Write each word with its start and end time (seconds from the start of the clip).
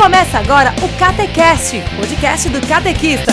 Começa 0.00 0.38
agora 0.38 0.74
o 0.82 0.88
Catecast, 0.98 1.80
podcast 1.96 2.48
do 2.48 2.66
catequista. 2.66 3.32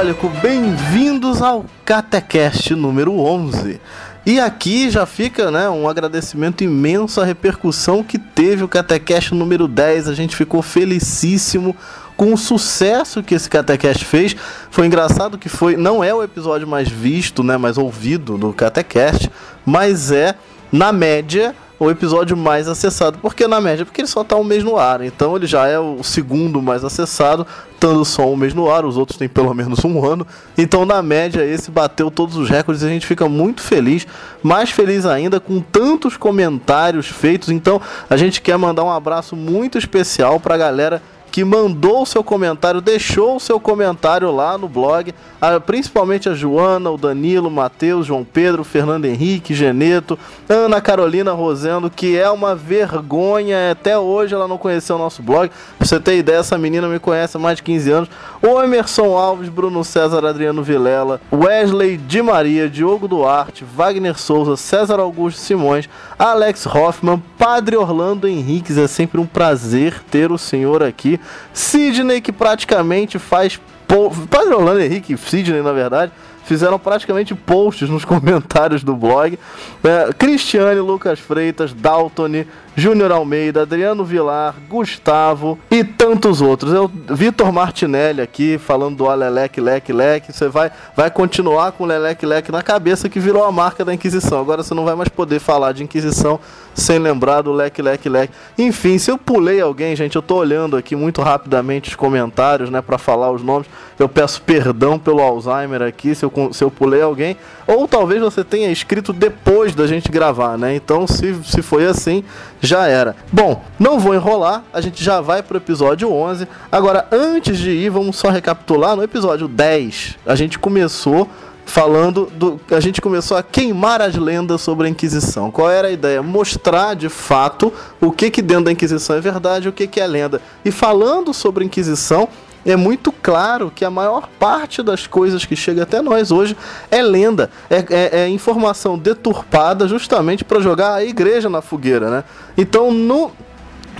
Católico, 0.00 0.30
bem-vindos 0.40 1.42
ao 1.42 1.66
Catecast 1.84 2.74
número 2.74 3.18
11. 3.18 3.78
E 4.24 4.40
aqui 4.40 4.88
já 4.88 5.04
fica 5.04 5.50
né, 5.50 5.68
um 5.68 5.86
agradecimento 5.86 6.64
imenso 6.64 7.20
à 7.20 7.24
repercussão 7.26 8.02
que 8.02 8.18
teve 8.18 8.64
o 8.64 8.68
Catecast 8.68 9.34
número 9.34 9.68
10. 9.68 10.08
A 10.08 10.14
gente 10.14 10.34
ficou 10.34 10.62
felicíssimo 10.62 11.76
com 12.16 12.32
o 12.32 12.38
sucesso 12.38 13.22
que 13.22 13.34
esse 13.34 13.50
Catecast 13.50 14.06
fez. 14.06 14.34
Foi 14.70 14.86
engraçado 14.86 15.36
que 15.36 15.50
foi, 15.50 15.76
não 15.76 16.02
é 16.02 16.14
o 16.14 16.22
episódio 16.22 16.66
mais 16.66 16.88
visto, 16.88 17.42
né, 17.42 17.58
mais 17.58 17.76
ouvido 17.76 18.38
do 18.38 18.54
Catecast, 18.54 19.30
mas 19.66 20.10
é, 20.10 20.34
na 20.72 20.92
média, 20.92 21.54
o 21.80 21.90
episódio 21.90 22.36
mais 22.36 22.68
acessado. 22.68 23.18
Por 23.18 23.34
que 23.34 23.48
na 23.48 23.58
média? 23.58 23.86
Porque 23.86 24.02
ele 24.02 24.08
só 24.08 24.20
está 24.20 24.36
um 24.36 24.44
mês 24.44 24.62
no 24.62 24.76
ar. 24.76 25.00
Então 25.00 25.34
ele 25.34 25.46
já 25.46 25.66
é 25.66 25.78
o 25.78 26.02
segundo 26.02 26.60
mais 26.60 26.84
acessado, 26.84 27.46
estando 27.72 28.04
só 28.04 28.30
um 28.30 28.36
mês 28.36 28.52
no 28.52 28.70
ar. 28.70 28.84
Os 28.84 28.98
outros 28.98 29.18
têm 29.18 29.30
pelo 29.30 29.54
menos 29.54 29.82
um 29.82 30.04
ano. 30.04 30.26
Então, 30.58 30.84
na 30.84 31.00
média, 31.00 31.42
esse 31.42 31.70
bateu 31.70 32.10
todos 32.10 32.36
os 32.36 32.50
recordes 32.50 32.82
e 32.82 32.86
a 32.86 32.90
gente 32.90 33.06
fica 33.06 33.26
muito 33.26 33.62
feliz. 33.62 34.06
Mais 34.42 34.70
feliz 34.70 35.06
ainda 35.06 35.40
com 35.40 35.58
tantos 35.60 36.18
comentários 36.18 37.06
feitos. 37.06 37.48
Então, 37.48 37.80
a 38.10 38.16
gente 38.16 38.42
quer 38.42 38.58
mandar 38.58 38.84
um 38.84 38.90
abraço 38.90 39.34
muito 39.34 39.78
especial 39.78 40.38
para 40.38 40.56
a 40.56 40.58
galera 40.58 41.02
que 41.30 41.44
mandou 41.44 42.02
o 42.02 42.06
seu 42.06 42.24
comentário, 42.24 42.80
deixou 42.80 43.36
o 43.36 43.40
seu 43.40 43.60
comentário 43.60 44.30
lá 44.34 44.58
no 44.58 44.68
blog, 44.68 45.14
a, 45.40 45.60
principalmente 45.60 46.28
a 46.28 46.34
Joana, 46.34 46.90
o 46.90 46.98
Danilo, 46.98 47.48
o 47.48 47.50
Matheus, 47.50 48.06
João 48.06 48.24
Pedro, 48.24 48.64
Fernando 48.64 49.04
Henrique, 49.04 49.54
Geneto, 49.54 50.18
Ana 50.48 50.80
Carolina 50.80 51.32
Rosendo, 51.32 51.88
que 51.88 52.18
é 52.18 52.28
uma 52.30 52.54
vergonha, 52.54 53.70
até 53.70 53.96
hoje 53.98 54.34
ela 54.34 54.48
não 54.48 54.58
conheceu 54.58 54.96
o 54.96 54.98
nosso 54.98 55.22
blog. 55.22 55.50
Pra 55.78 55.86
você 55.86 56.00
ter 56.00 56.18
ideia, 56.18 56.38
essa 56.38 56.58
menina 56.58 56.88
me 56.88 56.98
conhece 56.98 57.36
há 57.36 57.40
mais 57.40 57.56
de 57.56 57.62
15 57.62 57.90
anos. 57.90 58.10
O 58.42 58.60
Emerson 58.62 59.16
Alves, 59.16 59.48
Bruno 59.48 59.84
César, 59.84 60.24
Adriano 60.24 60.62
Vilela, 60.62 61.20
Wesley 61.32 61.96
Di 61.96 62.22
Maria, 62.22 62.68
Diogo 62.68 63.06
Duarte, 63.06 63.64
Wagner 63.64 64.18
Souza, 64.18 64.56
César 64.56 64.98
Augusto 64.98 65.40
Simões, 65.40 65.88
Alex 66.18 66.66
Hoffman, 66.66 67.22
Padre 67.38 67.76
Orlando 67.76 68.26
Henriques, 68.26 68.76
é 68.76 68.86
sempre 68.86 69.20
um 69.20 69.26
prazer 69.26 70.02
ter 70.10 70.32
o 70.32 70.38
senhor 70.38 70.82
aqui. 70.82 71.19
Sidney, 71.52 72.20
que 72.20 72.32
praticamente 72.32 73.18
faz. 73.18 73.60
Po... 73.86 74.10
Padre 74.28 74.54
Orlando 74.54 74.80
Henrique, 74.80 75.16
Sidney, 75.16 75.62
na 75.62 75.72
verdade, 75.72 76.12
fizeram 76.44 76.78
praticamente 76.78 77.34
posts 77.34 77.88
nos 77.88 78.04
comentários 78.06 78.82
do 78.82 78.94
blog. 78.96 79.38
É, 79.84 80.12
Cristiane, 80.12 80.80
Lucas 80.80 81.18
Freitas, 81.18 81.72
Daltoni, 81.72 82.46
Júnior 82.80 83.12
Almeida, 83.12 83.60
Adriano 83.60 84.06
Vilar, 84.06 84.54
Gustavo 84.66 85.58
e 85.70 85.84
tantos 85.84 86.40
outros. 86.40 86.72
Eu, 86.72 86.90
Vitor 87.10 87.52
Martinelli 87.52 88.22
aqui 88.22 88.56
falando 88.56 88.96
do 88.96 89.10
Aleleque 89.10 89.60
Leque 89.60 89.92
Leque. 89.92 90.32
Você 90.32 90.48
vai, 90.48 90.72
vai 90.96 91.10
continuar 91.10 91.72
com 91.72 91.84
o 91.84 91.86
Leleque 91.86 92.24
Leque 92.24 92.50
na 92.50 92.62
cabeça 92.62 93.06
que 93.06 93.20
virou 93.20 93.44
a 93.44 93.52
marca 93.52 93.84
da 93.84 93.92
Inquisição. 93.92 94.40
Agora 94.40 94.62
você 94.62 94.72
não 94.72 94.86
vai 94.86 94.94
mais 94.94 95.10
poder 95.10 95.40
falar 95.40 95.72
de 95.72 95.84
Inquisição 95.84 96.40
sem 96.74 96.98
lembrar 96.98 97.42
do 97.42 97.52
Leque 97.52 97.82
Leque 97.82 98.08
Leque. 98.08 98.32
Enfim, 98.56 98.96
se 98.96 99.10
eu 99.10 99.18
pulei 99.18 99.60
alguém, 99.60 99.94
gente, 99.94 100.16
eu 100.16 100.22
tô 100.22 100.36
olhando 100.36 100.76
aqui 100.76 100.96
muito 100.96 101.20
rapidamente 101.20 101.90
os 101.90 101.96
comentários, 101.96 102.70
né, 102.70 102.80
para 102.80 102.96
falar 102.96 103.30
os 103.30 103.42
nomes. 103.42 103.68
Eu 103.98 104.08
peço 104.08 104.40
perdão 104.40 104.98
pelo 104.98 105.20
Alzheimer 105.20 105.82
aqui 105.82 106.14
se 106.14 106.24
eu, 106.24 106.32
se 106.52 106.64
eu 106.64 106.70
pulei 106.70 107.02
alguém. 107.02 107.36
Ou 107.66 107.86
talvez 107.86 108.22
você 108.22 108.42
tenha 108.42 108.70
escrito 108.70 109.12
depois 109.12 109.74
da 109.74 109.86
gente 109.86 110.10
gravar, 110.10 110.56
né? 110.56 110.74
Então, 110.74 111.06
se, 111.06 111.34
se 111.44 111.60
foi 111.60 111.84
assim, 111.84 112.24
já 112.60 112.86
era. 112.86 113.16
Bom, 113.32 113.62
não 113.78 113.98
vou 113.98 114.14
enrolar, 114.14 114.64
a 114.72 114.80
gente 114.80 115.02
já 115.02 115.20
vai 115.20 115.42
pro 115.42 115.56
episódio 115.56 116.12
11. 116.12 116.46
Agora, 116.70 117.06
antes 117.10 117.58
de 117.58 117.70
ir, 117.70 117.90
vamos 117.90 118.16
só 118.16 118.28
recapitular. 118.28 118.94
No 118.94 119.02
episódio 119.02 119.48
10, 119.48 120.18
a 120.26 120.34
gente 120.34 120.58
começou 120.58 121.28
falando 121.64 122.26
do. 122.26 122.60
A 122.70 122.80
gente 122.80 123.00
começou 123.00 123.36
a 123.36 123.42
queimar 123.42 124.02
as 124.02 124.16
lendas 124.16 124.60
sobre 124.60 124.86
a 124.86 124.90
Inquisição. 124.90 125.50
Qual 125.50 125.70
era 125.70 125.88
a 125.88 125.90
ideia? 125.90 126.22
Mostrar 126.22 126.94
de 126.94 127.08
fato 127.08 127.72
o 128.00 128.10
que, 128.10 128.30
que 128.30 128.42
dentro 128.42 128.64
da 128.64 128.72
Inquisição 128.72 129.16
é 129.16 129.20
verdade 129.20 129.68
o 129.68 129.72
que, 129.72 129.86
que 129.86 130.00
é 130.00 130.06
lenda. 130.06 130.40
E 130.64 130.70
falando 130.70 131.32
sobre 131.32 131.62
a 131.62 131.66
Inquisição, 131.66 132.28
é 132.64 132.76
muito 132.76 133.10
claro 133.10 133.72
que 133.74 133.84
a 133.84 133.90
maior 133.90 134.28
parte 134.38 134.82
das 134.82 135.06
coisas 135.06 135.44
que 135.44 135.56
chega 135.56 135.82
até 135.82 136.02
nós 136.02 136.30
hoje 136.30 136.56
é 136.90 137.00
lenda, 137.02 137.50
é, 137.68 137.84
é, 137.90 138.20
é 138.20 138.28
informação 138.28 138.98
deturpada 138.98 139.88
justamente 139.88 140.44
para 140.44 140.60
jogar 140.60 140.94
a 140.94 141.04
igreja 141.04 141.48
na 141.48 141.62
fogueira, 141.62 142.10
né? 142.10 142.24
Então, 142.56 142.92
no, 142.92 143.30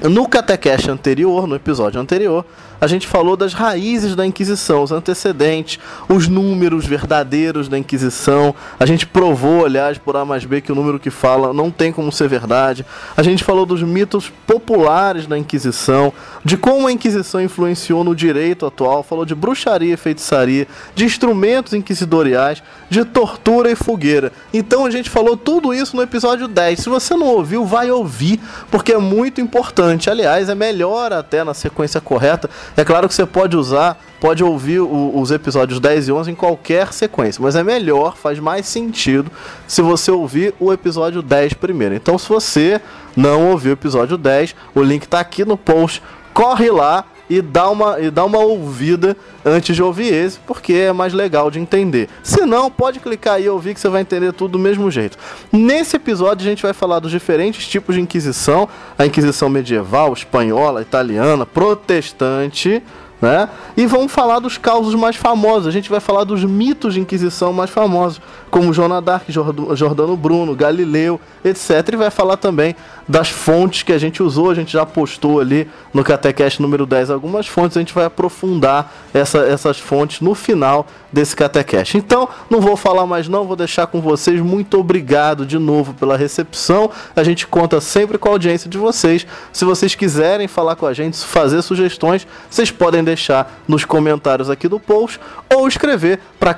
no 0.03 0.29
Catecast 0.29 0.91
anterior, 0.91 1.47
no 1.47 1.55
episódio 1.55 2.01
anterior, 2.01 2.45
a 2.81 2.87
gente 2.87 3.07
falou 3.07 3.37
das 3.37 3.53
raízes 3.53 4.17
da 4.17 4.25
Inquisição, 4.25 4.83
os 4.83 4.91
antecedentes, 4.91 5.79
os 6.09 6.29
números 6.29 6.87
verdadeiros 6.87 7.69
da 7.69 7.79
Inquisição. 7.79 8.55
A 8.79 8.87
gente 8.87 9.07
provou, 9.07 9.67
aliás, 9.67 9.99
por 9.99 10.17
A 10.17 10.25
mais 10.25 10.45
B, 10.45 10.61
que 10.61 10.73
o 10.73 10.75
número 10.75 10.99
que 10.99 11.11
fala 11.11 11.53
não 11.53 11.71
tem 11.71 11.93
como 11.93 12.11
ser 12.11 12.29
verdade. 12.29 12.87
A 13.17 13.23
gente 13.23 13.45
falou 13.45 13.67
dos 13.67 13.83
mitos 13.83 14.33
populares 14.47 15.27
da 15.27 15.37
Inquisição, 15.37 16.13
de 16.45 16.57
como 16.57 16.87
a 16.87 16.93
Inquisição 16.93 17.41
influenciou 17.41 18.03
no 18.03 18.15
direito 18.15 18.65
atual, 18.65 19.03
falou 19.03 19.25
de 19.25 19.35
bruxaria 19.35 19.95
e 19.95 19.97
feitiçaria, 19.97 20.67
de 20.95 21.05
instrumentos 21.05 21.75
inquisidoriais, 21.75 22.63
de 22.91 23.05
tortura 23.05 23.71
e 23.71 23.77
fogueira. 23.77 24.33
Então 24.53 24.85
a 24.85 24.91
gente 24.91 25.09
falou 25.09 25.37
tudo 25.37 25.73
isso 25.73 25.97
no 25.97 26.03
episódio 26.03 26.47
10. 26.47 26.81
Se 26.81 26.89
você 26.91 27.15
não 27.15 27.29
ouviu, 27.29 27.65
vai 27.65 27.91
ouvir, 27.91 28.41
porque 28.71 28.93
é 28.93 28.99
muito 28.99 29.41
importante. 29.41 30.11
Aliás, 30.11 30.49
é 30.49 30.55
melhor 30.55 31.13
até 31.13 31.43
na 31.45 31.55
sequência 31.55 32.01
correta 32.01 32.51
é 32.77 32.85
claro 32.85 33.09
que 33.09 33.15
você 33.15 33.27
pode 33.27 33.57
usar, 33.57 34.01
pode 34.21 34.43
ouvir 34.43 34.81
o, 34.81 35.19
os 35.19 35.31
episódios 35.31 35.81
10 35.81 36.09
e 36.09 36.13
11 36.13 36.31
em 36.31 36.35
qualquer 36.35 36.93
sequência, 36.93 37.43
mas 37.43 37.57
é 37.57 37.63
melhor, 37.63 38.17
faz 38.17 38.39
mais 38.39 38.67
sentido 38.67 39.31
se 39.67 39.83
você 39.83 40.11
ouvir 40.11 40.55
o 40.59 40.73
episódio 40.73 41.23
10 41.23 41.55
primeiro. 41.55 41.95
Então, 41.95 42.19
se 42.19 42.29
você 42.29 42.81
não 43.17 43.51
ouviu 43.51 43.73
o 43.73 43.75
episódio 43.75 44.17
10, 44.17 44.55
o 44.75 44.83
link 44.83 45.05
está 45.05 45.21
aqui 45.21 45.45
no 45.45 45.57
post, 45.57 46.03
corre 46.33 46.71
lá 46.71 47.05
e 47.31 47.41
dá 47.41 47.71
uma, 47.71 48.01
e 48.01 48.11
dá 48.11 48.25
uma 48.25 48.41
ouvida 48.41 49.17
antes 49.45 49.77
de 49.77 49.83
ouvir 49.83 50.13
esse, 50.13 50.41
porque 50.41 50.73
é 50.73 50.93
mais 50.93 51.15
legal 51.15 51.49
de 51.49 51.61
entender. 51.61 52.09
Se 52.25 52.45
não, 52.45 52.69
pode 52.69 52.99
clicar 52.99 53.35
aí 53.35 53.45
e 53.45 53.49
ouvir 53.49 53.73
que 53.73 53.81
você 53.81 53.89
vai 53.89 54.03
entender 54.03 54.33
tudo 54.33 54.53
do 54.53 54.59
mesmo 54.59 54.91
jeito. 54.91 55.17
Nesse 55.53 55.95
episódio 55.95 56.45
a 56.45 56.51
gente 56.51 56.63
vai 56.63 56.73
falar 56.73 56.99
dos 56.99 57.13
diferentes 57.13 57.69
tipos 57.69 57.95
de 57.95 58.01
Inquisição, 58.01 58.69
a 58.99 59.07
Inquisição 59.07 59.49
medieval, 59.49 60.13
espanhola, 60.13 60.83
italiana, 60.83 61.47
protestante, 61.47 62.83
né? 63.21 63.49
E 63.77 63.87
vamos 63.87 64.11
falar 64.11 64.39
dos 64.39 64.57
causos 64.57 64.95
mais 64.95 65.15
famosos. 65.15 65.69
A 65.69 65.71
gente 65.71 65.91
vai 65.91 66.01
falar 66.01 66.25
dos 66.25 66.43
mitos 66.43 66.95
de 66.95 67.01
Inquisição 67.01 67.53
mais 67.53 67.71
famosos, 67.71 68.21
como 68.51 68.73
Joana 68.73 69.01
d'Arc, 69.01 69.31
Jordano 69.31 70.17
Bruno, 70.17 70.55
Galileu, 70.55 71.21
etc. 71.45 71.91
E 71.93 71.97
vai 71.97 72.11
falar 72.11 72.37
também 72.37 72.75
das 73.09 73.29
fontes 73.29 73.83
que 73.83 73.93
a 73.93 73.99
gente 73.99 74.23
usou. 74.23 74.51
A 74.51 74.55
gente 74.55 74.73
já 74.73 74.85
postou 74.85 75.41
ali 75.41 75.69
no 75.95 76.03
Catecast 76.03 76.61
número 76.61 76.85
10 76.85 77.11
algumas 77.11 77.47
fontes. 77.47 77.77
A 77.77 77.81
gente 77.81 77.95
vai 77.95 78.05
aprofundar 78.05 78.93
essa, 79.15 79.39
essas 79.41 79.79
fontes 79.79 80.21
no 80.21 80.35
final 80.35 80.87
desse 81.13 81.35
Catecast. 81.35 81.97
Então, 81.97 82.29
não 82.49 82.61
vou 82.61 82.77
falar 82.77 83.07
mais 83.07 83.29
não, 83.29 83.45
vou 83.45 83.57
deixar 83.57 83.87
com 83.87 84.01
vocês. 84.01 84.41
Muito 84.41 84.79
obrigado 84.79 85.47
de 85.47 85.59
novo 85.59 85.95
pela 85.95 86.17
recepção. 86.17 86.91
A 87.15 87.23
gente 87.23 87.47
conta 87.47 87.81
sempre 87.81 88.19
com 88.19 88.29
a 88.29 88.33
audiência 88.33 88.69
de 88.69 88.79
vocês. 88.79 89.27
Se 89.53 89.65
vocês 89.65 89.95
quiserem 89.95 90.49
falar 90.49 90.77
com 90.77 90.87
a 90.87 90.93
gente, 90.93 91.19
fazer 91.19 91.63
sugestões, 91.63 92.27
vocês 92.49 92.71
podem 92.71 93.03
deixar 93.03 93.61
nos 93.67 93.85
comentários 93.85 94.51
aqui 94.51 94.69
do 94.69 94.79
post 94.79 95.21
ou 95.53 95.67
escrever 95.67 96.21
para 96.39 96.55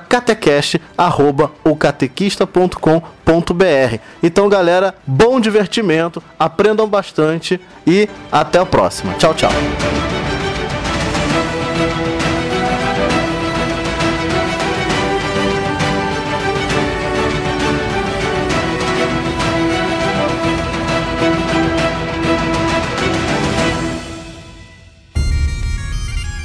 catecast@ocatequista.com.br. 1.83 3.99
Então, 4.23 4.49
galera, 4.49 4.95
bom 5.05 5.41
divertimento, 5.41 6.23
aprendam 6.39 6.87
bastante 6.87 7.61
e 7.85 8.09
até 8.31 8.61
a 8.61 8.67
próxima. 8.67 9.15
Tchau, 9.15 9.35
tchau. 9.35 9.51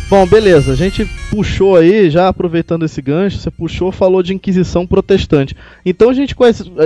Bom, 0.10 0.26
beleza. 0.26 0.72
A 0.72 0.76
gente 0.76 1.06
puxou 1.30 1.76
aí, 1.76 2.10
já 2.10 2.30
aproveitando 2.30 2.86
esse 2.86 3.02
gancho, 3.02 3.40
você 3.40 3.52
puxou, 3.52 3.92
falou 3.92 4.24
de 4.24 4.34
Inquisição 4.34 4.88
protestante. 4.88 5.56
Então 5.86 6.10
a 6.10 6.14
gente 6.14 6.34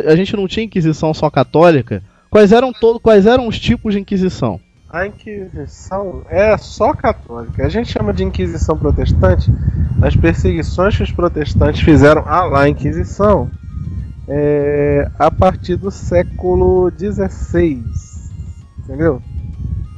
a 0.08 0.16
gente 0.16 0.36
não 0.36 0.48
tinha 0.48 0.66
Inquisição 0.66 1.14
só 1.14 1.30
católica. 1.30 2.02
Quais 2.32 2.52
eram 2.52 2.74
todo, 2.74 3.00
quais 3.00 3.28
eram 3.28 3.48
os 3.48 3.60
tipos 3.60 3.94
de 3.94 4.00
Inquisição? 4.00 4.60
A 4.90 5.06
Inquisição 5.06 6.24
é 6.30 6.58
só 6.58 6.94
católica. 6.94 7.64
A 7.64 7.70
gente 7.70 7.92
chama 7.92 8.12
de 8.12 8.24
Inquisição 8.24 8.76
protestante 8.76 9.52
as 10.02 10.16
perseguições 10.16 10.98
que 10.98 11.04
os 11.04 11.12
protestantes 11.12 11.82
fizeram 11.82 12.24
à 12.26 12.44
lá 12.46 12.68
Inquisição 12.68 13.52
é, 14.28 15.08
a 15.20 15.30
partir 15.30 15.76
do 15.76 15.92
século 15.92 16.92
XVI. 16.92 17.84
Entendeu? 18.80 19.22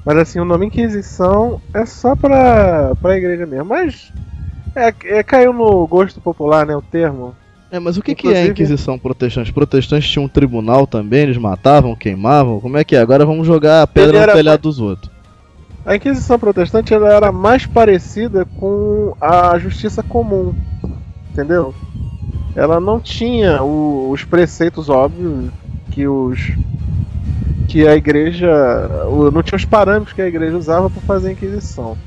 Mas 0.06 0.18
assim, 0.18 0.40
o 0.40 0.46
nome 0.46 0.66
Inquisição 0.66 1.62
é 1.74 1.86
só 1.86 2.16
pra, 2.16 2.94
pra 3.02 3.18
igreja 3.18 3.46
mesmo. 3.46 3.66
Mas 3.66 4.12
é, 4.76 4.94
é, 5.06 5.24
caiu 5.24 5.54
no 5.54 5.88
gosto 5.88 6.20
popular, 6.20 6.66
né? 6.66 6.76
O 6.76 6.82
termo. 6.82 7.36
É, 7.72 7.80
mas 7.80 7.98
o 7.98 8.02
que, 8.02 8.14
que 8.14 8.28
é 8.28 8.44
a 8.44 8.46
Inquisição 8.48 9.00
protestante? 9.00 9.50
Os 9.50 9.54
protestantes 9.54 10.10
tinham 10.10 10.26
um 10.26 10.30
tribunal 10.30 10.86
também, 10.86 11.22
eles 11.22 11.38
matavam, 11.38 11.96
queimavam? 11.96 12.60
Como 12.60 12.78
é 12.78 12.84
que 12.84 12.96
é? 12.96 13.00
Agora 13.00 13.26
vamos 13.26 13.48
jogar 13.48 13.82
a 13.82 13.88
pedra 13.88 14.20
era... 14.20 14.32
no 14.32 14.38
telhado 14.38 14.62
dos 14.62 14.80
outros. 14.80 15.12
A 15.86 15.96
Inquisição 15.96 16.38
protestante 16.38 16.94
ela 16.94 17.12
era 17.12 17.32
mais 17.32 17.66
parecida 17.66 18.46
com 18.46 19.16
a 19.20 19.58
justiça 19.58 20.02
comum, 20.02 20.54
entendeu? 21.32 21.74
Ela 22.56 22.80
não 22.80 23.00
tinha 23.00 23.62
o, 23.64 24.10
os 24.12 24.24
preceitos 24.24 24.88
óbvios 24.88 25.50
que 25.92 26.08
os 26.08 26.52
que 27.68 27.88
a 27.88 27.95
igreja 27.95 28.51
não 29.31 29.44
tinha 29.44 29.57
os 29.57 29.65
parâmetros 29.65 30.13
que 30.13 30.21
a 30.21 30.27
igreja 30.27 30.57
usava 30.57 30.89
para 30.89 31.01
fazer 31.01 31.30
a 31.30 31.31
inquisição. 31.31 31.98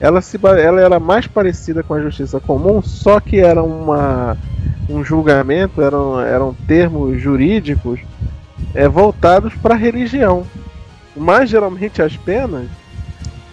Ela, 0.00 0.20
se, 0.20 0.38
ela 0.42 0.80
era 0.80 0.98
mais 0.98 1.26
parecida 1.26 1.82
com 1.82 1.94
a 1.94 2.00
justiça 2.00 2.40
comum, 2.40 2.82
só 2.82 3.20
que 3.20 3.38
era 3.38 3.62
uma, 3.62 4.36
um 4.88 5.04
julgamento, 5.04 5.80
eram, 5.80 6.20
eram 6.20 6.54
termos 6.66 7.20
jurídicos 7.20 8.00
é, 8.74 8.88
voltados 8.88 9.54
para 9.54 9.74
a 9.74 9.78
religião. 9.78 10.44
Mas 11.16 11.50
geralmente 11.50 12.02
as 12.02 12.16
penas 12.16 12.66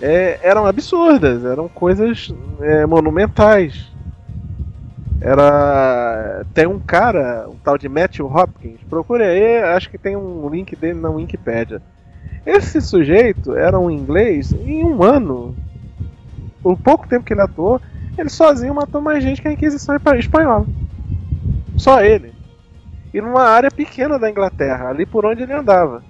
é, 0.02 0.40
eram 0.42 0.66
absurdas, 0.66 1.44
eram 1.46 1.68
coisas 1.68 2.34
é, 2.62 2.86
monumentais. 2.86 3.88
Era. 5.22 6.46
Tem 6.54 6.66
um 6.66 6.80
cara, 6.80 7.48
um 7.50 7.56
tal 7.56 7.78
de 7.78 7.90
Matthew 7.90 8.26
Hopkins, 8.26 8.80
procure 8.90 9.24
aí, 9.24 9.58
acho 9.64 9.90
que 9.90 9.98
tem 9.98 10.16
um 10.16 10.48
link 10.50 10.76
dele 10.76 11.00
na 11.00 11.10
Wikipedia. 11.10 11.82
Esse 12.46 12.82
sujeito 12.82 13.54
era 13.54 13.78
um 13.78 13.92
inglês, 13.92 14.54
em 14.54 14.84
um 14.84 15.04
ano, 15.04 15.56
por 16.62 16.78
pouco 16.78 17.08
tempo 17.08 17.26
que 17.26 17.34
ele 17.34 17.42
atuou, 17.42 17.82
ele 18.18 18.30
sozinho 18.30 18.74
matou 18.74 19.02
mais 19.02 19.24
gente 19.24 19.42
que 19.42 19.48
a 19.48 19.52
Inquisição 19.52 19.96
Espanhola. 20.18 20.66
Só 21.78 22.02
ele. 22.02 22.34
E 23.14 23.22
numa 23.22 23.44
área 23.44 23.72
pequena 23.72 24.20
da 24.20 24.30
Inglaterra, 24.30 24.90
ali 24.90 25.06
por 25.06 25.26
onde 25.26 25.44
ele 25.44 25.54
andava. 25.54 26.04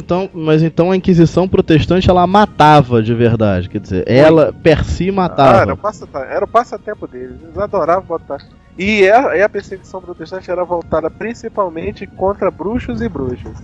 Então, 0.00 0.30
mas 0.32 0.62
então 0.62 0.90
a 0.90 0.96
Inquisição 0.96 1.46
protestante 1.46 2.08
ela 2.08 2.26
matava 2.26 3.02
de 3.02 3.14
verdade, 3.14 3.68
quer 3.68 3.80
dizer, 3.80 4.04
ela 4.08 4.52
per 4.52 4.84
si 4.84 5.10
matava. 5.10 5.58
Ah, 5.58 5.62
era, 5.62 5.74
o 5.74 5.76
passatempo, 5.76 6.18
era 6.18 6.44
o 6.44 6.48
passatempo 6.48 7.06
deles, 7.06 7.36
eles 7.42 7.58
adoravam 7.58 8.04
botar. 8.04 8.38
E 8.78 9.08
a, 9.10 9.36
e 9.36 9.42
a 9.42 9.48
perseguição 9.48 10.00
protestante 10.00 10.50
era 10.50 10.64
voltada 10.64 11.10
principalmente 11.10 12.06
contra 12.06 12.50
bruxos 12.50 13.02
e 13.02 13.08
bruxas. 13.08 13.56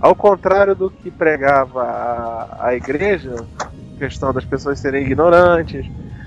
Ao 0.00 0.14
contrário 0.14 0.74
do 0.74 0.90
que 0.90 1.10
pregava 1.10 1.82
a, 1.82 2.66
a 2.68 2.74
igreja, 2.74 3.34
questão 3.98 4.32
das 4.32 4.44
pessoas 4.44 4.80
serem 4.80 5.04
ignorantes, 5.04 5.86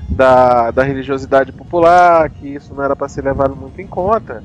da, 0.09 0.71
da 0.71 0.83
religiosidade 0.83 1.51
popular, 1.51 2.30
que 2.30 2.48
isso 2.48 2.74
não 2.74 2.83
era 2.83 2.95
para 2.95 3.07
ser 3.07 3.24
levado 3.24 3.56
muito 3.56 3.80
em 3.81 3.88
conta 3.88 4.42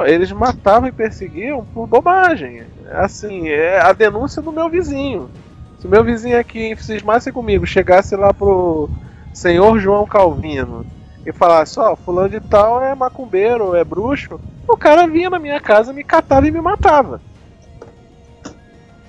eles 0.00 0.32
matavam 0.32 0.88
e 0.88 0.92
perseguiam 0.92 1.64
por 1.66 1.86
bobagem. 1.86 2.62
Assim, 2.90 3.48
é 3.48 3.80
a 3.80 3.92
denúncia 3.92 4.42
do 4.42 4.52
meu 4.52 4.68
vizinho. 4.68 5.30
Se 5.78 5.86
o 5.86 5.90
meu 5.90 6.04
vizinho 6.04 6.38
aqui 6.38 6.76
cismasse 6.76 7.32
comigo, 7.32 7.66
chegasse 7.66 8.14
lá 8.14 8.32
pro 8.32 8.88
senhor 9.32 9.78
João 9.78 10.06
Calvino 10.06 10.86
e 11.26 11.32
falasse, 11.32 11.78
ó, 11.80 11.92
oh, 11.92 11.96
fulano 11.96 12.28
de 12.28 12.40
tal 12.40 12.82
é 12.82 12.94
macumbeiro, 12.94 13.74
é 13.74 13.84
bruxo, 13.84 14.40
o 14.68 14.76
cara 14.76 15.06
vinha 15.06 15.30
na 15.30 15.38
minha 15.38 15.60
casa, 15.60 15.92
me 15.92 16.04
catava 16.04 16.46
e 16.46 16.50
me 16.50 16.60
matava. 16.60 17.20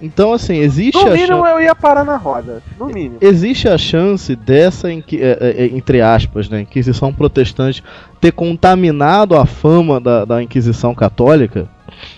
Então, 0.01 0.33
assim, 0.33 0.57
existe 0.57 1.01
no 1.01 1.11
mínimo 1.11 1.47
eu 1.47 1.61
ia 1.61 1.73
parar 1.73 2.03
na 2.03 2.17
roda, 2.17 2.61
no 2.77 2.87
mínimo. 2.87 3.19
Existe 3.21 3.69
a 3.69 3.77
chance 3.77 4.35
dessa, 4.35 4.91
é, 4.91 4.97
é, 4.97 5.63
é, 5.63 5.65
entre 5.67 6.01
aspas, 6.01 6.49
né, 6.49 6.61
Inquisição 6.61 7.13
Protestante 7.13 7.81
ter 8.19 8.33
contaminado 8.33 9.37
a 9.37 9.45
fama 9.45 10.01
da, 10.01 10.25
da 10.25 10.43
Inquisição 10.43 10.93
Católica? 10.93 11.69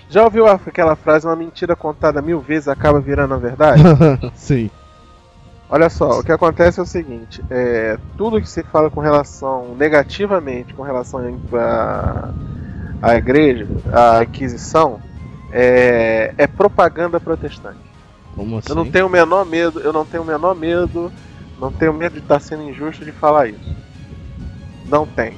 Já 0.08 0.24
ouviu 0.24 0.46
aquela 0.46 0.96
frase, 0.96 1.26
uma 1.26 1.36
mentira 1.36 1.74
contada 1.74 2.22
mil 2.22 2.40
vezes 2.40 2.68
acaba 2.68 3.00
virando 3.00 3.34
a 3.34 3.38
verdade? 3.38 3.82
Sim. 4.34 4.70
Olha 5.68 5.90
só, 5.90 6.20
o 6.20 6.22
que 6.22 6.30
acontece 6.30 6.78
é 6.78 6.82
o 6.82 6.86
seguinte: 6.86 7.42
é, 7.50 7.98
tudo 8.16 8.40
que 8.40 8.48
se 8.48 8.62
fala 8.62 8.88
com 8.88 9.00
relação 9.00 9.74
negativamente 9.76 10.72
com 10.74 10.82
relação 10.82 11.20
à 13.02 13.16
igreja, 13.16 13.66
à 13.92 14.22
Inquisição, 14.22 15.00
é, 15.52 16.32
é 16.38 16.46
propaganda 16.46 17.18
protestante. 17.18 17.78
Como 18.36 18.58
assim? 18.58 18.68
Eu 18.68 18.74
não 18.76 18.82
assim? 18.82 18.92
tenho 18.92 19.06
o 19.06 19.10
menor 19.10 19.44
medo, 19.44 19.80
eu 19.80 19.92
não 19.92 20.04
tenho 20.04 20.22
o 20.22 20.26
menor 20.26 20.54
medo, 20.54 21.12
não 21.58 21.72
tenho 21.72 21.92
medo 21.92 22.12
de 22.12 22.20
estar 22.20 22.38
sendo 22.38 22.62
injusto 22.62 23.04
de 23.04 23.10
falar 23.10 23.48
isso. 23.48 23.76
Não 24.88 25.06
tem. 25.06 25.36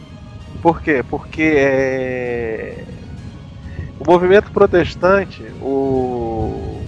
Por 0.61 0.83
quê? 0.83 1.03
Porque 1.09 1.55
é... 1.57 2.85
o 3.99 4.11
movimento 4.11 4.51
protestante, 4.51 5.43
o... 5.61 6.81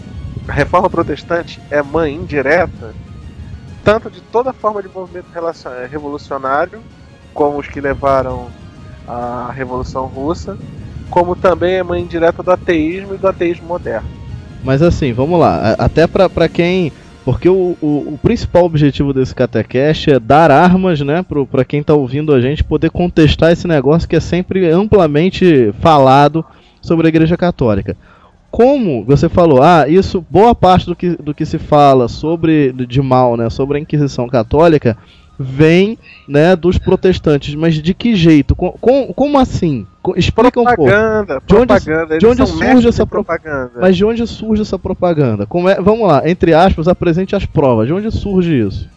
a 0.48 0.52
reforma 0.52 0.88
protestante 0.88 1.60
é 1.70 1.82
mãe 1.82 2.14
indireta 2.14 2.94
tanto 3.84 4.10
de 4.10 4.20
toda 4.20 4.52
forma 4.52 4.82
de 4.82 4.88
movimento 4.88 5.26
revolucionário, 5.90 6.80
como 7.32 7.58
os 7.58 7.66
que 7.66 7.80
levaram 7.80 8.48
à 9.06 9.50
Revolução 9.52 10.06
Russa, 10.06 10.56
como 11.08 11.34
também 11.34 11.74
é 11.74 11.82
mãe 11.82 12.04
direta 12.06 12.42
do 12.42 12.50
ateísmo 12.50 13.14
e 13.14 13.18
do 13.18 13.26
ateísmo 13.26 13.66
moderno. 13.66 14.08
Mas 14.62 14.82
assim, 14.82 15.12
vamos 15.12 15.40
lá, 15.40 15.74
até 15.78 16.06
para 16.06 16.48
quem. 16.48 16.92
Porque 17.24 17.48
o, 17.48 17.76
o, 17.82 18.14
o, 18.14 18.18
principal 18.22 18.64
objetivo 18.64 19.12
desse 19.12 19.34
Catecast 19.34 20.10
é 20.10 20.18
dar 20.18 20.50
armas, 20.50 21.00
né, 21.00 21.24
para 21.50 21.64
quem 21.64 21.80
está 21.80 21.94
ouvindo 21.94 22.32
a 22.32 22.40
gente 22.40 22.64
poder 22.64 22.90
contestar 22.90 23.52
esse 23.52 23.68
negócio 23.68 24.08
que 24.08 24.16
é 24.16 24.20
sempre 24.20 24.68
amplamente 24.70 25.72
falado 25.80 26.44
sobre 26.80 27.06
a 27.06 27.08
Igreja 27.08 27.36
Católica. 27.36 27.96
Como 28.50 29.04
você 29.04 29.28
falou, 29.28 29.62
ah, 29.62 29.86
isso, 29.88 30.24
boa 30.28 30.54
parte 30.54 30.86
do 30.86 30.96
que, 30.96 31.10
do 31.10 31.32
que 31.32 31.46
se 31.46 31.58
fala 31.58 32.08
sobre 32.08 32.72
de 32.72 33.00
mal, 33.00 33.36
né, 33.36 33.48
sobre 33.48 33.78
a 33.78 33.80
Inquisição 33.80 34.28
Católica, 34.28 34.96
vem 35.38 35.98
né, 36.28 36.54
dos 36.54 36.76
protestantes. 36.76 37.54
Mas 37.54 37.74
de 37.74 37.94
que 37.94 38.14
jeito? 38.14 38.54
Com, 38.54 38.72
com, 38.72 39.12
como 39.14 39.38
assim? 39.38 39.86
Explica 40.16 40.50
propaganda, 40.50 41.22
um 41.22 41.26
pouco. 41.26 41.46
Propaganda, 41.46 42.18
de 42.18 42.26
onde, 42.26 42.36
de 42.36 42.42
onde 42.42 42.46
surge 42.46 42.88
essa 42.88 43.06
propaganda? 43.06 43.72
Mas 43.80 43.96
de 43.96 44.04
onde 44.04 44.26
surge 44.26 44.62
essa 44.62 44.78
propaganda? 44.78 45.46
Como 45.46 45.68
é, 45.68 45.80
vamos 45.80 46.06
lá, 46.06 46.28
entre 46.28 46.52
aspas, 46.52 46.88
apresente 46.88 47.34
as 47.34 47.46
provas. 47.46 47.86
De 47.86 47.92
onde 47.92 48.10
surge 48.10 48.66
isso? 48.66 48.88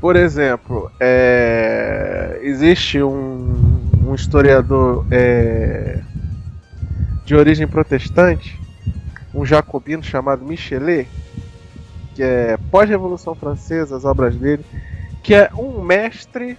Por 0.00 0.14
exemplo, 0.16 0.90
é, 1.00 2.40
existe 2.42 3.02
um, 3.02 3.80
um 4.06 4.14
historiador 4.14 5.06
é, 5.10 6.00
de 7.32 7.36
origem 7.36 7.66
protestante, 7.66 8.60
um 9.34 9.42
jacobino 9.42 10.02
chamado 10.02 10.44
Michelet, 10.44 11.08
que 12.14 12.22
é 12.22 12.58
pós-revolução 12.70 13.34
francesa, 13.34 13.96
as 13.96 14.04
obras 14.04 14.36
dele, 14.36 14.62
que 15.22 15.34
é 15.34 15.48
um 15.56 15.80
mestre, 15.80 16.58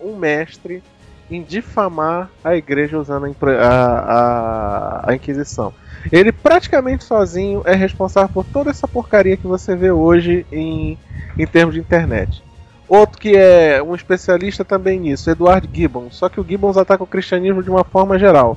um 0.00 0.16
mestre 0.16 0.82
em 1.30 1.42
difamar 1.42 2.30
a 2.42 2.56
igreja 2.56 2.98
usando 2.98 3.26
a, 3.26 3.68
a, 3.68 5.10
a, 5.10 5.14
Inquisição. 5.14 5.70
Ele 6.10 6.32
praticamente 6.32 7.04
sozinho 7.04 7.60
é 7.66 7.74
responsável 7.74 8.30
por 8.32 8.46
toda 8.46 8.70
essa 8.70 8.88
porcaria 8.88 9.36
que 9.36 9.46
você 9.46 9.76
vê 9.76 9.90
hoje 9.90 10.46
em, 10.50 10.98
em 11.38 11.46
termos 11.46 11.74
de 11.74 11.80
internet. 11.80 12.42
Outro 12.88 13.18
que 13.18 13.36
é 13.36 13.82
um 13.82 13.94
especialista 13.94 14.64
também 14.64 14.98
nisso, 14.98 15.30
Eduardo 15.30 15.68
Gibbons. 15.70 16.16
Só 16.16 16.30
que 16.30 16.40
o 16.40 16.44
Gibbons 16.44 16.78
ataca 16.78 17.04
o 17.04 17.06
cristianismo 17.06 17.62
de 17.62 17.68
uma 17.68 17.84
forma 17.84 18.18
geral. 18.18 18.56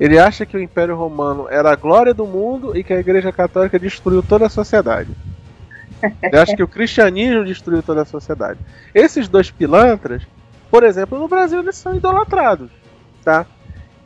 Ele 0.00 0.18
acha 0.18 0.44
que 0.46 0.56
o 0.56 0.60
Império 0.60 0.96
Romano 0.96 1.46
era 1.50 1.72
a 1.72 1.76
glória 1.76 2.12
do 2.12 2.26
mundo 2.26 2.76
e 2.76 2.82
que 2.82 2.92
a 2.92 2.98
Igreja 2.98 3.30
Católica 3.30 3.78
destruiu 3.78 4.22
toda 4.22 4.46
a 4.46 4.50
sociedade. 4.50 5.10
Eu 6.32 6.40
acho 6.40 6.56
que 6.56 6.62
o 6.62 6.68
cristianismo 6.68 7.44
destruiu 7.44 7.82
toda 7.82 8.02
a 8.02 8.06
sociedade. 8.06 8.58
Esses 8.94 9.28
dois 9.28 9.50
pilantras, 9.50 10.22
por 10.70 10.82
exemplo, 10.82 11.18
no 11.18 11.28
Brasil 11.28 11.60
eles 11.60 11.76
são 11.76 11.94
idolatrados, 11.94 12.70
tá? 13.24 13.46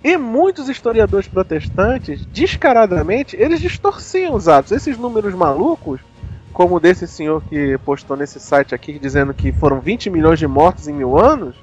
E 0.04 0.16
muitos 0.16 0.68
historiadores 0.68 1.26
protestantes, 1.26 2.24
descaradamente, 2.26 3.36
eles 3.36 3.60
distorciam 3.60 4.34
os 4.34 4.46
atos. 4.46 4.72
Esses 4.72 4.98
números 4.98 5.34
malucos 5.34 6.00
como 6.56 6.80
desse 6.80 7.06
senhor 7.06 7.42
que 7.50 7.76
postou 7.84 8.16
nesse 8.16 8.40
site 8.40 8.74
aqui 8.74 8.98
dizendo 8.98 9.34
que 9.34 9.52
foram 9.52 9.78
20 9.78 10.08
milhões 10.08 10.38
de 10.38 10.46
mortos 10.46 10.88
em 10.88 10.92
mil 10.94 11.18
anos, 11.18 11.54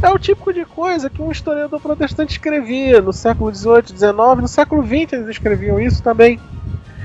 é 0.00 0.08
o 0.08 0.18
tipo 0.18 0.54
de 0.54 0.64
coisa 0.64 1.10
que 1.10 1.20
um 1.20 1.30
historiador 1.30 1.78
protestante 1.78 2.32
escrevia 2.32 3.02
no 3.02 3.12
século 3.12 3.54
XVIII, 3.54 3.88
XIX, 3.88 4.12
no 4.40 4.48
século 4.48 4.82
XX 4.82 5.12
eles 5.12 5.28
escreviam 5.28 5.78
isso 5.78 6.02
também. 6.02 6.40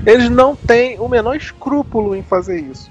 Eles 0.06 0.30
não 0.30 0.56
têm 0.56 0.98
o 0.98 1.06
menor 1.06 1.36
escrúpulo 1.36 2.16
em 2.16 2.22
fazer 2.22 2.62
isso. 2.62 2.90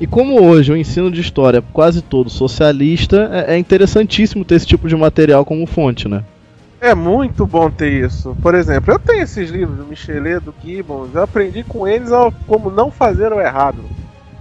E 0.00 0.06
como 0.06 0.42
hoje 0.42 0.72
o 0.72 0.76
ensino 0.76 1.10
de 1.10 1.20
história 1.20 1.58
é 1.58 1.64
quase 1.70 2.00
todo 2.00 2.30
socialista, 2.30 3.28
é, 3.30 3.56
é 3.56 3.58
interessantíssimo 3.58 4.42
ter 4.42 4.54
esse 4.54 4.66
tipo 4.66 4.88
de 4.88 4.96
material 4.96 5.44
como 5.44 5.66
fonte, 5.66 6.08
né? 6.08 6.24
É 6.84 6.94
muito 6.94 7.46
bom 7.46 7.70
ter 7.70 7.90
isso. 7.90 8.36
Por 8.42 8.54
exemplo, 8.54 8.92
eu 8.92 8.98
tenho 8.98 9.22
esses 9.22 9.48
livros 9.48 9.78
do 9.78 9.86
Michelet, 9.86 10.38
do 10.44 10.54
Gibbons, 10.62 11.14
eu 11.14 11.22
aprendi 11.22 11.64
com 11.64 11.88
eles 11.88 12.10
como 12.46 12.70
não 12.70 12.90
fazer 12.90 13.32
o 13.32 13.40
errado. 13.40 13.82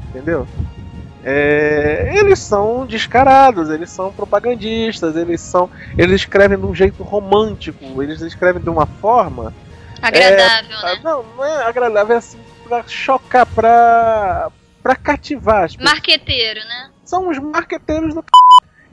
Entendeu? 0.09 0.45
É, 1.23 2.11
eles 2.17 2.39
são 2.39 2.85
descarados, 2.85 3.69
eles 3.69 3.89
são 3.89 4.11
propagandistas, 4.11 5.15
eles 5.15 5.39
são. 5.39 5.69
Eles 5.97 6.15
escrevem 6.15 6.59
de 6.59 6.65
um 6.65 6.75
jeito 6.75 7.01
romântico, 7.01 8.03
eles 8.03 8.19
escrevem 8.19 8.61
de 8.61 8.69
uma 8.69 8.85
forma. 8.85 9.53
Agradável, 10.01 10.77
é, 10.79 10.95
né? 10.95 10.99
Não, 11.01 11.23
não 11.37 11.45
é 11.45 11.63
agradável, 11.63 12.15
é 12.15 12.17
assim, 12.17 12.37
pra 12.67 12.83
chocar, 12.85 13.45
pra. 13.45 14.51
pra 14.81 14.97
cativar. 14.97 15.69
Marqueteiro, 15.79 16.59
né? 16.59 16.89
São 17.05 17.29
os 17.29 17.39
marqueteiros 17.39 18.13
do 18.13 18.19
c... 18.19 18.42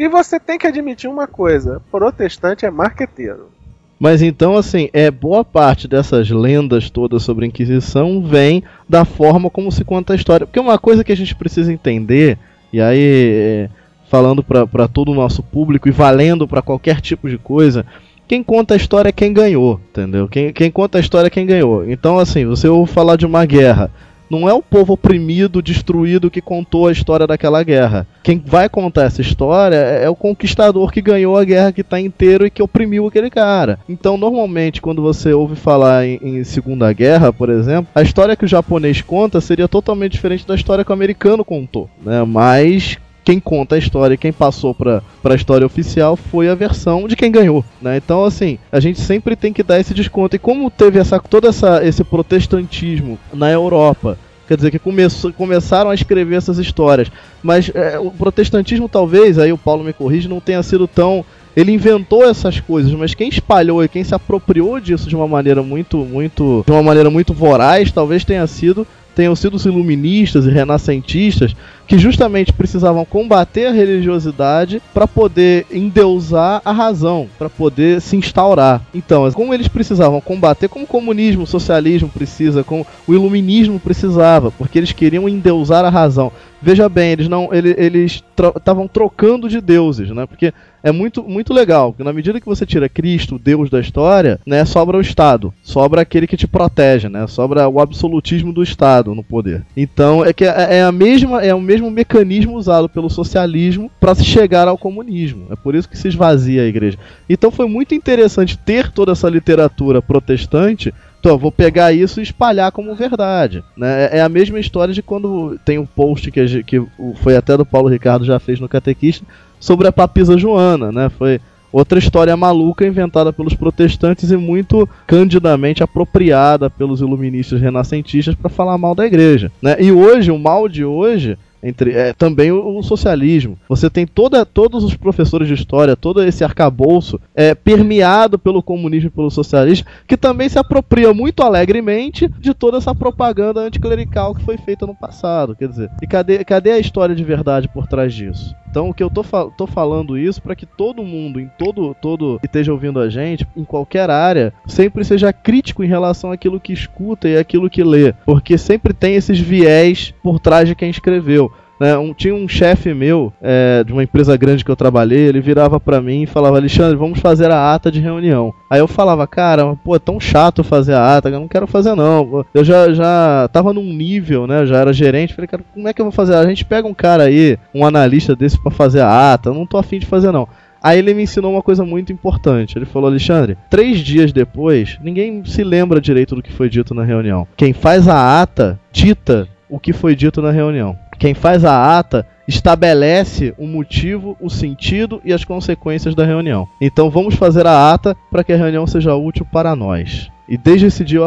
E 0.01 0.09
você 0.09 0.41
tem 0.41 0.57
que 0.59 0.67
admitir 0.67 1.11
uma 1.11 1.27
coisa: 1.27 1.83
protestante 1.93 2.65
é 2.65 2.71
marqueteiro. 2.71 3.51
Mas 3.99 4.23
então, 4.23 4.57
assim, 4.57 4.89
é 4.95 5.11
boa 5.11 5.45
parte 5.45 5.87
dessas 5.87 6.31
lendas 6.31 6.89
todas 6.89 7.23
sobre 7.23 7.45
a 7.45 7.49
Inquisição 7.49 8.23
vem 8.23 8.65
da 8.89 9.05
forma 9.05 9.51
como 9.51 9.71
se 9.71 9.85
conta 9.85 10.15
a 10.15 10.17
história. 10.17 10.47
Porque 10.47 10.59
uma 10.59 10.79
coisa 10.79 11.05
que 11.05 11.13
a 11.13 11.17
gente 11.17 11.35
precisa 11.35 11.71
entender, 11.71 12.39
e 12.73 12.81
aí 12.81 12.99
é, 12.99 13.71
falando 14.09 14.43
para 14.43 14.89
todo 14.89 15.13
o 15.13 15.15
nosso 15.15 15.43
público 15.43 15.87
e 15.87 15.93
valendo 15.93 16.49
para 16.49 16.63
qualquer 16.63 17.03
tipo 17.03 17.29
de 17.29 17.37
coisa, 17.37 17.85
quem 18.27 18.43
conta 18.43 18.73
a 18.73 18.79
história 18.79 19.11
é 19.11 19.13
quem 19.13 19.35
ganhou, 19.35 19.79
entendeu? 19.91 20.27
Quem, 20.29 20.51
quem 20.51 20.71
conta 20.71 20.97
a 20.97 21.01
história 21.03 21.27
é 21.27 21.31
quem 21.31 21.45
ganhou. 21.45 21.87
Então, 21.87 22.19
assim, 22.19 22.47
você 22.47 22.67
ouve 22.67 22.91
falar 22.91 23.17
de 23.17 23.27
uma 23.27 23.45
guerra 23.45 23.91
não 24.31 24.49
é 24.49 24.55
o 24.55 24.63
povo 24.63 24.93
oprimido, 24.93 25.61
destruído 25.61 26.31
que 26.31 26.41
contou 26.41 26.87
a 26.87 26.93
história 26.93 27.27
daquela 27.27 27.63
guerra. 27.63 28.07
Quem 28.23 28.43
vai 28.45 28.69
contar 28.69 29.05
essa 29.05 29.21
história 29.21 29.77
é, 29.77 30.05
é 30.05 30.09
o 30.09 30.15
conquistador 30.15 30.93
que 30.93 31.03
ganhou 31.03 31.37
a 31.37 31.45
guerra 31.45 31.73
que 31.73 31.81
está 31.81 32.01
inteiro 32.01 32.47
e 32.47 32.51
que 32.51 32.63
oprimiu 32.63 33.07
aquele 33.07 33.29
cara. 33.29 33.79
Então, 33.89 34.17
normalmente, 34.17 34.81
quando 34.81 35.03
você 35.03 35.33
ouve 35.33 35.57
falar 35.57 36.07
em, 36.07 36.21
em, 36.23 36.45
Segunda 36.45 36.93
Guerra, 36.93 37.33
por 37.33 37.51
exemplo, 37.51 37.91
a 37.95 38.03
história 38.03 38.37
que 38.37 38.45
o 38.45 38.49
japonês 38.49 39.03
conta 39.03 39.41
seria 39.41 39.67
totalmente 39.67 40.13
diferente 40.13 40.47
da 40.47 40.55
história 40.55 40.85
que 40.85 40.91
o 40.91 40.95
americano 40.95 41.45
contou, 41.45 41.89
né? 42.03 42.23
Mas 42.25 42.99
quem 43.25 43.39
conta 43.39 43.75
a 43.75 43.79
história, 43.79 44.17
quem 44.17 44.33
passou 44.33 44.75
para 44.75 45.03
a 45.25 45.35
história 45.35 45.67
oficial 45.67 46.17
foi 46.17 46.49
a 46.49 46.55
versão 46.55 47.07
de 47.07 47.17
quem 47.17 47.31
ganhou, 47.31 47.65
né? 47.81 47.97
Então 47.97 48.25
assim, 48.25 48.59
a 48.71 48.81
gente 48.81 49.01
sempre 49.01 49.37
tem 49.37 49.53
que 49.53 49.63
dar 49.63 49.79
esse 49.79 49.95
desconto. 49.95 50.37
E 50.37 50.39
como 50.39 50.71
teve 50.71 50.99
essa 50.99 51.19
todo 51.19 51.49
essa, 51.49 51.85
esse 51.85 52.03
protestantismo 52.03 53.19
na 53.33 53.51
Europa, 53.51 54.19
quer 54.49 54.57
dizer 54.57 54.71
que 54.71 54.79
começou, 54.79 55.33
começaram 55.33 55.91
a 55.91 55.95
escrever 55.95 56.37
essas 56.37 56.59
histórias, 56.59 57.11
mas 57.43 57.71
é, 57.75 57.99
o 57.99 58.11
protestantismo 58.11 58.89
talvez, 58.89 59.39
aí 59.39 59.53
o 59.53 59.59
Paulo 59.59 59.85
me 59.85 59.93
corrige, 59.93 60.29
não 60.29 60.41
tenha 60.41 60.63
sido 60.63 60.89
tão 60.89 61.25
ele 61.57 61.73
inventou 61.73 62.25
essas 62.25 62.61
coisas, 62.61 62.93
mas 62.93 63.15
quem 63.15 63.29
espalhou 63.29 63.83
e 63.83 63.89
quem 63.89 64.05
se 64.05 64.15
apropriou 64.15 64.79
disso 64.79 65.09
de 65.09 65.17
uma 65.17 65.27
maneira 65.27 65.63
muito, 65.63 65.99
muito, 65.99 66.63
de 66.65 66.73
uma 66.73 66.83
maneira 66.83 67.11
muito 67.11 67.35
voraz, 67.35 67.91
talvez 67.91 68.25
tenha 68.25 68.47
sido 68.47 68.87
tenham 69.21 69.37
sido 69.37 69.57
os 69.57 69.67
iluministas 69.67 70.47
e 70.47 70.51
renascentistas 70.51 71.55
que 71.87 71.99
justamente 71.99 72.55
precisavam 72.55 73.05
combater 73.05 73.67
a 73.67 73.71
religiosidade 73.71 74.81
para 74.95 75.07
poder 75.07 75.67
endeusar 75.71 76.63
a 76.65 76.73
razão, 76.73 77.29
para 77.39 77.51
poder 77.51 78.01
se 78.01 78.17
instaurar. 78.17 78.81
Então, 78.95 79.31
como 79.33 79.53
eles 79.53 79.69
precisavam 79.69 80.23
combater, 80.23 80.69
como 80.69 80.87
o 80.87 80.89
comunismo, 80.89 81.43
o 81.43 81.47
socialismo 81.47 82.09
precisa, 82.09 82.65
como 82.65 82.87
o 83.07 83.13
iluminismo 83.13 83.79
precisava, 83.79 84.51
porque 84.51 84.79
eles 84.79 84.93
queriam 84.93 85.29
endeusar 85.29 85.85
a 85.85 85.91
razão. 85.91 86.33
Veja 86.63 86.89
bem, 86.89 87.11
eles 87.11 87.29
não, 87.29 87.51
eles 87.53 88.23
estavam 88.57 88.89
tro 88.89 89.01
trocando 89.11 89.49
de 89.51 89.61
deuses, 89.61 90.11
né? 90.11 90.25
Porque 90.27 90.55
é 90.83 90.93
muito, 90.93 91.23
muito 91.23 91.53
legal, 91.53 91.93
porque 91.93 92.05
na 92.05 92.13
medida 92.13 92.41
que 92.41 92.47
você 92.47 92.65
tira 92.65 92.89
Cristo, 92.89 93.39
Deus 93.39 93.71
da 93.71 93.81
história, 93.81 94.41
né, 94.47 94.65
sobra 94.65 94.97
o 94.97 95.01
Estado, 95.01 95.53
sobra 95.63 96.03
aquele 96.03 96.27
que 96.27 96.37
te 96.37 96.47
protege, 96.47 97.09
né? 97.09 97.27
Sobra 97.27 97.69
o 97.69 97.81
absolutismo 97.81 98.53
do 98.53 98.63
Estado 98.63 99.15
no 99.15 99.23
poder. 99.23 99.65
Então 99.77 100.25
é 100.25 100.33
que 100.33 100.45
é, 100.45 100.79
é 100.79 100.83
a 100.83 100.93
mesma, 100.93 101.43
é 101.43 101.55
o 101.55 101.61
mesmo 101.61 101.91
mecanismo 101.91 102.57
usado 102.57 102.89
pelo 102.89 103.11
socialismo 103.11 103.91
para 104.01 104.15
se 104.15 104.25
chegar 104.25 104.69
ao 104.69 104.79
comunismo. 104.79 105.47
É 105.51 105.57
por 105.57 105.75
isso 105.75 105.89
que 105.89 105.99
se 105.99 106.09
esvazia 106.09 106.63
a 106.63 106.67
igreja. 106.67 106.99
Então 107.29 107.51
foi 107.51 107.69
muito 107.69 107.95
interessante 107.95 108.59
ter 108.59 108.91
toda 108.91 109.13
essa 109.13 109.29
literatura 109.29 110.03
protestante 110.03 110.93
então, 111.21 111.37
vou 111.37 111.53
pegar 111.53 111.93
isso 111.93 112.19
e 112.19 112.23
espalhar 112.23 112.73
como 112.73 112.95
verdade. 112.95 113.63
Né? 113.77 114.05
É, 114.07 114.19
é 114.19 114.21
a 114.23 114.29
mesma 114.29 114.59
história 114.59 114.95
de 114.95 115.03
quando 115.03 115.59
tem 115.67 115.79
um 115.79 115.85
post 115.85 116.31
que, 116.31 116.65
que 116.65 116.83
foi 117.17 117.37
até 117.37 117.59
do 117.59 117.67
Paulo 117.67 117.89
Ricardo 117.89 118.25
já 118.25 118.41
fez 118.41 118.59
no 118.59 118.69
Catequista 118.69 119.25
sobre 119.61 119.87
a 119.87 119.93
papisa 119.93 120.37
Joana, 120.37 120.91
né? 120.91 121.09
Foi 121.11 121.41
outra 121.73 121.99
história 121.99 122.37
maluca 122.37 122.87
inventada 122.87 123.33
pelos 123.33 123.55
protestantes 123.55 124.31
e 124.31 124.37
muito 124.37 124.89
candidamente 125.07 125.83
apropriada 125.83 126.69
pelos 126.69 127.01
iluministas 127.01 127.61
renascentistas 127.61 128.35
para 128.35 128.51
falar 128.51 128.77
mal 128.77 128.95
da 128.95 129.07
igreja. 129.07 129.53
Né? 129.63 129.77
E 129.79 129.93
hoje, 129.93 130.33
o 130.33 130.39
mal 130.39 130.69
de 130.69 130.85
hoje 130.85 131.39
entre 131.63 131.93
é, 131.93 132.13
também 132.13 132.51
o, 132.51 132.79
o, 132.79 132.83
socialismo. 132.83 133.59
Você 133.69 133.91
tem 133.91 134.07
toda, 134.07 134.47
todos 134.47 134.83
os 134.83 134.97
professores 134.97 135.47
de 135.47 135.55
história, 135.55 135.95
todo 135.95 136.23
esse 136.23 136.43
arcabouço 136.43 137.21
é, 137.35 137.55
permeado 137.55 138.39
pelo 138.39 138.63
comunismo 138.63 139.09
e 139.09 139.11
pelo 139.11 139.31
socialismo, 139.31 139.87
que 140.07 140.17
também 140.17 140.49
se 140.49 140.59
apropria 140.59 141.13
muito 141.13 141.43
alegremente 141.43 142.29
de 142.41 142.55
toda 142.55 142.79
essa 142.79 142.95
propaganda 142.95 143.61
anticlerical 143.61 144.35
que 144.35 144.45
foi 144.45 144.57
feita 144.57 144.87
no 144.87 144.95
passado. 144.95 145.55
Quer 145.55 145.69
dizer, 145.69 145.91
e 146.03 146.07
cadê, 146.07 146.45
cadê 146.45 146.73
a 146.73 146.79
história 146.79 147.15
de 147.15 147.25
verdade 147.25 147.69
por 147.69 147.87
trás 147.87 148.15
disso? 148.15 148.55
Então, 148.71 148.89
o 148.89 148.95
que 148.95 149.03
eu 149.03 149.11
tô, 149.11 149.25
tô 149.51 149.67
falando 149.67 150.17
isso 150.17 150.41
para 150.41 150.55
que 150.55 150.65
todo 150.65 151.03
mundo, 151.03 151.41
em 151.41 151.51
todo, 151.59 151.95
todo 152.01 152.39
que 152.39 152.47
esteja 152.47 152.73
ouvindo 152.73 153.01
a 153.01 153.09
gente, 153.09 153.47
em 153.57 153.65
qualquer 153.65 154.09
área, 154.09 154.53
sempre 154.67 155.05
seja 155.05 155.33
crítico 155.33 155.83
em 155.83 155.89
relação 155.89 156.31
àquilo 156.31 156.61
que 156.61 156.73
escuta 156.73 157.29
e 157.29 157.37
àquilo 157.37 157.69
que 157.69 157.83
lê, 157.83 158.13
porque 158.25 158.57
sempre 158.57 158.95
tem 158.95 159.17
esses 159.17 159.41
viés 159.41 160.15
por 160.23 160.39
trás 160.39 160.69
de 160.69 160.75
quem 160.75 160.89
escreveu. 160.89 161.53
Né, 161.81 161.97
um, 161.97 162.13
tinha 162.13 162.35
um 162.35 162.47
chefe 162.47 162.93
meu 162.93 163.33
é, 163.41 163.83
de 163.83 163.91
uma 163.91 164.03
empresa 164.03 164.37
grande 164.37 164.63
que 164.63 164.71
eu 164.71 164.77
trabalhei, 164.77 165.21
ele 165.21 165.41
virava 165.41 165.81
para 165.81 166.01
mim 166.01 166.23
e 166.23 166.27
falava, 166.27 166.59
Alexandre, 166.59 166.95
vamos 166.95 167.21
fazer 167.21 167.51
a 167.51 167.73
ata 167.75 167.91
de 167.91 168.01
reunião. 168.01 168.53
Aí 168.69 168.81
eu 168.81 168.87
falava, 168.87 169.27
cara, 169.27 169.75
pô, 169.77 169.97
é 169.97 169.99
tão 169.99 170.21
chato 170.21 170.63
fazer 170.63 170.93
a 170.93 171.17
ata, 171.17 171.31
eu 171.31 171.41
não 171.41 171.49
quero 171.49 171.67
fazer 171.67 171.95
não. 171.95 172.45
Eu 172.53 172.63
já, 172.63 172.93
já 172.93 173.49
tava 173.51 173.73
num 173.73 173.95
nível, 173.95 174.47
né, 174.47 174.67
já 174.67 174.77
era 174.77 174.93
gerente, 174.93 175.35
falei, 175.35 175.49
cara, 175.49 175.65
como 175.73 175.89
é 175.89 175.95
que 175.95 176.03
eu 176.03 176.05
vou 176.05 176.13
fazer? 176.13 176.35
A 176.35 176.47
gente 176.47 176.67
pega 176.67 176.87
um 176.87 176.93
cara 176.93 177.23
aí, 177.23 177.57
um 177.75 177.87
analista 177.87 178.37
desse 178.37 178.61
para 178.61 178.71
fazer 178.71 179.01
a 179.01 179.33
ata, 179.33 179.49
eu 179.49 179.55
não 179.55 179.65
tô 179.65 179.79
afim 179.79 179.99
de 179.99 180.05
fazer 180.05 180.31
não. 180.31 180.47
Aí 180.83 180.99
ele 180.99 181.15
me 181.15 181.23
ensinou 181.23 181.53
uma 181.53 181.63
coisa 181.63 181.85
muito 181.85 182.13
importante. 182.13 182.77
Ele 182.77 182.87
falou, 182.87 183.09
Alexandre, 183.09 183.57
três 183.69 184.01
dias 184.01 184.33
depois, 184.33 184.99
ninguém 185.03 185.45
se 185.45 185.63
lembra 185.63 186.01
direito 186.01 186.35
do 186.35 186.43
que 186.43 186.53
foi 186.53 186.69
dito 186.69 186.95
na 186.95 187.05
reunião. 187.05 187.47
Quem 187.57 187.73
faz 187.73 188.09
a 188.09 188.41
ata 188.41 188.81
dita 188.91 189.49
o 189.69 189.79
que 189.79 189.93
foi 189.93 190.17
dito 190.17 190.43
na 190.43 190.51
reunião. 190.51 190.99
Quem 191.21 191.35
faz 191.35 191.67
a 191.67 191.99
ata 191.99 192.27
estabelece 192.49 193.55
o 193.59 193.67
motivo, 193.67 194.39
o 194.41 194.49
sentido 194.49 195.21
e 195.23 195.35
as 195.35 195.45
consequências 195.45 196.15
da 196.15 196.25
reunião. 196.25 196.67
Então 196.81 197.11
vamos 197.11 197.35
fazer 197.35 197.67
a 197.67 197.93
ata 197.93 198.17
para 198.31 198.43
que 198.43 198.55
a 198.55 198.57
reunião 198.57 198.87
seja 198.87 199.15
útil 199.15 199.47
para 199.53 199.77
nós. 199.77 200.31
E 200.49 200.57
desde 200.57 200.87
esse 200.87 201.05
dia 201.05 201.21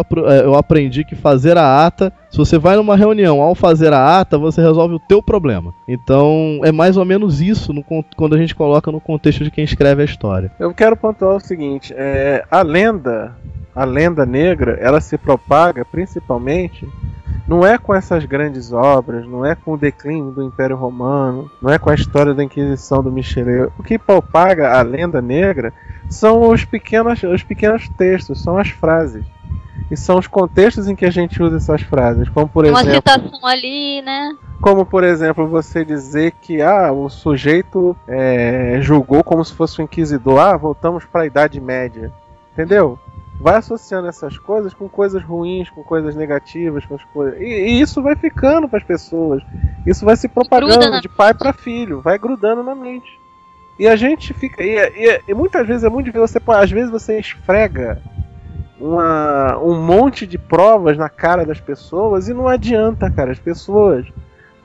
eu 0.44 0.56
aprendi 0.56 1.04
que 1.04 1.16
fazer 1.16 1.60
a 1.60 1.86
ata, 1.86 2.12
se 2.28 2.40
você 2.40 2.58
vai 2.58 2.76
numa 2.76 2.98
reunião, 2.98 3.40
ao 3.40 3.54
fazer 3.54 3.94
a 3.94 4.20
ata, 4.20 4.36
você 4.36 4.64
resolve 4.64 4.96
o 4.96 5.00
teu 5.00 5.22
problema. 5.22 5.72
Então 5.88 6.60
é 6.64 6.72
mais 6.72 6.98
ou 6.98 7.06
menos 7.06 7.40
isso 7.40 7.72
no, 7.72 7.86
quando 8.18 8.34
a 8.34 8.38
gente 8.40 8.56
coloca 8.56 8.92
no 8.92 9.00
contexto 9.00 9.44
de 9.44 9.52
quem 9.52 9.64
escreve 9.64 10.02
a 10.02 10.06
história. 10.06 10.52
Eu 10.60 10.74
quero 10.74 10.98
pontuar 10.98 11.36
o 11.36 11.40
seguinte: 11.40 11.94
é, 11.96 12.44
a 12.50 12.64
lenda, 12.64 13.36
a 13.76 13.86
lenda 13.86 14.26
negra, 14.26 14.76
ela 14.82 15.00
se 15.00 15.20
propaga 15.20 15.86
principalmente 15.86 16.90
não 17.48 17.66
é 17.66 17.78
com 17.78 17.94
essas 17.94 18.24
grandes 18.26 18.72
obras, 18.72 19.28
não 19.28 19.46
é 19.46 19.56
com 19.56 19.74
o 19.74 19.78
declínio 19.78 20.32
do 20.32 20.44
Império 20.44 20.76
Romano, 20.76 21.52
não 21.62 21.72
é 21.72 21.78
com 21.78 21.90
a 21.90 21.96
história 21.96 22.34
da 22.34 22.44
Inquisição 22.44 23.04
do 23.04 23.12
Michelet. 23.12 23.72
O 23.78 23.84
que 23.84 24.00
propaga 24.00 24.78
a 24.78 24.82
lenda 24.82 25.22
negra 25.22 25.74
são 26.10 26.50
os 26.50 26.64
pequenos, 26.64 27.22
os 27.24 27.44
pequenos 27.44 27.90
textos, 27.90 28.42
são 28.42 28.58
as 28.58 28.70
frases. 28.70 29.26
E 29.92 29.98
são 29.98 30.18
os 30.18 30.28
contextos 30.28 30.88
em 30.88 30.96
que 30.96 31.06
a 31.06 31.12
gente 31.12 31.42
usa 31.44 31.58
essas 31.58 31.82
frases. 31.82 32.30
Como 32.30 32.48
por 32.48 32.66
Uma 32.66 32.82
exemplo. 32.82 33.02
Uma 33.06 33.20
citação 33.20 33.48
ali, 33.48 34.02
né? 34.02 34.36
Como, 34.62 34.86
por 34.86 35.04
exemplo, 35.04 35.46
você 35.46 35.84
dizer 35.84 36.32
que 36.42 36.62
ah, 36.62 36.92
o 36.92 37.10
sujeito 37.10 37.96
é, 38.08 38.78
julgou 38.82 39.24
como 39.24 39.44
se 39.44 39.54
fosse 39.54 39.82
um 39.82 39.84
inquisidor. 39.84 40.40
Ah, 40.40 40.58
voltamos 40.58 41.04
para 41.06 41.24
a 41.24 41.26
Idade 41.26 41.60
Média. 41.60 42.12
Entendeu? 42.54 42.98
Vai 43.40 43.56
associando 43.56 44.08
essas 44.08 44.38
coisas 44.38 44.74
com 44.74 44.88
coisas 44.88 45.22
ruins, 45.24 45.70
com 45.70 45.84
coisas 45.84 46.16
negativas, 46.16 46.86
com 46.86 46.96
as 46.96 47.04
coisas. 47.06 47.40
E, 47.42 47.44
e 47.46 47.82
isso 47.82 48.02
vai 48.02 48.16
ficando 48.16 48.68
para 48.70 48.78
as 48.78 48.84
pessoas. 48.86 49.44
Isso 49.86 50.06
vai 50.06 50.16
se 50.16 50.28
propagando 50.28 50.80
na- 50.92 51.00
de 51.02 51.10
pai 51.10 51.34
para 51.34 51.52
filho, 51.54 52.00
vai 52.02 52.18
grudando 52.18 52.64
na 52.64 52.74
mente. 52.76 53.20
E 53.80 53.88
a 53.88 53.96
gente 53.96 54.34
fica. 54.34 54.64
E, 54.64 54.76
e- 54.78 55.22
e 55.28 55.34
muitas 55.34 55.68
vezes 55.68 55.84
é 55.84 55.90
muito 55.90 56.06
difícil. 56.06 56.28
Você, 56.28 56.40
às 56.52 56.72
vezes 56.72 56.92
você 56.92 57.20
esfrega 57.20 58.02
uma, 58.80 59.58
um 59.60 59.82
monte 59.82 60.26
de 60.28 60.38
provas 60.38 60.98
na 60.98 61.10
cara 61.10 61.46
das 61.46 61.60
pessoas 61.60 62.28
e 62.28 62.34
não 62.34 62.48
adianta, 62.48 63.10
cara. 63.10 63.32
As 63.32 63.40
pessoas 63.40 64.06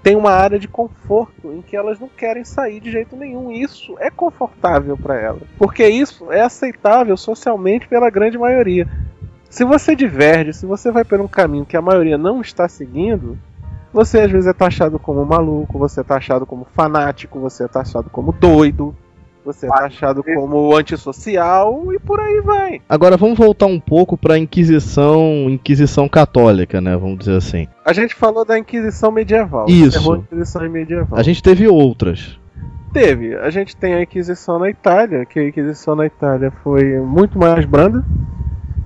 têm 0.09 0.17
uma 0.17 0.31
área 0.31 0.59
de 0.59 0.67
conforto 0.67 1.53
em 1.53 1.61
que 1.61 1.77
elas 1.77 2.01
não 2.01 2.09
querem 2.09 2.43
sair 2.43 2.81
de 2.81 2.91
jeito 2.91 3.15
nenhum. 3.15 3.53
Isso 3.53 3.95
é 3.99 4.11
confortável 4.11 4.97
para 4.97 5.21
elas. 5.21 5.43
Porque 5.59 5.87
isso 5.87 6.33
é 6.33 6.41
aceitável 6.41 7.15
socialmente 7.15 7.87
pela 7.87 8.09
grande 8.09 8.39
maioria. 8.39 8.89
Se 9.51 9.67
você 9.67 9.95
diverge, 9.95 10.55
se 10.55 10.65
você 10.65 10.91
vai 10.91 11.05
por 11.05 11.21
um 11.21 11.29
caminho 11.29 11.67
que 11.67 11.77
a 11.77 11.83
maioria 11.83 12.17
não 12.17 12.41
está 12.41 12.67
seguindo, 12.67 13.37
você 13.93 14.21
às 14.21 14.31
vezes 14.31 14.47
é 14.47 14.55
taxado 14.55 14.99
como 14.99 15.27
maluco, 15.27 15.79
você 15.79 16.01
é 16.01 16.05
taxado 16.05 16.47
como 16.47 16.67
fanático, 16.75 17.39
você 17.39 17.65
é 17.65 17.69
taxado 17.69 18.09
como 18.09 18.33
doido, 18.33 18.97
você 19.53 19.67
é 19.67 19.69
taxado 19.71 20.23
como 20.23 20.77
antissocial 20.77 21.93
e 21.95 21.99
por 21.99 22.21
aí 22.21 22.41
vai. 22.41 22.81
Agora 22.89 23.17
vamos 23.17 23.39
voltar 23.39 23.67
um 23.67 23.81
pouco 23.81 24.17
pra 24.17 24.37
Inquisição, 24.39 25.49
Inquisição 25.49 26.09
Católica, 26.09 26.81
né? 26.81 26.97
Vamos 26.97 27.19
dizer 27.21 27.37
assim. 27.37 27.67
A 27.85 27.93
gente 27.93 28.15
falou 28.15 28.45
da 28.45 28.59
Inquisição 28.59 29.11
medieval. 29.11 29.67
Isso. 29.69 30.13
a 30.13 30.17
Inquisição 30.19 30.69
medieval. 30.69 31.19
A 31.19 31.23
gente 31.23 31.43
teve 31.43 31.67
outras. 31.67 32.39
teve. 32.93 33.35
A 33.37 33.51
gente 33.51 33.77
tem 33.77 33.95
a 33.95 34.03
Inquisição 34.03 34.59
na 34.59 34.69
Itália, 34.69 35.25
que 35.25 35.39
a 35.39 35.49
Inquisição 35.49 35.95
na 35.97 36.05
Itália 36.07 36.51
foi 36.63 36.99
muito 37.01 37.39
mais 37.39 37.65
branda, 37.65 38.05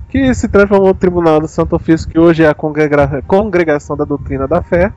que 0.09 0.33
se 0.33 0.47
transformou 0.47 0.87
no 0.89 0.93
Tribunal 0.93 1.39
do 1.41 1.47
Santo 1.47 1.75
Ofício, 1.75 2.07
que 2.09 2.19
hoje 2.19 2.43
é 2.43 2.47
a 2.47 2.53
congrega- 2.53 3.21
Congregação 3.27 3.97
da 3.97 4.05
Doutrina 4.05 4.47
da 4.47 4.61
Fé. 4.61 4.93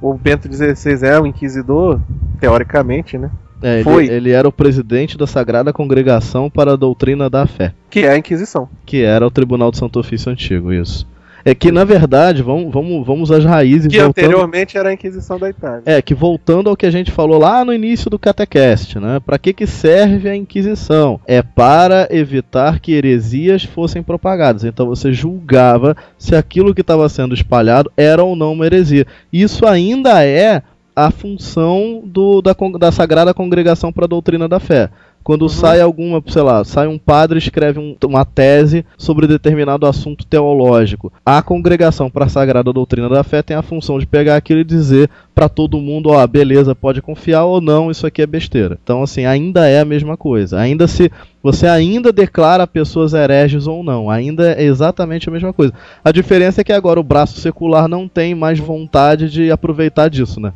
O 0.00 0.14
Bento 0.14 0.46
XVI 0.52 1.04
é 1.06 1.18
o 1.20 1.26
inquisidor, 1.26 2.00
teoricamente, 2.38 3.18
né? 3.18 3.30
É, 3.62 3.74
ele, 3.76 3.84
Foi. 3.84 4.06
ele 4.06 4.30
era 4.30 4.46
o 4.48 4.52
presidente 4.52 5.18
da 5.18 5.26
Sagrada 5.26 5.72
Congregação 5.72 6.48
para 6.48 6.72
a 6.72 6.76
Doutrina 6.76 7.28
da 7.28 7.46
Fé, 7.46 7.72
Que 7.90 8.00
é 8.00 8.10
a 8.10 8.16
Inquisição. 8.18 8.68
que 8.86 9.02
era 9.02 9.26
o 9.26 9.30
Tribunal 9.30 9.70
do 9.70 9.76
Santo 9.76 9.98
Ofício 9.98 10.30
Antigo, 10.30 10.72
isso. 10.72 11.06
É 11.44 11.54
que, 11.54 11.72
na 11.72 11.82
verdade, 11.84 12.42
vamos, 12.42 12.70
vamos, 12.70 13.06
vamos 13.06 13.30
às 13.30 13.42
raízes. 13.44 13.86
Que 13.86 13.98
voltando- 14.02 14.24
anteriormente 14.26 14.76
era 14.76 14.90
a 14.90 14.92
Inquisição 14.92 15.38
da 15.38 15.48
Itália. 15.48 15.82
É, 15.86 16.02
que 16.02 16.12
voltando 16.12 16.68
ao 16.68 16.76
que 16.76 16.84
a 16.84 16.90
gente 16.90 17.10
falou 17.10 17.38
lá 17.38 17.64
no 17.64 17.72
início 17.72 18.10
do 18.10 18.18
Catecast, 18.18 18.98
né? 18.98 19.18
Para 19.24 19.38
que 19.38 19.52
que 19.54 19.66
serve 19.66 20.28
a 20.28 20.36
Inquisição? 20.36 21.18
É 21.26 21.40
para 21.40 22.06
evitar 22.10 22.80
que 22.80 22.92
heresias 22.92 23.64
fossem 23.64 24.02
propagadas. 24.02 24.64
Então 24.64 24.86
você 24.86 25.12
julgava 25.12 25.96
se 26.18 26.34
aquilo 26.34 26.74
que 26.74 26.82
estava 26.82 27.08
sendo 27.08 27.34
espalhado 27.34 27.90
era 27.96 28.22
ou 28.22 28.36
não 28.36 28.52
uma 28.52 28.66
heresia. 28.66 29.06
Isso 29.32 29.64
ainda 29.64 30.22
é 30.24 30.60
a 31.06 31.10
função 31.10 32.02
do- 32.04 32.42
da, 32.42 32.54
da 32.78 32.90
Sagrada 32.92 33.32
Congregação 33.34 33.92
para 33.92 34.04
a 34.04 34.08
Doutrina 34.08 34.48
da 34.48 34.58
Fé. 34.58 34.90
Quando 35.22 35.46
sai 35.48 35.78
alguma, 35.80 36.22
sei 36.26 36.40
lá, 36.40 36.64
sai 36.64 36.86
um 36.86 36.96
padre 36.96 37.36
e 37.36 37.38
escreve 37.38 37.78
um- 37.78 37.94
uma 38.06 38.24
tese 38.24 38.82
sobre 38.96 39.26
determinado 39.26 39.84
assunto 39.86 40.24
teológico. 40.24 41.12
A 41.26 41.42
congregação 41.42 42.08
para 42.08 42.24
a 42.24 42.28
Sagrada 42.30 42.72
Doutrina 42.72 43.10
da 43.10 43.22
Fé 43.22 43.42
tem 43.42 43.54
a 43.54 43.60
função 43.60 43.98
de 43.98 44.06
pegar 44.06 44.36
aquilo 44.36 44.60
e 44.60 44.64
dizer 44.64 45.10
para 45.34 45.48
todo 45.48 45.80
mundo, 45.80 46.08
ó, 46.10 46.26
beleza, 46.26 46.74
pode 46.74 47.02
confiar 47.02 47.44
ou 47.44 47.60
não, 47.60 47.90
isso 47.90 48.06
aqui 48.06 48.22
é 48.22 48.26
besteira. 48.26 48.78
Então, 48.82 49.02
assim, 49.02 49.26
ainda 49.26 49.68
é 49.68 49.80
a 49.80 49.84
mesma 49.84 50.16
coisa. 50.16 50.58
Ainda 50.58 50.86
se 50.88 51.10
você 51.42 51.66
ainda 51.66 52.10
declara 52.10 52.66
pessoas 52.66 53.12
hereges 53.12 53.66
ou 53.66 53.84
não, 53.84 54.08
ainda 54.08 54.52
é 54.52 54.64
exatamente 54.64 55.28
a 55.28 55.32
mesma 55.32 55.52
coisa. 55.52 55.74
A 56.02 56.10
diferença 56.10 56.62
é 56.62 56.64
que 56.64 56.72
agora 56.72 56.98
o 56.98 57.04
braço 57.04 57.38
secular 57.38 57.86
não 57.86 58.08
tem 58.08 58.34
mais 58.34 58.58
vontade 58.58 59.28
de 59.30 59.50
aproveitar 59.50 60.08
disso, 60.08 60.40
né? 60.40 60.52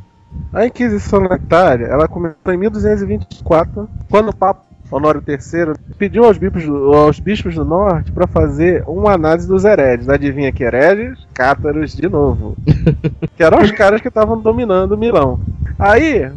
A 0.52 0.66
Inquisição 0.66 1.20
na 1.20 1.36
Itália, 1.36 1.86
ela 1.86 2.06
começou 2.06 2.52
em 2.52 2.56
1224, 2.56 3.88
quando 4.10 4.28
o 4.28 4.36
Papa 4.36 4.62
Honório 4.90 5.22
III 5.26 5.74
pediu 5.96 6.24
aos 6.24 6.36
bispos 6.36 6.66
do, 6.66 6.92
aos 6.92 7.18
bispos 7.18 7.54
do 7.54 7.64
norte 7.64 8.12
para 8.12 8.26
fazer 8.26 8.85
uma 8.87 9.12
análise 9.12 9.48
dos 9.48 9.64
hereges. 9.64 10.09
Adivinha 10.09 10.52
que 10.52 10.62
hereges? 10.62 11.26
Cátaros 11.33 11.94
de 11.94 12.09
novo. 12.09 12.54
que 13.35 13.42
eram 13.42 13.62
os 13.62 13.70
caras 13.70 14.02
que 14.02 14.09
estavam 14.09 14.38
dominando 14.38 14.98
Milão. 14.98 15.40
Aí, 15.78 16.30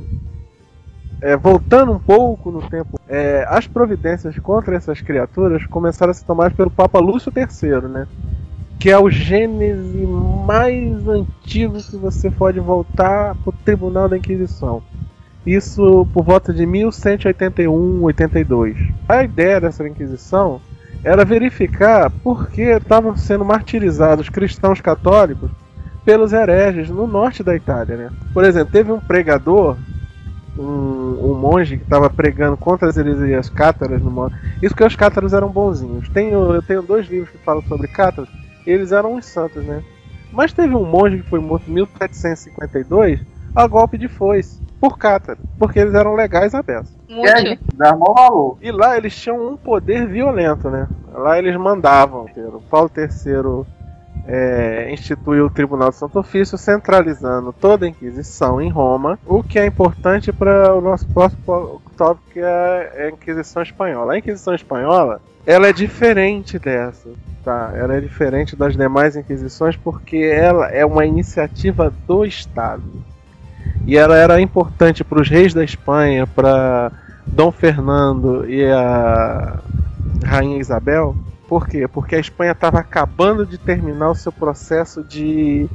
é, 1.22 1.36
voltando 1.36 1.91
um 1.91 2.00
pouco 2.00 2.50
no 2.50 2.62
tempo, 2.70 2.98
é, 3.10 3.46
as 3.50 3.67
providências 3.67 4.39
contra 4.39 4.78
essas 4.78 5.02
criaturas 5.02 5.65
começaram 5.65 6.12
a 6.12 6.13
ser 6.13 6.24
tomadas 6.24 6.54
pelo 6.54 6.72
Papa 6.72 7.00
Lúcio 7.00 7.34
III, 7.36 7.89
né? 7.89 8.08
Que 8.86 8.91
é 8.91 9.00
o 9.00 9.10
gênese 9.10 10.06
mais 10.45 11.08
antigo 11.08 11.82
que 11.82 11.98
você 11.98 12.30
pode 12.30 12.60
voltar 12.60 13.34
pro 13.38 13.52
Tribunal 13.52 14.08
da 14.08 14.15
Inquisição. 14.15 14.84
Isso 15.43 16.08
por 16.13 16.24
volta 16.24 16.54
de 16.54 16.67
1181, 16.67 18.04
82. 18.04 18.78
A 19.10 19.24
ideia 19.24 19.60
dessa 19.60 19.89
Inquisição 19.89 20.62
era 21.04 21.26
verificar 21.26 22.12
por 22.12 22.48
que 22.48 22.62
estavam 22.62 23.17
sendo 23.17 23.43
martirizados 23.43 24.30
cristãos 24.30 24.80
católicos 24.82 25.50
pelos 26.06 26.32
hereges 26.32 26.88
no 26.88 27.08
norte 27.08 27.41
da 27.41 27.56
Itália. 27.56 27.98
Né? 27.98 28.12
Por 28.36 28.43
exemplo, 28.43 28.71
teve 28.71 28.91
um 28.91 29.00
pregador, 29.00 29.78
um, 30.56 31.32
um 31.32 31.34
monge 31.34 31.78
que 31.78 31.84
estava 31.84 32.08
pregando 32.08 32.56
contra 32.56 32.88
as 32.88 32.98
heresias 32.98 33.50
cátaras. 33.50 34.00
No, 34.00 34.32
isso 34.62 34.76
porque 34.76 34.84
os 34.84 34.95
cátaros 34.95 35.34
eram 35.34 35.50
bonzinhos. 35.50 36.08
Tenho, 36.10 36.54
eu 36.54 36.62
tenho 36.62 36.84
dois 36.84 37.08
livros 37.10 37.32
que 37.32 37.39
falam 37.39 37.63
sobre 37.63 37.88
cátaros, 37.88 38.30
eles 38.71 38.91
eram 38.91 39.15
uns 39.15 39.25
santos, 39.25 39.63
né? 39.63 39.84
Mas 40.32 40.54
teve 40.54 40.75
um 40.75 40.86
monge 40.86 41.21
que 41.21 41.30
foi 41.30 41.39
morto 41.39 41.69
em 41.69 41.73
1752 41.73 43.21
a 43.56 43.67
golpe 43.67 43.97
de 43.97 44.08
foice 44.08 44.62
por 44.80 44.97
cátaro, 44.97 45.39
porque 45.58 45.80
eles 45.80 45.93
eram 45.93 46.13
legais 46.13 46.54
à 46.54 46.62
beça. 46.62 46.93
Muito. 47.10 47.63
Dá 47.75 47.95
maior 47.95 48.13
valor. 48.13 48.58
E 48.62 48.71
lá 48.71 48.97
eles 48.97 49.15
tinham 49.15 49.54
um 49.54 49.56
poder 49.56 50.06
violento, 50.08 50.69
né? 50.69 50.88
Lá 51.13 51.39
eles 51.39 51.56
mandavam. 51.56 52.25
O 52.54 52.62
Paulo 52.62 52.91
III 52.95 53.65
é, 54.28 54.91
instituiu 54.91 55.45
o 55.45 55.49
Tribunal 55.49 55.89
de 55.89 55.95
Santo 55.95 56.19
Ofício, 56.19 56.58
centralizando 56.58 57.54
toda 57.54 57.86
a 57.86 57.89
Inquisição 57.89 58.60
em 58.60 58.69
Roma, 58.69 59.17
o 59.25 59.41
que 59.41 59.58
é 59.58 59.65
importante 59.65 60.32
para 60.34 60.75
o 60.75 60.82
nosso 60.82 61.08
próximo 61.08 61.82
tópico, 61.95 62.32
que 62.32 62.39
é 62.39 63.06
a 63.06 63.10
Inquisição 63.10 63.62
Espanhola. 63.62 64.13
A 64.13 64.17
Inquisição 64.17 64.54
Espanhola, 64.54 65.21
ela 65.46 65.68
é 65.68 65.74
diferente 65.74 66.58
dessa, 66.58 67.10
tá? 67.44 67.72
Ela 67.76 67.98
é 67.98 68.02
diferente 68.02 68.56
das 68.56 68.76
demais 68.76 69.16
Inquisições 69.16 69.76
porque 69.76 70.18
ela 70.18 70.68
é 70.70 70.86
uma 70.86 71.06
iniciativa 71.06 71.94
do 72.08 72.26
Estado. 72.26 73.04
E 73.86 73.96
ela 73.96 74.18
era 74.18 74.42
importante 74.42 75.04
para 75.04 75.22
os 75.22 75.30
reis 75.30 75.54
da 75.54 75.64
Espanha, 75.64 76.26
para 76.26 76.92
Dom 77.28 77.52
Fernando 77.52 78.50
e 78.50 78.66
a 78.66 79.60
Rainha 80.24 80.60
Isabel. 80.60 81.16
Por 81.48 81.68
quê? 81.68 81.88
Porque 81.88 82.16
a 82.16 82.20
Espanha 82.20 82.54
estava 82.54 82.80
acabando 82.80 83.46
de 83.46 83.60
terminar 83.60 84.10
o 84.10 84.16
seu 84.16 84.32
processo 84.32 85.04
de 85.04 85.70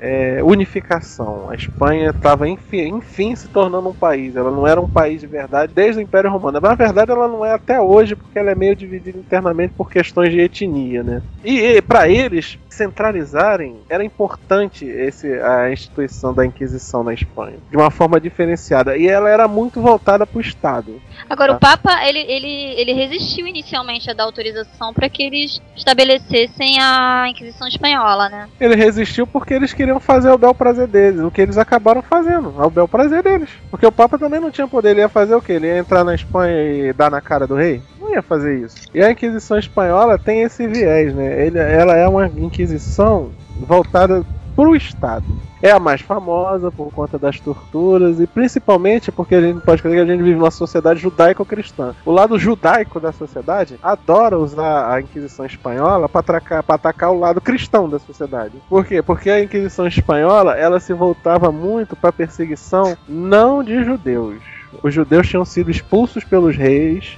é, 0.00 0.42
unificação. 0.42 1.48
A 1.50 1.54
Espanha 1.54 2.10
estava, 2.10 2.48
enfim, 2.48 2.96
enfim, 2.96 3.34
se 3.34 3.48
tornando 3.48 3.88
um 3.88 3.94
país. 3.94 4.36
Ela 4.36 4.50
não 4.50 4.66
era 4.66 4.80
um 4.80 4.88
país 4.88 5.20
de 5.20 5.26
verdade 5.26 5.72
desde 5.74 6.00
o 6.00 6.02
Império 6.02 6.30
Romano. 6.30 6.60
Na 6.60 6.74
verdade, 6.74 7.10
ela 7.10 7.28
não 7.28 7.44
é 7.44 7.52
até 7.52 7.80
hoje, 7.80 8.16
porque 8.16 8.38
ela 8.38 8.50
é 8.50 8.54
meio 8.54 8.76
dividida 8.76 9.18
internamente 9.18 9.74
por 9.76 9.90
questões 9.90 10.30
de 10.30 10.40
etnia. 10.40 11.02
Né? 11.02 11.22
E, 11.44 11.80
para 11.82 12.08
eles 12.08 12.58
centralizarem, 12.74 13.76
era 13.88 14.04
importante 14.04 14.84
esse, 14.84 15.32
a 15.40 15.70
instituição 15.72 16.34
da 16.34 16.44
Inquisição 16.44 17.02
na 17.02 17.14
Espanha, 17.14 17.56
de 17.70 17.76
uma 17.76 17.90
forma 17.90 18.20
diferenciada. 18.20 18.96
E 18.96 19.06
ela 19.06 19.28
era 19.30 19.48
muito 19.48 19.80
voltada 19.80 20.26
para 20.26 20.38
o 20.38 20.40
Estado. 20.40 21.00
Agora, 21.28 21.54
Tá. 21.54 21.56
o 21.56 21.60
Papa, 21.60 22.04
ele, 22.06 22.20
ele, 22.20 22.74
ele 22.80 22.92
resistiu 22.92 23.46
inicialmente 23.46 24.10
a 24.10 24.14
dar 24.14 24.24
autorização 24.24 24.92
para 24.92 25.08
que 25.08 25.22
eles 25.22 25.60
estabelecessem 25.76 26.78
a 26.80 27.26
Inquisição 27.28 27.68
Espanhola, 27.68 28.28
né? 28.28 28.48
Ele 28.60 28.74
resistiu 28.74 29.26
porque 29.26 29.54
eles 29.54 29.72
queriam 29.72 30.00
fazer 30.00 30.30
ao 30.30 30.38
bel 30.38 30.54
prazer 30.54 30.86
deles, 30.86 31.20
o 31.20 31.30
que 31.30 31.40
eles 31.40 31.58
acabaram 31.58 32.02
fazendo, 32.02 32.54
ao 32.58 32.70
bel 32.70 32.88
prazer 32.88 33.22
deles. 33.22 33.48
Porque 33.70 33.86
o 33.86 33.92
Papa 33.92 34.18
também 34.18 34.40
não 34.40 34.50
tinha 34.50 34.66
poder, 34.66 34.90
ele 34.90 35.00
ia 35.00 35.08
fazer 35.08 35.34
o 35.34 35.42
quê? 35.42 35.52
Ele 35.54 35.66
ia 35.66 35.78
entrar 35.78 36.04
na 36.04 36.14
Espanha 36.14 36.88
e 36.88 36.92
dar 36.92 37.10
na 37.10 37.20
cara 37.20 37.46
do 37.46 37.54
rei? 37.54 37.80
Ia 38.14 38.22
fazer 38.22 38.60
isso. 38.60 38.76
E 38.94 39.02
a 39.02 39.10
Inquisição 39.10 39.58
Espanhola 39.58 40.16
tem 40.16 40.42
esse 40.42 40.68
viés, 40.68 41.12
né? 41.14 41.46
Ele, 41.46 41.58
ela 41.58 41.96
é 41.96 42.06
uma 42.06 42.26
Inquisição 42.26 43.30
voltada 43.66 44.24
pro 44.54 44.76
Estado. 44.76 45.24
É 45.60 45.70
a 45.70 45.80
mais 45.80 46.00
famosa 46.00 46.70
por 46.70 46.92
conta 46.92 47.18
das 47.18 47.40
torturas 47.40 48.20
e 48.20 48.26
principalmente 48.26 49.10
porque 49.10 49.34
a 49.34 49.40
gente 49.40 49.60
pode 49.62 49.82
crer 49.82 49.94
que 49.94 50.00
a 50.00 50.06
gente 50.06 50.22
vive 50.22 50.36
numa 50.36 50.50
sociedade 50.50 51.00
judaico-cristã. 51.00 51.94
O 52.04 52.12
lado 52.12 52.38
judaico 52.38 53.00
da 53.00 53.12
sociedade 53.12 53.78
adora 53.82 54.38
usar 54.38 54.92
a 54.92 55.00
Inquisição 55.00 55.46
Espanhola 55.46 56.08
para 56.08 56.40
atacar, 56.68 57.10
o 57.10 57.18
lado 57.18 57.40
cristão 57.40 57.88
da 57.88 57.98
sociedade. 57.98 58.52
Por 58.68 58.84
quê? 58.84 59.02
Porque 59.02 59.30
a 59.30 59.42
Inquisição 59.42 59.86
Espanhola 59.86 60.54
ela 60.54 60.78
se 60.78 60.92
voltava 60.92 61.50
muito 61.50 61.96
para 61.96 62.12
perseguição 62.12 62.96
não 63.08 63.64
de 63.64 63.82
judeus, 63.82 64.53
os 64.82 64.94
judeus 64.94 65.28
tinham 65.28 65.44
sido 65.44 65.70
expulsos 65.70 66.24
pelos 66.24 66.56
reis 66.56 67.16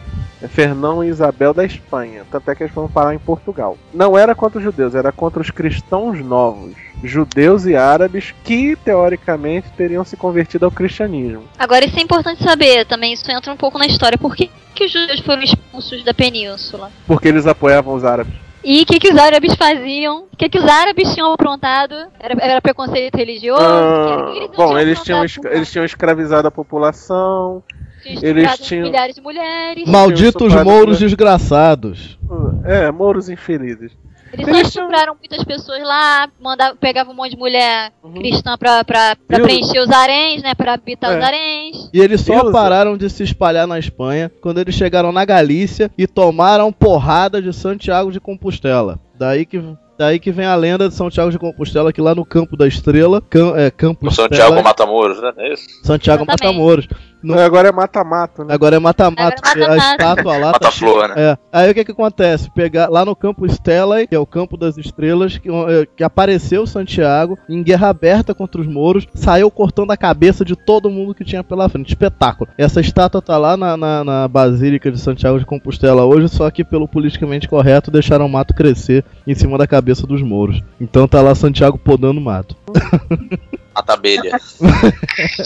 Fernão 0.48 1.02
e 1.02 1.08
Isabel 1.08 1.54
da 1.54 1.64
Espanha, 1.64 2.24
tanto 2.30 2.50
é 2.50 2.54
que 2.54 2.62
eles 2.62 2.72
foram 2.72 2.88
parar 2.88 3.14
em 3.14 3.18
Portugal. 3.18 3.78
Não 3.92 4.16
era 4.16 4.34
contra 4.34 4.58
os 4.58 4.64
judeus, 4.64 4.94
era 4.94 5.10
contra 5.10 5.40
os 5.40 5.50
cristãos 5.50 6.20
novos, 6.20 6.74
judeus 7.02 7.64
e 7.66 7.74
árabes 7.74 8.34
que 8.44 8.76
teoricamente 8.76 9.68
teriam 9.76 10.04
se 10.04 10.16
convertido 10.16 10.64
ao 10.64 10.70
cristianismo. 10.70 11.44
Agora 11.58 11.84
isso 11.84 11.98
é 11.98 12.02
importante 12.02 12.42
saber 12.42 12.84
também, 12.86 13.12
isso 13.12 13.30
entra 13.30 13.52
um 13.52 13.56
pouco 13.56 13.78
na 13.78 13.86
história. 13.86 14.18
Por 14.18 14.36
que, 14.36 14.50
que 14.74 14.84
os 14.84 14.92
judeus 14.92 15.20
foram 15.20 15.42
expulsos 15.42 16.04
da 16.04 16.12
península? 16.12 16.90
Porque 17.06 17.28
eles 17.28 17.46
apoiavam 17.46 17.94
os 17.94 18.04
árabes. 18.04 18.45
E 18.68 18.82
o 18.82 18.86
que, 18.86 18.98
que 18.98 19.08
os 19.12 19.16
árabes 19.16 19.54
faziam? 19.54 20.24
O 20.32 20.36
que, 20.36 20.48
que 20.48 20.58
os 20.58 20.64
árabes 20.64 21.14
tinham 21.14 21.32
aprontado? 21.32 21.94
Era, 22.18 22.34
era 22.44 22.60
preconceito 22.60 23.16
religioso? 23.16 23.62
Ah, 23.62 24.32
eles 24.34 24.48
não 24.50 24.56
bom, 24.56 24.76
eles 24.76 25.02
tinham, 25.04 25.24
esca- 25.24 25.42
nada. 25.44 25.56
eles 25.56 25.70
tinham 25.70 25.84
escravizado 25.84 26.48
a 26.48 26.50
população. 26.50 27.62
Tinham 28.02 28.22
eles 28.24 28.58
tinham- 28.58 28.86
milhares 28.88 29.14
de 29.14 29.20
mulheres. 29.20 29.88
Malditos 29.88 30.52
mouros 30.64 30.98
desgraçados. 30.98 32.18
É, 32.64 32.90
mouros 32.90 33.28
infelizes. 33.28 33.92
Eles 34.32 34.44
só 34.46 34.52
eles 34.52 34.72
tinham- 34.72 34.84
estupraram 34.86 35.14
muitas 35.18 35.44
pessoas 35.44 35.82
lá, 35.82 36.28
mandavam, 36.40 36.76
pegavam 36.76 37.12
um 37.12 37.16
monte 37.16 37.30
de 37.30 37.36
mulher 37.36 37.92
Uhum. 38.02 38.12
cristã 38.14 38.56
pra, 38.58 38.84
pra, 38.84 39.16
pra 39.26 39.38
E 39.38 39.42
preencher 39.42 39.78
os 39.80 39.90
haréns, 39.90 40.42
né? 40.42 40.54
Pra 40.54 40.74
habitar 40.74 41.12
É. 41.12 41.18
os 41.18 41.24
haréns. 41.24 41.90
E 41.92 42.00
eles 42.00 42.20
só 42.20 42.40
Deus, 42.40 42.52
pararam 42.52 42.96
de 42.96 43.08
se 43.08 43.22
espalhar 43.22 43.66
na 43.66 43.78
Espanha 43.78 44.30
quando 44.40 44.58
eles 44.58 44.74
chegaram 44.74 45.12
na 45.12 45.24
Galícia 45.24 45.90
e 45.96 46.06
tomaram 46.06 46.72
porrada 46.72 47.40
de 47.40 47.52
Santiago 47.52 48.10
de 48.12 48.20
Compostela. 48.20 48.98
Daí 49.18 49.46
que, 49.46 49.62
daí 49.98 50.18
que 50.18 50.30
vem 50.30 50.44
a 50.44 50.54
lenda 50.54 50.88
de 50.88 50.94
Santiago 50.94 51.30
de 51.30 51.38
Compostela, 51.38 51.92
que 51.92 52.00
lá 52.02 52.14
no 52.14 52.24
Campo 52.24 52.56
da 52.56 52.66
Estrela, 52.68 53.22
cam, 53.22 53.56
é, 53.56 53.70
Campo 53.70 54.06
O 54.06 54.10
São 54.10 54.26
Estela, 54.26 54.50
Tiago 54.50 54.62
Matamoros, 54.62 55.22
né? 55.22 55.32
É 55.38 55.52
isso? 55.54 55.64
Santiago. 55.82 56.26
Matamoros. 56.26 56.86
No- 57.34 57.40
Agora 57.40 57.68
é 57.68 57.72
mata-mato, 57.72 58.44
né? 58.44 58.54
Agora 58.54 58.76
é 58.76 58.78
mata-mata, 58.78 59.34
é 59.36 59.40
porque 59.40 59.62
a 59.62 59.68
mata-mata. 59.68 59.90
estátua 59.92 60.32
lá 60.36 60.52
tá 60.52 60.64
Mata-flor, 60.66 61.08
né? 61.08 61.14
É. 61.16 61.38
Aí 61.52 61.70
o 61.70 61.74
que 61.74 61.84
que 61.84 61.92
acontece? 61.92 62.50
Pegar 62.50 62.88
lá 62.88 63.04
no 63.04 63.16
campo 63.16 63.44
Stella, 63.46 64.06
que 64.06 64.14
é 64.14 64.18
o 64.18 64.26
campo 64.26 64.56
das 64.56 64.76
estrelas, 64.78 65.38
que, 65.38 65.48
eh, 65.48 65.86
que 65.96 66.04
apareceu 66.04 66.66
Santiago 66.66 67.38
em 67.48 67.62
guerra 67.62 67.88
aberta 67.88 68.34
contra 68.34 68.60
os 68.60 68.66
mouros, 68.66 69.06
saiu 69.14 69.50
cortando 69.50 69.90
a 69.90 69.96
cabeça 69.96 70.44
de 70.44 70.54
todo 70.54 70.90
mundo 70.90 71.14
que 71.14 71.24
tinha 71.24 71.42
pela 71.42 71.68
frente. 71.68 71.88
Espetáculo. 71.88 72.50
Essa 72.56 72.80
estátua 72.80 73.20
tá 73.22 73.36
lá 73.38 73.56
na, 73.56 73.76
na, 73.76 74.04
na 74.04 74.28
Basílica 74.28 74.90
de 74.92 74.98
Santiago 75.00 75.38
de 75.38 75.46
Compostela 75.46 76.04
hoje, 76.04 76.28
só 76.28 76.50
que 76.50 76.64
pelo 76.64 76.86
politicamente 76.86 77.48
correto 77.48 77.90
deixaram 77.90 78.26
o 78.26 78.28
mato 78.28 78.54
crescer 78.54 79.04
em 79.26 79.34
cima 79.34 79.56
da 79.58 79.66
cabeça 79.66 80.06
dos 80.06 80.22
mouros. 80.22 80.62
Então 80.80 81.08
tá 81.08 81.20
lá 81.22 81.34
Santiago 81.34 81.78
podando 81.78 82.20
o 82.20 82.24
mato. 82.24 82.56
Mata 83.76 83.92
abelha. 83.92 84.40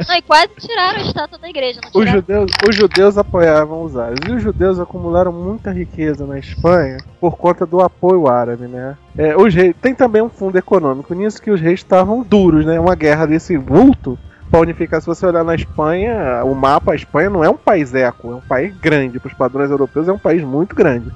Não, 0.08 0.14
e 0.14 0.22
quase 0.22 0.50
tiraram 0.56 1.00
a 1.00 1.02
estátua 1.02 1.36
da 1.36 1.48
igreja, 1.48 1.80
não 1.82 2.00
Os 2.00 2.08
judeus, 2.08 2.52
os 2.68 2.76
judeus 2.76 3.18
apoiavam 3.18 3.82
os 3.82 3.96
árabes. 3.96 4.20
E 4.28 4.32
os 4.32 4.42
judeus 4.42 4.78
acumularam 4.78 5.32
muita 5.32 5.72
riqueza 5.72 6.24
na 6.24 6.38
Espanha 6.38 6.98
por 7.20 7.36
conta 7.36 7.66
do 7.66 7.80
apoio 7.80 8.28
árabe, 8.28 8.68
né? 8.68 8.96
É, 9.18 9.36
os 9.36 9.52
reis, 9.52 9.74
tem 9.82 9.96
também 9.96 10.22
um 10.22 10.28
fundo 10.28 10.56
econômico 10.56 11.12
nisso 11.12 11.42
que 11.42 11.50
os 11.50 11.60
reis 11.60 11.80
estavam 11.80 12.22
duros, 12.22 12.64
né? 12.64 12.78
Uma 12.78 12.94
guerra 12.94 13.26
desse 13.26 13.56
vulto 13.56 14.16
para 14.50 14.60
unificar. 14.60 15.00
Se 15.00 15.06
você 15.06 15.26
olhar 15.26 15.44
na 15.44 15.54
Espanha, 15.54 16.44
o 16.44 16.54
mapa, 16.54 16.92
a 16.92 16.96
Espanha 16.96 17.30
não 17.30 17.44
é 17.44 17.48
um 17.48 17.56
país 17.56 17.94
eco, 17.94 18.32
é 18.32 18.34
um 18.34 18.40
país 18.40 18.74
grande. 18.76 19.20
Para 19.20 19.28
os 19.28 19.34
padrões 19.34 19.70
europeus, 19.70 20.08
é 20.08 20.12
um 20.12 20.18
país 20.18 20.42
muito 20.42 20.74
grande. 20.74 21.10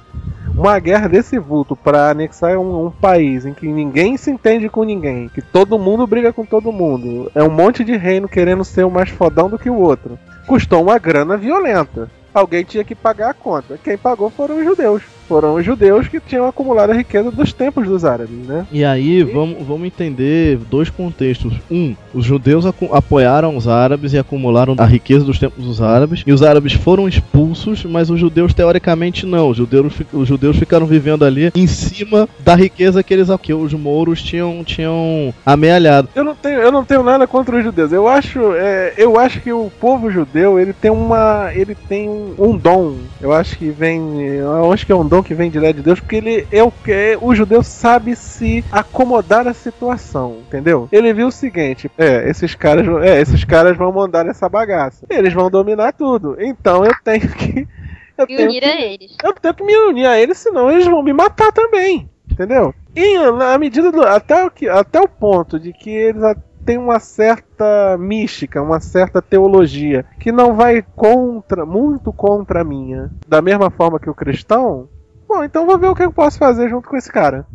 Uma 0.55 0.79
guerra 0.79 1.09
desse 1.09 1.37
vulto 1.37 1.75
para 1.75 2.11
anexar 2.11 2.57
um, 2.57 2.85
um 2.85 2.91
país 2.91 3.45
em 3.45 3.53
que 3.53 3.67
ninguém 3.67 4.15
se 4.15 4.31
entende 4.31 4.69
com 4.69 4.83
ninguém, 4.83 5.27
que 5.27 5.41
todo 5.41 5.77
mundo 5.77 6.07
briga 6.07 6.31
com 6.31 6.45
todo 6.45 6.71
mundo, 6.71 7.29
é 7.35 7.43
um 7.43 7.49
monte 7.49 7.83
de 7.83 7.97
reino 7.97 8.29
querendo 8.29 8.63
ser 8.63 8.85
o 8.85 8.91
mais 8.91 9.09
fodão 9.09 9.49
do 9.49 9.59
que 9.59 9.69
o 9.69 9.75
outro 9.75 10.17
custou 10.45 10.81
uma 10.81 10.97
grana 10.97 11.35
violenta. 11.37 12.09
Alguém 12.33 12.63
tinha 12.63 12.83
que 12.83 12.95
pagar 12.95 13.31
a 13.31 13.33
conta. 13.33 13.79
Quem 13.83 13.97
pagou 13.97 14.29
foram 14.29 14.57
os 14.57 14.63
judeus. 14.63 15.03
Foram 15.27 15.55
os 15.55 15.65
judeus 15.65 16.07
que 16.07 16.19
tinham 16.19 16.47
acumulado 16.47 16.91
a 16.91 16.95
riqueza 16.95 17.29
dos 17.31 17.51
tempos 17.53 17.87
dos 17.87 18.05
árabes, 18.05 18.37
né? 18.47 18.65
E 18.71 18.83
aí, 18.83 19.23
vamos, 19.23 19.65
vamos 19.65 19.87
entender 19.87 20.57
dois 20.69 20.89
contextos. 20.89 21.53
Um, 21.69 21.95
os 22.13 22.25
judeus 22.25 22.65
apoiaram 22.65 23.55
os 23.55 23.67
árabes 23.67 24.13
e 24.13 24.17
acumularam 24.17 24.75
a 24.77 24.85
riqueza 24.85 25.25
dos 25.25 25.39
tempos 25.39 25.63
dos 25.63 25.81
árabes. 25.81 26.23
E 26.25 26.31
os 26.31 26.41
árabes 26.41 26.73
foram 26.73 27.07
expulsos, 27.07 27.83
mas 27.85 28.09
os 28.09 28.19
judeus, 28.19 28.53
teoricamente, 28.53 29.25
não. 29.25 29.49
Os 29.49 29.57
judeus, 29.57 29.93
os 30.13 30.27
judeus 30.27 30.57
ficaram 30.57 30.85
vivendo 30.85 31.25
ali 31.25 31.51
em 31.55 31.67
cima 31.67 32.27
da 32.39 32.55
riqueza 32.55 33.03
que 33.03 33.13
eles 33.13 33.25
que 33.41 33.53
os 33.53 33.73
mouros 33.73 34.21
tinham, 34.21 34.63
tinham 34.63 35.33
amealhado. 35.45 36.09
Eu 36.15 36.23
não 36.23 36.35
tenho, 36.35 36.59
eu 36.59 36.71
não 36.71 36.85
tenho 36.85 37.03
nada 37.03 37.25
contra 37.25 37.57
os 37.57 37.63
judeus. 37.63 37.91
Eu 37.91 38.07
acho, 38.07 38.53
é, 38.53 38.93
eu 38.97 39.19
acho 39.19 39.41
que 39.41 39.51
o 39.51 39.71
povo 39.79 40.11
judeu 40.11 40.59
ele 40.59 40.73
tem 40.73 40.91
uma, 40.91 41.49
ele 41.53 41.75
tem 41.75 42.07
um, 42.07 42.35
um 42.37 42.57
dom. 42.57 42.97
Eu 43.19 43.33
acho 43.33 43.57
que 43.57 43.69
vem, 43.69 44.21
eu 44.21 44.71
acho 44.71 44.85
que 44.85 44.91
é 44.91 44.95
um 44.95 45.07
dom 45.07 45.14
que 45.23 45.33
vem 45.33 45.49
direto 45.49 45.77
de 45.77 45.81
Deus, 45.83 45.99
porque 45.99 46.15
ele 46.17 46.47
é 46.51 46.63
o 46.63 46.71
que 46.71 47.17
o 47.21 47.33
judeu 47.35 47.61
sabe 47.63 48.15
se 48.15 48.63
acomodar 48.71 49.47
à 49.47 49.53
situação, 49.53 50.37
entendeu? 50.47 50.87
Ele 50.91 51.13
viu 51.13 51.27
o 51.27 51.31
seguinte, 51.31 51.89
é, 51.97 52.29
esses 52.29 52.55
caras, 52.55 52.85
vão- 52.85 53.01
é, 53.03 53.21
esses 53.21 53.43
caras 53.43 53.75
vão 53.77 53.91
mandar 53.91 54.25
essa 54.27 54.47
bagaça. 54.49 55.05
Eles 55.09 55.33
vão 55.33 55.49
dominar 55.49 55.93
tudo. 55.93 56.35
Então 56.39 56.83
eu 56.85 56.93
tenho 57.03 57.27
que 57.29 57.67
eu 58.17 58.25
E 58.29 58.35
tenho 58.35 58.49
unir 58.49 58.61
que- 58.61 58.65
a 58.69 58.81
eles. 58.81 59.15
eu 59.23 59.33
tenho 59.33 59.53
que 59.53 59.63
me 59.63 59.75
unir 59.89 60.05
a 60.05 60.19
eles, 60.19 60.37
senão 60.37 60.71
eles 60.71 60.85
vão 60.85 61.01
me 61.03 61.13
matar 61.13 61.51
também. 61.51 62.09
Entendeu? 62.31 62.73
E 62.95 63.17
na 63.31 63.57
medida 63.57 63.91
do. 63.91 64.01
Até 64.01 64.43
o, 64.45 64.49
que, 64.51 64.67
até 64.67 64.99
o 64.99 65.07
ponto 65.07 65.57
de 65.59 65.71
que 65.71 65.89
eles 65.89 66.21
têm 66.65 66.77
uma 66.77 66.99
certa 66.99 67.95
mística, 67.97 68.61
uma 68.61 68.79
certa 68.79 69.21
teologia, 69.21 70.03
que 70.19 70.31
não 70.31 70.53
vai 70.55 70.83
contra, 70.95 71.65
muito 71.65 72.11
contra 72.11 72.61
a 72.61 72.63
minha. 72.63 73.11
Da 73.27 73.41
mesma 73.41 73.69
forma 73.69 73.99
que 73.99 74.09
o 74.09 74.13
cristão. 74.15 74.89
Bom, 75.27 75.43
então 75.43 75.65
vou 75.65 75.77
ver 75.77 75.87
o 75.87 75.95
que 75.95 76.03
eu 76.03 76.11
posso 76.11 76.37
fazer 76.37 76.69
junto 76.69 76.87
com 76.87 76.95
esse 76.97 77.11
cara. 77.11 77.45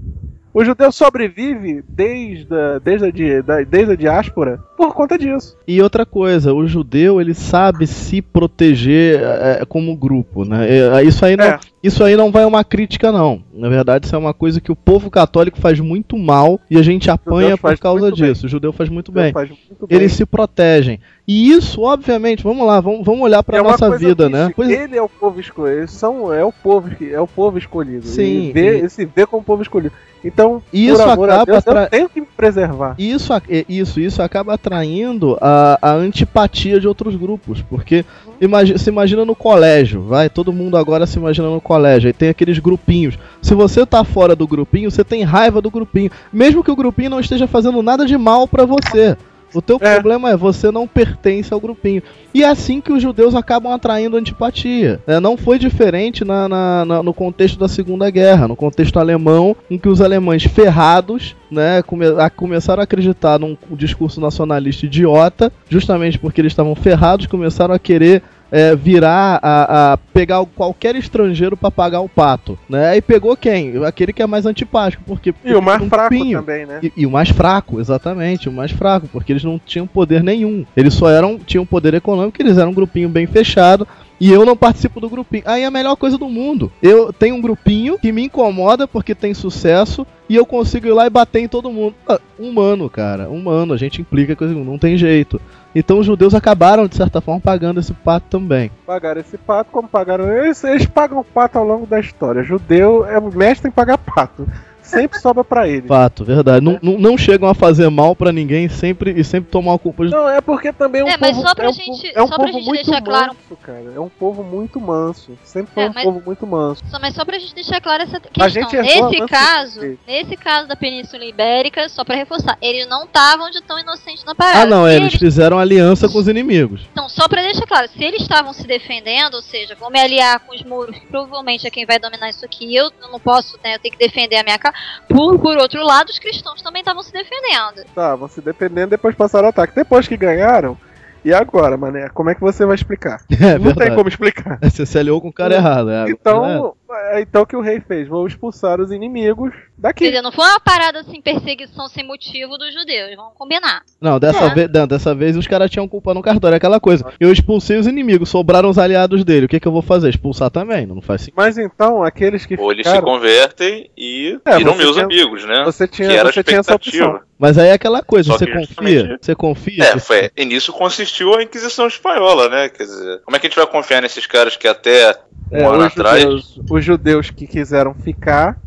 O 0.52 0.64
judeu 0.64 0.90
sobrevive 0.90 1.84
desde 1.88 2.52
a, 2.52 2.78
desde 2.80 3.36
a, 3.36 3.40
da- 3.42 3.62
desde 3.62 3.92
a 3.92 3.96
diáspora 3.96 4.58
por 4.76 4.92
conta 4.92 5.16
disso. 5.16 5.56
E 5.66 5.80
outra 5.80 6.04
coisa, 6.04 6.52
o 6.52 6.66
judeu 6.66 7.20
ele 7.20 7.34
sabe 7.34 7.86
se 7.86 8.20
proteger 8.20 9.20
é, 9.22 9.64
como 9.68 9.94
grupo, 9.96 10.44
né? 10.44 10.66
É, 10.68 11.04
isso 11.04 11.24
aí 11.24 11.36
não, 11.36 11.44
É. 11.44 11.60
isso 11.82 12.04
aí 12.04 12.14
não 12.16 12.30
vai 12.30 12.44
uma 12.44 12.62
crítica 12.62 13.10
não. 13.10 13.42
Na 13.54 13.68
verdade, 13.68 14.06
isso 14.06 14.14
é 14.14 14.18
uma 14.18 14.34
coisa 14.34 14.60
que 14.60 14.70
o 14.70 14.76
povo 14.76 15.10
católico 15.10 15.58
faz 15.58 15.80
muito 15.80 16.18
mal 16.18 16.60
e 16.70 16.76
a 16.76 16.82
gente 16.82 17.10
apanha 17.10 17.56
por 17.56 17.76
causa 17.78 18.02
muito 18.06 18.20
bem. 18.20 18.32
disso. 18.32 18.46
O 18.46 18.48
judeu 18.48 18.72
faz 18.72 18.88
muito 18.90 19.10
bem. 19.10 19.32
faz 19.32 19.48
muito 19.48 19.86
bem. 19.86 19.96
Eles 19.98 20.12
se 20.12 20.26
protegem. 20.26 21.00
E 21.26 21.50
isso, 21.52 21.80
obviamente, 21.82 22.42
vamos 22.42 22.66
lá, 22.66 22.80
vamos, 22.80 23.04
vamos 23.04 23.22
olhar 23.22 23.42
pra 23.42 23.58
É 23.58 23.62
nossa 23.62 23.96
vida, 23.96 24.28
né? 24.28 24.46
mística. 24.46 24.56
Pois- 24.56 24.70
Ele 24.70 24.96
é 24.96 25.02
o 25.02 25.08
povo 25.08 25.40
escolhido. 25.40 25.88
São, 25.88 26.32
é 26.32 26.44
o 26.44 26.52
povo, 26.52 26.90
que- 26.90 27.12
é 27.12 27.20
o 27.20 27.26
povo 27.26 27.56
escolhido. 27.56 28.06
Sim, 28.06 28.22
Ele, 28.22 28.52
vê, 28.52 28.60
e- 28.74 28.78
ele 28.80 28.88
se 28.88 29.04
vê 29.06 29.24
como 29.26 29.42
povo 29.42 29.62
escolhido. 29.62 29.94
Então, 30.22 30.62
Isso 30.70 31.00
acaba 31.00 31.44
Deus, 31.46 31.58
atra- 31.58 31.84
eu 31.84 31.88
tenho 31.88 32.08
que 32.10 32.20
me 32.20 32.26
preservar. 32.36 32.94
Isso, 32.98 33.32
isso, 33.66 33.98
isso 34.00 34.22
acaba 34.22 34.52
atraindo 34.52 35.38
a, 35.40 35.78
a 35.80 35.92
antipatia 35.94 36.78
de 36.78 36.86
outros 36.86 37.16
grupos, 37.16 37.62
porque 37.62 38.04
imagi- 38.40 38.78
se 38.78 38.90
imagina 38.90 39.24
no 39.24 39.34
colégio, 39.34 40.02
vai, 40.02 40.28
todo 40.30 40.52
mundo 40.52 40.76
agora 40.76 41.06
se 41.06 41.18
imagina 41.18 41.48
no 41.48 41.60
colégio, 41.60 42.08
aí 42.08 42.12
tem 42.12 42.28
aqueles 42.28 42.58
grupinhos. 42.58 43.18
Se 43.42 43.54
você 43.54 43.84
tá 43.84 44.02
fora 44.04 44.34
do 44.34 44.46
grupinho, 44.46 44.90
você 44.90 45.04
tem 45.04 45.22
raiva 45.22 45.60
do 45.60 45.70
grupinho, 45.70 46.10
mesmo 46.32 46.64
que 46.64 46.70
o 46.70 46.76
grupinho 46.76 47.10
não 47.10 47.20
esteja 47.20 47.46
fazendo 47.46 47.82
nada 47.82 48.06
de 48.06 48.16
mal 48.16 48.48
pra 48.48 48.64
você. 48.64 49.16
O 49.54 49.60
teu 49.60 49.78
É. 49.80 49.94
problema 49.94 50.30
é 50.30 50.36
você 50.36 50.70
não 50.70 50.86
pertence 50.86 51.52
ao 51.52 51.60
grupinho. 51.60 52.02
E 52.32 52.42
é 52.44 52.48
assim 52.48 52.80
que 52.80 52.92
os 52.92 53.02
judeus 53.02 53.34
acabam 53.34 53.72
atraindo 53.72 54.16
antipatia. 54.16 55.00
né? 55.06 55.18
Não 55.18 55.36
foi 55.36 55.58
diferente 55.58 56.24
na- 56.24 56.48
na- 56.48 56.84
na- 56.84 57.02
no 57.02 57.12
contexto 57.12 57.58
da 57.58 57.68
Segunda 57.68 58.08
Guerra, 58.10 58.46
no 58.48 58.54
contexto 58.56 58.98
alemão, 58.98 59.56
em 59.70 59.76
que 59.78 59.88
os 59.88 60.00
alemães 60.00 60.44
ferrados 60.44 61.34
né, 61.50 61.82
come- 61.82 62.06
a- 62.06 62.30
começaram 62.30 62.80
a 62.80 62.84
acreditar 62.84 63.38
num 63.38 63.56
discurso 63.72 64.20
nacionalista 64.20 64.86
idiota, 64.86 65.52
justamente 65.68 66.16
porque 66.18 66.40
eles 66.40 66.52
estavam 66.52 66.74
ferrados, 66.76 67.26
começaram 67.26 67.74
a 67.74 67.78
querer 67.78 68.22
é, 68.50 68.74
virar 68.74 69.38
a, 69.42 69.92
a 69.92 69.96
pegar 69.96 70.44
qualquer 70.56 70.96
estrangeiro 70.96 71.56
pra 71.56 71.70
pagar 71.70 72.00
o 72.00 72.08
pato, 72.08 72.58
né? 72.68 72.96
E 72.96 73.00
pegou 73.00 73.36
quem? 73.36 73.84
Aquele 73.84 74.12
que 74.12 74.22
é 74.22 74.26
mais 74.26 74.46
antipático, 74.46 75.02
porque 75.06 75.34
E 75.44 75.54
o 75.54 75.62
mais 75.62 75.80
um 75.80 75.88
fraco 75.88 76.10
grupinho. 76.14 76.38
também, 76.40 76.66
né? 76.66 76.80
E, 76.82 76.92
e 76.96 77.06
o 77.06 77.10
mais 77.10 77.28
fraco, 77.30 77.80
exatamente, 77.80 78.48
o 78.48 78.52
mais 78.52 78.70
fraco, 78.70 79.08
porque 79.12 79.32
eles 79.32 79.44
não 79.44 79.58
tinham 79.64 79.86
poder 79.86 80.22
nenhum. 80.22 80.64
Eles 80.76 80.94
só 80.94 81.08
eram, 81.08 81.38
tinham 81.38 81.64
poder 81.66 81.94
econômico, 81.94 82.40
eles 82.40 82.58
eram 82.58 82.70
um 82.70 82.74
grupinho 82.74 83.08
bem 83.08 83.26
fechado. 83.26 83.86
E 84.20 84.30
eu 84.30 84.44
não 84.44 84.54
participo 84.54 85.00
do 85.00 85.08
grupinho. 85.08 85.44
Aí 85.46 85.62
é 85.62 85.66
a 85.66 85.70
melhor 85.70 85.96
coisa 85.96 86.18
do 86.18 86.28
mundo. 86.28 86.70
Eu 86.82 87.10
tenho 87.10 87.36
um 87.36 87.40
grupinho 87.40 87.98
que 87.98 88.12
me 88.12 88.24
incomoda 88.24 88.86
porque 88.86 89.14
tem 89.14 89.32
sucesso 89.32 90.06
e 90.28 90.36
eu 90.36 90.44
consigo 90.44 90.86
ir 90.86 90.92
lá 90.92 91.06
e 91.06 91.10
bater 91.10 91.40
em 91.40 91.48
todo 91.48 91.72
mundo. 91.72 91.94
Ah, 92.06 92.20
humano, 92.38 92.90
cara, 92.90 93.30
humano. 93.30 93.72
A 93.72 93.78
gente 93.78 94.02
implica 94.02 94.36
coisa, 94.36 94.52
não 94.52 94.76
tem 94.76 94.98
jeito. 94.98 95.40
Então 95.74 95.98
os 95.98 96.06
judeus 96.06 96.34
acabaram, 96.34 96.88
de 96.88 96.96
certa 96.96 97.20
forma, 97.20 97.40
pagando 97.40 97.78
esse 97.78 97.92
pato 97.92 98.26
também. 98.28 98.70
Pagaram 98.86 99.20
esse 99.20 99.38
pato, 99.38 99.70
como 99.70 99.88
pagaram. 99.88 100.30
Eles, 100.32 100.62
eles 100.64 100.86
pagam 100.86 101.24
pato 101.24 101.58
ao 101.58 101.64
longo 101.64 101.86
da 101.86 102.00
história. 102.00 102.42
Judeu 102.42 103.04
é 103.06 103.20
mestre 103.20 103.68
em 103.68 103.72
pagar 103.72 103.98
pato. 103.98 104.46
Sempre 104.90 105.18
sobra 105.18 105.42
pra 105.44 105.68
eles. 105.68 105.86
Fato, 105.86 106.24
verdade. 106.24 106.64
Não, 106.64 106.78
não, 106.82 106.98
não 106.98 107.18
chegam 107.18 107.48
a 107.48 107.54
fazer 107.54 107.88
mal 107.90 108.14
pra 108.14 108.32
ninguém 108.32 108.68
sempre, 108.68 109.12
e 109.18 109.24
sempre 109.24 109.50
tomam 109.50 109.74
a 109.74 109.78
culpa 109.78 110.04
de. 110.04 110.10
Não, 110.10 110.28
é 110.28 110.40
porque 110.40 110.72
também 110.72 111.00
é 111.00 111.04
um 111.04 111.08
É, 111.08 111.16
mas 111.16 111.36
povo, 111.36 111.48
só 111.48 111.54
pra 111.54 111.64
é 111.64 111.68
um, 111.68 111.72
gente- 111.72 111.86
povo- 111.86 112.12
é 112.18 112.22
um 112.22 112.26
só 112.28 112.34
pra 112.36 112.46
povo 112.46 112.58
gente 112.58 112.66
muito 112.68 112.84
deixar 112.86 113.02
claro- 113.02 113.26
manso, 113.34 113.56
cara. 113.62 113.92
É 113.96 114.00
um 114.00 114.08
povo 114.08 114.42
muito 114.42 114.80
manso. 114.80 115.38
Sempre 115.44 115.72
foi 115.74 115.82
É, 115.84 115.88
um 115.88 115.92
mas- 115.94 116.04
povo 116.04 116.22
muito 116.24 116.46
manso. 116.46 116.82
Só, 116.90 116.98
mas 117.00 117.14
só 117.14 117.24
pra 117.24 117.38
gente 117.38 117.54
deixar 117.54 117.80
clara 117.80 118.02
essa 118.04 118.16
A 118.16 118.20
questão. 118.20 118.48
gente 118.48 118.76
errou 118.76 119.10
Nesse 119.10 119.26
caso, 119.26 119.80
de- 119.80 119.98
nesse 120.06 120.36
caso 120.36 120.68
da 120.68 120.76
Península 120.76 121.24
Ibérica, 121.24 121.88
só 121.88 122.04
pra 122.04 122.14
reforçar, 122.16 122.56
eles 122.60 122.86
não 122.88 123.04
estavam 123.04 123.50
de 123.50 123.60
tão 123.62 123.78
inocentes 123.78 124.24
na 124.24 124.34
parada. 124.34 124.62
Ah, 124.62 124.66
não, 124.66 124.86
é, 124.86 124.96
eles 124.96 125.14
fizeram 125.14 125.58
aliança 125.58 126.08
com 126.08 126.18
os 126.18 126.28
inimigos. 126.28 126.82
Então, 126.92 127.08
só 127.08 127.28
pra 127.28 127.42
deixar 127.42 127.66
claro, 127.66 127.88
se 127.88 128.02
eles 128.02 128.22
estavam 128.22 128.52
se 128.52 128.66
defendendo, 128.66 129.34
ou 129.34 129.42
seja, 129.42 129.74
vou 129.78 129.90
me 129.90 130.00
aliar 130.00 130.40
com 130.40 130.54
os 130.54 130.62
muros, 130.62 130.96
provavelmente 131.10 131.66
é 131.66 131.70
quem 131.70 131.86
vai 131.86 131.98
dominar 131.98 132.28
isso 132.30 132.44
aqui, 132.44 132.74
eu 132.74 132.90
não 133.10 133.18
posso, 133.20 133.58
né, 133.62 133.74
eu 133.74 133.78
tenho 133.78 133.92
que 133.96 133.98
defender 133.98 134.36
a 134.36 134.42
minha 134.44 134.58
casa. 134.58 134.74
Por, 135.08 135.38
por 135.38 135.56
outro 135.58 135.82
lado, 135.84 136.08
os 136.10 136.18
cristãos 136.18 136.62
também 136.62 136.80
estavam 136.80 137.02
se 137.02 137.12
defendendo. 137.12 137.84
Vão 137.94 138.28
se 138.28 138.40
dependendo 138.40 138.90
depois 138.90 139.14
passaram 139.14 139.46
o 139.46 139.50
ataque. 139.50 139.74
Depois 139.74 140.06
que 140.06 140.16
ganharam, 140.16 140.76
e 141.24 141.34
agora, 141.34 141.76
mané? 141.76 142.08
Como 142.08 142.30
é 142.30 142.34
que 142.34 142.40
você 142.40 142.64
vai 142.64 142.74
explicar? 142.74 143.20
É 143.30 143.58
não 143.58 143.64
tem 143.64 143.74
verdade. 143.74 143.96
como 143.96 144.08
explicar. 144.08 144.58
Você 144.62 144.86
se 144.86 144.98
aliou 144.98 145.20
com 145.20 145.28
o 145.28 145.32
cara 145.32 145.54
errado. 145.54 145.90
É, 145.90 146.10
Então, 146.10 146.74
é, 146.94 147.20
então 147.20 147.42
o 147.42 147.46
que 147.46 147.56
o 147.56 147.60
rei 147.60 147.80
fez? 147.80 148.08
Vou 148.08 148.26
expulsar 148.26 148.80
os 148.80 148.90
inimigos 148.90 149.50
Quer 149.52 149.62
daqui. 149.78 150.04
dizer, 150.06 150.22
não 150.22 150.32
foi 150.32 150.44
uma 150.44 150.60
parada 150.60 151.00
assim, 151.00 151.20
perseguição 151.20 151.88
sem 151.88 152.06
motivo 152.06 152.56
dos 152.58 152.72
judeus, 152.74 153.14
vamos 153.16 153.32
combinar. 153.36 153.82
Não, 154.00 154.18
dessa, 154.18 154.44
É. 154.46 154.54
vez, 154.54 154.70
não, 154.72 154.86
dessa 154.86 155.14
vez 155.14 155.36
os 155.36 155.46
caras 155.46 155.70
tinham 155.70 155.88
culpa 155.88 156.12
no 156.14 156.22
cartório. 156.22 156.54
É 156.54 156.56
aquela 156.56 156.80
coisa. 156.80 157.04
Eu 157.18 157.32
expulsei 157.32 157.78
os 157.78 157.86
inimigos, 157.86 158.28
sobraram 158.28 158.68
os 158.68 158.78
aliados 158.78 159.24
dele. 159.24 159.46
O 159.46 159.48
que, 159.48 159.60
que 159.60 159.68
eu 159.68 159.72
vou 159.72 159.82
fazer? 159.82 160.08
Expulsar 160.10 160.50
também? 160.50 160.86
Não 160.86 161.00
faz 161.00 161.22
sentido. 161.22 161.34
Mas 161.36 161.56
então, 161.58 162.02
aqueles 162.02 162.44
que 162.46 162.56
Ou 162.58 162.72
eles 162.72 162.86
se 162.86 162.92
ficaram, 162.92 163.06
convertem 163.12 163.90
e 163.96 164.38
É, 164.44 164.56
viram 164.58 164.74
meus 164.76 164.92
tinha- 164.92 165.04
amigos, 165.04 165.44
né? 165.44 165.64
você 165.64 165.86
tinha, 165.88 166.08
que 166.08 166.14
era 166.16 166.32
você 166.32 166.42
tinha 166.42 166.60
essa 166.60 166.74
opção. 166.74 167.20
Mas 167.38 167.56
aí 167.56 167.68
é 167.68 167.72
aquela 167.72 168.02
coisa, 168.02 168.32
Só 168.32 168.38
você 168.38 168.46
confia? 168.46 168.66
justamente- 168.66 169.24
Você 169.24 169.34
confia? 169.34 169.84
É, 169.84 169.98
foi, 169.98 170.30
e 170.36 170.44
nisso 170.44 170.72
consistiu 170.74 171.34
a 171.34 171.42
Inquisição 171.42 171.86
Espanhola, 171.86 172.48
né? 172.50 172.68
Quer 172.68 172.82
dizer, 172.84 173.20
como 173.24 173.34
é 173.34 173.40
que 173.40 173.46
a 173.46 173.48
gente 173.50 173.56
vai 173.58 173.66
confiar 173.66 174.02
nesses 174.02 174.26
caras 174.26 174.56
que 174.56 174.68
até 174.68 175.16
um 175.50 175.56
É, 175.56 175.64
ano 175.66 175.78
os, 175.78 175.84
atrás. 175.86 176.22
judeus, 176.22 176.60
os 176.70 176.84
judeus 176.84 177.30
que 177.30 177.46
quiseram 177.46 177.94
ficar 177.94 178.58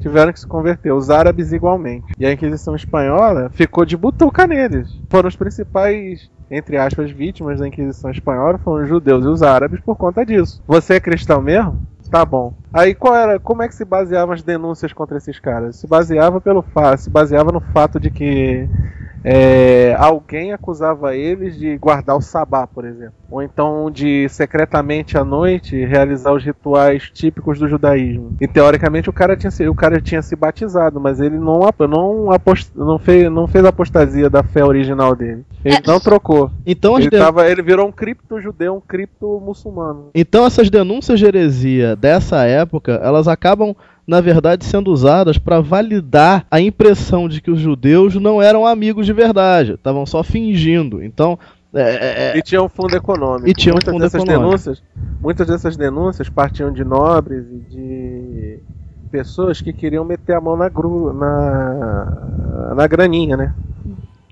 tiveram 0.00 0.32
que 0.32 0.40
se 0.40 0.46
converter, 0.46 0.92
os 0.92 1.10
árabes 1.10 1.52
igualmente. 1.52 2.12
E 2.18 2.26
a 2.26 2.32
Inquisição 2.32 2.74
Espanhola 2.74 3.50
ficou 3.54 3.84
de 3.84 3.96
butuca 3.96 4.46
neles. 4.48 4.88
Foram 5.08 5.28
os 5.28 5.36
principais, 5.36 6.28
entre 6.50 6.76
aspas, 6.76 7.10
vítimas 7.12 7.60
da 7.60 7.68
Inquisição 7.68 8.10
Espanhola, 8.10 8.58
foram 8.58 8.82
os 8.82 8.88
judeus 8.88 9.24
e 9.24 9.28
os 9.28 9.42
árabes 9.42 9.80
por 9.80 9.96
conta 9.96 10.26
disso. 10.26 10.60
Você 10.66 10.94
é 10.94 11.00
cristão 11.00 11.40
mesmo? 11.40 11.80
Tá 12.10 12.24
bom. 12.24 12.52
Aí 12.72 12.94
qual 12.94 13.14
era, 13.14 13.38
como 13.38 13.62
é 13.62 13.68
que 13.68 13.74
se 13.74 13.84
baseavam 13.84 14.34
as 14.34 14.42
denúncias 14.42 14.92
contra 14.92 15.18
esses 15.18 15.38
caras? 15.38 15.76
Se 15.76 15.86
baseava 15.86 16.40
pelo 16.40 16.62
fato, 16.62 17.00
se 17.00 17.10
baseava 17.10 17.52
no 17.52 17.60
fato 17.60 18.00
de 18.00 18.10
que 18.10 18.66
é, 19.24 19.94
alguém 19.98 20.52
acusava 20.52 21.14
eles 21.14 21.56
de 21.56 21.76
guardar 21.78 22.16
o 22.16 22.20
sabá, 22.20 22.66
por 22.66 22.84
exemplo, 22.84 23.14
ou 23.30 23.40
então 23.40 23.88
de 23.88 24.28
secretamente 24.28 25.16
à 25.16 25.24
noite 25.24 25.84
realizar 25.84 26.32
os 26.32 26.42
rituais 26.44 27.08
típicos 27.14 27.56
do 27.58 27.68
judaísmo. 27.68 28.36
E 28.40 28.48
teoricamente 28.48 29.08
o 29.08 29.12
cara 29.12 29.36
tinha 29.36 29.50
se, 29.52 29.68
o 29.68 29.74
cara 29.76 30.00
tinha 30.00 30.20
se 30.22 30.34
batizado, 30.34 30.98
mas 30.98 31.20
ele 31.20 31.38
não 31.38 31.62
ap- 31.64 31.82
não, 31.88 32.32
apost, 32.32 32.70
não 32.74 32.98
fez 32.98 33.30
não 33.30 33.46
fez 33.46 33.64
a 33.64 33.68
apostasia 33.68 34.28
da 34.28 34.42
fé 34.42 34.64
original 34.64 35.14
dele. 35.14 35.44
Ele 35.64 35.76
É, 35.76 35.80
não 35.86 36.00
trocou. 36.00 36.50
Então, 36.66 36.98
Ele, 36.98 37.08
tava, 37.10 37.48
ele 37.48 37.62
virou 37.62 37.86
um 37.86 37.92
cripto 37.92 38.40
judeu, 38.40 38.74
um 38.74 38.80
cripto 38.80 39.40
muçulmano. 39.44 40.10
então 40.14 40.44
essas 40.44 40.68
denúncias 40.68 41.20
de 41.20 41.26
heresia 41.26 41.94
dessa 41.94 42.44
época, 42.44 42.61
elas 43.02 43.28
acabam, 43.28 43.74
na 44.06 44.20
verdade, 44.20 44.64
sendo 44.64 44.92
usadas 44.92 45.38
para 45.38 45.60
validar 45.60 46.46
a 46.50 46.60
impressão 46.60 47.28
de 47.28 47.40
que 47.40 47.50
os 47.50 47.60
judeus 47.60 48.14
não 48.16 48.40
eram 48.40 48.66
amigos 48.66 49.06
de 49.06 49.12
verdade, 49.12 49.74
estavam 49.74 50.04
só 50.06 50.22
fingindo. 50.22 51.02
Então, 51.02 51.38
é, 51.74 51.80
é, 51.82 52.32
é, 52.34 52.38
E 52.38 52.42
tinha 52.42 52.62
um 52.62 52.68
fundo 52.68 52.94
econômico. 52.94 53.48
E 53.48 53.54
tinha 53.54 53.72
um 53.72 53.76
muitas 53.76 53.92
fundo 53.92 54.02
dessas 54.02 54.22
econômico. 54.22 54.44
denúncias, 54.46 54.82
muitas 55.20 55.46
dessas 55.46 55.76
denúncias 55.76 56.28
partiam 56.28 56.70
de 56.72 56.84
nobres 56.84 57.46
e 57.50 57.58
de 57.70 58.58
pessoas 59.10 59.60
que 59.60 59.72
queriam 59.72 60.04
meter 60.04 60.34
a 60.34 60.40
mão 60.40 60.56
na 60.56 60.68
gru, 60.68 61.12
na 61.12 62.74
na 62.74 62.86
graninha, 62.86 63.36
né? 63.36 63.54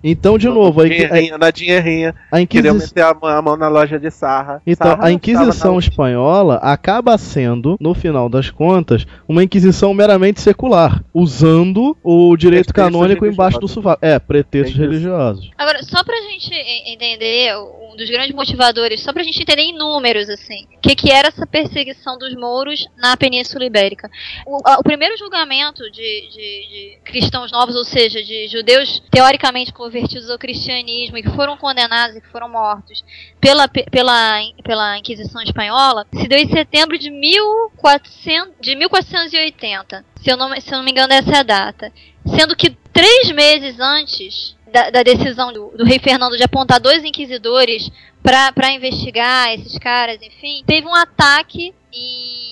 Então 0.02 0.38
de 0.38 0.48
novo, 0.48 0.80
a, 0.80 0.84
Dinheirinha, 0.88 1.38
na 1.38 1.50
dinheirinha, 1.50 2.14
a 2.30 2.40
Inquisição. 2.40 2.74
meter 2.78 3.02
a 3.04 3.14
mão, 3.14 3.30
a 3.30 3.42
mão 3.42 3.56
na 3.56 3.68
loja 3.68 3.98
de 3.98 4.10
Sarra. 4.10 4.62
Então, 4.66 4.88
Sarra 4.92 5.06
a 5.06 5.12
Inquisição 5.12 5.78
espanhola 5.78 6.56
acaba 6.56 7.16
sendo, 7.18 7.76
no 7.80 7.94
final 7.94 8.28
das 8.28 8.50
contas, 8.50 9.06
uma 9.28 9.44
Inquisição 9.44 9.92
meramente 9.92 10.40
secular, 10.40 11.02
usando 11.12 11.96
o 12.02 12.36
direito 12.36 12.72
Pretextos 12.72 12.92
canônico 12.98 13.26
embaixo 13.26 13.58
do 13.58 13.68
sovaco. 13.68 14.04
É, 14.04 14.18
pretextos 14.18 14.70
É 14.78 14.82
isso. 14.82 14.90
religiosos. 14.90 15.50
Agora, 15.58 15.82
só 15.82 16.02
pra 16.02 16.16
gente 16.22 16.52
en- 16.54 16.92
entender, 16.94 17.54
um 17.92 17.96
dos 17.96 18.08
grandes 18.08 18.34
motivadores, 18.34 19.02
só 19.02 19.12
pra 19.12 19.22
gente 19.22 19.42
entender 19.42 19.62
em 19.62 19.76
números, 19.76 20.28
assim, 20.30 20.64
o 20.76 20.80
que, 20.80 20.94
que 20.94 21.10
era 21.10 21.28
essa 21.28 21.46
perseguição 21.46 22.18
dos 22.18 22.34
mouros 22.34 22.86
na 22.96 23.16
Península 23.16 23.64
Ibérica. 23.64 24.08
O, 24.46 24.58
a- 24.66 24.78
o 24.78 24.82
primeiro 24.82 25.16
julgamento 25.18 25.82
de, 25.90 25.90
de- 25.90 26.30
de 26.30 26.98
cristãos 27.04 27.52
novos, 27.52 27.76
ou 27.76 27.84
seja, 27.84 28.22
de 28.22 28.48
judeus 28.48 29.02
teoricamente 29.10 29.72
convertidos 29.72 29.89
ao 30.30 30.38
cristianismo 30.38 31.16
e 31.18 31.22
que 31.22 31.30
foram 31.30 31.56
condenados 31.56 32.16
e 32.16 32.20
que 32.20 32.28
foram 32.28 32.48
mortos 32.48 33.04
pela, 33.40 33.68
pe- 33.68 33.86
pela, 33.90 34.40
pela 34.64 34.98
Inquisição 34.98 35.42
Espanhola, 35.42 36.06
se 36.14 36.28
deu 36.28 36.38
em 36.38 36.48
setembro 36.48 36.98
de, 36.98 37.10
1400, 37.10 38.54
de 38.60 38.74
1480. 38.76 40.04
Se 40.22 40.30
eu, 40.30 40.36
não, 40.36 40.60
se 40.60 40.72
eu 40.72 40.78
não 40.78 40.84
me 40.84 40.90
engano, 40.90 41.12
essa 41.12 41.30
é 41.32 41.38
a 41.38 41.42
data. 41.42 41.92
Sendo 42.36 42.54
que 42.56 42.70
três 42.92 43.30
meses 43.30 43.78
antes 43.80 44.56
da, 44.72 44.90
da 44.90 45.02
decisão 45.02 45.52
do, 45.52 45.68
do 45.76 45.84
rei 45.84 45.98
Fernando 45.98 46.36
de 46.36 46.42
apontar 46.42 46.78
dois 46.80 47.02
inquisidores 47.04 47.90
para 48.22 48.70
investigar 48.72 49.52
esses 49.54 49.76
caras, 49.78 50.20
enfim, 50.22 50.62
teve 50.66 50.86
um 50.86 50.94
ataque 50.94 51.74
em 51.92 52.49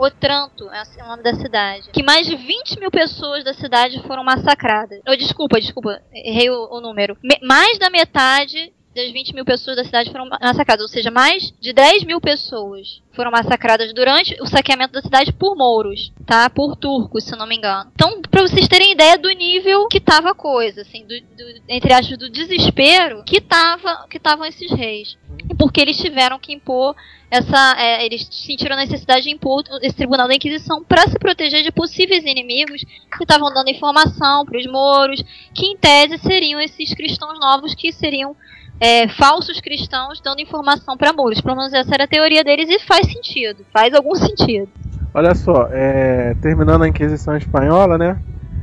Otranto, 0.00 0.70
é 0.70 1.04
o 1.04 1.08
nome 1.08 1.22
da 1.22 1.34
cidade, 1.34 1.90
que 1.92 2.02
mais 2.02 2.26
de 2.26 2.34
20 2.34 2.80
mil 2.80 2.90
pessoas 2.90 3.44
da 3.44 3.52
cidade 3.52 4.02
foram 4.06 4.24
massacradas. 4.24 5.00
Oh, 5.06 5.14
desculpa, 5.14 5.60
desculpa, 5.60 6.00
errei 6.12 6.48
o, 6.48 6.68
o 6.70 6.80
número. 6.80 7.16
Me- 7.22 7.38
mais 7.42 7.78
da 7.78 7.90
metade 7.90 8.72
das 8.94 9.10
20 9.12 9.34
mil 9.34 9.44
pessoas 9.44 9.76
da 9.76 9.84
cidade 9.84 10.10
foram 10.10 10.28
massacradas, 10.28 10.82
ou 10.82 10.88
seja, 10.88 11.10
mais 11.10 11.52
de 11.60 11.72
10 11.72 12.04
mil 12.04 12.20
pessoas 12.20 13.00
foram 13.12 13.30
massacradas 13.30 13.92
durante 13.92 14.36
o 14.40 14.46
saqueamento 14.46 14.92
da 14.92 15.02
cidade 15.02 15.32
por 15.32 15.56
mouros, 15.56 16.12
tá? 16.26 16.48
Por 16.50 16.74
turcos, 16.76 17.24
se 17.24 17.36
não 17.36 17.46
me 17.46 17.56
engano. 17.56 17.90
Então, 17.94 18.20
pra 18.22 18.42
vocês 18.42 18.66
terem 18.66 18.92
ideia 18.92 19.16
do 19.18 19.28
nível 19.30 19.86
que 19.88 20.00
tava 20.00 20.30
a 20.30 20.34
coisa, 20.34 20.82
assim, 20.82 21.02
do, 21.06 21.14
do- 21.20 21.62
entre 21.68 21.92
aspas, 21.92 22.18
do 22.18 22.28
desespero 22.30 23.22
que 23.24 23.40
tava, 23.40 24.06
que 24.08 24.16
estavam 24.16 24.44
esses 24.46 24.70
reis. 24.72 25.16
E 25.48 25.54
porque 25.54 25.80
eles 25.80 25.96
tiveram 25.96 26.38
que 26.38 26.52
impor 26.52 26.94
essa, 27.30 27.76
é, 27.78 28.04
eles 28.04 28.26
sentiram 28.30 28.74
a 28.76 28.80
necessidade 28.80 29.22
de 29.22 29.30
impor 29.30 29.62
esse 29.82 29.94
tribunal 29.96 30.26
da 30.26 30.34
Inquisição 30.34 30.82
para 30.82 31.02
se 31.08 31.18
proteger 31.18 31.62
de 31.62 31.70
possíveis 31.70 32.24
inimigos 32.24 32.82
que 32.84 33.22
estavam 33.22 33.52
dando 33.52 33.70
informação 33.70 34.44
para 34.44 34.58
os 34.58 34.66
mouros, 34.66 35.22
que 35.54 35.66
em 35.66 35.76
tese 35.76 36.18
seriam 36.18 36.60
esses 36.60 36.92
cristãos 36.94 37.38
novos 37.38 37.74
que 37.74 37.92
seriam 37.92 38.34
é, 38.80 39.06
falsos 39.08 39.60
cristãos 39.60 40.20
dando 40.20 40.40
informação 40.40 40.96
para 40.96 41.12
mouros. 41.12 41.40
Pelo 41.40 41.56
menos 41.56 41.72
essa 41.72 41.94
era 41.94 42.04
a 42.04 42.08
teoria 42.08 42.42
deles 42.42 42.68
e 42.70 42.78
faz 42.80 43.06
sentido, 43.06 43.64
faz 43.72 43.94
algum 43.94 44.14
sentido. 44.14 44.68
Olha 45.12 45.34
só, 45.34 45.68
é, 45.70 46.34
terminando 46.40 46.82
a 46.82 46.88
Inquisição 46.88 47.36
Espanhola, 47.36 47.98
né? 47.98 48.18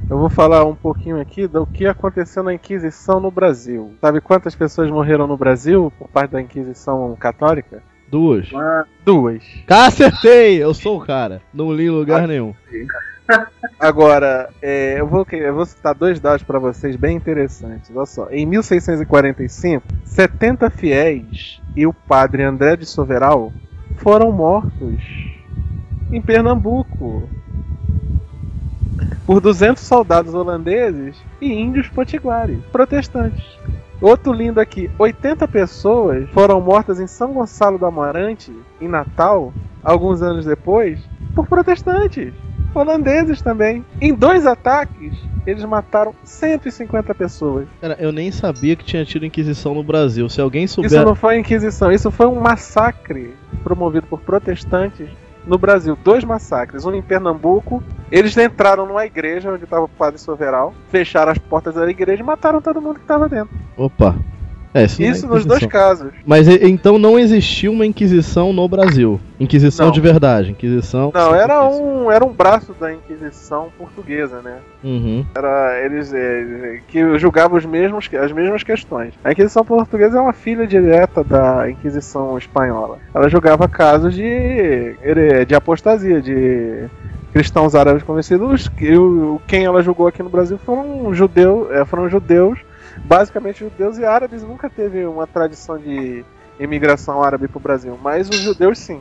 Eu 0.09 0.17
vou 0.17 0.29
falar 0.29 0.63
um 0.63 0.73
pouquinho 0.73 1.19
aqui 1.19 1.45
do 1.47 1.65
que 1.67 1.85
aconteceu 1.85 2.41
na 2.41 2.53
Inquisição 2.53 3.19
no 3.19 3.29
Brasil. 3.29 3.93
Sabe 3.99 4.21
quantas 4.21 4.55
pessoas 4.55 4.89
morreram 4.89 5.27
no 5.27 5.35
Brasil 5.35 5.91
por 5.99 6.07
parte 6.07 6.31
da 6.31 6.41
Inquisição 6.41 7.13
Católica? 7.19 7.83
Duas. 8.09 8.47
Duas. 9.03 9.43
Cá 9.67 9.87
acertei! 9.87 10.63
Eu 10.63 10.73
sou 10.73 10.97
o 10.97 11.05
cara. 11.05 11.41
Não 11.53 11.73
li 11.73 11.87
em 11.87 11.89
lugar 11.89 12.25
nenhum. 12.25 12.55
Agora, 13.79 14.49
é, 14.61 14.99
eu, 14.99 15.07
vou, 15.07 15.25
eu 15.31 15.53
vou 15.53 15.65
citar 15.65 15.93
dois 15.93 16.19
dados 16.19 16.43
para 16.43 16.59
vocês 16.59 16.95
bem 16.95 17.17
interessantes. 17.17 17.91
Olha 17.93 18.05
só. 18.05 18.29
Em 18.29 18.45
1645, 18.45 19.85
70 20.05 20.69
fiéis 20.69 21.61
e 21.75 21.85
o 21.85 21.93
padre 21.93 22.43
André 22.43 22.77
de 22.77 22.85
Soveral 22.85 23.51
foram 23.97 24.31
mortos 24.31 25.01
em 26.11 26.21
Pernambuco 26.21 27.29
por 29.25 29.41
200 29.41 29.83
soldados 29.83 30.33
holandeses 30.33 31.21
e 31.41 31.51
índios 31.51 31.89
potiguares, 31.89 32.59
protestantes. 32.71 33.43
Outro 33.99 34.31
lindo 34.31 34.61
aqui: 34.61 34.89
80 34.97 35.47
pessoas 35.49 36.29
foram 36.29 36.61
mortas 36.61 36.99
em 36.99 37.07
São 37.07 37.33
Gonçalo 37.33 37.77
do 37.77 37.85
Amarante, 37.85 38.55
em 38.79 38.87
Natal, 38.87 39.53
alguns 39.83 40.21
anos 40.21 40.45
depois, 40.45 40.99
por 41.35 41.45
protestantes 41.47 42.33
holandeses 42.79 43.41
também. 43.41 43.85
Em 43.99 44.13
dois 44.13 44.45
ataques, 44.45 45.13
eles 45.45 45.63
mataram 45.63 46.13
150 46.23 47.13
pessoas. 47.15 47.67
Cara, 47.81 47.95
eu 47.99 48.11
nem 48.11 48.31
sabia 48.31 48.75
que 48.75 48.83
tinha 48.83 49.05
tido 49.05 49.25
Inquisição 49.25 49.73
no 49.73 49.83
Brasil. 49.83 50.27
Se 50.29 50.41
alguém 50.41 50.67
souber. 50.67 50.91
Isso 50.91 51.05
não 51.05 51.15
foi 51.15 51.37
Inquisição, 51.39 51.91
isso 51.91 52.11
foi 52.11 52.25
um 52.25 52.39
massacre 52.39 53.33
promovido 53.63 54.07
por 54.07 54.19
protestantes 54.19 55.07
no 55.45 55.57
Brasil 55.57 55.97
dois 56.03 56.23
massacres, 56.23 56.85
um 56.85 56.93
em 56.93 57.01
Pernambuco. 57.01 57.81
Eles 58.11 58.37
entraram 58.37 58.85
numa 58.85 59.05
igreja 59.05 59.51
onde 59.51 59.63
estava 59.63 59.85
o 59.85 59.89
padre 59.89 60.19
Soveral, 60.19 60.73
fecharam 60.89 61.31
as 61.31 61.37
portas 61.37 61.75
da 61.75 61.89
igreja 61.89 62.21
e 62.21 62.25
mataram 62.25 62.61
todo 62.61 62.81
mundo 62.81 62.95
que 62.95 63.01
estava 63.01 63.29
dentro. 63.29 63.55
Opa. 63.77 64.15
É, 64.77 64.83
isso, 64.83 65.01
Isso 65.01 65.25
é 65.25 65.29
nos 65.29 65.45
dois 65.45 65.65
casos. 65.65 66.11
Mas 66.25 66.47
então 66.47 66.99
não 66.99 67.17
existiu 67.17 67.71
uma 67.71 67.85
Inquisição 67.85 68.53
no 68.53 68.67
Brasil. 68.67 69.19
Inquisição 69.39 69.87
Não. 69.87 69.93
de 69.93 69.99
verdade. 69.99 70.51
Inquisição. 70.51 71.11
Não, 71.13 71.33
era 71.33 71.67
um, 71.67 72.11
era 72.11 72.23
um 72.23 72.31
braço 72.31 72.73
da 72.79 72.93
Inquisição 72.93 73.69
portuguesa, 73.77 74.41
né? 74.41 74.57
Uhum. 74.83 75.25
Era 75.35 75.83
eles 75.83 76.13
é, 76.13 76.79
que 76.87 77.17
julgavam 77.17 77.57
os 77.57 77.65
mesmos, 77.65 78.07
as 78.13 78.31
mesmas 78.31 78.63
questões. 78.63 79.13
A 79.23 79.31
Inquisição 79.31 79.65
portuguesa 79.65 80.19
é 80.19 80.21
uma 80.21 80.33
filha 80.33 80.67
direta 80.67 81.23
da 81.23 81.69
Inquisição 81.69 82.37
espanhola. 82.37 82.99
Ela 83.13 83.29
julgava 83.29 83.67
casos 83.67 84.13
de, 84.13 84.95
de 85.47 85.55
apostasia, 85.55 86.21
de 86.21 86.87
cristãos 87.33 87.75
árabes 87.75 88.03
convencidos. 88.03 88.69
Quem 89.47 89.65
ela 89.65 89.81
julgou 89.81 90.07
aqui 90.07 90.21
no 90.23 90.29
Brasil 90.29 90.57
foram 90.57 91.13
judeu, 91.13 91.67
é, 91.71 91.85
foram 91.85 92.09
judeus, 92.09 92.59
basicamente 93.05 93.59
judeus 93.59 93.97
e 93.97 94.05
árabes. 94.05 94.43
Nunca 94.43 94.69
teve 94.69 95.05
uma 95.05 95.27
tradição 95.27 95.77
de 95.77 96.23
imigração 96.59 97.21
árabe 97.21 97.47
para 97.47 97.57
o 97.57 97.61
Brasil, 97.61 97.97
mas 98.01 98.29
os 98.29 98.39
judeus 98.39 98.79
sim. 98.79 98.99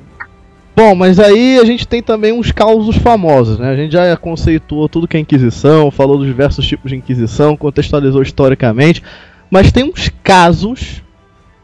Bom, 0.77 0.95
mas 0.95 1.19
aí 1.19 1.59
a 1.59 1.65
gente 1.65 1.89
tem 1.89 2.03
também 2.03 2.33
uns 2.33 2.53
causos 2.53 2.97
famosos, 2.97 3.59
né? 3.59 3.71
A 3.71 3.77
gente 3.77 3.93
já 3.93 4.15
conceituou 4.15 4.91
tudo 4.91 5.09
que 5.09 5.17
é 5.17 5.21
Inquisição, 5.21 5.91
falou 5.91 6.19
dos 6.19 6.27
diversos 6.27 6.67
tipos 6.67 6.91
de 6.91 6.97
Inquisição, 6.99 7.57
contextualizou 7.57 8.21
historicamente, 8.21 9.03
mas 9.51 9.73
tem 9.73 9.85
uns 9.85 10.11
casos 10.23 11.03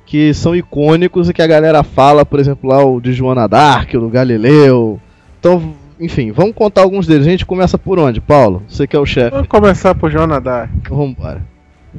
que 0.07 0.33
são 0.33 0.57
icônicos 0.57 1.29
e 1.29 1.35
que 1.35 1.43
a 1.43 1.47
galera 1.47 1.83
fala, 1.83 2.25
por 2.25 2.41
exemplo, 2.41 2.71
lá 2.71 2.83
o 2.83 3.01
de 3.03 3.13
Joana 3.13 3.47
d'Arc, 3.47 3.95
o 3.97 4.01
do 4.01 4.09
Galileu. 4.09 4.99
Então, 5.39 5.75
enfim, 6.01 6.33
vamos 6.33 6.55
contar 6.55 6.81
alguns 6.81 7.07
deles. 7.07 7.27
A 7.27 7.31
gente 7.31 7.45
começa 7.45 7.77
por 7.77 7.99
onde, 7.99 8.19
Paulo? 8.19 8.63
Você 8.67 8.87
que 8.87 8.97
é 8.97 8.99
o 8.99 9.07
chefe. 9.07 9.31
Vamos 9.31 9.49
começar 9.49 9.95
por 9.95 10.11
Joana 10.11 10.41
d'Arc. 10.41 10.71
Então, 10.75 10.97
Vambora. 10.97 11.43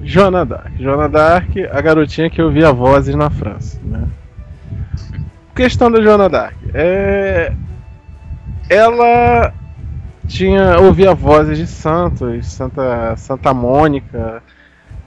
Joana 0.01 0.45
d'Arc. 0.45 0.71
Joana 0.79 1.07
d'Arc, 1.07 1.57
a 1.71 1.81
garotinha 1.81 2.29
que 2.29 2.41
ouvia 2.41 2.71
vozes 2.71 3.15
na 3.15 3.29
França. 3.29 3.79
Né? 3.83 4.03
Questão 5.55 5.91
da 5.91 6.01
Joana 6.01 6.29
d'Arc. 6.29 6.55
É... 6.73 7.53
Ela 8.69 9.53
tinha 10.27 10.79
ouvia 10.79 11.13
vozes 11.13 11.57
de 11.57 11.67
santos, 11.67 12.47
Santa, 12.47 13.15
Santa 13.17 13.53
Mônica, 13.53 14.41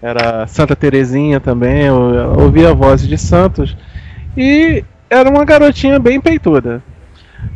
era 0.01 0.47
Santa 0.47 0.77
Terezinha 0.77 1.41
também, 1.41 1.87
ela 1.87 2.39
ouvia 2.39 2.75
vozes 2.75 3.09
de 3.09 3.17
santos 3.17 3.77
e 4.37 4.85
era 5.09 5.29
uma 5.29 5.45
garotinha 5.45 5.99
bem 5.99 6.21
peituda. 6.21 6.83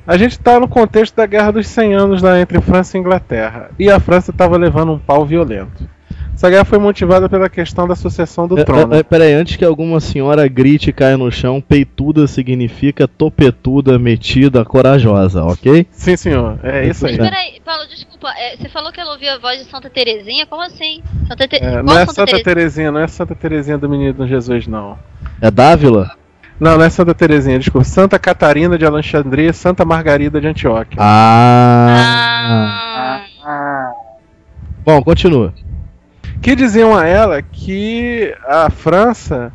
A 0.07 0.17
gente 0.17 0.33
está 0.33 0.59
no 0.59 0.69
contexto 0.69 1.15
da 1.15 1.27
Guerra 1.27 1.53
dos 1.53 1.67
100 1.69 1.95
Anos 1.95 2.23
lá 2.23 2.41
entre 2.41 2.61
França 2.61 2.97
e 2.97 3.01
Inglaterra 3.01 3.71
e 3.79 3.91
a 3.91 4.01
França 4.01 4.31
estava 4.31 4.57
levando 4.57 4.93
um 4.93 4.99
pau 4.99 5.25
violento. 5.25 5.89
Essa 6.41 6.49
guerra 6.49 6.65
foi 6.65 6.79
motivada 6.79 7.29
pela 7.29 7.51
questão 7.51 7.87
da 7.87 7.95
sucessão 7.95 8.49
do 8.49 8.59
É, 8.59 8.65
trono. 8.65 8.95
é, 8.95 9.01
é, 9.01 9.03
peraí, 9.03 9.35
antes 9.35 9.57
que 9.57 9.65
alguma 9.65 10.01
senhora 10.01 10.49
grite 10.49 10.89
e 10.89 10.93
caia 10.93 11.19
no 11.19 11.31
chão, 11.31 11.61
peituda 11.61 12.27
significa 12.27 13.07
topetuda, 13.07 13.99
metida, 13.99 14.65
corajosa, 14.65 15.45
ok? 15.45 15.87
Sim, 15.91 16.17
senhor. 16.17 16.59
É 16.63 16.87
isso 16.87 17.07
aí. 17.07 17.17
É. 17.17 17.19
Peraí, 17.19 17.61
Paulo, 17.63 17.87
desculpa. 17.87 18.33
é, 18.39 18.57
você 18.57 18.71
falou 18.71 18.91
que 18.91 18.99
ela 18.99 19.13
ouvia 19.13 19.35
a 19.35 19.39
voz 19.39 19.59
de 19.63 19.71
Santa 19.71 19.91
Terezinha? 19.91 20.47
Como 20.47 20.63
assim? 20.63 21.03
Santa 21.29 21.47
Te... 21.47 21.57
É, 21.57 21.83
não 21.83 21.93
é 21.93 22.07
Santa 22.07 22.13
Santa 22.15 22.25
Terezinha? 22.25 22.43
Terezinha, 22.45 22.91
não 22.91 23.01
é 23.01 23.07
Santa 23.07 23.35
Terezinha 23.35 23.77
do 23.77 23.87
Menino 23.87 24.27
Jesus, 24.27 24.67
não. 24.67 24.99
É 25.43 25.51
Dávila? 25.51 26.11
Não, 26.59 26.79
não 26.79 26.85
é 26.87 26.89
Santa 26.89 27.13
Terezinha, 27.15 27.59
desculpa. 27.59 27.85
Santa 27.85 28.19
Catarina 28.19 28.79
de 28.79 28.87
Alexandria, 28.87 29.53
Santa 29.53 29.85
Margarida 29.85 30.41
de 30.41 30.47
Antioquia. 30.47 30.97
Ah. 30.99 31.91
Ah, 33.45 33.91
Bom, 34.87 35.03
continua. 35.03 35.53
Que 36.41 36.57
diziam 36.57 36.97
a 36.97 37.07
ela 37.07 37.43
que 37.43 38.35
a 38.47 38.71
França 38.71 39.53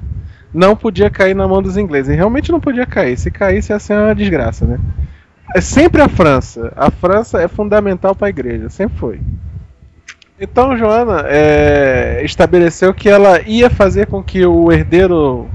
não 0.54 0.76
podia 0.76 1.10
cair 1.10 1.36
na 1.36 1.48
mão 1.48 1.62
dos 1.62 1.78
ingleses. 1.78 2.14
E 2.14 2.16
realmente 2.16 2.52
não 2.52 2.60
podia 2.60 2.86
cair. 2.86 3.18
Se 3.18 3.32
caísse 3.32 3.72
ia 3.74 3.80
ser 3.80 3.94
uma 3.98 4.14
desgraça, 4.16 4.66
né? 4.66 4.80
É 5.56 5.62
sempre 5.62 6.02
a 6.02 6.08
França. 6.10 6.72
A 6.76 6.90
França 6.92 7.42
é 7.42 7.48
fundamental 7.48 8.16
para 8.16 8.28
a 8.28 8.30
igreja, 8.30 8.70
sempre 8.70 8.98
foi. 8.98 9.20
Então 10.40 10.78
Joana 10.78 11.24
é, 11.28 12.22
estabeleceu 12.24 12.94
que 12.94 13.08
ela 13.08 13.42
ia 13.42 13.70
fazer 13.70 14.06
com 14.08 14.22
que 14.22 14.46
o 14.46 14.70
herdeiro 14.72 15.50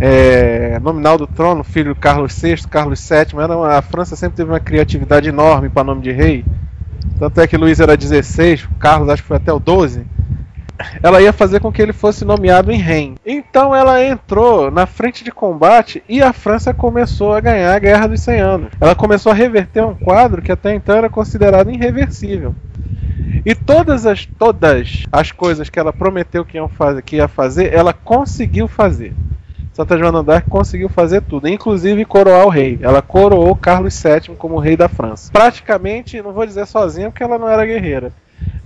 é, 0.00 0.78
nominal 0.80 1.16
do 1.16 1.26
trono, 1.26 1.62
filho 1.62 1.94
Carlos 1.94 2.36
VI, 2.40 2.66
Carlos 2.68 3.06
VII, 3.08 3.40
era 3.40 3.56
uma- 3.56 3.76
a 3.78 3.82
França 3.82 4.16
sempre 4.16 4.36
teve 4.36 4.50
uma 4.50 4.58
criatividade 4.60 5.28
enorme 5.28 5.68
para 5.68 5.84
nome 5.84 6.02
de 6.02 6.10
rei. 6.10 6.44
Tanto 7.20 7.38
é 7.38 7.46
que 7.46 7.58
Luís 7.58 7.78
era 7.78 7.98
16, 7.98 8.66
Carlos 8.78 9.10
acho 9.10 9.20
que 9.20 9.28
foi 9.28 9.36
até 9.36 9.52
o 9.52 9.60
12. 9.60 10.06
Ela 11.02 11.20
ia 11.20 11.34
fazer 11.34 11.60
com 11.60 11.70
que 11.70 11.82
ele 11.82 11.92
fosse 11.92 12.24
nomeado 12.24 12.72
em 12.72 12.78
rei. 12.78 13.14
Então 13.26 13.76
ela 13.76 14.02
entrou 14.02 14.70
na 14.70 14.86
frente 14.86 15.22
de 15.22 15.30
combate 15.30 16.02
e 16.08 16.22
a 16.22 16.32
França 16.32 16.72
começou 16.72 17.34
a 17.34 17.40
ganhar 17.40 17.74
a 17.74 17.78
Guerra 17.78 18.06
dos 18.06 18.22
100 18.22 18.40
Anos. 18.40 18.72
Ela 18.80 18.94
começou 18.94 19.30
a 19.30 19.34
reverter 19.34 19.84
um 19.84 19.94
quadro 19.94 20.40
que 20.40 20.50
até 20.50 20.74
então 20.74 20.96
era 20.96 21.10
considerado 21.10 21.70
irreversível. 21.70 22.54
E 23.44 23.54
todas 23.54 24.06
as, 24.06 24.24
todas 24.24 25.04
as 25.12 25.30
coisas 25.30 25.68
que 25.68 25.78
ela 25.78 25.92
prometeu 25.92 26.42
que, 26.42 26.56
iam 26.56 26.70
fazer, 26.70 27.02
que 27.02 27.16
ia 27.16 27.28
fazer, 27.28 27.70
ela 27.70 27.92
conseguiu 27.92 28.66
fazer. 28.66 29.12
Santa 29.72 29.96
Joana 29.96 30.22
d'Arc 30.22 30.48
conseguiu 30.48 30.88
fazer 30.88 31.22
tudo, 31.22 31.48
inclusive 31.48 32.04
coroar 32.04 32.44
o 32.44 32.50
rei. 32.50 32.78
Ela 32.82 33.00
coroou 33.00 33.54
Carlos 33.56 34.00
VII 34.02 34.36
como 34.36 34.58
rei 34.58 34.76
da 34.76 34.88
França. 34.88 35.30
Praticamente, 35.32 36.20
não 36.20 36.32
vou 36.32 36.44
dizer 36.44 36.66
sozinha 36.66 37.10
porque 37.10 37.22
ela 37.22 37.38
não 37.38 37.48
era 37.48 37.64
guerreira, 37.64 38.12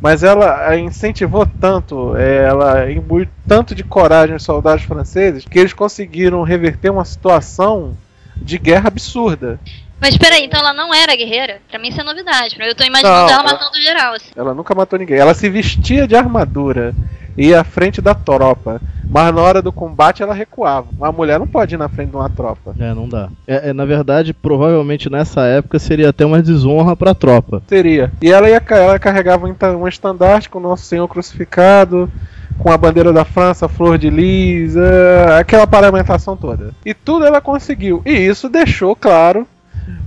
mas 0.01 0.23
ela 0.23 0.67
a 0.69 0.77
incentivou 0.79 1.47
tanto, 1.61 2.17
é, 2.17 2.45
ela 2.45 2.91
imbuiu 2.91 3.29
tanto 3.47 3.75
de 3.75 3.85
coragem 3.85 4.35
os 4.35 4.43
soldados 4.43 4.85
franceses 4.85 5.45
que 5.45 5.59
eles 5.59 5.73
conseguiram 5.73 6.43
reverter 6.43 6.91
uma 6.91 7.05
situação 7.05 7.97
de 8.37 8.59
guerra 8.59 8.89
absurda. 8.89 9.61
Mas 10.01 10.17
peraí, 10.19 10.45
então 10.45 10.59
ela 10.61 10.75
não 10.75 10.93
era 10.93 11.15
guerreira? 11.17 11.59
Pra 11.71 11.79
mim 11.79 11.89
isso 11.89 12.01
é 12.01 12.05
novidade. 12.05 12.57
Eu 12.59 12.75
tô 12.75 12.85
imaginando 12.85 13.15
Não, 13.15 13.29
ela 13.29 13.33
ela- 13.41 13.53
matando 13.53 13.81
geral, 13.81 14.15
assim. 14.15 14.31
Ela 14.37 14.53
nunca 14.53 14.75
matou 14.75 14.99
ninguém. 14.99 15.17
Ela 15.17 15.33
se 15.35 15.49
vestia 15.49 16.07
de 16.07 16.17
armadura 16.17 16.93
ia 17.37 17.61
à 17.61 17.65
frente 17.65 18.01
da 18.01 18.15
tropa. 18.15 18.81
Mas 19.09 19.35
na 19.35 19.41
hora 19.43 19.63
do 19.63 19.71
combate 19.73 20.23
ela 20.23 20.35
recuava. 20.35 20.87
Uma 20.97 21.13
mulher 21.13 21.39
não 21.39 21.47
pode 21.47 21.75
ir 21.75 21.79
na 21.79 21.89
frente 21.89 22.11
de 22.11 22.17
uma 22.17 22.29
tropa. 22.31 22.75
É, 22.79 22.93
não 22.95 23.09
dá. 23.09 23.29
É, 23.47 23.71
é, 23.71 23.73
na 23.73 23.85
verdade, 23.85 24.33
provavelmente 24.33 25.11
nessa 25.11 25.43
época 25.43 25.79
seria 25.79 26.09
até 26.11 26.25
uma 26.25 26.43
desonra 26.43 26.97
pra 26.97 27.15
tropa. 27.15 27.63
Seria. 27.69 28.11
E 28.21 28.33
ela, 28.33 28.49
ia, 28.49 28.63
ela 28.71 28.99
carregava 28.99 29.47
um 29.47 29.51
enta- 29.51 29.77
um 29.77 29.87
estandarte 29.87 30.49
com 30.49 30.59
o 30.59 30.63
Nosso 30.63 30.85
Senhor 30.85 31.07
crucificado, 31.07 32.11
com 32.59 32.71
a 32.73 32.79
bandeira 32.79 33.13
da 33.13 33.25
França, 33.25 33.69
flor 33.69 33.99
de 33.99 34.09
lis, 34.11 34.75
é, 34.77 35.39
aquela 35.39 35.67
paramentação 35.67 36.37
toda. 36.37 36.71
E 36.85 36.95
tudo 36.95 37.25
ela 37.27 37.41
conseguiu. 37.41 38.01
E 38.07 38.11
isso 38.13 38.49
deixou 38.49 38.97
claro 38.97 39.47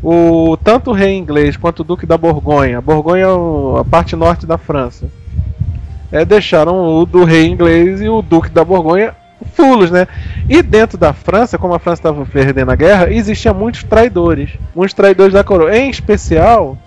o 0.02 0.58
tanto 0.63 0.90
o 0.90 0.94
rei 0.94 1.16
inglês 1.16 1.56
quanto 1.56 1.82
o 1.82 1.84
duque 1.84 2.06
da 2.06 2.18
Borgonha. 2.18 2.82
Borgonha 2.82 3.26
é 3.26 3.80
a 3.80 3.84
parte 3.86 4.16
norte 4.16 4.46
da 4.46 4.58
França. 4.58 5.08
É, 6.12 6.24
deixaram 6.24 7.00
o 7.00 7.06
do 7.06 7.24
rei 7.24 7.48
inglês 7.48 8.02
e 8.02 8.08
o 8.08 8.22
duque 8.22 8.50
da 8.50 8.63
Borgonha 8.63 9.13
fulos, 9.54 9.91
né? 9.91 10.08
E 10.50 10.62
dentro 10.62 10.98
da 10.98 11.13
França, 11.13 11.58
como 11.58 11.74
a 11.74 11.80
França 11.80 12.00
estava 12.00 12.26
perdendo 12.26 12.72
a 12.72 12.76
guerra, 12.76 13.12
existiam 13.12 13.54
muitos 13.54 13.84
traidores, 13.84 14.52
muitos 14.76 14.93
traidores 14.93 15.34
da 15.34 15.43
coroa, 15.43 15.76
em 15.76 15.89
especial 15.89 16.78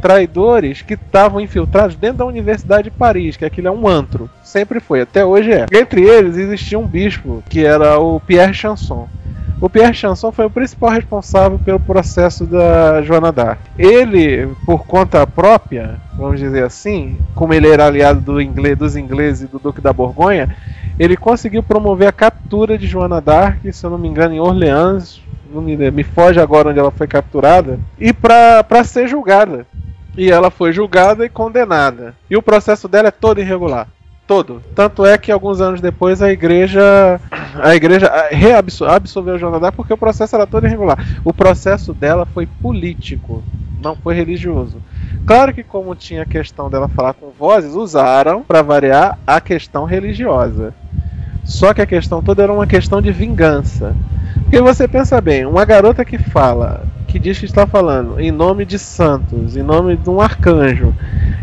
traidores 0.00 0.80
que 0.80 0.94
estavam 0.94 1.40
infiltrados 1.40 1.94
dentro 1.94 2.18
da 2.18 2.24
Universidade 2.24 2.84
de 2.84 2.90
Paris, 2.90 3.36
que 3.36 3.44
aquilo 3.44 3.68
é 3.68 3.70
um 3.70 3.86
antro, 3.86 4.30
sempre 4.42 4.80
foi, 4.80 5.02
até 5.02 5.24
hoje 5.24 5.52
é. 5.52 5.66
Entre 5.70 6.02
eles 6.02 6.36
existia 6.36 6.78
um 6.78 6.86
bispo 6.86 7.42
que 7.48 7.64
era 7.64 7.98
o 7.98 8.18
Pierre 8.18 8.54
Chanson. 8.54 9.08
O 9.60 9.68
Pierre 9.68 9.92
Chanson 9.92 10.32
foi 10.32 10.46
o 10.46 10.50
principal 10.50 10.90
responsável 10.90 11.58
pelo 11.58 11.78
processo 11.78 12.46
da 12.46 13.02
Joana 13.02 13.30
d'Arc. 13.30 13.60
Ele, 13.78 14.48
por 14.64 14.86
conta 14.86 15.26
própria, 15.26 16.00
vamos 16.16 16.40
dizer 16.40 16.64
assim, 16.64 17.18
como 17.34 17.52
ele 17.52 17.68
era 17.68 17.86
aliado 17.86 18.20
do 18.20 18.40
inglês, 18.40 18.78
dos 18.78 18.96
ingleses 18.96 19.42
e 19.42 19.46
do 19.46 19.58
Duque 19.58 19.82
da 19.82 19.92
Borgonha, 19.92 20.56
ele 20.98 21.14
conseguiu 21.14 21.62
promover 21.62 22.08
a 22.08 22.12
captura 22.12 22.78
de 22.78 22.86
Joana 22.86 23.20
d'Arc, 23.20 23.70
se 23.70 23.84
eu 23.84 23.90
não 23.90 23.98
me 23.98 24.08
engano, 24.08 24.34
em 24.34 24.40
Orleans, 24.40 25.20
me, 25.52 25.90
me 25.90 26.04
foge 26.04 26.40
agora 26.40 26.70
onde 26.70 26.78
ela 26.78 26.90
foi 26.90 27.06
capturada, 27.06 27.78
e 27.98 28.14
para 28.14 28.84
ser 28.84 29.08
julgada. 29.08 29.66
E 30.16 30.30
ela 30.30 30.50
foi 30.50 30.72
julgada 30.72 31.24
e 31.24 31.28
condenada. 31.28 32.14
E 32.28 32.36
o 32.36 32.42
processo 32.42 32.88
dela 32.88 33.08
é 33.08 33.12
todo 33.12 33.40
irregular. 33.40 33.86
Todo. 34.30 34.62
Tanto 34.76 35.04
é 35.04 35.18
que 35.18 35.32
alguns 35.32 35.60
anos 35.60 35.80
depois 35.80 36.22
a 36.22 36.30
igreja. 36.30 37.20
A 37.60 37.74
igreja 37.74 38.08
reabsorveu 38.30 39.36
Joana 39.36 39.58
d'Arc 39.58 39.74
porque 39.74 39.92
o 39.92 39.98
processo 39.98 40.36
era 40.36 40.46
todo 40.46 40.68
irregular. 40.68 41.04
O 41.24 41.34
processo 41.34 41.92
dela 41.92 42.24
foi 42.24 42.46
político, 42.46 43.42
não 43.82 43.96
foi 43.96 44.14
religioso. 44.14 44.76
Claro 45.26 45.52
que 45.52 45.64
como 45.64 45.96
tinha 45.96 46.22
a 46.22 46.26
questão 46.26 46.70
dela 46.70 46.86
falar 46.86 47.14
com 47.14 47.32
vozes, 47.36 47.74
usaram 47.74 48.44
para 48.44 48.62
variar 48.62 49.18
a 49.26 49.40
questão 49.40 49.84
religiosa. 49.84 50.72
Só 51.44 51.74
que 51.74 51.82
a 51.82 51.86
questão 51.86 52.22
toda 52.22 52.44
era 52.44 52.52
uma 52.52 52.68
questão 52.68 53.02
de 53.02 53.10
vingança. 53.10 53.96
Porque 54.42 54.60
você 54.60 54.86
pensa 54.86 55.20
bem, 55.20 55.44
uma 55.44 55.64
garota 55.64 56.04
que 56.04 56.18
fala 56.18 56.84
que 57.10 57.18
diz 57.18 57.38
que 57.38 57.44
está 57.44 57.66
falando 57.66 58.20
em 58.20 58.30
nome 58.30 58.64
de 58.64 58.78
santos, 58.78 59.56
em 59.56 59.62
nome 59.62 59.96
de 59.96 60.08
um 60.08 60.20
arcanjo, 60.20 60.94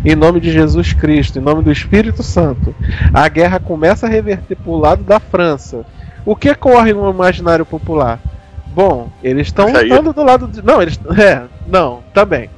em 0.06 0.16
nome 0.16 0.40
de 0.40 0.50
Jesus 0.50 0.94
Cristo, 0.94 1.38
em 1.38 1.42
nome 1.42 1.62
do 1.62 1.72
Espírito 1.72 2.24
Santo, 2.24 2.74
a 3.14 3.28
guerra 3.28 3.60
começa 3.60 4.08
a 4.08 4.10
reverter 4.10 4.56
para 4.56 4.72
o 4.72 4.80
lado 4.80 5.04
da 5.04 5.20
França. 5.20 5.86
O 6.26 6.36
que 6.36 6.56
corre 6.56 6.94
no 6.94 7.10
imaginário 7.10 7.66
popular? 7.66 8.20
Bom, 8.68 9.10
eles 9.22 9.48
estão 9.48 9.68
lutando 9.72 10.14
do 10.14 10.24
lado 10.24 10.48
de. 10.48 10.62
Não, 10.62 10.82
eles. 10.82 11.00
É, 11.18 11.44
não, 11.68 12.02
tá 12.14 12.24
bem. 12.24 12.50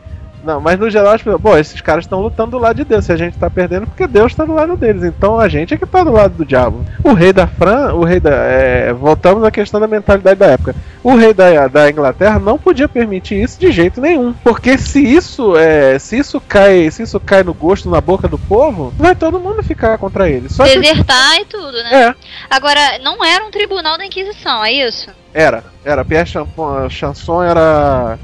Não, 0.49 0.59
mas 0.59 0.79
no 0.79 0.89
geral, 0.89 1.13
as 1.13 1.21
pessoas, 1.21 1.39
bom, 1.39 1.55
esses 1.55 1.79
caras 1.79 2.05
estão 2.05 2.21
lutando 2.21 2.49
do 2.49 2.57
lado 2.57 2.77
de 2.77 2.83
Deus. 2.83 3.05
Se 3.05 3.11
a 3.11 3.15
gente 3.15 3.37
tá 3.37 3.51
perdendo, 3.51 3.85
porque 3.85 4.07
Deus 4.07 4.33
tá 4.33 4.43
do 4.43 4.53
lado 4.55 4.75
deles. 4.75 5.03
Então 5.03 5.39
a 5.39 5.47
gente 5.47 5.75
é 5.75 5.77
que 5.77 5.85
tá 5.85 6.03
do 6.03 6.11
lado 6.11 6.33
do 6.33 6.43
diabo. 6.43 6.83
O 7.03 7.13
rei 7.13 7.31
da 7.31 7.45
Fran, 7.45 7.93
o 7.93 8.03
rei 8.03 8.19
da. 8.19 8.31
é, 8.31 8.91
voltamos 8.91 9.43
à 9.43 9.51
questão 9.51 9.79
da 9.79 9.87
mentalidade 9.87 10.39
da 10.39 10.47
época. 10.47 10.75
O 11.03 11.15
rei 11.15 11.35
da, 11.35 11.67
da 11.67 11.87
Inglaterra 11.87 12.39
não 12.39 12.57
podia 12.57 12.89
permitir 12.89 13.39
isso 13.39 13.59
de 13.59 13.71
jeito 13.71 14.01
nenhum. 14.01 14.33
Porque 14.43 14.75
se 14.75 15.05
isso 15.05 15.55
é. 15.55 15.99
Se 15.99 16.17
isso 16.17 16.41
cai. 16.41 16.89
Se 16.89 17.03
isso 17.03 17.19
cai 17.19 17.43
no 17.43 17.53
gosto, 17.53 17.87
na 17.87 18.01
boca 18.01 18.27
do 18.27 18.39
povo, 18.39 18.91
vai 18.97 19.13
todo 19.13 19.39
mundo 19.39 19.61
ficar 19.61 19.99
contra 19.99 20.27
ele. 20.27 20.49
Só 20.49 20.63
que. 20.63 20.79
Desertar 20.79 21.41
e 21.41 21.45
tudo, 21.45 21.73
né? 21.83 22.05
É, 22.05 22.15
Agora, 22.49 22.97
não 23.03 23.23
era 23.23 23.45
um 23.45 23.51
tribunal 23.51 23.99
da 23.99 24.05
Inquisição, 24.05 24.65
é 24.65 24.73
isso? 24.73 25.11
era. 25.31 25.63
Era. 25.85 26.03
Pierre 26.03 26.27
Chanson 26.89 27.43
era. 27.43 28.17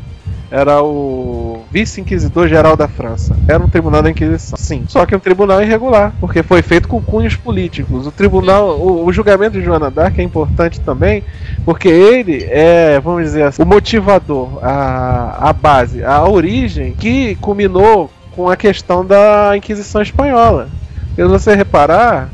Era 0.51 0.83
o 0.83 1.63
vice-inquisidor 1.71 2.47
geral 2.47 2.77
da 2.77 2.87
França. 2.87 3.35
Era 3.47 3.63
um 3.63 3.67
tribunal 3.67 4.03
da 4.03 4.09
Inquisição. 4.09 4.57
Sim. 4.57 4.85
Só 4.87 5.05
que 5.05 5.15
um 5.15 5.19
tribunal 5.19 5.61
irregular, 5.61 6.13
porque 6.19 6.43
foi 6.43 6.61
feito 6.61 6.87
com 6.87 7.01
cunhos 7.01 7.35
políticos. 7.35 8.05
O 8.05 8.11
tribunal, 8.11 8.77
o, 8.79 9.05
o 9.05 9.11
julgamento 9.11 9.59
de 9.59 9.65
Joana 9.65 9.89
d'Arc 9.89 10.19
é 10.19 10.23
importante 10.23 10.79
também, 10.79 11.23
porque 11.65 11.87
ele 11.87 12.43
é, 12.49 12.99
vamos 12.99 13.23
dizer 13.23 13.43
assim, 13.43 13.63
o 13.63 13.65
motivador, 13.65 14.59
a, 14.63 15.49
a 15.49 15.53
base, 15.53 16.03
a 16.03 16.23
origem 16.27 16.93
que 16.93 17.35
culminou 17.35 18.11
com 18.35 18.49
a 18.49 18.55
questão 18.55 19.05
da 19.05 19.55
Inquisição 19.55 20.01
espanhola. 20.01 20.69
Se 21.15 21.23
você 21.23 21.55
reparar, 21.55 22.29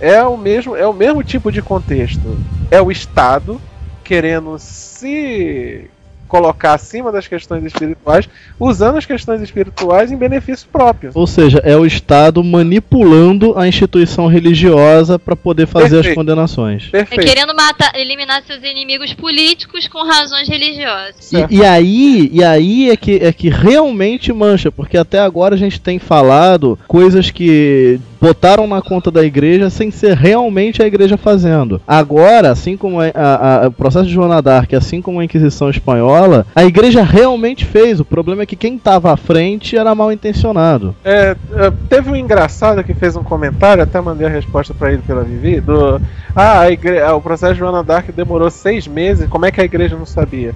é 0.00 0.22
o 0.22 0.36
mesmo, 0.36 0.76
é 0.76 0.86
o 0.86 0.92
mesmo 0.92 1.22
tipo 1.22 1.50
de 1.50 1.62
contexto. 1.62 2.36
É 2.70 2.82
o 2.82 2.90
Estado 2.90 3.60
querendo 4.02 4.58
se 4.58 5.88
colocar 6.28 6.74
acima 6.74 7.12
das 7.12 7.26
questões 7.26 7.64
espirituais, 7.64 8.28
usando 8.58 8.96
as 8.96 9.06
questões 9.06 9.40
espirituais 9.40 10.10
em 10.10 10.16
benefício 10.16 10.66
próprio. 10.70 11.10
Ou 11.14 11.26
seja, 11.26 11.60
é 11.64 11.76
o 11.76 11.86
Estado 11.86 12.42
manipulando 12.42 13.56
a 13.56 13.66
instituição 13.68 14.26
religiosa 14.26 15.18
para 15.18 15.36
poder 15.36 15.66
fazer 15.66 15.86
as 15.86 15.92
Perfeito. 15.92 16.14
condenações. 16.16 16.88
É 16.88 17.04
Perfeito. 17.04 17.26
querendo 17.26 17.54
matar, 17.54 17.92
eliminar 17.94 18.42
seus 18.42 18.62
inimigos 18.62 19.12
políticos 19.12 19.88
com 19.88 20.04
razões 20.04 20.48
religiosas. 20.48 21.32
E, 21.32 21.56
e 21.56 21.64
aí, 21.64 22.30
e 22.32 22.42
aí 22.42 22.90
é 22.90 22.96
que, 22.96 23.16
é 23.16 23.32
que 23.32 23.48
realmente 23.48 24.32
mancha, 24.32 24.70
porque 24.70 24.96
até 24.96 25.18
agora 25.18 25.54
a 25.54 25.58
gente 25.58 25.80
tem 25.80 25.98
falado 25.98 26.78
coisas 26.86 27.30
que 27.30 28.00
botaram 28.24 28.66
na 28.66 28.80
conta 28.80 29.10
da 29.10 29.22
igreja 29.22 29.68
sem 29.68 29.90
ser 29.90 30.16
realmente 30.16 30.82
a 30.82 30.86
igreja 30.86 31.18
fazendo. 31.18 31.78
Agora, 31.86 32.50
assim 32.50 32.74
como 32.74 32.98
a- 32.98 33.10
a- 33.14 33.64
a- 33.64 33.68
o 33.68 33.72
processo 33.72 34.06
de 34.06 34.14
Joana 34.14 34.40
d'Arc, 34.40 34.72
assim 34.74 35.02
como 35.02 35.20
a 35.20 35.24
Inquisição 35.24 35.68
Espanhola, 35.68 36.46
a 36.54 36.64
igreja 36.64 37.02
realmente 37.02 37.66
fez. 37.66 38.00
O 38.00 38.04
problema 38.04 38.42
é 38.42 38.46
que 38.46 38.56
quem 38.56 38.76
estava 38.76 39.12
à 39.12 39.16
frente 39.16 39.76
era 39.76 39.94
mal 39.94 40.10
intencionado. 40.10 40.94
É, 41.04 41.36
é, 41.54 41.72
teve 41.90 42.10
um 42.10 42.16
engraçado 42.16 42.82
que 42.82 42.94
fez 42.94 43.14
um 43.14 43.22
comentário, 43.22 43.82
até 43.82 44.00
mandei 44.00 44.26
a 44.26 44.30
resposta 44.30 44.72
pra 44.72 44.90
ele 44.90 45.02
pela 45.06 45.22
Vivi, 45.22 45.60
do 45.60 46.00
ah, 46.34 46.70
igre... 46.70 47.02
o 47.02 47.20
processo 47.20 47.52
de 47.52 47.58
Joana 47.58 47.84
d'Arc 47.84 48.10
demorou 48.10 48.50
seis 48.50 48.88
meses, 48.88 49.28
como 49.28 49.44
é 49.44 49.50
que 49.52 49.60
a 49.60 49.64
igreja 49.64 49.96
não 49.96 50.06
sabia? 50.06 50.54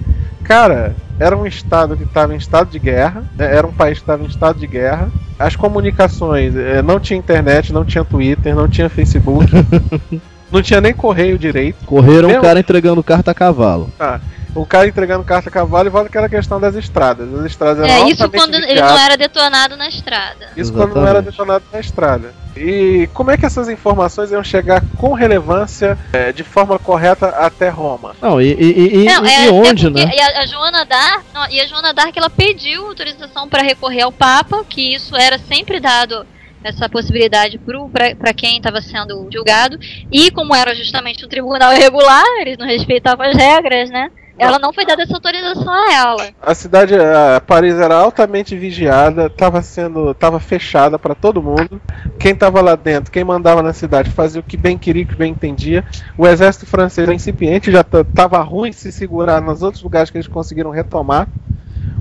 Cara, 0.49 0.95
era 1.19 1.37
um 1.37 1.45
estado 1.45 1.95
que 1.95 2.01
estava 2.01 2.33
em 2.33 2.37
estado 2.37 2.71
de 2.71 2.79
guerra, 2.79 3.23
né, 3.37 3.55
era 3.55 3.67
um 3.67 3.71
país 3.71 3.99
que 3.99 4.03
estava 4.03 4.23
em 4.23 4.25
estado 4.25 4.59
de 4.59 4.65
guerra, 4.65 5.07
as 5.37 5.55
comunicações, 5.55 6.55
eh, 6.55 6.81
não 6.81 6.99
tinha 6.99 7.19
internet, 7.19 7.71
não 7.71 7.85
tinha 7.85 8.03
Twitter, 8.03 8.55
não 8.55 8.67
tinha 8.67 8.89
Facebook, 8.89 9.45
não 10.51 10.59
tinha 10.63 10.81
nem 10.81 10.91
correio 10.91 11.37
direito. 11.37 11.85
Correram 11.85 12.31
o 12.31 12.41
cara 12.41 12.59
entregando 12.59 13.03
carta 13.03 13.29
a 13.29 13.33
cavalo. 13.35 13.91
O 14.55 14.65
cara 14.65 14.87
entregando 14.87 15.23
carta 15.23 15.47
a 15.49 15.51
cavalo 15.51 15.87
e 15.87 15.91
volta 15.91 16.07
aquela 16.07 16.27
questão 16.27 16.59
das 16.59 16.75
estradas. 16.75 17.31
As 17.33 17.45
estradas 17.45 17.87
eram 17.87 18.07
É, 18.07 18.09
isso 18.11 18.27
quando 18.29 18.55
ele 18.55 18.81
não 18.81 18.97
era 18.97 19.15
detonado 19.15 19.77
na 19.77 19.87
estrada. 19.87 20.49
Isso 20.57 20.73
quando 20.73 20.95
não 20.95 21.01
era 21.03 21.19
Exatamente. 21.19 21.31
detonado 21.31 21.63
na 21.71 21.79
estrada. 21.79 22.33
E 22.57 23.07
como 23.13 23.29
é 23.31 23.37
que 23.37 23.45
essas 23.45 23.69
informações 23.69 24.31
iam 24.31 24.43
chegar 24.43 24.81
com 24.97 25.13
relevância, 25.13 25.97
eh, 26.11 26.31
de 26.33 26.43
forma 26.43 26.79
correta 26.79 27.27
até 27.29 27.69
Roma? 27.69 28.15
Não, 28.21 28.41
e, 28.41 28.53
e, 28.53 29.01
e, 29.01 29.05
Não, 29.05 29.23
e 29.25 29.29
é, 29.29 29.51
onde, 29.51 29.85
porque- 29.89 30.05
né? 30.05 30.11
E 30.15 30.19
a, 30.19 30.41
a 30.41 30.45
Joana 30.47 30.83
Dark, 30.83 31.23
não, 31.33 31.47
e 31.49 31.61
a 31.61 31.67
Joana 31.67 31.93
Dark 31.93 32.17
ela 32.17 32.29
pediu 32.29 32.87
autorização 32.87 33.47
para 33.47 33.61
recorrer 33.61 34.01
ao 34.01 34.11
Papa, 34.11 34.65
que 34.67 34.93
isso 34.95 35.15
era 35.15 35.37
sempre 35.37 35.79
dado 35.79 36.25
essa 36.61 36.89
possibilidade 36.89 37.57
para 38.19 38.33
quem 38.33 38.57
estava 38.57 38.81
sendo 38.81 39.29
julgado. 39.31 39.77
E 40.11 40.29
como 40.31 40.53
era 40.53 40.75
justamente 40.75 41.23
um 41.25 41.29
tribunal 41.29 41.71
irregular, 41.71 42.25
eles 42.41 42.57
não 42.57 42.65
respeitavam 42.65 43.25
as 43.27 43.37
regras, 43.37 43.89
né? 43.89 44.11
Ela 44.39 44.57
não 44.57 44.71
foi 44.71 44.85
dada 44.85 45.03
essa 45.03 45.13
autorização 45.13 45.71
a 45.71 45.93
ela. 45.93 46.29
A 46.41 46.55
cidade, 46.55 46.95
a 46.95 47.41
Paris 47.45 47.75
era 47.75 47.95
altamente 47.95 48.55
vigiada, 48.55 49.25
estava 49.27 49.61
sendo, 49.61 50.11
estava 50.11 50.39
fechada 50.39 50.97
para 50.97 51.13
todo 51.13 51.41
mundo. 51.41 51.81
Quem 52.17 52.31
estava 52.31 52.61
lá 52.61 52.75
dentro, 52.75 53.11
quem 53.11 53.23
mandava 53.23 53.61
na 53.61 53.73
cidade, 53.73 54.09
fazia 54.09 54.39
o 54.39 54.43
que 54.43 54.57
bem 54.57 54.77
queria, 54.77 55.03
o 55.03 55.07
que 55.07 55.15
bem 55.15 55.31
entendia. 55.31 55.83
O 56.17 56.25
exército 56.25 56.65
francês 56.65 57.07
era 57.07 57.15
incipiente, 57.15 57.71
já 57.71 57.81
estava 57.81 58.41
ruim 58.41 58.71
se 58.71 58.91
segurar 58.91 59.41
nos 59.41 59.61
outros 59.61 59.83
lugares 59.83 60.09
que 60.09 60.17
eles 60.17 60.27
conseguiram 60.27 60.69
retomar. 60.69 61.27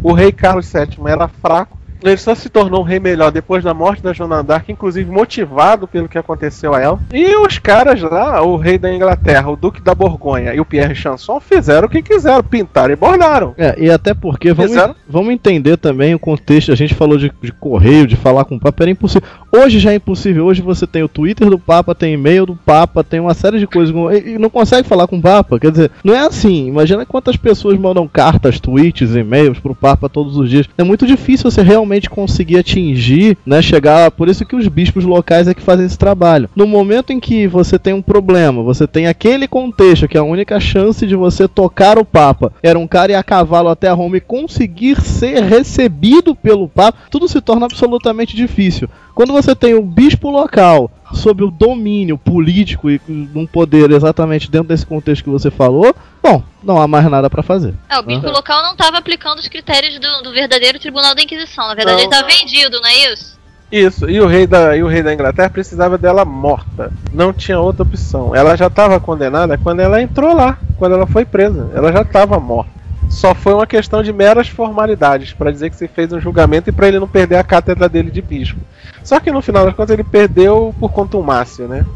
O 0.03 0.13
rei 0.13 0.31
Carlos 0.31 0.71
VII 0.73 1.09
era 1.09 1.29
fraco. 1.29 1.78
Ele 2.03 2.17
só 2.17 2.35
se 2.35 2.49
tornou 2.49 2.81
um 2.81 2.85
rei 2.85 3.01
melhor 3.01 3.31
depois 3.31 3.65
da 3.65 3.75
morte 3.75 4.03
da 4.03 4.13
Joana 4.13 4.43
d'Arc, 4.43 4.71
inclusive 4.71 5.11
motivado 5.11 5.87
pelo 5.89 6.09
que 6.09 6.19
aconteceu 6.19 6.75
a 6.75 6.81
ela. 6.81 7.01
E 7.13 7.37
os 7.37 7.59
caras 7.59 8.01
lá, 8.01 8.41
o 8.43 8.57
rei 8.57 8.79
da 8.79 8.93
Inglaterra, 8.93 9.51
o 9.51 9.57
duque 9.57 9.81
da 9.81 9.95
Borgonha 9.95 10.55
e 10.55 10.61
o 10.61 10.65
Pierre 10.65 10.95
Chanson 10.95 11.41
fizeram 11.41 11.87
o 11.87 11.91
que 11.91 12.03
quiseram, 12.03 12.43
pintaram 12.43 12.93
e 12.93 12.97
bordaram. 12.97 13.55
É, 13.59 13.75
e 13.79 13.91
até 13.91 14.15
porque, 14.15 14.53
vamos, 14.53 14.73
Fizeram? 14.73 14.95
vamos 15.09 15.33
entender 15.33 15.77
também 15.77 16.15
o 16.15 16.19
contexto. 16.19 16.73
A 16.73 16.77
gente 16.77 16.95
falou 16.95 17.19
de, 17.19 17.33
de 17.43 17.53
correio, 17.53 18.07
de 18.07 18.17
falar 18.17 18.45
com 18.45 18.57
o 18.57 18.61
Papa, 18.61 18.85
era 18.85 18.91
impossível. 18.91 19.29
Hoje 19.53 19.79
já 19.79 19.93
é 19.93 19.97
impossível. 19.97 20.47
Hoje 20.47 20.63
você 20.63 20.87
tem 20.87 21.03
o 21.03 21.09
Twitter 21.09 21.51
do 21.51 21.59
Papa, 21.59 21.95
tem 21.95 22.15
e-mail 22.15 22.47
do 22.47 22.57
Papa, 22.57 23.03
tem 23.03 23.21
uma 23.21 23.35
série 23.35 23.59
de 23.59 23.67
coisas. 23.67 23.95
E, 24.13 24.31
e 24.35 24.39
não 24.39 24.51
consegue 24.51 24.87
falar 24.87 25.07
com 25.07 25.19
o 25.19 25.23
Papa. 25.23 25.59
Quer 25.59 25.71
dizer, 25.71 25.91
não 26.05 26.15
é 26.15 26.21
assim. 26.21 26.69
Imagina 26.69 27.05
quantas 27.05 27.37
pessoas 27.37 27.79
mandam 27.79 28.07
cartas, 28.07 28.61
tweets, 28.61 29.15
e-mails 29.15 29.59
pro 29.59 29.75
Papa 29.75 30.09
todos 30.09 30.37
os 30.37 30.49
dias. 30.49 30.69
É 30.79 30.85
muito 30.85 31.07
difícil 31.07 31.51
você 31.51 31.63
realmente 31.63 31.88
conseguir 32.11 32.59
atingir, 32.59 33.39
né? 33.47 33.63
Chegar. 33.63 34.11
Por 34.11 34.29
isso 34.29 34.45
que 34.45 34.57
os 34.57 34.69
bispos 34.69 35.05
locais 35.05 35.49
é 35.49 35.55
que 35.55 35.63
fazem 35.63 35.87
esse 35.87 35.99
trabalho. 35.99 36.51
No 36.55 36.67
momento 36.67 37.13
em 37.13 37.21
que 37.21 37.47
você 37.47 37.79
tem 37.79 37.93
um 37.93 38.03
problema, 38.03 38.63
você 38.63 38.87
tem 38.87 39.07
aquele 39.07 39.49
contexto 39.49 40.09
que 40.09 40.19
a 40.19 40.23
única 40.23 40.61
chance 40.61 41.07
de 41.07 41.17
você 41.17 41.49
tocar 41.49 41.99
o 41.99 42.05
Papa 42.05 42.53
era 42.63 42.79
um 42.79 42.87
cara 42.87 43.13
ir 43.13 43.15
a 43.15 43.23
cavalo 43.23 43.69
até 43.69 43.91
Roma 43.91 44.17
e 44.17 44.21
conseguir 44.21 45.01
ser 45.01 45.43
recebido 45.43 46.35
pelo 46.35 46.69
Papa, 46.69 46.99
tudo 47.11 47.29
se 47.29 47.41
torna 47.41 47.67
absolutamente 47.67 48.37
difícil. 48.37 48.89
Quando 49.15 49.33
você 49.33 49.55
tem 49.55 49.75
o 49.75 49.83
bispo 49.83 50.31
local 50.31 50.91
sob 51.13 51.43
o 51.45 51.51
domínio 51.51 52.19
político 52.19 52.91
e 52.91 53.01
um 53.35 53.47
poder 53.47 53.91
exatamente 53.91 54.51
dentro 54.51 54.69
desse 54.69 54.87
contexto 54.87 55.25
que 55.25 55.31
você 55.31 55.51
falou, 55.51 55.95
bom, 56.23 56.43
não 56.63 56.81
há 56.81 56.87
mais 56.87 57.09
nada 57.11 57.29
pra 57.31 57.43
fazer. 57.43 57.75
É, 57.89 57.99
o 57.99 58.03
bispo 58.03 58.31
local 58.31 58.63
não 58.63 58.73
estava 58.73 58.99
aplicando 58.99 59.39
os 59.39 59.49
critérios 59.49 59.99
do, 59.99 60.23
do 60.23 60.33
verdadeiro 60.33 60.79
tribunal 60.79 61.15
da 61.15 61.23
Inquisição. 61.23 61.69
Na 61.69 61.75
verdade, 61.75 61.97
Não. 61.97 62.05
ele 62.05 62.15
estava 62.15 62.29
vendido, 62.29 62.81
não 62.81 62.89
é 62.89 63.13
isso? 63.13 63.39
Isso, 63.71 64.09
e 64.09 64.19
o 64.19 64.27
rei 64.27 64.47
da, 64.47 64.75
e 64.75 64.83
o 64.83 64.89
rei 64.89 65.03
da 65.03 65.13
Inglaterra 65.13 65.51
precisava 65.51 65.99
dela 65.99 66.25
morta. 66.25 66.91
Não 67.13 67.35
tinha 67.35 67.61
outra 67.61 67.83
opção. 67.83 68.35
Ela 68.35 68.57
já 68.57 68.69
estava 68.69 68.99
condenada 68.99 69.59
quando 69.59 69.81
ela 69.81 70.01
entrou 70.01 70.35
lá, 70.35 70.59
quando 70.79 70.95
ela 70.95 71.07
foi 71.07 71.27
presa. 71.27 71.71
Ela 71.75 71.93
já 71.93 72.01
estava 72.01 72.41
morta. 72.41 72.78
Só 73.09 73.35
foi 73.35 73.55
uma 73.55 73.67
questão 73.67 74.03
de 74.03 74.13
meras 74.13 74.49
formalidades 74.49 75.33
para 75.33 75.51
dizer 75.51 75.71
que 75.71 75.77
se 75.77 75.89
fez 75.89 76.13
um 76.13 76.21
julgamento 76.21 76.69
e 76.69 76.73
para 76.73 76.89
ele 76.89 77.01
não 77.01 77.09
perder 77.09 77.37
a 77.37 77.45
cátedra 77.45 77.89
dele 77.89 78.11
de 78.11 78.21
bispo. 78.21 78.61
Só 79.03 79.19
que 79.19 79.33
no 79.33 79.41
final 79.41 79.65
das 79.65 79.75
contas 79.75 79.95
ele 79.95 80.05
perdeu 80.05 80.75
por 80.79 80.93
contumácia, 80.93 81.67
né? 81.67 81.87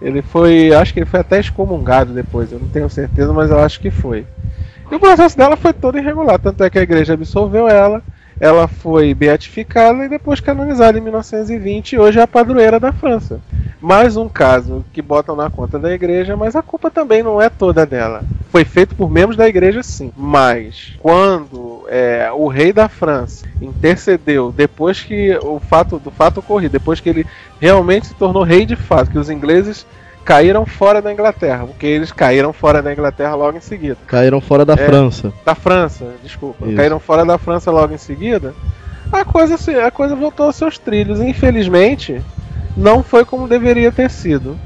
Ele 0.00 0.22
foi, 0.22 0.72
acho 0.74 0.92
que 0.92 1.00
ele 1.00 1.06
foi 1.06 1.20
até 1.20 1.40
excomungado 1.40 2.12
depois, 2.12 2.52
eu 2.52 2.58
não 2.58 2.68
tenho 2.68 2.88
certeza, 2.88 3.32
mas 3.32 3.50
eu 3.50 3.58
acho 3.58 3.80
que 3.80 3.90
foi. 3.90 4.26
E 4.90 4.94
o 4.94 5.00
processo 5.00 5.36
dela 5.36 5.56
foi 5.56 5.72
todo 5.72 5.98
irregular, 5.98 6.38
tanto 6.38 6.62
é 6.62 6.70
que 6.70 6.78
a 6.78 6.82
igreja 6.82 7.14
absolveu 7.14 7.68
ela, 7.68 8.02
ela 8.40 8.66
foi 8.66 9.14
beatificada 9.14 10.04
e 10.04 10.08
depois 10.08 10.40
canonizada 10.40 10.98
em 10.98 11.00
1920 11.00 11.92
e 11.92 11.98
hoje 11.98 12.18
é 12.18 12.22
a 12.22 12.26
padroeira 12.26 12.80
da 12.80 12.92
França. 12.92 13.40
Mais 13.80 14.16
um 14.16 14.28
caso 14.28 14.84
que 14.92 15.02
botam 15.02 15.36
na 15.36 15.50
conta 15.50 15.78
da 15.78 15.92
igreja, 15.92 16.36
mas 16.36 16.56
a 16.56 16.62
culpa 16.62 16.90
também 16.90 17.22
não 17.22 17.40
é 17.40 17.50
toda 17.50 17.84
dela. 17.84 18.24
Foi 18.50 18.64
feito 18.64 18.94
por 18.94 19.10
membros 19.10 19.36
da 19.36 19.46
igreja, 19.46 19.82
sim. 19.82 20.10
Mas 20.16 20.94
quando 21.00 21.84
é, 21.88 22.30
o 22.32 22.48
rei 22.48 22.72
da 22.72 22.88
França 22.88 23.46
intercedeu 23.60 24.50
depois 24.50 25.02
que 25.02 25.36
o 25.42 25.60
fato 25.60 25.98
do 25.98 26.10
fato 26.10 26.40
ocorrido, 26.40 26.72
depois 26.72 26.98
que 26.98 27.10
ele 27.10 27.26
realmente 27.60 28.06
se 28.06 28.14
tornou 28.14 28.42
rei 28.42 28.64
de 28.64 28.74
fato, 28.74 29.10
que 29.10 29.18
os 29.18 29.28
ingleses 29.28 29.86
caíram 30.24 30.64
fora 30.64 31.02
da 31.02 31.12
Inglaterra, 31.12 31.66
porque 31.66 31.86
eles 31.86 32.10
caíram 32.10 32.52
fora 32.52 32.82
da 32.82 32.92
Inglaterra 32.92 33.34
logo 33.34 33.56
em 33.58 33.60
seguida. 33.60 33.96
Caíram 34.06 34.40
fora 34.40 34.64
da 34.64 34.74
É. 34.74 34.76
França. 34.76 35.32
Da 35.44 35.54
França, 35.54 36.06
desculpa. 36.22 36.66
Isso. 36.66 36.76
Caíram 36.76 36.98
fora 36.98 37.24
da 37.24 37.38
França 37.38 37.70
logo 37.70 37.92
em 37.92 37.98
seguida. 37.98 38.54
A 39.12 39.24
coisa, 39.24 39.56
a 39.86 39.90
coisa 39.90 40.16
voltou 40.16 40.46
aos 40.46 40.56
seus 40.56 40.78
trilhos. 40.78 41.20
Infelizmente, 41.20 42.20
não 42.76 43.02
foi 43.02 43.24
como 43.24 43.46
deveria 43.46 43.92
ter 43.92 44.10
sido. 44.10 44.56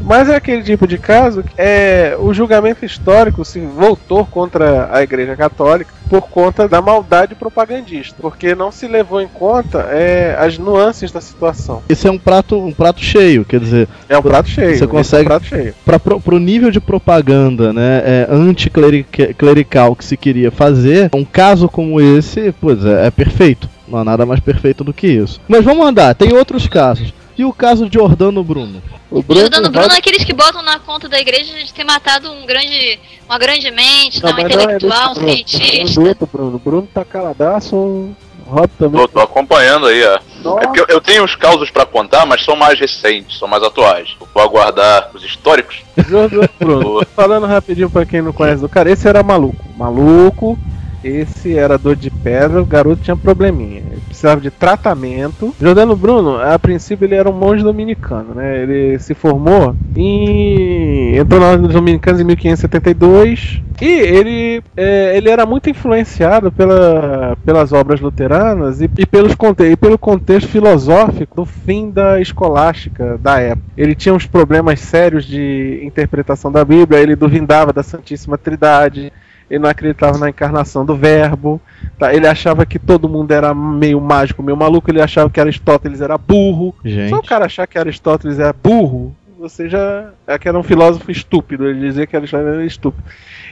Mas 0.00 0.28
é 0.28 0.36
aquele 0.36 0.62
tipo 0.62 0.86
de 0.86 0.98
caso 0.98 1.42
que 1.42 1.52
é, 1.56 2.16
o 2.18 2.32
julgamento 2.32 2.84
histórico 2.84 3.44
se 3.44 3.60
voltou 3.60 4.24
contra 4.26 4.88
a 4.92 5.02
Igreja 5.02 5.36
Católica 5.36 5.92
por 6.12 6.28
conta 6.28 6.68
da 6.68 6.82
maldade 6.82 7.34
propagandista, 7.34 8.14
porque 8.20 8.54
não 8.54 8.70
se 8.70 8.86
levou 8.86 9.22
em 9.22 9.26
conta 9.26 9.78
é, 9.90 10.36
as 10.38 10.58
nuances 10.58 11.10
da 11.10 11.22
situação. 11.22 11.82
Esse 11.88 12.06
é 12.06 12.10
um 12.10 12.18
prato, 12.18 12.54
um 12.58 12.70
prato 12.70 13.00
cheio, 13.00 13.46
quer 13.46 13.58
dizer, 13.58 13.88
É 14.10 14.18
um 14.18 14.20
prato 14.20 14.46
cheio. 14.50 14.68
Você 14.68 14.74
esse 14.74 14.82
é 14.82 14.86
um 14.86 14.90
consegue- 14.90 15.24
prato 15.24 15.46
cheio. 15.46 15.74
para 15.86 15.98
pro 15.98 16.38
nível 16.38 16.70
de 16.70 16.80
propaganda, 16.80 17.72
né, 17.72 18.02
é, 18.04 18.28
anticlerical 18.30 19.96
que 19.96 20.04
se 20.04 20.14
queria 20.18 20.50
fazer, 20.50 21.08
um 21.14 21.24
caso 21.24 21.66
como 21.66 21.98
esse, 21.98 22.52
pois 22.60 22.84
é, 22.84 23.06
é 23.06 23.10
perfeito. 23.10 23.66
Não 23.88 23.98
há 23.98 24.04
nada 24.04 24.26
mais 24.26 24.40
perfeito 24.40 24.84
do 24.84 24.92
que 24.92 25.06
isso. 25.06 25.40
Mas 25.48 25.64
vamos 25.64 25.86
andar, 25.86 26.14
tem 26.14 26.34
outros 26.34 26.66
casos. 26.68 27.12
E 27.42 27.44
o 27.44 27.52
caso 27.52 27.88
de 27.90 27.98
Jordano 27.98 28.44
Bruno? 28.44 28.80
O 29.10 29.20
Jordano 29.20 29.68
Bruno 29.68 29.92
é 29.92 29.98
aqueles 29.98 30.22
que 30.22 30.32
botam 30.32 30.62
na 30.62 30.78
conta 30.78 31.08
da 31.08 31.18
igreja 31.18 31.52
de 31.54 31.74
ter 31.74 31.82
matado 31.82 32.30
um 32.30 32.46
grande, 32.46 33.00
uma 33.28 33.36
grande 33.36 33.68
mente, 33.72 34.22
não, 34.22 34.32
um 34.32 34.38
intelectual, 34.38 35.10
um 35.10 35.14
cientista. 35.16 36.00
Do 36.00 36.06
outro 36.06 36.28
Bruno. 36.32 36.58
Bruno 36.60 36.88
tá 36.94 37.04
caladaço, 37.04 37.74
o 37.74 38.14
Rob 38.46 38.70
também. 38.78 39.00
Tô, 39.00 39.08
tô 39.08 39.18
acompanhando 39.18 39.86
aí, 39.86 40.04
ó. 40.04 40.20
É 40.60 40.66
porque 40.66 40.82
eu, 40.82 40.86
eu 40.88 41.00
tenho 41.00 41.24
uns 41.24 41.34
causos 41.34 41.68
pra 41.68 41.84
contar, 41.84 42.24
mas 42.26 42.44
são 42.44 42.54
mais 42.54 42.78
recentes, 42.78 43.40
são 43.40 43.48
mais 43.48 43.64
atuais. 43.64 44.16
Vou 44.32 44.40
aguardar 44.40 45.10
os 45.12 45.24
históricos. 45.24 45.82
Jordano 46.08 46.48
Bruno. 46.60 47.04
Falando 47.16 47.46
rapidinho 47.46 47.90
pra 47.90 48.06
quem 48.06 48.22
não 48.22 48.32
conhece 48.32 48.62
do 48.62 48.68
cara, 48.68 48.88
esse 48.88 49.08
era 49.08 49.20
maluco. 49.24 49.64
Maluco, 49.76 50.56
esse 51.02 51.58
era 51.58 51.76
dor 51.76 51.96
de 51.96 52.08
pedra, 52.08 52.62
o 52.62 52.64
garoto 52.64 53.02
tinha 53.02 53.16
probleminha. 53.16 53.82
Precisava 54.22 54.40
de 54.40 54.52
tratamento. 54.52 55.52
Jordano 55.60 55.96
Bruno, 55.96 56.40
a 56.40 56.56
princípio, 56.56 57.04
ele 57.06 57.16
era 57.16 57.28
um 57.28 57.32
monge 57.32 57.64
dominicano, 57.64 58.36
né? 58.36 58.62
Ele 58.62 58.96
se 59.00 59.14
formou 59.14 59.74
em. 59.96 61.16
entrou 61.16 61.40
na 61.40 61.48
Ordem 61.48 61.66
dos 61.66 61.74
Dominicanos 61.74 62.20
em 62.20 62.24
1572. 62.24 63.60
E 63.80 63.88
ele, 63.88 64.62
é, 64.76 65.16
ele 65.16 65.28
era 65.28 65.44
muito 65.44 65.68
influenciado 65.68 66.52
pela, 66.52 67.36
pelas 67.44 67.72
obras 67.72 68.00
luteranas 68.00 68.80
e, 68.80 68.84
e 68.96 69.04
pelos, 69.04 69.32
e 69.32 69.76
pelo 69.76 69.98
contexto 69.98 70.48
filosófico 70.48 71.34
do 71.34 71.44
fim 71.44 71.90
da 71.90 72.20
escolástica 72.20 73.18
da 73.18 73.40
época. 73.40 73.66
Ele 73.76 73.96
tinha 73.96 74.14
uns 74.14 74.24
problemas 74.24 74.78
sérios 74.78 75.24
de 75.24 75.80
interpretação 75.82 76.52
da 76.52 76.64
Bíblia, 76.64 77.00
ele 77.00 77.16
duvidava 77.16 77.72
da 77.72 77.82
Santíssima 77.82 78.38
Trindade, 78.38 79.12
ele 79.52 79.58
não 79.58 79.68
acreditava 79.68 80.16
na 80.16 80.30
encarnação 80.30 80.82
do 80.82 80.96
Verbo, 80.96 81.60
tá? 81.98 82.14
ele 82.14 82.26
achava 82.26 82.64
que 82.64 82.78
todo 82.78 83.06
mundo 83.06 83.32
era 83.32 83.54
meio 83.54 84.00
mágico, 84.00 84.42
meio 84.42 84.56
maluco, 84.56 84.90
ele 84.90 85.02
achava 85.02 85.28
que 85.28 85.38
Aristóteles 85.38 86.00
era 86.00 86.16
burro. 86.16 86.74
Gente. 86.82 87.10
Só 87.10 87.18
o 87.18 87.22
cara 87.22 87.44
achar 87.44 87.66
que 87.66 87.78
Aristóteles 87.78 88.38
era 88.38 88.54
burro, 88.54 89.14
você 89.38 89.68
já. 89.68 90.08
É 90.26 90.38
que 90.38 90.48
era 90.48 90.58
um 90.58 90.62
filósofo 90.62 91.10
estúpido, 91.10 91.68
ele 91.68 91.80
dizia 91.80 92.06
que 92.06 92.16
Aristóteles 92.16 92.54
era 92.54 92.64
estúpido. 92.64 93.04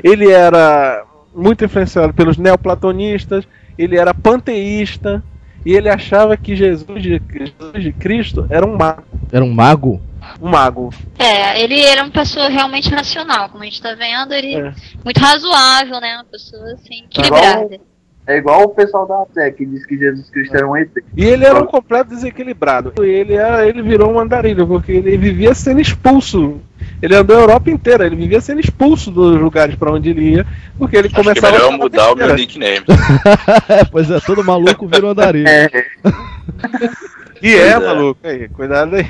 Ele 0.03 0.31
era 0.31 1.05
muito 1.35 1.67
influenciado 1.67 2.15
pelos 2.15 2.39
neoplatonistas, 2.39 3.47
ele 3.77 3.99
era 3.99 4.15
panteísta, 4.15 5.23
e 5.67 5.75
ele 5.75 5.91
achava 5.91 6.35
que 6.35 6.57
Jesus 6.57 7.03
de, 7.03 7.21
Jesus 7.31 7.83
de 7.83 7.93
Cristo 7.93 8.47
era 8.49 8.67
um 8.67 8.75
mago. 8.75 9.05
Era 9.31 9.45
um 9.45 9.53
mago? 9.53 10.01
Um 10.41 10.49
mago. 10.49 10.91
É, 11.19 11.61
ele 11.63 11.81
era 11.81 12.03
uma 12.03 12.11
pessoa 12.11 12.49
realmente 12.49 12.89
racional, 12.91 13.49
como 13.49 13.63
a 13.63 13.67
gente 13.67 13.81
tá 13.83 13.95
vendo, 13.95 14.33
ele 14.35 14.55
É. 14.57 14.73
muito 15.05 15.19
razoável, 15.21 16.01
né? 16.01 16.17
Uma 16.17 16.25
pessoa 16.25 16.73
assim, 16.73 17.05
Igual- 17.13 17.41
equilibrada. 17.41 17.91
É 18.27 18.37
igual 18.37 18.63
o 18.63 18.69
pessoal 18.69 19.09
da 19.09 19.25
Sé 19.35 19.51
que 19.51 19.67
diz 19.67 19.85
que 19.85 19.97
Jesus 19.97 20.31
Cristo 20.31 20.55
era 20.55 20.69
um 20.69 20.77
ET. 20.77 20.91
E 21.17 21.25
ele 21.25 21.45
era 21.45 21.59
um 21.61 21.67
completo 21.67 22.11
desequilibrado. 22.11 22.93
E 23.03 23.09
ele, 23.09 23.35
era, 23.35 23.67
ele 23.67 23.83
virou 23.83 24.13
um 24.13 24.21
andarilho, 24.21 24.67
porque 24.69 24.93
ele 24.93 25.17
vivia 25.17 25.53
sendo 25.53 25.81
expulso. 25.81 26.61
Ele 27.03 27.17
andou 27.17 27.37
a 27.37 27.41
Europa 27.41 27.71
inteira, 27.71 28.07
ele 28.07 28.15
vivia 28.15 28.41
sendo 28.41 28.61
expulso 28.61 29.11
dos 29.11 29.41
lugares 29.41 29.75
pra 29.75 29.91
onde 29.91 30.11
ele 30.11 30.35
ia, 30.35 30.47
porque 30.79 30.97
ele 30.97 31.07
Acho 31.09 31.15
que 31.17 31.21
é 31.21 31.25
começava 31.25 31.53
melhor 31.57 31.73
a 31.73 31.77
mudar 31.77 32.13
o 32.13 32.15
meu 32.15 32.35
nickname. 32.37 32.85
é, 33.69 33.85
pois 33.87 34.09
é, 34.11 34.21
todo 34.21 34.45
maluco 34.45 34.87
vira 34.87 35.07
um 35.07 35.11
andarilho. 35.11 35.49
É, 35.49 35.69
E 37.43 37.55
é, 37.55 37.69
é. 37.71 37.79
maluco, 37.79 38.21
aí, 38.23 38.49
cuidado 38.51 38.95
aí. 38.97 39.07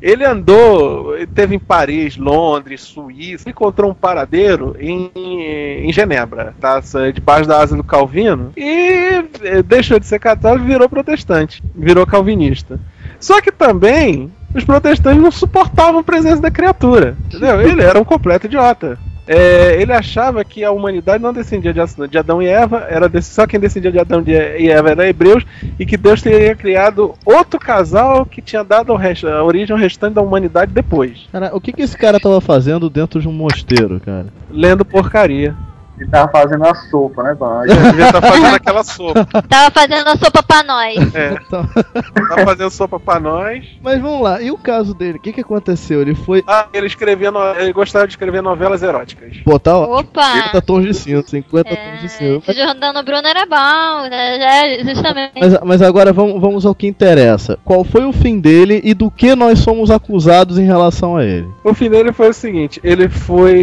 Ele 0.00 0.24
andou, 0.24 1.14
teve 1.34 1.54
em 1.54 1.58
Paris, 1.58 2.16
Londres, 2.16 2.82
Suíça, 2.82 3.48
encontrou 3.48 3.90
um 3.90 3.94
paradeiro 3.94 4.76
em, 4.78 5.10
em 5.14 5.92
Genebra, 5.92 6.54
tá? 6.60 6.80
Debaixo 7.12 7.48
da 7.48 7.60
asa 7.60 7.76
do 7.76 7.84
Calvino, 7.84 8.52
e 8.56 9.24
eh, 9.42 9.62
deixou 9.64 9.98
de 9.98 10.06
ser 10.06 10.18
católico 10.18 10.64
e 10.64 10.68
virou 10.68 10.88
protestante, 10.88 11.62
virou 11.74 12.06
calvinista. 12.06 12.78
Só 13.18 13.40
que 13.40 13.50
também 13.50 14.30
os 14.54 14.64
protestantes 14.64 15.22
não 15.22 15.30
suportavam 15.30 16.00
a 16.00 16.04
presença 16.04 16.40
da 16.40 16.50
criatura, 16.50 17.16
entendeu? 17.26 17.60
Ele 17.60 17.82
era 17.82 17.98
um 17.98 18.04
completo 18.04 18.46
idiota. 18.46 18.98
É, 19.26 19.80
ele 19.80 19.92
achava 19.92 20.44
que 20.44 20.62
a 20.62 20.70
humanidade 20.70 21.22
não 21.22 21.32
descendia 21.32 21.72
de 21.74 22.18
Adão 22.18 22.40
e 22.40 22.46
Eva, 22.46 22.86
era 22.88 23.08
desse- 23.08 23.34
só 23.34 23.46
quem 23.46 23.58
descendia 23.58 23.90
de 23.90 23.98
Adão 23.98 24.22
e 24.26 24.68
Eva 24.70 24.90
era 24.90 25.08
hebreus, 25.08 25.44
e 25.78 25.84
que 25.84 25.96
Deus 25.96 26.22
teria 26.22 26.54
criado 26.54 27.14
outro 27.24 27.58
casal 27.58 28.24
que 28.24 28.40
tinha 28.40 28.62
dado 28.62 28.94
resto- 28.94 29.26
a 29.26 29.42
origem 29.42 29.74
ao 29.74 29.80
restante 29.80 30.14
da 30.14 30.22
humanidade 30.22 30.72
depois, 30.72 31.26
Cara, 31.32 31.50
o 31.54 31.60
que, 31.60 31.72
que 31.72 31.82
esse 31.82 31.96
cara 31.96 32.20
tava 32.20 32.40
fazendo 32.40 32.88
dentro 32.88 33.20
de 33.20 33.28
um 33.28 33.32
mosteiro, 33.32 34.00
cara? 34.00 34.26
lendo 34.50 34.84
porcaria. 34.84 35.54
Ele 35.98 36.08
tava 36.10 36.30
fazendo 36.30 36.64
a 36.66 36.74
sopa, 36.74 37.22
né, 37.22 37.36
mano? 37.38 37.64
Ele 37.64 37.90
devia 37.90 38.06
estar 38.06 38.20
fazendo 38.20 38.54
aquela 38.54 38.84
sopa. 38.84 39.24
Tava 39.48 39.70
fazendo 39.70 40.08
a 40.08 40.16
sopa 40.16 40.42
pra 40.42 40.62
nós. 40.62 41.14
É, 41.14 41.36
Então, 41.46 41.66
tá 41.66 42.44
fazendo 42.44 42.70
sopa 42.70 42.98
pra 43.00 43.18
nós. 43.20 43.64
mas 43.82 44.00
vamos 44.00 44.20
lá, 44.22 44.40
e 44.42 44.50
o 44.50 44.58
caso 44.58 44.92
dele? 44.94 45.18
O 45.18 45.20
que, 45.20 45.32
que 45.32 45.40
aconteceu? 45.40 46.00
Ele 46.02 46.14
foi 46.14 46.42
Ah, 46.46 46.66
ele 46.72 46.86
escrevia, 46.86 47.30
no- 47.30 47.54
ele 47.54 47.72
gostava 47.72 48.06
de 48.06 48.12
escrever 48.12 48.42
novelas 48.42 48.82
eróticas. 48.82 49.36
botar 49.44 49.76
ó, 49.76 50.00
Opa! 50.00 50.22
50 50.22 50.62
tons 50.62 50.84
de 50.84 50.94
cinza, 50.94 51.22
50 51.28 51.68
tons 51.70 52.00
de 52.00 52.24
É, 52.24 52.36
esse 52.36 52.52
Jordano 52.60 53.02
Bruno 53.02 53.26
era 53.26 53.44
bom, 53.46 54.08
né? 54.10 54.38
Já, 54.38 54.84
justamente. 54.92 55.32
Mas, 55.40 55.58
mas 55.64 55.82
agora 55.82 56.12
vamos, 56.12 56.40
vamos 56.40 56.66
ao 56.66 56.74
que 56.74 56.86
interessa. 56.86 57.58
Qual 57.64 57.84
foi 57.84 58.04
o 58.04 58.12
fim 58.12 58.38
dele 58.40 58.80
e 58.84 58.92
do 58.94 59.10
que 59.10 59.34
nós 59.34 59.58
somos 59.60 59.90
acusados 59.90 60.58
em 60.58 60.64
relação 60.64 61.16
a 61.16 61.24
ele? 61.24 61.48
O 61.64 61.72
fim 61.74 61.88
dele 61.90 62.12
foi 62.12 62.28
o 62.30 62.32
seguinte: 62.34 62.80
ele 62.82 63.08
foi. 63.08 63.56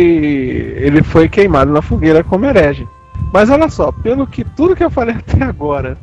ele 0.78 1.04
foi 1.04 1.28
queimado 1.30 1.72
na 1.72 1.82
fogueira 1.82 2.23
como 2.24 2.46
herege. 2.46 2.88
Mas 3.32 3.50
olha 3.50 3.70
só, 3.70 3.92
pelo 3.92 4.28
que 4.28 4.44
tudo 4.44 4.76
que 4.76 4.84
eu 4.84 4.90
falei 4.90 5.16
até 5.20 5.44
agora, 5.44 5.98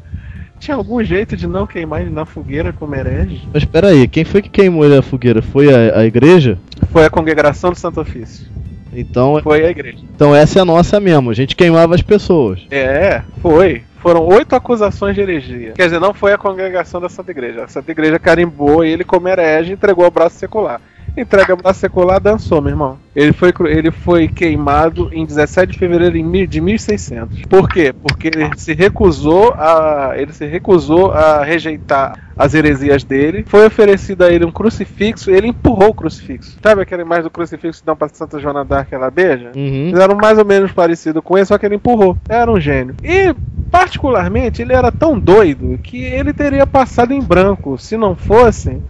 tinha 0.58 0.76
algum 0.76 1.02
jeito 1.02 1.36
de 1.36 1.46
não 1.46 1.66
queimar 1.66 2.02
ele 2.02 2.10
na 2.10 2.24
fogueira 2.24 2.72
como 2.72 2.94
herege? 2.94 3.48
Mas 3.52 3.62
espera 3.62 3.88
aí, 3.88 4.06
quem 4.08 4.24
foi 4.24 4.42
que 4.42 4.48
queimou 4.48 4.84
ele 4.84 4.96
na 4.96 5.02
fogueira? 5.02 5.40
Foi 5.42 5.72
a, 5.72 6.00
a 6.00 6.04
igreja? 6.04 6.58
Foi 6.92 7.04
a 7.04 7.10
congregação 7.10 7.70
do 7.70 7.78
Santo 7.78 8.00
Ofício. 8.00 8.46
Então, 8.92 9.40
Foi 9.42 9.64
a 9.64 9.70
igreja. 9.70 9.98
então 10.14 10.34
essa 10.34 10.58
é 10.58 10.62
a 10.62 10.64
nossa 10.64 10.98
mesmo. 10.98 11.30
A 11.30 11.34
gente 11.34 11.54
queimava 11.54 11.94
as 11.94 12.02
pessoas. 12.02 12.66
É, 12.72 13.22
foi. 13.40 13.82
Foram 14.00 14.26
oito 14.26 14.56
acusações 14.56 15.14
de 15.14 15.20
heresia. 15.20 15.72
Quer 15.76 15.84
dizer, 15.84 16.00
não 16.00 16.12
foi 16.12 16.32
a 16.32 16.38
congregação 16.38 17.00
da 17.00 17.08
Santa 17.08 17.30
Igreja. 17.30 17.62
A 17.64 17.68
Santa 17.68 17.92
Igreja 17.92 18.18
carimbou 18.18 18.82
ele 18.82 19.04
como 19.04 19.28
herege 19.28 19.70
e 19.70 19.74
entregou 19.74 20.06
o 20.06 20.10
braço 20.10 20.36
secular. 20.38 20.80
Entrega 21.16 21.56
braço 21.56 21.80
secular, 21.80 22.20
dançou, 22.20 22.60
meu 22.60 22.70
irmão. 22.70 22.98
Ele 23.14 23.32
foi, 23.32 23.52
ele 23.66 23.90
foi 23.90 24.28
queimado 24.28 25.10
em 25.12 25.26
17 25.26 25.72
de 25.72 25.78
fevereiro 25.78 26.14
de 26.14 26.22
mil- 26.22 26.46
de 26.46 26.60
1600. 26.60 27.42
Por 27.42 27.68
quê? 27.68 27.92
Porque 27.92 28.28
ele 28.28 28.48
se 28.56 28.72
recusou 28.72 29.52
a, 29.54 30.12
ele 30.16 30.32
se 30.32 30.46
recusou 30.46 31.10
a 31.10 31.42
rejeitar 31.44 32.16
as 32.38 32.54
heresias 32.54 33.02
dele. 33.04 33.44
Foi 33.46 33.66
oferecido 33.66 34.22
a 34.22 34.30
ele 34.32 34.44
um 34.46 34.52
crucifixo, 34.52 35.30
ele 35.30 35.48
empurrou 35.48 35.88
o 35.90 35.94
crucifixo. 35.94 36.56
Sabe 36.62 36.82
aquela 36.82 37.02
imagem 37.02 37.24
do 37.24 37.30
crucifixo 37.30 37.80
que 37.80 37.86
dão 37.86 37.96
pra 37.96 38.08
Santa 38.08 38.38
Joana 38.38 38.64
d'Arc 38.64 38.92
ela 38.92 39.10
beija? 39.10 39.52
Uhum. 39.56 39.88
Fizeram 39.90 40.16
mais 40.16 40.38
ou 40.38 40.44
menos 40.44 40.72
parecido 40.72 41.20
com 41.20 41.36
ele, 41.36 41.44
só 41.46 41.58
que 41.58 41.66
ele 41.66 41.74
empurrou. 41.74 42.16
Era 42.28 42.50
um 42.50 42.60
gênio. 42.60 42.94
E, 43.02 43.34
particularmente, 43.70 44.62
ele 44.62 44.72
era 44.72 44.90
tão 44.92 45.18
doido 45.18 45.78
que 45.82 46.02
ele 46.02 46.32
teria 46.32 46.66
passado 46.66 47.12
em 47.12 47.20
branco 47.20 47.76
se 47.76 47.96
não 47.96 48.14
fossem 48.14 48.82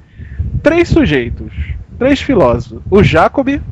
três 0.63 0.89
sujeitos, 0.89 1.53
três 2.01 2.21
filósofos: 2.21 2.81
o 2.91 3.05
Jacobi, 3.05 3.63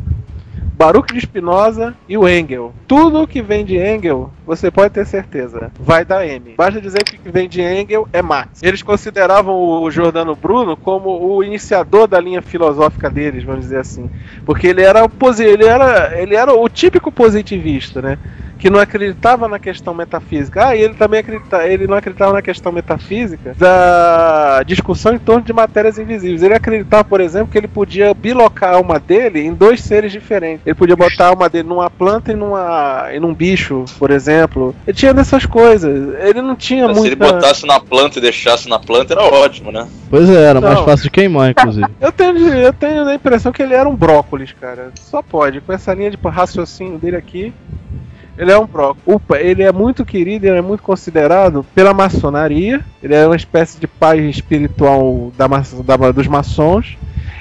Baruch 0.75 1.13
de 1.13 1.21
Spinoza 1.21 1.95
e 2.09 2.17
o 2.17 2.29
Engel. 2.29 2.73
Tudo 2.87 3.27
que 3.27 3.43
vem 3.43 3.65
de 3.65 3.77
Engel, 3.77 4.31
você 4.47 4.71
pode 4.71 4.95
ter 4.95 5.07
certeza, 5.07 5.73
vai 5.81 6.05
dar 6.05 6.25
M. 6.25 6.55
Basta 6.57 6.81
dizer 6.81 7.03
que 7.03 7.17
o 7.17 7.19
que 7.19 7.31
vem 7.31 7.49
de 7.49 7.63
Engel 7.63 8.07
é 8.13 8.23
Marx. 8.23 8.63
Eles 8.63 8.83
consideravam 8.83 9.57
o 9.83 9.91
Jordano 9.91 10.37
Bruno 10.37 10.77
como 10.77 11.35
o 11.35 11.43
iniciador 11.43 12.07
da 12.07 12.21
linha 12.21 12.43
filosófica 12.43 13.11
deles, 13.11 13.43
vamos 13.43 13.63
dizer 13.63 13.81
assim, 13.81 14.09
porque 14.45 14.69
ele 14.69 14.83
era 14.83 15.09
ele 15.41 15.65
era 15.65 16.21
ele 16.21 16.37
era 16.37 16.53
o 16.53 16.69
típico 16.69 17.11
positivista, 17.11 18.03
né? 18.03 18.19
Que 18.59 18.69
não 18.69 18.81
acreditava 18.81 19.49
na 19.49 19.59
questão 19.59 19.95
metafísica. 19.95 20.69
Ah, 20.69 20.77
e 20.77 20.83
ele 20.83 20.95
também 20.95 21.21
acredita, 21.21 21.67
ele 21.67 21.87
não 21.87 21.97
acreditava 21.97 22.33
na 22.33 22.43
questão 22.43 22.73
metafísica 22.73 23.55
da 23.57 24.63
discussão 24.65 25.15
em 25.15 25.19
torno 25.19 25.43
de 25.43 25.53
matérias 25.53 25.99
invisíveis. 25.99 26.43
Ele 26.43 26.55
acreditava, 26.55 27.05
por 27.05 27.21
exemplo, 27.21 27.53
que 27.53 27.59
ele 27.59 27.69
podia 27.69 28.13
bilocar 28.13 28.71
a 28.71 28.77
alma 28.77 28.99
dele 28.99 29.41
em 29.41 29.55
dois 29.55 29.81
seres 29.81 30.11
diferentes. 30.11 30.67
Ele 30.67 30.75
podia 30.75 30.97
botar 30.97 31.27
a 31.27 31.29
alma 31.29 31.49
dele 31.49 31.69
numa 31.69 31.89
planta 31.89 32.33
e, 32.33 32.35
numa, 32.35 33.09
e 33.13 33.21
num 33.21 33.33
bicho, 33.33 33.85
por 33.99 34.11
exemplo. 34.11 34.75
Ele 34.87 34.97
tinha 34.97 35.15
dessas 35.15 35.47
coisas. 35.47 36.15
Ele 36.21 36.43
não 36.43 36.57
tinha 36.57 36.89
Se 36.89 36.95
muita... 36.95 37.07
ele 37.07 37.17
botasse 37.17 37.67
na 37.67 37.79
planta 37.79 38.19
e 38.19 38.23
deixasse 38.23 38.69
na 38.69 38.79
planta, 38.79 39.15
era 39.15 39.23
ótimo, 39.23 39.71
né? 39.71 39.87
Pois 40.11 40.29
é, 40.29 40.43
era 40.43 40.61
mais 40.61 40.81
fácil 40.81 41.05
de 41.05 41.11
queimar, 41.11 41.51
inclusive. 41.51 41.87
Eu 42.01 42.13
tenho, 42.13 42.39
eu 42.55 42.73
tenho 42.73 43.07
a 43.07 43.15
impressão 43.15 43.53
que 43.53 43.63
ele 43.63 43.75
era 43.75 43.89
um 43.89 43.95
brócolis, 43.95 44.53
cara. 44.53 44.91
Só 44.95 45.23
pode. 45.23 45.61
Com 45.61 45.73
essa 45.73 45.93
linha 45.93 46.11
de 46.11 46.17
raciocínio 46.17 46.99
dele 46.99 47.17
aqui, 47.17 47.53
ele 48.39 48.53
é 48.53 48.59
um 48.59 48.67
brócolis. 48.67 49.03
Upa, 49.07 49.39
ele 49.39 49.63
é 49.63 49.73
muito 49.73 50.05
querido, 50.05 50.47
ele 50.47 50.59
é 50.59 50.63
muito 50.63 50.83
considerado 50.83 51.67
pela 51.75 51.93
maçonaria. 51.93 52.81
Ele 53.03 53.15
é 53.15 53.27
uma 53.27 53.37
espécie 53.37 53.79
de 53.81 53.87
pai 53.87 54.21
espiritual 54.21 55.33
da, 55.37 55.47
da- 55.49 56.13
dos 56.13 56.27
maçons 56.27 56.97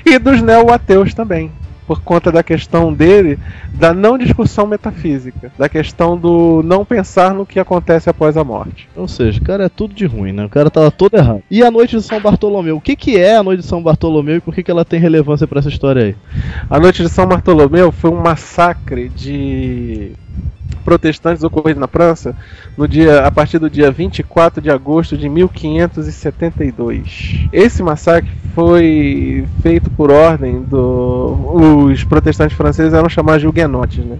e 0.05 0.17
dos 0.19 0.41
neo-ateus 0.41 1.13
também. 1.13 1.51
Por 1.85 2.01
conta 2.01 2.29
da 2.33 2.43
questão 2.43 2.91
dele, 2.91 3.39
da 3.73 3.93
não 3.93 4.17
discussão 4.17 4.67
metafísica, 4.67 5.53
da 5.57 5.69
questão 5.69 6.17
do 6.17 6.61
não 6.61 6.83
pensar 6.83 7.33
no 7.33 7.45
que 7.45 7.61
acontece 7.61 8.09
após 8.09 8.35
a 8.35 8.43
morte. 8.43 8.89
Ou 8.93 9.07
seja, 9.07 9.39
o 9.39 9.43
cara 9.45 9.63
é 9.63 9.69
tudo 9.69 9.93
de 9.93 10.05
ruim, 10.05 10.33
né? 10.33 10.43
O 10.43 10.49
cara 10.49 10.69
tava 10.69 10.91
todo 10.91 11.15
errado. 11.15 11.41
E 11.49 11.63
a 11.63 11.71
noite 11.71 11.95
de 11.95 12.01
São 12.03 12.19
Bartolomeu? 12.19 12.75
O 12.75 12.81
que, 12.81 12.93
que 12.93 13.17
é 13.17 13.37
a 13.37 13.43
noite 13.43 13.61
de 13.61 13.67
São 13.67 13.81
Bartolomeu 13.81 14.35
e 14.35 14.41
por 14.41 14.53
que, 14.53 14.63
que 14.63 14.69
ela 14.71 14.83
tem 14.83 14.99
relevância 14.99 15.47
pra 15.47 15.59
essa 15.59 15.69
história 15.69 16.03
aí? 16.03 16.15
A 16.69 16.77
noite 16.77 17.01
de 17.01 17.07
São 17.07 17.25
Bartolomeu 17.25 17.89
foi 17.93 18.11
um 18.11 18.19
massacre 18.21 19.07
de 19.07 20.11
protestantes 20.87 21.43
ocorrido 21.43 21.81
na 21.81 21.87
França 21.87 22.33
no 22.77 22.87
dia, 22.87 23.25
a 23.25 23.29
partir 23.29 23.59
do 23.59 23.69
dia 23.69 23.91
24 23.91 24.61
de 24.61 24.69
agosto 24.69 25.17
de 25.17 25.27
1572. 25.27 27.45
Esse 27.51 27.83
massacre 27.83 28.31
foi 28.55 29.43
feito 29.61 29.89
por 29.91 30.09
ordem 30.09 30.61
do. 30.61 31.89
Os 31.91 32.05
protestantes 32.05 32.55
franceses 32.55 32.93
eram 32.93 33.09
chamados 33.09 33.41
de 33.41 33.47
huguenotes, 33.49 34.05
né? 34.05 34.15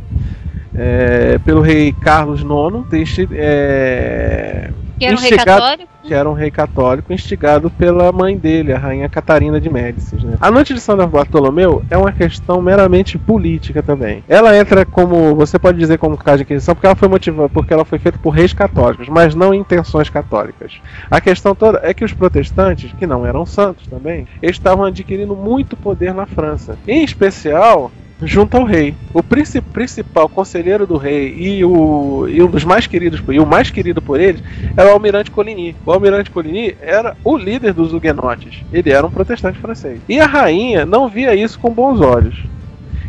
É, 0.75 1.39
pelo 1.45 1.61
rei 1.61 1.93
Carlos 2.01 2.41
IX, 2.41 2.85
deste- 2.89 3.29
é, 3.31 4.69
Que 4.97 5.05
era 5.05 5.15
um 5.15 5.19
rei 5.19 5.31
católico. 5.37 5.89
que 6.03 6.13
era 6.13 6.29
um 6.29 6.33
rei 6.33 6.51
católico 6.51 7.13
instigado 7.13 7.69
pela 7.69 8.11
mãe 8.11 8.37
dele, 8.37 8.73
a 8.73 8.77
rainha 8.77 9.09
Catarina 9.09 9.59
de 9.59 9.69
Médicis. 9.69 10.23
Né? 10.23 10.37
A 10.39 10.49
noite 10.49 10.73
de 10.73 10.79
São 10.79 10.97
Bartolomeu 11.07 11.83
é 11.89 11.97
uma 11.97 12.11
questão 12.11 12.61
meramente 12.61 13.17
política 13.17 13.83
também. 13.83 14.23
Ela 14.27 14.57
entra 14.57 14.85
como, 14.85 15.35
você 15.35 15.59
pode 15.59 15.77
dizer 15.77 15.97
como 15.97 16.17
caso 16.17 16.37
de 16.37 16.43
aquisição, 16.43 16.73
porque 16.73 16.87
ela 16.87 16.95
foi 16.95 17.07
motivada, 17.07 17.49
porque 17.49 17.73
ela 17.73 17.85
foi 17.85 17.99
feita 17.99 18.17
por 18.17 18.31
reis 18.31 18.53
católicos, 18.53 19.07
mas 19.09 19.35
não 19.35 19.53
intenções 19.53 20.09
católicas. 20.09 20.73
A 21.11 21.19
questão 21.21 21.53
toda 21.53 21.79
é 21.83 21.93
que 21.93 22.05
os 22.05 22.13
protestantes, 22.13 22.91
que 22.93 23.05
não 23.05 23.25
eram 23.25 23.45
santos 23.45 23.85
também, 23.87 24.27
estavam 24.41 24.85
adquirindo 24.85 25.35
muito 25.35 25.75
poder 25.75 26.13
na 26.13 26.25
França. 26.25 26.77
Em 26.87 27.03
especial, 27.03 27.91
junto 28.21 28.57
ao 28.57 28.63
rei. 28.63 28.95
O 29.13 29.21
princi- 29.21 29.61
principal 29.61 30.27
conselheiro 30.27 30.87
do 30.87 30.97
rei 30.97 31.35
e, 31.37 31.63
o, 31.63 32.27
e 32.27 32.41
um 32.41 32.47
dos 32.47 32.63
mais 32.63 32.87
queridos, 32.87 33.21
e 33.29 33.39
o 33.39 33.45
mais 33.45 33.69
querido 33.69 34.01
por 34.01 34.19
eles, 34.19 34.41
era 34.75 34.89
o 34.89 34.93
almirante 34.93 35.31
Coligny. 35.31 35.75
O 35.85 35.91
almirante 35.91 36.31
Coligny 36.31 36.75
era 36.81 37.15
o 37.23 37.37
líder 37.37 37.73
dos 37.73 37.93
huguenotes. 37.93 38.63
Ele 38.71 38.91
era 38.91 39.05
um 39.05 39.11
protestante 39.11 39.59
francês. 39.59 39.99
E 40.07 40.19
a 40.19 40.25
rainha 40.25 40.85
não 40.85 41.07
via 41.07 41.35
isso 41.35 41.59
com 41.59 41.69
bons 41.69 42.01
olhos. 42.01 42.43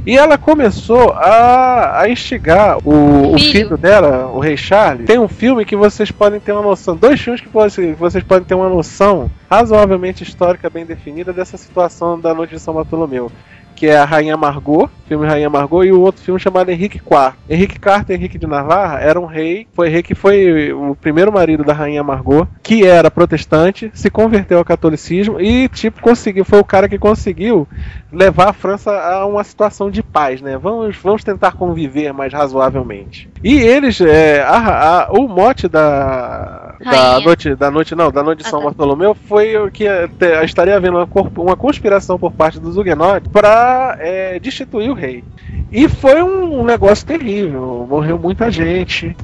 E 0.06 0.16
ela 0.16 0.38
começou 0.38 1.10
a, 1.12 2.00
a 2.00 2.08
instigar 2.08 2.78
o, 2.82 3.34
o 3.34 3.38
Filho. 3.38 3.76
dela, 3.76 4.30
o 4.32 4.38
rei 4.38 4.56
Charles. 4.56 5.06
Tem 5.06 5.18
um 5.18 5.28
filme 5.28 5.66
que 5.66 5.76
vocês 5.76 6.10
podem 6.10 6.40
ter 6.40 6.52
uma 6.52 6.62
noção, 6.62 6.96
dois 6.96 7.20
filmes 7.20 7.42
que 7.42 7.48
vocês, 7.48 7.94
que 7.94 8.00
vocês 8.00 8.24
podem 8.24 8.44
ter 8.44 8.54
uma 8.54 8.70
noção 8.70 9.30
razoavelmente 9.50 10.22
histórica 10.22 10.70
bem 10.70 10.86
definida 10.86 11.30
dessa 11.30 11.58
situação 11.58 12.18
da 12.18 12.32
Noite 12.32 12.54
de 12.54 12.60
São 12.60 12.72
Bartolomeu 12.72 13.30
que 13.78 13.86
é 13.86 13.96
a 13.96 14.04
Rainha 14.04 14.36
Margot, 14.36 14.90
filme 15.06 15.24
Rainha 15.24 15.48
Margot, 15.48 15.84
e 15.84 15.92
o 15.92 16.00
outro 16.00 16.20
filme 16.20 16.40
chamado 16.40 16.68
Henrique 16.68 16.98
IV. 16.98 17.34
Henrique 17.48 17.76
IV 17.76 18.12
Henrique 18.12 18.36
de 18.36 18.46
Navarra 18.46 18.98
era 18.98 19.20
um 19.20 19.24
rei, 19.24 19.68
foi 19.72 19.88
rei 19.88 20.02
que 20.02 20.16
foi 20.16 20.72
o 20.72 20.96
primeiro 20.96 21.32
marido 21.32 21.62
da 21.62 21.72
Rainha 21.72 22.02
Margot, 22.02 22.48
que 22.60 22.84
era 22.84 23.08
protestante, 23.08 23.88
se 23.94 24.10
converteu 24.10 24.58
ao 24.58 24.64
catolicismo 24.64 25.40
e 25.40 25.68
tipo 25.68 26.02
conseguiu, 26.02 26.44
foi 26.44 26.58
o 26.58 26.64
cara 26.64 26.88
que 26.88 26.98
conseguiu 26.98 27.68
levar 28.12 28.48
a 28.48 28.52
França 28.52 28.90
a 28.90 29.26
uma 29.26 29.44
situação 29.44 29.90
de 29.90 30.02
paz, 30.02 30.40
né? 30.40 30.56
Vamos, 30.56 30.96
vamos 30.96 31.22
tentar 31.22 31.52
conviver 31.52 32.12
mais 32.12 32.32
razoavelmente. 32.32 33.28
E 33.44 33.58
eles, 33.60 34.00
é, 34.00 34.42
a- 34.42 35.02
a- 35.04 35.12
o 35.12 35.28
mote 35.28 35.68
da 35.68 36.74
da 36.80 37.20
noite, 37.20 37.54
da 37.56 37.70
noite 37.70 37.94
não, 37.94 38.10
da 38.10 38.22
noite 38.22 38.38
de 38.40 38.46
Ah, 38.46 38.50
São 38.50 38.60
tá. 38.60 38.66
Bartolomeu 38.66 39.14
foi 39.14 39.56
o 39.56 39.70
que 39.70 39.84
te- 40.18 40.44
estaria 40.44 40.76
havendo 40.76 40.96
uma, 40.98 41.08
uma 41.36 41.56
conspiração 41.56 42.18
por 42.18 42.32
parte 42.32 42.58
dos 42.60 42.76
huguenotes 42.76 43.30
para 43.32 43.98
destituir 44.40 44.88
o 44.90 44.94
rei. 44.94 45.22
E 45.70 45.88
foi 45.88 46.22
um, 46.22 46.60
um 46.60 46.64
negócio 46.64 47.06
terrível, 47.06 47.86
morreu 47.88 48.18
muita 48.18 48.50
gente. 48.50 49.14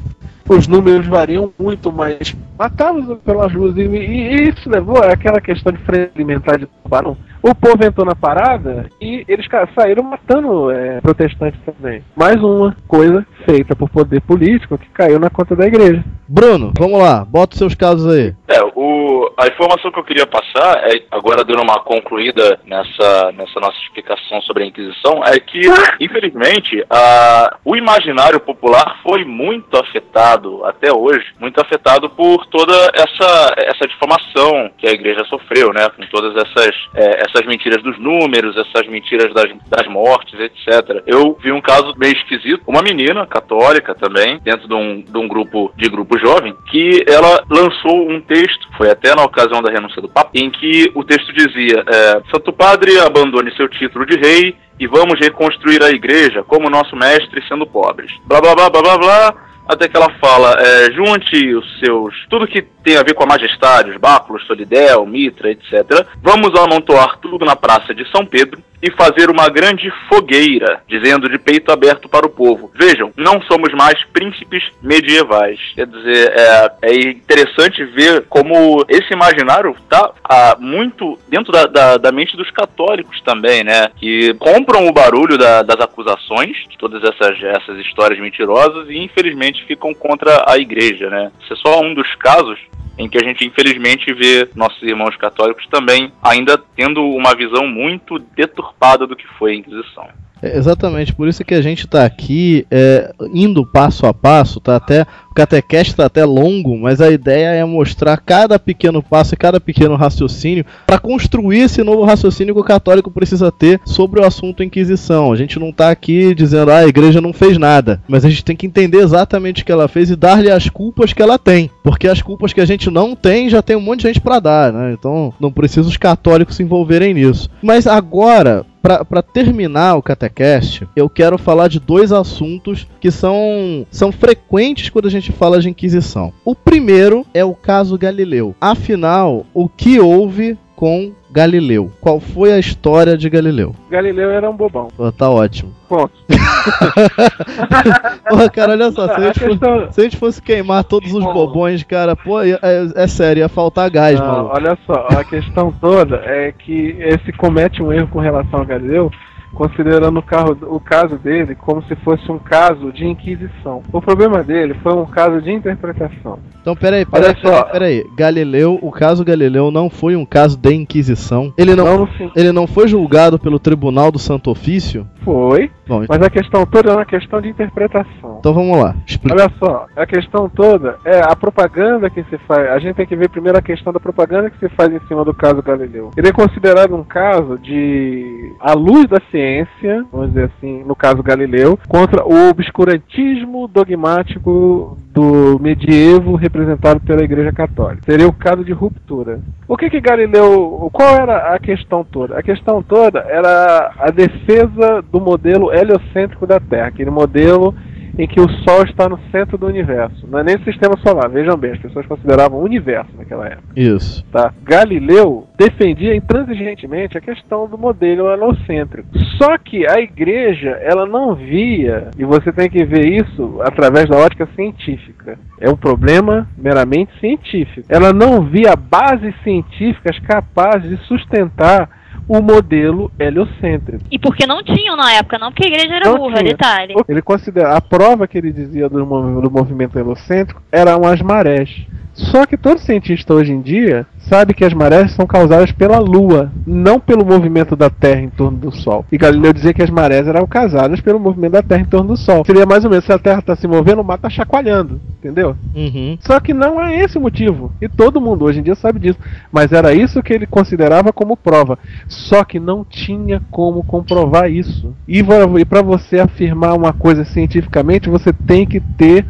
Os 0.48 0.66
números 0.66 1.06
variam 1.06 1.52
muito, 1.58 1.90
mas 1.90 2.36
matávamos 2.58 3.18
pelas 3.24 3.52
ruas. 3.52 3.76
E, 3.76 3.82
e- 3.82 4.48
isso 4.50 4.68
levou 4.68 4.98
àquela 4.98 5.40
questão 5.40 5.72
de 5.72 5.78
freio 5.84 6.10
alimentar 6.14 6.58
de 6.58 6.66
tubarão. 6.82 7.16
O 7.42 7.54
povo 7.54 7.84
entrou 7.84 8.06
na 8.06 8.14
parada 8.14 8.86
e 9.00 9.24
eles 9.28 9.46
saíram 9.74 10.02
matando 10.02 10.70
eh, 10.70 11.00
protestantes 11.02 11.60
também. 11.64 12.02
Mais 12.16 12.42
uma 12.42 12.74
coisa 12.88 13.26
feita 13.44 13.76
por 13.76 13.88
poder 13.90 14.20
político 14.22 14.78
que 14.78 14.88
caiu 14.90 15.18
na 15.20 15.28
conta 15.28 15.54
da 15.54 15.66
igreja. 15.66 16.02
Bruno, 16.26 16.72
vamos 16.78 16.98
lá, 16.98 17.24
bota 17.24 17.52
os 17.54 17.58
seus 17.58 17.74
casos 17.74 18.10
aí. 18.10 18.34
É, 18.48 18.62
o, 18.74 19.13
a 19.36 19.46
informação 19.46 19.90
que 19.90 19.98
eu 19.98 20.04
queria 20.04 20.26
passar, 20.26 20.88
é, 20.88 21.02
agora 21.10 21.44
dando 21.44 21.62
uma 21.62 21.80
concluída 21.80 22.60
nessa, 22.64 23.32
nessa 23.32 23.60
nossa 23.60 23.76
explicação 23.82 24.40
sobre 24.42 24.64
a 24.64 24.66
Inquisição, 24.66 25.22
é 25.24 25.38
que, 25.38 25.60
infelizmente, 26.00 26.84
a, 26.88 27.56
o 27.64 27.76
imaginário 27.76 28.40
popular 28.40 29.00
foi 29.02 29.24
muito 29.24 29.76
afetado, 29.76 30.64
até 30.64 30.92
hoje, 30.92 31.24
muito 31.40 31.60
afetado 31.60 32.08
por 32.10 32.46
toda 32.46 32.74
essa, 32.94 33.54
essa 33.58 33.86
difamação 33.88 34.70
que 34.78 34.86
a 34.86 34.92
igreja 34.92 35.24
sofreu, 35.24 35.72
né? 35.72 35.88
Com 35.90 36.06
todas 36.06 36.36
essas, 36.36 36.74
é, 36.94 37.22
essas 37.26 37.46
mentiras 37.46 37.82
dos 37.82 37.98
números, 37.98 38.56
essas 38.56 38.86
mentiras 38.88 39.32
das, 39.34 39.50
das 39.68 39.86
mortes, 39.88 40.38
etc. 40.38 41.02
Eu 41.06 41.36
vi 41.42 41.52
um 41.52 41.60
caso 41.60 41.94
bem 41.94 42.12
esquisito, 42.12 42.62
uma 42.66 42.82
menina 42.82 43.26
católica 43.26 43.94
também, 43.94 44.38
dentro 44.40 44.68
de 44.68 44.74
um, 44.74 45.02
de 45.02 45.16
um 45.16 45.26
grupo 45.26 45.72
de 45.76 45.88
grupo 45.88 46.18
jovem, 46.18 46.54
que 46.70 47.04
ela 47.08 47.42
lançou 47.50 48.08
um 48.08 48.20
texto, 48.20 48.68
foi 48.76 48.90
até 48.90 49.14
na 49.14 49.23
ocasião 49.24 49.62
da 49.62 49.72
renúncia 49.72 50.00
do 50.00 50.08
Papa, 50.08 50.30
em 50.34 50.50
que 50.50 50.90
o 50.94 51.04
texto 51.04 51.32
dizia: 51.32 51.84
é, 51.86 52.22
Santo 52.30 52.52
Padre, 52.52 52.98
abandone 52.98 53.54
seu 53.56 53.68
título 53.68 54.06
de 54.06 54.16
rei 54.16 54.56
e 54.78 54.86
vamos 54.86 55.18
reconstruir 55.20 55.82
a 55.82 55.90
igreja 55.90 56.42
como 56.42 56.70
nosso 56.70 56.96
mestre 56.96 57.42
sendo 57.48 57.66
pobres. 57.66 58.10
Blá 58.26 58.40
blá 58.40 58.54
blá 58.54 58.70
blá 58.70 58.82
blá 58.82 58.98
blá. 58.98 59.34
Até 59.66 59.88
que 59.88 59.96
ela 59.96 60.10
fala, 60.20 60.54
é, 60.58 60.92
junte 60.92 61.54
os 61.54 61.78
seus. 61.80 62.14
tudo 62.28 62.46
que 62.46 62.66
tem 62.84 62.96
a 62.96 63.02
ver 63.02 63.14
com 63.14 63.24
a 63.24 63.26
majestade, 63.26 63.90
os 63.90 63.96
báculos, 63.96 64.46
solidel, 64.46 65.06
mitra, 65.06 65.50
etc. 65.50 66.06
Vamos 66.22 66.54
amontoar 66.58 67.18
tudo 67.18 67.44
na 67.44 67.56
praça 67.56 67.94
de 67.94 68.08
São 68.10 68.24
Pedro 68.26 68.62
e 68.82 68.90
fazer 68.90 69.30
uma 69.30 69.48
grande 69.48 69.90
fogueira, 70.10 70.82
dizendo 70.86 71.26
de 71.26 71.38
peito 71.38 71.72
aberto 71.72 72.06
para 72.06 72.26
o 72.26 72.30
povo. 72.30 72.70
Vejam, 72.74 73.10
não 73.16 73.40
somos 73.40 73.72
mais 73.72 74.04
príncipes 74.12 74.62
medievais. 74.82 75.58
Quer 75.74 75.86
dizer, 75.86 76.32
é, 76.36 76.70
é 76.82 76.94
interessante 77.08 77.82
ver 77.82 78.26
como 78.28 78.84
esse 78.86 79.10
imaginário 79.12 79.74
está 79.82 80.12
muito 80.58 81.18
dentro 81.28 81.50
da, 81.50 81.64
da, 81.64 81.96
da 81.96 82.12
mente 82.12 82.36
dos 82.36 82.50
católicos 82.50 83.18
também, 83.22 83.64
né? 83.64 83.88
Que 83.96 84.34
compram 84.34 84.86
o 84.86 84.92
barulho 84.92 85.38
da- 85.38 85.62
das 85.62 85.80
acusações, 85.80 86.54
de 86.68 86.76
todas 86.76 87.02
essas, 87.02 87.42
essas 87.42 87.78
histórias 87.78 88.20
mentirosas, 88.20 88.88
e 88.90 88.98
infelizmente 88.98 89.64
ficam 89.64 89.94
contra 89.94 90.44
a 90.46 90.58
igreja, 90.58 91.08
né? 91.08 91.30
Isso 91.42 91.54
é 91.54 91.56
só 91.56 91.80
um 91.80 91.94
dos 91.94 92.14
casos 92.16 92.58
em 92.98 93.08
que 93.08 93.18
a 93.18 93.24
gente 93.24 93.44
infelizmente 93.44 94.12
vê 94.12 94.48
nossos 94.54 94.82
irmãos 94.82 95.16
católicos 95.16 95.66
também 95.66 96.12
ainda 96.22 96.56
tendo 96.56 97.02
uma 97.02 97.34
visão 97.34 97.66
muito 97.66 98.18
deturpada 98.18 99.06
do 99.06 99.16
que 99.16 99.26
foi 99.38 99.52
a 99.52 99.56
Inquisição. 99.56 100.08
É, 100.44 100.58
exatamente, 100.58 101.14
por 101.14 101.26
isso 101.26 101.42
que 101.42 101.54
a 101.54 101.62
gente 101.62 101.86
tá 101.86 102.04
aqui 102.04 102.66
é, 102.70 103.10
indo 103.32 103.64
passo 103.64 104.04
a 104.04 104.12
passo, 104.12 104.60
tá 104.60 104.76
até 104.76 105.06
o 105.30 105.34
Catecast 105.34 105.96
tá 105.96 106.04
até 106.04 106.22
longo, 106.22 106.76
mas 106.76 107.00
a 107.00 107.10
ideia 107.10 107.46
é 107.46 107.64
mostrar 107.64 108.18
cada 108.18 108.58
pequeno 108.58 109.02
passo 109.02 109.32
e 109.32 109.38
cada 109.38 109.58
pequeno 109.58 109.96
raciocínio 109.96 110.66
para 110.86 110.98
construir 110.98 111.60
esse 111.60 111.82
novo 111.82 112.04
raciocínio 112.04 112.54
que 112.54 112.60
o 112.60 112.64
católico 112.64 113.10
precisa 113.10 113.50
ter 113.50 113.80
sobre 113.86 114.20
o 114.20 114.24
assunto 114.24 114.62
Inquisição. 114.62 115.32
A 115.32 115.36
gente 115.36 115.58
não 115.58 115.72
tá 115.72 115.90
aqui 115.90 116.34
dizendo 116.34 116.70
ah, 116.70 116.78
a 116.78 116.86
igreja 116.86 117.22
não 117.22 117.32
fez 117.32 117.56
nada, 117.56 118.02
mas 118.06 118.22
a 118.24 118.28
gente 118.28 118.44
tem 118.44 118.54
que 118.54 118.66
entender 118.66 118.98
exatamente 118.98 119.62
o 119.62 119.64
que 119.64 119.72
ela 119.72 119.88
fez 119.88 120.10
e 120.10 120.16
dar-lhe 120.16 120.50
as 120.50 120.68
culpas 120.68 121.14
que 121.14 121.22
ela 121.22 121.38
tem, 121.38 121.70
porque 121.82 122.06
as 122.06 122.20
culpas 122.20 122.52
que 122.52 122.60
a 122.60 122.66
gente 122.66 122.90
não 122.90 123.16
tem 123.16 123.48
já 123.48 123.62
tem 123.62 123.76
um 123.76 123.80
monte 123.80 124.02
de 124.02 124.08
gente 124.08 124.20
para 124.20 124.40
dar, 124.40 124.72
né? 124.74 124.92
Então 124.92 125.32
não 125.40 125.50
precisa 125.50 125.88
os 125.88 125.96
católicos 125.96 126.56
se 126.56 126.62
envolverem 126.62 127.14
nisso. 127.14 127.48
Mas 127.62 127.86
agora 127.86 128.66
para 128.84 129.22
terminar 129.22 129.96
o 129.96 130.02
Catecast, 130.02 130.86
eu 130.94 131.08
quero 131.08 131.38
falar 131.38 131.68
de 131.68 131.80
dois 131.80 132.12
assuntos 132.12 132.86
que 133.00 133.10
são, 133.10 133.86
são 133.90 134.12
frequentes 134.12 134.90
quando 134.90 135.08
a 135.08 135.10
gente 135.10 135.32
fala 135.32 135.58
de 135.58 135.70
Inquisição. 135.70 136.34
O 136.44 136.54
primeiro 136.54 137.24
é 137.32 137.42
o 137.42 137.54
caso 137.54 137.96
Galileu. 137.96 138.54
Afinal, 138.60 139.46
o 139.54 139.70
que 139.70 139.98
houve 139.98 140.58
com 140.76 141.12
Galileu? 141.30 141.90
Qual 142.00 142.18
foi 142.20 142.52
a 142.52 142.58
história 142.58 143.16
de 143.16 143.28
Galileu? 143.30 143.74
Galileu 143.90 144.30
era 144.30 144.48
um 144.50 144.56
bobão. 144.56 144.88
Pô, 144.96 145.10
tá 145.12 145.30
ótimo. 145.30 145.72
Ponto. 145.88 146.12
Porra, 148.28 148.50
cara, 148.50 148.72
olha 148.72 148.90
só, 148.92 149.06
se 149.06 149.12
a, 149.14 149.20
gente 149.26 149.38
fosse, 149.40 149.48
questão- 149.50 149.92
se 149.92 150.00
a 150.00 150.04
gente 150.04 150.16
fosse 150.16 150.42
queimar 150.42 150.84
todos 150.84 151.12
os 151.12 151.24
bobões, 151.24 151.82
cara, 151.82 152.16
pô, 152.16 152.42
ia- 152.42 152.58
é, 152.62 153.04
é 153.04 153.06
sério, 153.06 153.40
ia 153.40 153.48
faltar 153.48 153.90
gás, 153.90 154.18
Não, 154.18 154.26
maluco. 154.26 154.54
olha 154.56 154.78
só, 154.86 155.06
a 155.10 155.24
questão 155.24 155.72
toda 155.80 156.16
é 156.24 156.52
que 156.52 156.96
esse 156.98 157.32
comete 157.32 157.82
um 157.82 157.92
erro 157.92 158.08
com 158.08 158.20
relação 158.20 158.60
a 158.60 158.64
Galileu, 158.64 159.10
considerando 159.54 160.18
o, 160.18 160.22
carro- 160.22 160.56
o 160.62 160.80
caso 160.80 161.16
dele 161.16 161.54
como 161.54 161.82
se 161.84 161.94
fosse 161.96 162.30
um 162.30 162.38
caso 162.38 162.92
de 162.92 163.06
inquisição. 163.06 163.82
O 163.92 164.00
problema 164.00 164.42
dele 164.42 164.74
foi 164.82 164.92
um 164.94 165.06
caso 165.06 165.40
de 165.40 165.50
interpretação. 165.52 166.38
Então, 166.60 166.74
peraí, 166.74 167.04
peraí, 167.04 167.34
peraí, 167.34 167.64
peraí. 167.72 168.06
Galileu, 168.16 168.78
o 168.82 168.90
caso 168.90 169.24
Galileu 169.24 169.70
não 169.70 169.88
foi 169.90 170.16
um 170.16 170.24
caso 170.24 170.56
de 170.58 170.72
Inquisição. 170.74 171.52
Ele 171.58 171.74
não, 171.74 171.84
Não 171.84 172.08
ele 172.34 172.52
não 172.52 172.66
foi 172.66 172.88
julgado 172.88 173.38
pelo 173.38 173.58
Tribunal 173.58 174.10
do 174.10 174.18
Santo 174.18 174.50
Ofício? 174.50 175.06
foi, 175.24 175.70
Bom, 175.86 176.04
mas 176.08 176.22
a 176.22 176.30
questão 176.30 176.64
toda 176.66 176.90
é 176.90 176.94
uma 176.94 177.04
questão 177.04 177.40
de 177.40 177.48
interpretação. 177.48 178.38
então 178.38 178.54
vamos 178.54 178.78
lá. 178.78 178.94
Explica. 179.06 179.34
Olha 179.34 179.52
só, 179.58 179.86
a 179.96 180.06
questão 180.06 180.48
toda 180.48 180.96
é 181.04 181.20
a 181.20 181.36
propaganda 181.36 182.08
que 182.10 182.22
se 182.24 182.38
faz. 182.46 182.70
A 182.70 182.78
gente 182.78 182.96
tem 182.96 183.06
que 183.06 183.16
ver 183.16 183.28
primeiro 183.28 183.58
a 183.58 183.62
questão 183.62 183.92
da 183.92 184.00
propaganda 184.00 184.50
que 184.50 184.58
se 184.58 184.68
faz 184.70 184.92
em 184.92 185.00
cima 185.06 185.24
do 185.24 185.34
caso 185.34 185.62
Galileu. 185.62 186.10
Ele 186.16 186.28
é 186.28 186.32
considerado 186.32 186.94
um 186.94 187.04
caso 187.04 187.58
de 187.58 188.52
à 188.60 188.72
luz 188.72 189.06
da 189.08 189.20
ciência, 189.30 190.04
vamos 190.10 190.28
dizer 190.28 190.50
assim, 190.56 190.82
no 190.84 190.96
caso 190.96 191.22
Galileu, 191.22 191.78
contra 191.88 192.24
o 192.24 192.48
obscurantismo 192.48 193.68
dogmático 193.68 194.96
do 195.12 195.58
medievo 195.60 196.34
representado 196.34 197.00
pela 197.00 197.22
Igreja 197.22 197.52
Católica. 197.52 198.02
Seria 198.04 198.26
o 198.26 198.32
caso 198.32 198.64
de 198.64 198.72
ruptura. 198.72 199.40
O 199.68 199.76
que 199.76 199.88
que 199.88 200.00
Galileu, 200.00 200.90
qual 200.92 201.16
era 201.16 201.54
a 201.54 201.58
questão 201.58 202.04
toda? 202.04 202.38
A 202.38 202.42
questão 202.42 202.82
toda 202.82 203.20
era 203.20 203.92
a 203.98 204.10
defesa 204.10 205.02
do 205.10 205.20
modelo 205.20 205.72
heliocêntrico 205.76 206.46
da 206.46 206.60
Terra, 206.60 206.88
aquele 206.88 207.10
modelo 207.10 207.74
em 208.18 208.26
que 208.26 208.40
o 208.40 208.48
Sol 208.48 208.84
está 208.84 209.08
no 209.08 209.18
centro 209.30 209.58
do 209.58 209.66
universo. 209.66 210.26
Não 210.28 210.38
é 210.38 210.44
nem 210.44 210.56
o 210.56 210.64
sistema 210.64 210.96
solar, 211.04 211.28
vejam 211.28 211.56
bem, 211.56 211.72
as 211.72 211.78
pessoas 211.78 212.06
consideravam 212.06 212.58
o 212.58 212.64
universo 212.64 213.10
naquela 213.16 213.46
época. 213.46 213.68
Isso. 213.76 214.24
Tá? 214.30 214.52
Galileu 214.62 215.46
defendia 215.58 216.14
intransigentemente 216.14 217.18
a 217.18 217.20
questão 217.20 217.68
do 217.68 217.76
modelo 217.76 218.30
helocêntrico. 218.30 219.08
Só 219.38 219.58
que 219.58 219.86
a 219.90 220.00
igreja, 220.00 220.70
ela 220.80 221.06
não 221.06 221.34
via, 221.34 222.10
e 222.16 222.24
você 222.24 222.52
tem 222.52 222.70
que 222.70 222.84
ver 222.84 223.06
isso 223.06 223.60
através 223.62 224.08
da 224.08 224.16
ótica 224.16 224.48
científica. 224.54 225.38
É 225.60 225.68
um 225.68 225.76
problema 225.76 226.48
meramente 226.56 227.10
científico. 227.18 227.86
Ela 227.88 228.12
não 228.12 228.42
via 228.42 228.76
bases 228.76 229.34
científicas 229.42 230.18
capazes 230.20 230.88
de 230.88 230.96
sustentar 231.06 231.88
o 232.28 232.40
modelo 232.40 233.10
heliocêntrico. 233.18 234.04
E 234.10 234.18
porque 234.18 234.46
não 234.46 234.62
tinham 234.62 234.96
na 234.96 235.12
época, 235.12 235.38
não 235.38 235.50
porque 235.52 235.64
a 235.64 235.68
igreja 235.68 235.94
era 235.96 236.10
Não 236.10 236.16
burra, 236.18 236.38
tinha. 236.38 236.50
detalhe. 236.50 236.94
Ele 237.08 237.22
considera 237.22 237.76
a 237.76 237.80
prova 237.80 238.26
que 238.26 238.38
ele 238.38 238.52
dizia 238.52 238.88
do, 238.88 239.04
do 239.04 239.50
movimento 239.50 239.98
helocêntrico 239.98 240.62
eram 240.72 241.04
as 241.04 241.20
marés. 241.20 241.86
Só 242.14 242.46
que 242.46 242.56
todo 242.56 242.78
cientista 242.78 243.34
hoje 243.34 243.52
em 243.52 243.60
dia 243.60 244.06
sabe 244.18 244.54
que 244.54 244.64
as 244.64 244.72
marés 244.72 245.12
são 245.12 245.26
causadas 245.26 245.72
pela 245.72 245.98
Lua, 245.98 246.50
não 246.66 246.98
pelo 246.98 247.26
movimento 247.26 247.76
da 247.76 247.90
Terra 247.90 248.20
em 248.20 248.30
torno 248.30 248.56
do 248.56 248.70
Sol. 248.70 249.04
E 249.12 249.18
Galileu 249.18 249.52
dizia 249.52 249.74
que 249.74 249.82
as 249.82 249.90
marés 249.90 250.26
eram 250.26 250.46
causadas 250.46 251.00
pelo 251.00 251.20
movimento 251.20 251.52
da 251.52 251.62
Terra 251.62 251.82
em 251.82 251.86
torno 251.86 252.08
do 252.08 252.16
Sol. 252.16 252.44
Seria 252.46 252.64
mais 252.64 252.84
ou 252.84 252.90
menos 252.90 253.04
se 253.04 253.12
a 253.12 253.18
Terra 253.18 253.40
está 253.40 253.54
se 253.56 253.66
movendo, 253.66 254.00
o 254.00 254.04
mar 254.04 254.14
está 254.14 254.30
chacoalhando, 254.30 255.00
entendeu? 255.18 255.56
Uhum. 255.74 256.16
Só 256.20 256.40
que 256.40 256.54
não 256.54 256.80
é 256.80 256.98
esse 257.00 257.18
o 257.18 257.20
motivo. 257.20 257.72
E 257.80 257.88
todo 257.88 258.20
mundo 258.20 258.44
hoje 258.44 258.60
em 258.60 258.62
dia 258.62 258.74
sabe 258.74 259.00
disso. 259.00 259.18
Mas 259.52 259.72
era 259.72 259.92
isso 259.92 260.22
que 260.22 260.32
ele 260.32 260.46
considerava 260.46 261.12
como 261.12 261.36
prova. 261.36 261.78
Só 262.06 262.44
que 262.44 262.60
não 262.60 262.84
tinha 262.84 263.42
como 263.50 263.84
comprovar 263.84 264.50
isso. 264.50 264.94
E 265.06 265.22
para 265.64 265.82
você 265.82 266.20
afirmar 266.20 266.74
uma 266.74 266.92
coisa 266.92 267.24
cientificamente, 267.24 268.08
você 268.08 268.32
tem 268.32 268.66
que 268.66 268.80
ter 268.80 269.26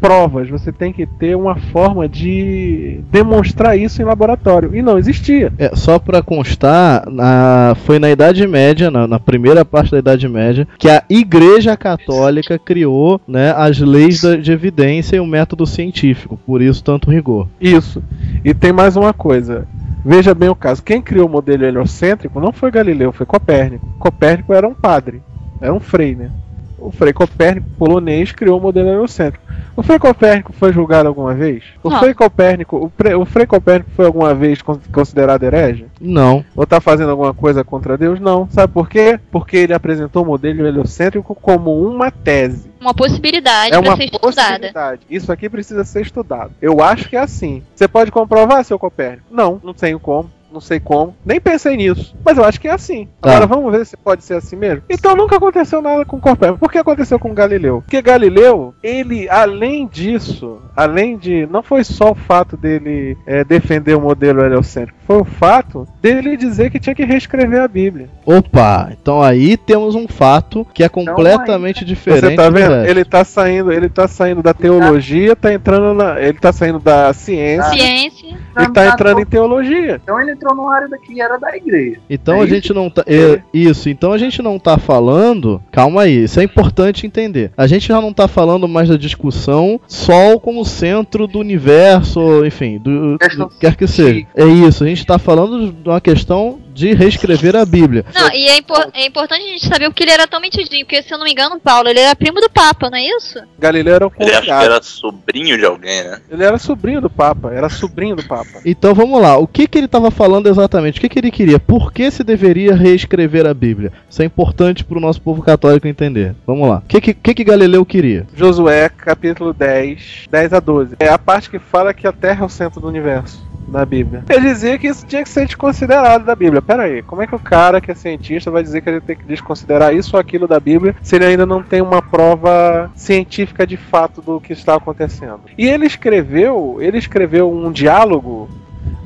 provas, 0.00 0.48
você 0.48 0.72
tem 0.72 0.92
que 0.92 1.06
ter 1.06 1.36
uma 1.36 1.56
forma 1.56 2.08
de 2.08 3.00
demonstrar 3.10 3.78
isso 3.78 4.00
em 4.00 4.04
laboratório. 4.04 4.74
E 4.74 4.82
não 4.82 4.98
existia. 4.98 5.52
É, 5.58 5.74
só 5.74 5.98
pra 5.98 6.22
constar, 6.22 7.08
na- 7.10 7.74
foi 7.84 7.98
na 7.98 8.10
Idade 8.10 8.46
Média, 8.46 8.90
na, 8.90 9.06
na 9.06 9.18
primeira 9.18 9.64
parte 9.64 9.90
da 9.90 9.98
Idade 9.98 10.28
Média, 10.28 10.66
que 10.78 10.88
a 10.88 11.02
Igreja 11.08 11.76
Católica 11.76 12.58
criou 12.58 13.20
né, 13.26 13.52
as 13.56 13.78
leis 13.78 14.22
da- 14.22 14.36
de 14.36 14.52
evidência 14.52 15.16
e 15.16 15.20
o 15.20 15.26
método 15.26 15.66
científico. 15.66 16.38
Por 16.46 16.62
isso, 16.62 16.82
tanto 16.82 17.10
rigor. 17.10 17.48
Isso. 17.60 18.02
E 18.44 18.54
tem 18.54 18.72
mais 18.72 18.96
uma 18.96 19.12
coisa. 19.12 19.66
Veja 20.04 20.34
bem 20.34 20.48
o 20.48 20.54
caso. 20.54 20.82
Quem 20.82 21.02
criou 21.02 21.26
o 21.26 21.30
modelo 21.30 21.64
heliocêntrico 21.64 22.40
não 22.40 22.52
foi 22.52 22.70
Galileu, 22.70 23.12
foi 23.12 23.26
Copérnico. 23.26 23.86
Copérnico 23.98 24.54
era 24.54 24.66
um 24.66 24.72
padre, 24.74 25.20
era 25.60 25.74
um 25.74 25.80
frei, 25.80 26.14
né? 26.14 26.30
O 26.78 26.90
frei 26.92 27.12
Copérnico, 27.12 27.66
polonês, 27.78 28.30
criou 28.32 28.58
o 28.58 28.62
modelo 28.62 28.88
heliocêntrico. 28.88 29.44
O 29.76 29.82
frei 29.82 29.98
Copérnico 29.98 30.52
foi 30.52 30.72
julgado 30.72 31.08
alguma 31.08 31.34
vez? 31.34 31.62
O 31.82 31.90
Não. 31.90 31.98
frei 32.00 32.14
Copérnico, 32.14 32.76
o, 32.76 32.90
pre- 32.90 33.14
o 33.14 33.24
frei 33.24 33.46
Copérnico 33.46 33.90
foi 33.96 34.06
alguma 34.06 34.34
vez 34.34 34.60
con- 34.62 34.78
considerado 34.92 35.42
herege? 35.44 35.86
Não. 36.00 36.44
Ou 36.56 36.66
tá 36.66 36.80
fazendo 36.80 37.10
alguma 37.10 37.32
coisa 37.34 37.62
contra 37.64 37.96
Deus? 37.98 38.18
Não. 38.20 38.48
Sabe 38.50 38.72
por 38.72 38.88
quê? 38.88 39.18
Porque 39.30 39.56
ele 39.56 39.74
apresentou 39.74 40.22
o 40.22 40.26
modelo 40.26 40.66
heliocêntrico 40.66 41.34
como 41.34 41.80
uma 41.80 42.10
tese. 42.10 42.70
Uma 42.80 42.94
possibilidade 42.94 43.74
É 43.74 43.80
pra 43.80 43.90
uma 43.90 43.96
ser 43.96 44.04
estudada. 44.04 44.30
possibilidade. 44.50 45.00
Isso 45.10 45.32
aqui 45.32 45.48
precisa 45.48 45.84
ser 45.84 46.02
estudado. 46.02 46.52
Eu 46.62 46.80
acho 46.82 47.08
que 47.08 47.16
é 47.16 47.20
assim. 47.20 47.62
Você 47.74 47.86
pode 47.88 48.10
comprovar, 48.10 48.64
seu 48.64 48.78
Copérnico? 48.78 49.24
Não, 49.30 49.60
não 49.62 49.74
tenho 49.74 49.98
como. 50.00 50.30
Não 50.52 50.60
sei 50.60 50.80
como. 50.80 51.14
Nem 51.24 51.40
pensei 51.40 51.76
nisso. 51.76 52.14
Mas 52.24 52.38
eu 52.38 52.44
acho 52.44 52.60
que 52.60 52.68
é 52.68 52.72
assim. 52.72 53.08
Tá. 53.20 53.30
Agora 53.30 53.46
vamos 53.46 53.72
ver 53.72 53.84
se 53.84 53.96
pode 53.96 54.24
ser 54.24 54.34
assim 54.34 54.56
mesmo. 54.56 54.82
Então 54.88 55.14
nunca 55.14 55.36
aconteceu 55.36 55.82
nada 55.82 56.04
com 56.04 56.20
Copérnico. 56.20 56.58
Por 56.58 56.70
que 56.70 56.78
aconteceu 56.78 57.18
com 57.18 57.34
Galileu? 57.34 57.82
Porque 57.82 58.02
Galileu, 58.02 58.74
ele, 58.82 59.28
além 59.28 59.86
disso, 59.86 60.60
além 60.76 61.16
de. 61.16 61.46
Não 61.46 61.62
foi 61.62 61.84
só 61.84 62.12
o 62.12 62.14
fato 62.14 62.56
dele 62.56 63.16
é, 63.26 63.44
defender 63.44 63.94
o 63.94 64.00
modelo 64.00 64.42
heliocêntrico. 64.42 64.98
Foi 65.06 65.20
o 65.20 65.24
fato 65.24 65.86
dele 66.02 66.36
dizer 66.36 66.70
que 66.70 66.78
tinha 66.78 66.94
que 66.94 67.04
reescrever 67.04 67.60
a 67.60 67.68
Bíblia. 67.68 68.08
Opa, 68.26 68.90
então 68.92 69.22
aí 69.22 69.56
temos 69.56 69.94
um 69.94 70.06
fato 70.06 70.66
que 70.74 70.84
é 70.84 70.88
completamente 70.88 71.84
diferente. 71.84 72.26
Você 72.26 72.36
tá 72.36 72.48
do 72.48 72.54
vendo? 72.54 72.74
Ele 72.84 73.04
tá 73.04 73.24
saindo, 73.24 73.72
ele 73.72 73.88
tá 73.88 74.06
saindo 74.06 74.42
da 74.42 74.52
teologia, 74.52 75.34
tá 75.34 75.52
entrando 75.52 75.94
na. 75.94 76.20
Ele 76.20 76.38
tá 76.38 76.52
saindo 76.52 76.78
da 76.78 77.12
ciência 77.12 77.70
Ciência. 77.70 78.36
e 78.60 78.72
tá 78.72 78.88
entrando 78.88 79.20
em 79.20 79.26
teologia. 79.26 80.00
Então 80.02 80.20
ele 80.20 80.36
entrou 80.38 80.54
numa 80.54 80.74
área 80.74 80.88
que 81.02 81.20
era 81.20 81.36
da 81.36 81.56
igreja. 81.56 81.98
Então 82.08 82.36
É 82.36 82.40
a 82.40 82.44
isso? 82.44 82.54
gente 82.54 82.72
não 82.72 82.88
tá. 82.88 83.02
é, 83.06 83.42
isso, 83.52 83.88
então 83.88 84.12
a 84.12 84.18
gente 84.18 84.40
não 84.40 84.58
tá 84.58 84.78
falando. 84.78 85.60
Calma 85.70 86.02
aí, 86.02 86.24
isso 86.24 86.40
é 86.40 86.44
importante 86.44 87.06
entender. 87.06 87.50
A 87.56 87.66
gente 87.66 87.88
já 87.88 88.00
não 88.00 88.12
tá 88.12 88.28
falando 88.28 88.66
mais 88.68 88.88
da 88.88 88.96
discussão 88.96 89.80
Sol 89.86 90.40
como 90.40 90.64
centro 90.64 91.26
do 91.26 91.38
universo, 91.38 92.44
enfim, 92.44 92.78
do, 92.78 93.12
do 93.12 93.18
que 93.18 93.58
quer 93.60 93.76
que 93.76 93.86
seja. 93.86 94.26
É 94.34 94.44
isso, 94.46 94.84
a 94.84 94.86
gente 94.86 95.04
tá 95.06 95.18
falando 95.18 95.72
de 95.72 95.88
uma 95.88 96.00
questão 96.00 96.58
de 96.78 96.94
reescrever 96.94 97.56
a 97.56 97.64
Bíblia. 97.64 98.04
Não, 98.14 98.32
e 98.32 98.48
é, 98.48 98.58
impor- 98.58 98.88
é 98.94 99.06
importante 99.06 99.42
a 99.44 99.48
gente 99.48 99.66
saber 99.66 99.88
porque 99.90 100.04
ele 100.04 100.12
era 100.12 100.26
tão 100.26 100.40
metidinho, 100.40 100.84
porque 100.86 101.02
se 101.02 101.12
eu 101.12 101.18
não 101.18 101.24
me 101.24 101.32
engano, 101.32 101.58
Paulo, 101.58 101.88
ele 101.88 102.00
era 102.00 102.14
primo 102.14 102.40
do 102.40 102.48
Papa, 102.48 102.88
não 102.88 102.96
é 102.98 103.02
isso? 103.02 103.40
Galileu 103.58 103.94
era 103.94 104.06
o 104.06 104.12
Ele 104.18 104.30
acha 104.32 104.42
que 104.42 104.50
era 104.50 104.82
sobrinho 104.82 105.58
de 105.58 105.64
alguém, 105.64 106.04
né? 106.04 106.20
Ele 106.30 106.44
era 106.44 106.58
sobrinho 106.58 107.00
do 107.00 107.10
Papa, 107.10 107.52
era 107.52 107.68
sobrinho 107.68 108.14
do 108.16 108.22
Papa. 108.24 108.60
Então 108.64 108.94
vamos 108.94 109.20
lá, 109.20 109.36
o 109.38 109.46
que, 109.46 109.66
que 109.66 109.76
ele 109.78 109.86
estava 109.86 110.10
falando 110.10 110.48
exatamente? 110.48 110.98
O 110.98 111.00
que, 111.00 111.08
que 111.08 111.18
ele 111.18 111.30
queria? 111.30 111.58
Por 111.58 111.92
que 111.92 112.10
se 112.10 112.22
deveria 112.22 112.74
reescrever 112.74 113.46
a 113.46 113.54
Bíblia? 113.54 113.92
Isso 114.08 114.22
é 114.22 114.24
importante 114.24 114.84
para 114.84 114.98
o 114.98 115.00
nosso 115.00 115.20
povo 115.20 115.42
católico 115.42 115.88
entender. 115.88 116.34
Vamos 116.46 116.68
lá. 116.68 116.76
O 116.78 116.82
que, 116.88 117.00
que, 117.00 117.14
que, 117.14 117.34
que 117.34 117.44
Galileu 117.44 117.84
queria? 117.84 118.26
Josué, 118.36 118.88
capítulo 118.88 119.52
10, 119.52 120.26
10 120.30 120.52
a 120.52 120.60
12. 120.60 120.96
É 121.00 121.08
a 121.08 121.18
parte 121.18 121.50
que 121.50 121.58
fala 121.58 121.92
que 121.94 122.06
a 122.06 122.12
Terra 122.12 122.42
é 122.42 122.46
o 122.46 122.48
centro 122.48 122.80
do 122.80 122.86
universo. 122.88 123.47
Na 123.70 123.84
Bíblia. 123.84 124.24
Ele 124.28 124.40
dizia 124.40 124.78
que 124.78 124.86
isso 124.86 125.06
tinha 125.06 125.22
que 125.22 125.28
ser 125.28 125.46
desconsiderado 125.46 126.24
da 126.24 126.34
Bíblia. 126.34 126.62
Pera 126.62 126.84
aí, 126.84 127.02
como 127.02 127.22
é 127.22 127.26
que 127.26 127.34
o 127.34 127.38
cara 127.38 127.80
que 127.80 127.90
é 127.90 127.94
cientista 127.94 128.50
vai 128.50 128.62
dizer 128.62 128.80
que 128.80 128.88
ele 128.88 129.00
tem 129.00 129.16
que 129.16 129.24
desconsiderar 129.24 129.94
isso 129.94 130.16
ou 130.16 130.20
aquilo 130.20 130.48
da 130.48 130.58
Bíblia 130.58 130.94
se 131.02 131.16
ele 131.16 131.26
ainda 131.26 131.44
não 131.44 131.62
tem 131.62 131.82
uma 131.82 132.00
prova 132.00 132.90
científica 132.94 133.66
de 133.66 133.76
fato 133.76 134.22
do 134.22 134.40
que 134.40 134.52
está 134.52 134.74
acontecendo? 134.74 135.40
E 135.56 135.66
ele 135.66 135.86
escreveu, 135.86 136.78
ele 136.80 136.98
escreveu 136.98 137.52
um 137.52 137.70
diálogo 137.70 138.48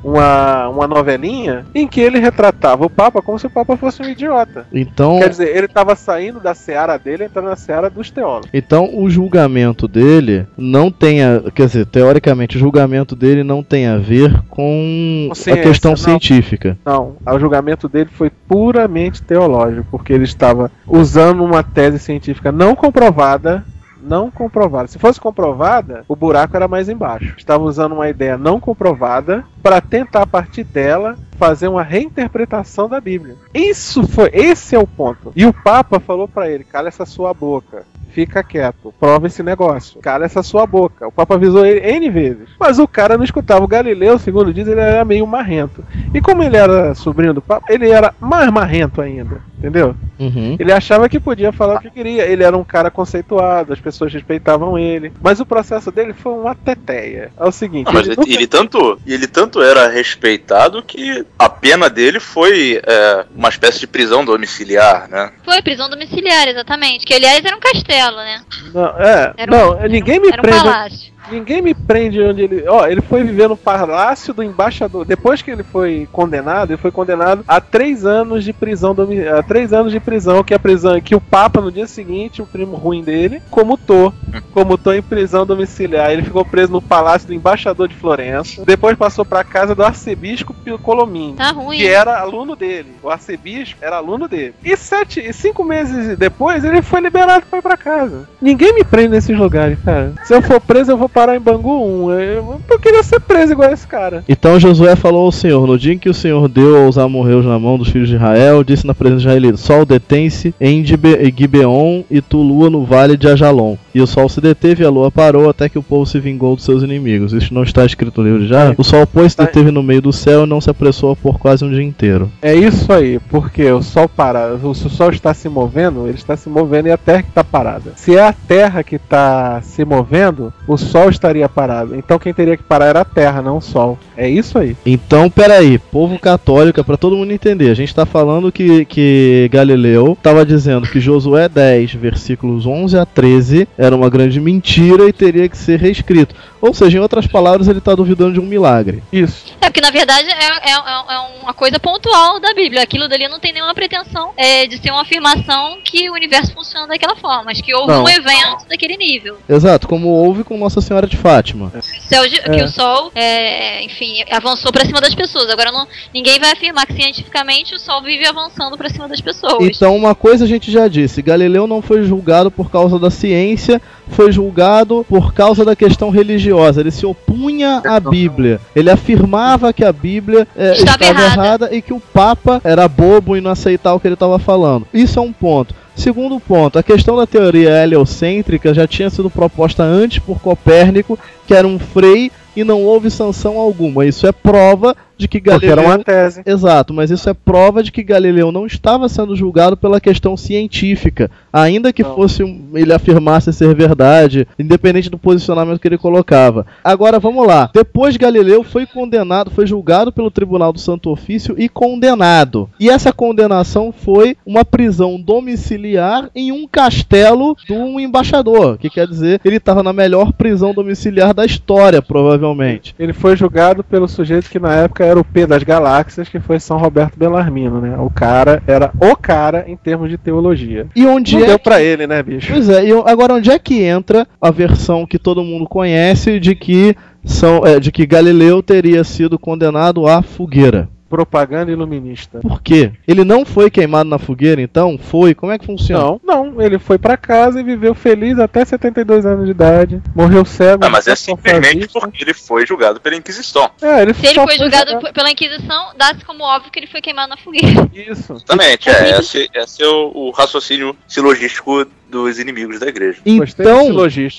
uma, 0.02 0.68
uma 0.68 0.86
novelinha 0.86 1.64
em 1.74 1.86
que 1.86 2.00
ele 2.00 2.18
retratava 2.18 2.84
o 2.84 2.90
Papa 2.90 3.22
como 3.22 3.38
se 3.38 3.46
o 3.46 3.50
Papa 3.50 3.76
fosse 3.76 4.02
um 4.02 4.08
idiota. 4.08 4.66
Então, 4.72 5.18
Quer 5.18 5.28
dizer, 5.28 5.56
ele 5.56 5.66
estava 5.66 5.94
saindo 5.94 6.40
da 6.40 6.54
seara 6.54 6.98
dele 6.98 7.24
e 7.24 7.26
entrando 7.26 7.48
na 7.48 7.56
seara 7.56 7.88
dos 7.88 8.10
teólogos. 8.10 8.48
então 8.52 8.90
o 8.94 9.08
julgamento 9.08 9.86
dele 9.86 10.46
não 10.56 10.90
tem 10.90 11.22
a, 11.22 11.42
quer 11.54 11.66
dizer, 11.66 11.86
teoricamente 11.86 12.56
o 12.56 12.60
julgamento 12.60 13.14
dele 13.14 13.42
não 13.42 13.62
tem 13.62 13.86
a 13.86 13.96
ver 13.96 14.42
com 14.48 15.30
a 15.30 15.56
questão 15.56 15.92
não. 15.92 15.96
científica. 15.96 16.76
Não, 16.84 17.16
o 17.26 17.38
julgamento 17.38 17.88
dele 17.88 18.10
foi 18.12 18.30
puramente 18.30 19.22
teológico, 19.22 19.86
porque 19.90 20.12
ele 20.12 20.24
estava 20.24 20.70
usando 20.86 21.44
uma 21.44 21.62
tese 21.62 21.98
científica 21.98 22.52
não 22.52 22.74
comprovada. 22.74 23.64
Não 24.02 24.30
comprovada. 24.30 24.88
Se 24.88 24.98
fosse 24.98 25.20
comprovada, 25.20 26.04
o 26.08 26.16
buraco 26.16 26.56
era 26.56 26.66
mais 26.66 26.88
embaixo. 26.88 27.34
Estava 27.38 27.62
usando 27.62 27.92
uma 27.92 28.08
ideia 28.08 28.36
não 28.36 28.58
comprovada 28.58 29.44
para 29.62 29.80
tentar 29.80 30.22
a 30.22 30.26
partir 30.26 30.64
dela 30.64 31.16
fazer 31.38 31.68
uma 31.68 31.82
reinterpretação 31.82 32.88
da 32.88 33.00
Bíblia. 33.00 33.36
Isso 33.54 34.06
foi, 34.06 34.30
esse 34.32 34.74
é 34.74 34.78
o 34.78 34.86
ponto. 34.86 35.32
E 35.36 35.46
o 35.46 35.52
Papa 35.52 36.00
falou 36.00 36.26
para 36.26 36.50
ele: 36.50 36.64
"Cala 36.64 36.88
essa 36.88 37.06
sua 37.06 37.32
boca. 37.32 37.84
Fica 38.12 38.42
quieto, 38.42 38.92
prova 39.00 39.26
esse 39.26 39.42
negócio. 39.42 39.98
Cala 40.00 40.26
essa 40.26 40.42
sua 40.42 40.66
boca. 40.66 41.08
O 41.08 41.12
Papa 41.12 41.34
avisou 41.34 41.64
ele 41.64 41.80
N 41.80 42.10
vezes. 42.10 42.50
Mas 42.60 42.78
o 42.78 42.86
cara 42.86 43.16
não 43.16 43.24
escutava. 43.24 43.64
O 43.64 43.68
Galileu, 43.68 44.18
segundo 44.18 44.52
diz, 44.52 44.68
ele 44.68 44.80
era 44.80 45.02
meio 45.02 45.26
marrento. 45.26 45.82
E 46.12 46.20
como 46.20 46.42
ele 46.42 46.58
era 46.58 46.94
sobrinho 46.94 47.32
do 47.32 47.40
Papa, 47.40 47.64
ele 47.72 47.88
era 47.88 48.14
mais 48.20 48.50
marrento 48.50 49.00
ainda. 49.00 49.40
Entendeu? 49.62 49.94
Uhum. 50.18 50.56
Ele 50.58 50.72
achava 50.72 51.08
que 51.08 51.20
podia 51.20 51.52
falar 51.52 51.76
o 51.76 51.80
que 51.80 51.88
queria. 51.90 52.24
Ele 52.26 52.42
era 52.42 52.56
um 52.56 52.64
cara 52.64 52.90
conceituado, 52.90 53.72
as 53.72 53.78
pessoas 53.78 54.12
respeitavam 54.12 54.76
ele. 54.76 55.12
Mas 55.22 55.38
o 55.38 55.46
processo 55.46 55.92
dele 55.92 56.12
foi 56.12 56.32
uma 56.32 56.52
teteia. 56.52 57.30
É 57.38 57.44
o 57.44 57.52
seguinte: 57.52 57.86
Ah, 57.88 57.92
mas 57.92 58.02
ele 58.08 58.12
ele, 58.14 58.20
nunca- 58.20 58.32
ele 58.32 58.46
tanto, 58.48 59.00
ele 59.06 59.26
tanto 59.28 59.62
era 59.62 59.86
respeitado 59.88 60.82
que 60.82 61.24
a 61.38 61.48
pena 61.48 61.88
dele 61.88 62.18
foi 62.18 62.80
é, 62.84 63.24
uma 63.36 63.48
espécie 63.50 63.78
de 63.78 63.86
prisão 63.86 64.24
domiciliar, 64.24 65.08
né? 65.08 65.30
Foi 65.44 65.62
prisão 65.62 65.88
domiciliar, 65.88 66.48
exatamente. 66.48 67.06
Que 67.06 67.14
aliás 67.14 67.44
era 67.44 67.56
um 67.56 67.60
castelo, 67.60 68.16
né? 68.16 68.42
Não, 68.74 68.86
é, 68.98 69.32
Era 69.36 69.52
um- 69.52 69.56
não, 69.56 69.74
era 69.78 69.88
um- 69.88 69.92
ninguém 69.92 70.18
me 70.20 70.28
Era 70.28 70.40
um 70.40 70.42
prende. 70.42 70.58
palácio. 70.58 71.11
Ninguém 71.30 71.62
me 71.62 71.74
prende 71.74 72.20
onde 72.20 72.42
ele. 72.42 72.64
Ó, 72.68 72.86
ele 72.86 73.00
foi 73.00 73.22
viver 73.22 73.48
no 73.48 73.56
palácio 73.56 74.34
do 74.34 74.42
embaixador. 74.42 75.04
Depois 75.04 75.40
que 75.42 75.50
ele 75.50 75.62
foi 75.62 76.08
condenado, 76.12 76.70
ele 76.70 76.76
foi 76.80 76.90
condenado 76.90 77.44
a 77.46 77.60
três 77.60 78.04
anos 78.04 78.44
de 78.44 78.52
prisão 78.52 78.94
domi- 78.94 79.26
a 79.26 79.42
três 79.42 79.72
anos 79.72 79.92
de 79.92 80.00
prisão, 80.00 80.42
que 80.44 80.52
a 80.54 80.58
prisão 80.58 81.00
que 81.00 81.14
o 81.14 81.20
Papa 81.20 81.60
no 81.60 81.72
dia 81.72 81.86
seguinte, 81.86 82.42
o 82.42 82.46
primo 82.46 82.76
ruim 82.76 83.02
dele, 83.02 83.40
comutou. 83.50 84.12
Comutou 84.52 84.92
em 84.94 85.02
prisão 85.02 85.46
domiciliar. 85.46 86.10
Ele 86.10 86.22
ficou 86.22 86.44
preso 86.44 86.72
no 86.72 86.82
palácio 86.82 87.28
do 87.28 87.34
embaixador 87.34 87.88
de 87.88 87.94
Florença. 87.94 88.64
Depois 88.64 88.96
passou 88.96 89.24
pra 89.24 89.44
casa 89.44 89.74
do 89.74 89.82
arcebispo 89.84 90.52
Pio 90.52 90.78
Colominho. 90.78 91.36
Tá 91.36 91.50
ruim. 91.50 91.78
Que 91.78 91.86
era 91.86 92.18
aluno 92.18 92.54
dele. 92.56 92.92
O 93.02 93.08
arcebispo 93.08 93.76
era 93.80 93.96
aluno 93.96 94.28
dele. 94.28 94.54
E 94.64 94.76
sete, 94.76 95.20
e 95.20 95.32
cinco 95.32 95.64
meses 95.64 96.16
depois, 96.18 96.64
ele 96.64 96.82
foi 96.82 97.00
liberado 97.00 97.46
pra 97.48 97.58
ir 97.58 97.62
pra 97.62 97.76
casa. 97.76 98.28
Ninguém 98.40 98.74
me 98.74 98.84
prende 98.84 99.08
nesses 99.10 99.36
lugares, 99.38 99.78
cara. 99.84 100.12
Se 100.24 100.34
eu 100.34 100.42
for 100.42 100.60
preso, 100.60 100.92
eu 100.92 100.96
vou 100.96 101.08
parar 101.12 101.36
em 101.36 101.40
Bangu 101.40 102.06
1. 102.06 102.10
Eu, 102.12 102.60
eu 102.70 102.78
queria 102.78 103.02
ser 103.02 103.20
preso 103.20 103.52
igual 103.52 103.72
esse 103.72 103.86
cara. 103.86 104.24
Então 104.28 104.58
Josué 104.58 104.96
falou 104.96 105.24
ao 105.26 105.32
Senhor: 105.32 105.66
No 105.66 105.78
dia 105.78 105.92
em 105.94 105.98
que 105.98 106.08
o 106.08 106.14
Senhor 106.14 106.48
deu 106.48 106.84
aos 106.84 106.98
amorreus 106.98 107.44
na 107.46 107.58
mão 107.58 107.78
dos 107.78 107.88
filhos 107.88 108.08
de 108.08 108.14
Israel, 108.16 108.64
disse 108.64 108.86
na 108.86 108.94
presença 108.94 109.20
de 109.20 109.26
israelitas: 109.28 109.60
Sol 109.60 109.84
detém-se 109.84 110.54
em 110.60 110.84
Gibe- 110.84 111.32
Gibeon 111.36 112.02
e 112.10 112.20
tu 112.20 112.38
lua 112.38 112.70
no 112.70 112.84
vale 112.84 113.16
de 113.16 113.28
Ajalon. 113.28 113.76
E 113.94 114.00
o 114.00 114.06
sol 114.06 114.28
se 114.28 114.40
deteve 114.40 114.82
e 114.82 114.86
a 114.86 114.90
lua 114.90 115.10
parou 115.10 115.50
até 115.50 115.68
que 115.68 115.78
o 115.78 115.82
povo 115.82 116.06
se 116.06 116.18
vingou 116.18 116.56
dos 116.56 116.64
seus 116.64 116.82
inimigos. 116.82 117.32
Isso 117.32 117.52
não 117.52 117.62
está 117.62 117.84
escrito 117.84 118.22
no 118.22 118.28
livro 118.28 118.46
já? 118.46 118.70
É. 118.70 118.74
O 118.78 118.82
sol, 118.84 119.06
pois, 119.06 119.32
se 119.32 119.36
Tá. 119.36 119.44
deteve 119.44 119.70
no 119.70 119.82
meio 119.82 120.00
do 120.00 120.12
céu 120.12 120.44
e 120.44 120.46
não 120.46 120.60
se 120.60 120.70
apressou 120.70 121.14
por 121.14 121.38
quase 121.38 121.64
um 121.64 121.70
dia 121.70 121.82
inteiro. 121.82 122.30
É 122.40 122.54
isso 122.54 122.90
aí, 122.92 123.18
porque 123.30 123.70
o 123.70 123.82
sol 123.82 124.08
para, 124.08 124.56
se 124.58 124.86
o 124.86 124.90
sol 124.90 125.10
está 125.10 125.34
se 125.34 125.48
movendo, 125.48 126.06
ele 126.06 126.16
está 126.16 126.36
se 126.36 126.48
movendo 126.48 126.88
e 126.88 126.90
a 126.92 126.96
terra 126.96 127.22
que 127.22 127.28
está 127.28 127.44
parada. 127.44 127.92
Se 127.96 128.16
é 128.16 128.22
a 128.26 128.32
terra 128.32 128.82
que 128.82 128.96
está 128.96 129.60
se 129.62 129.84
movendo, 129.84 130.52
o 130.66 130.76
sol 130.76 131.01
estaria 131.08 131.48
parado. 131.48 131.94
Então 131.96 132.18
quem 132.18 132.32
teria 132.34 132.56
que 132.56 132.62
parar 132.62 132.86
era 132.86 133.00
a 133.00 133.04
terra, 133.04 133.42
não 133.42 133.58
o 133.58 133.60
sol. 133.62 133.98
É 134.16 134.28
isso 134.28 134.58
aí. 134.58 134.76
Então, 134.84 135.28
peraí, 135.30 135.78
povo 135.78 136.18
católico, 136.18 136.80
é 136.80 136.82
pra 136.82 136.96
todo 136.96 137.16
mundo 137.16 137.32
entender. 137.32 137.70
A 137.70 137.74
gente 137.74 137.94
tá 137.94 138.04
falando 138.06 138.52
que, 138.52 138.84
que 138.84 139.48
Galileu 139.52 140.16
tava 140.22 140.44
dizendo 140.44 140.86
que 140.88 141.00
Josué 141.00 141.48
10, 141.48 141.94
versículos 141.94 142.66
11 142.66 142.98
a 142.98 143.06
13, 143.06 143.68
era 143.76 143.94
uma 143.96 144.08
grande 144.10 144.40
mentira 144.40 145.08
e 145.08 145.12
teria 145.12 145.48
que 145.48 145.56
ser 145.56 145.78
reescrito. 145.80 146.34
Ou 146.60 146.72
seja, 146.72 146.98
em 146.98 147.00
outras 147.00 147.26
palavras, 147.26 147.66
ele 147.68 147.80
tá 147.80 147.94
duvidando 147.94 148.34
de 148.34 148.40
um 148.40 148.44
milagre. 148.46 149.02
Isso. 149.12 149.52
É 149.60 149.66
porque 149.68 149.80
na 149.80 149.90
verdade 149.90 150.28
é, 150.28 150.70
é- 150.70 150.72
é- 150.72 151.14
é 151.14 151.42
uma 151.42 151.54
coisa 151.54 151.78
pontual 151.80 152.38
da 152.38 152.54
Bíblia. 152.54 152.82
Aquilo 152.82 153.08
dali 153.08 153.26
não 153.28 153.40
tem 153.40 153.52
nenhuma 153.52 153.74
pretensão 153.74 154.30
é, 154.36 154.66
de 154.66 154.78
ser 154.78 154.90
uma 154.90 155.02
afirmação 155.02 155.78
que 155.84 156.08
o 156.10 156.12
universo 156.14 156.52
funciona 156.52 156.86
daquela 156.86 157.16
forma, 157.16 157.44
mas 157.46 157.60
que 157.60 157.74
houve 157.74 157.92
Não. 157.92 158.04
um 158.04 158.08
evento 158.08 158.66
daquele 158.68 158.96
nível. 158.96 159.36
Exato, 159.48 159.88
como 159.88 160.08
houve 160.08 160.44
com 160.44 160.56
Nossa 160.58 160.80
Senhora 160.80 160.91
de 161.06 161.16
Fátima. 161.16 161.70
Que 161.70 161.78
o, 161.78 161.82
céu 162.02 162.28
de- 162.28 162.36
É. 162.36 162.42
que 162.50 162.62
o 162.62 162.68
Sol, 162.68 163.10
é, 163.14 163.82
enfim, 163.84 164.22
avançou 164.30 164.70
pra 164.72 164.84
cima 164.84 165.00
das 165.00 165.14
pessoas. 165.14 165.48
Agora 165.50 165.72
não, 165.72 165.86
ninguém 166.12 166.38
vai 166.38 166.52
afirmar 166.52 166.86
que 166.86 166.92
cientificamente 166.94 167.74
o 167.74 167.78
Sol 167.78 168.02
vive 168.02 168.26
avançando 168.26 168.76
pra 168.76 168.88
cima 168.88 169.08
das 169.08 169.20
pessoas. 169.20 169.64
Então, 169.76 169.96
uma 169.96 170.14
coisa 170.14 170.44
a 170.44 170.48
gente 170.48 170.70
já 170.70 170.86
disse: 170.88 171.22
Galileu 171.22 171.66
não 171.66 171.80
foi 171.82 172.02
julgado 172.04 172.50
por 172.50 172.70
causa 172.70 172.98
da 172.98 173.10
ciência, 173.10 173.80
foi 174.08 174.30
julgado 174.32 175.04
por 175.08 175.32
causa 175.32 175.64
da 175.64 175.74
questão 175.74 176.10
religiosa. 176.10 176.80
Ele 176.80 176.90
se 176.90 177.06
opunha 177.06 177.80
à 177.84 177.98
Bíblia. 177.98 178.60
Ele 178.76 178.90
afirmava 178.90 179.72
que 179.72 179.84
a 179.84 179.92
Bíblia 179.92 180.46
eh, 180.56 180.72
Estava 180.72 181.02
estava 181.04 181.20
errada. 181.20 181.42
errada 181.46 181.68
e 181.74 181.82
que 181.82 181.92
o 181.92 182.00
Papa 182.00 182.60
era 182.64 182.86
bobo 182.88 183.36
e 183.36 183.40
não 183.40 183.50
aceitar 183.50 183.94
o 183.94 184.00
que 184.00 184.06
ele 184.08 184.14
estava 184.14 184.38
falando. 184.38 184.86
Isso 184.92 185.18
é 185.18 185.22
um 185.22 185.32
ponto. 185.32 185.74
Segundo 185.94 186.40
ponto, 186.40 186.78
a 186.78 186.82
questão 186.82 187.16
da 187.16 187.26
teoria 187.26 187.82
heliocêntrica 187.82 188.72
já 188.72 188.86
tinha 188.86 189.10
sido 189.10 189.28
proposta 189.28 189.82
antes 189.82 190.18
por 190.18 190.40
Copérnico, 190.40 191.18
que 191.46 191.54
era 191.54 191.66
um 191.66 191.78
frei 191.78 192.30
e 192.56 192.64
não 192.64 192.82
houve 192.82 193.10
sanção 193.10 193.58
alguma. 193.58 194.06
Isso 194.06 194.26
é 194.26 194.32
prova 194.32 194.96
de 195.22 195.28
que 195.28 195.40
Porque 195.40 195.66
Galileu 195.66 195.72
era 195.72 195.96
uma 195.96 196.04
tese. 196.04 196.42
Exato, 196.44 196.92
mas 196.92 197.10
isso 197.10 197.30
é 197.30 197.34
prova 197.34 197.82
de 197.82 197.92
que 197.92 198.02
Galileu 198.02 198.52
não 198.52 198.66
estava 198.66 199.08
sendo 199.08 199.36
julgado 199.36 199.76
pela 199.76 200.00
questão 200.00 200.36
científica, 200.36 201.30
ainda 201.52 201.92
que 201.92 202.02
Não. 202.02 202.14
fosse 202.14 202.42
ele 202.74 202.92
afirmasse 202.92 203.52
ser 203.52 203.74
verdade, 203.74 204.46
independente 204.58 205.08
do 205.08 205.18
posicionamento 205.18 205.80
que 205.80 205.88
ele 205.88 205.98
colocava. 205.98 206.66
Agora 206.82 207.18
vamos 207.18 207.46
lá. 207.46 207.70
Depois 207.72 208.16
Galileu 208.16 208.64
foi 208.64 208.84
condenado, 208.86 209.50
foi 209.50 209.66
julgado 209.66 210.12
pelo 210.12 210.30
Tribunal 210.30 210.72
do 210.72 210.80
Santo 210.80 211.10
Ofício 211.10 211.54
e 211.56 211.68
condenado. 211.68 212.68
E 212.80 212.90
essa 212.90 213.12
condenação 213.12 213.92
foi 213.92 214.36
uma 214.44 214.64
prisão 214.64 215.20
domiciliar 215.20 216.28
em 216.34 216.50
um 216.50 216.66
castelo 216.66 217.56
de 217.66 217.72
um 217.72 218.00
embaixador, 218.00 218.76
que 218.78 218.90
quer 218.90 219.06
dizer, 219.06 219.40
ele 219.44 219.56
estava 219.56 219.82
na 219.82 219.92
melhor 219.92 220.32
prisão 220.32 220.74
domiciliar 220.74 221.32
da 221.32 221.44
história, 221.44 222.02
provavelmente. 222.02 222.94
Ele 222.98 223.12
foi 223.12 223.36
julgado 223.36 223.84
pelo 223.84 224.08
sujeito 224.08 224.50
que 224.50 224.58
na 224.58 224.74
época 224.74 225.04
era 225.04 225.11
o 225.20 225.24
P 225.24 225.46
das 225.46 225.62
galáxias, 225.62 226.28
que 226.28 226.40
foi 226.40 226.58
São 226.58 226.78
Roberto 226.78 227.18
Bellarmino, 227.18 227.80
né? 227.80 227.96
O 227.98 228.10
cara 228.10 228.62
era 228.66 228.92
o 229.00 229.16
cara 229.16 229.64
em 229.66 229.76
termos 229.76 230.10
de 230.10 230.18
teologia. 230.18 230.86
E 230.94 231.06
onde 231.06 231.36
Não 231.36 231.44
é 231.44 231.46
deu 231.46 231.58
pra 231.58 231.82
ele, 231.82 232.06
né, 232.06 232.22
bicho? 232.22 232.52
Pois 232.52 232.68
é, 232.68 232.84
e 232.84 232.92
agora 233.06 233.34
onde 233.34 233.50
é 233.50 233.58
que 233.58 233.82
entra 233.82 234.26
a 234.40 234.50
versão 234.50 235.06
que 235.06 235.18
todo 235.18 235.44
mundo 235.44 235.66
conhece 235.66 236.38
de 236.38 236.54
que 236.54 236.96
são 237.24 237.64
é, 237.64 237.78
de 237.78 237.92
que 237.92 238.06
Galileu 238.06 238.62
teria 238.62 239.04
sido 239.04 239.38
condenado 239.38 240.06
à 240.06 240.22
fogueira? 240.22 240.88
Propaganda 241.12 241.70
iluminista. 241.70 242.40
Por 242.40 242.62
quê? 242.62 242.90
Ele 243.06 243.22
não 243.22 243.44
foi 243.44 243.70
queimado 243.70 244.08
na 244.08 244.18
fogueira, 244.18 244.62
então? 244.62 244.96
Foi? 244.96 245.34
Como 245.34 245.52
é 245.52 245.58
que 245.58 245.66
funciona? 245.66 246.18
Não, 246.24 246.46
não, 246.46 246.62
ele 246.62 246.78
foi 246.78 246.96
pra 246.96 247.18
casa 247.18 247.60
e 247.60 247.62
viveu 247.62 247.94
feliz 247.94 248.38
até 248.38 248.64
72 248.64 249.26
anos 249.26 249.44
de 249.44 249.50
idade. 249.50 250.02
Morreu 250.14 250.42
cego. 250.46 250.82
Ah, 250.82 250.88
mas 250.88 251.06
é 251.06 251.14
simplesmente 251.14 251.86
porque 251.88 252.24
ele 252.24 252.32
foi 252.32 252.66
julgado 252.66 252.98
pela 252.98 253.14
Inquisição. 253.14 253.70
É, 253.82 254.00
ele 254.00 254.14
Se 254.14 254.26
ele 254.26 254.40
foi 254.40 254.56
julgado 254.56 255.12
pela 255.12 255.30
Inquisição, 255.30 255.92
dá-se 255.98 256.24
como 256.24 256.44
óbvio 256.44 256.72
que 256.72 256.78
ele 256.78 256.86
foi 256.86 257.02
queimado 257.02 257.28
na 257.28 257.36
fogueira. 257.36 257.90
Isso. 257.92 258.32
Exatamente, 258.32 258.88
é, 258.88 259.18
esse, 259.18 259.50
esse 259.52 259.82
é 259.82 259.86
o, 259.86 260.12
o 260.14 260.30
raciocínio 260.30 260.96
silogístico 261.06 261.86
dos 262.12 262.38
inimigos 262.38 262.78
da 262.78 262.86
igreja. 262.86 263.18
Então, 263.24 263.88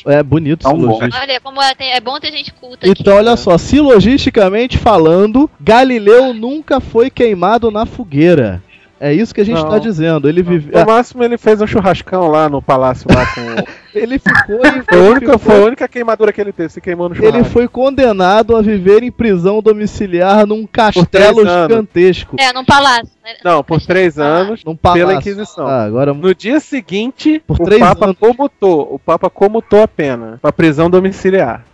é 0.06 0.22
bonito 0.24 0.62
Tão 0.62 0.78
bom. 0.78 0.94
silogista. 0.96 1.20
Olha, 1.20 1.42
como 1.42 1.62
é, 1.62 1.74
tem- 1.74 1.92
é 1.92 2.00
bom 2.00 2.20
ter 2.20 2.32
gente 2.32 2.54
culta 2.54 2.86
aqui. 2.88 3.02
Então, 3.02 3.16
olha 3.18 3.36
só, 3.36 3.58
silogisticamente 3.58 4.78
falando, 4.78 5.50
Galileu 5.60 6.34
nunca 6.34 6.80
foi 6.80 7.10
queimado 7.10 7.72
na 7.72 7.86
fogueira. 7.86 8.62
É 9.06 9.14
isso 9.14 9.36
que 9.36 9.42
a 9.42 9.44
gente 9.46 9.58
Não. 9.58 9.66
está 9.66 9.78
dizendo. 9.80 10.30
Ele 10.30 10.42
vive... 10.42 10.72
No 10.72 10.86
máximo 10.86 11.24
ele 11.24 11.38
fez 11.38 11.62
um 11.62 11.68
churrascão 11.68 12.28
lá 12.28 12.48
no 12.48 12.62
palácio 12.62 13.06
lá 13.14 13.26
com. 13.26 13.42
ele 13.94 14.18
ficou 14.18 14.66
em- 14.66 14.82
Foi 14.82 14.98
a, 14.98 15.02
única, 15.12 15.38
foi 15.38 15.56
a 15.62 15.66
única 15.66 15.88
queimadura 15.90 16.32
que 16.32 16.40
ele 16.40 16.54
teve, 16.54 16.70
se 16.72 16.80
queimou 16.80 17.10
no 17.10 17.16
churrasco. 17.16 17.38
Ele 17.38 17.44
foi 17.44 17.68
condenado 17.68 18.56
a 18.56 18.62
viver 18.62 19.04
em 19.04 19.12
prisão 19.12 19.62
domiciliar 19.62 20.48
num 20.48 20.66
castelo 20.66 21.42
gigantesco. 21.46 22.38
É, 22.40 22.54
num 22.54 22.64
palácio. 22.64 23.10
Né? 23.24 23.34
Não, 23.44 23.62
por 23.62 23.82
três 23.82 24.18
anos. 24.18 24.64
Num 24.64 24.76
palácio. 24.76 25.06
Pela 25.06 25.20
Inquisição. 25.20 25.68
Ah, 25.68 25.84
agora 25.84 26.14
No 26.14 26.34
dia 26.34 26.62
seguinte, 26.62 27.44
Por 27.46 27.60
o 27.60 27.66
três 27.66 27.82
Papa 27.82 28.06
anos. 28.06 28.18
comutou. 28.18 28.88
O 28.90 28.98
Papa 28.98 29.30
comutou 29.30 29.82
a 29.84 29.88
pena 29.88 30.40
pra 30.42 30.52
prisão 30.54 30.90
domiciliar. 30.90 31.66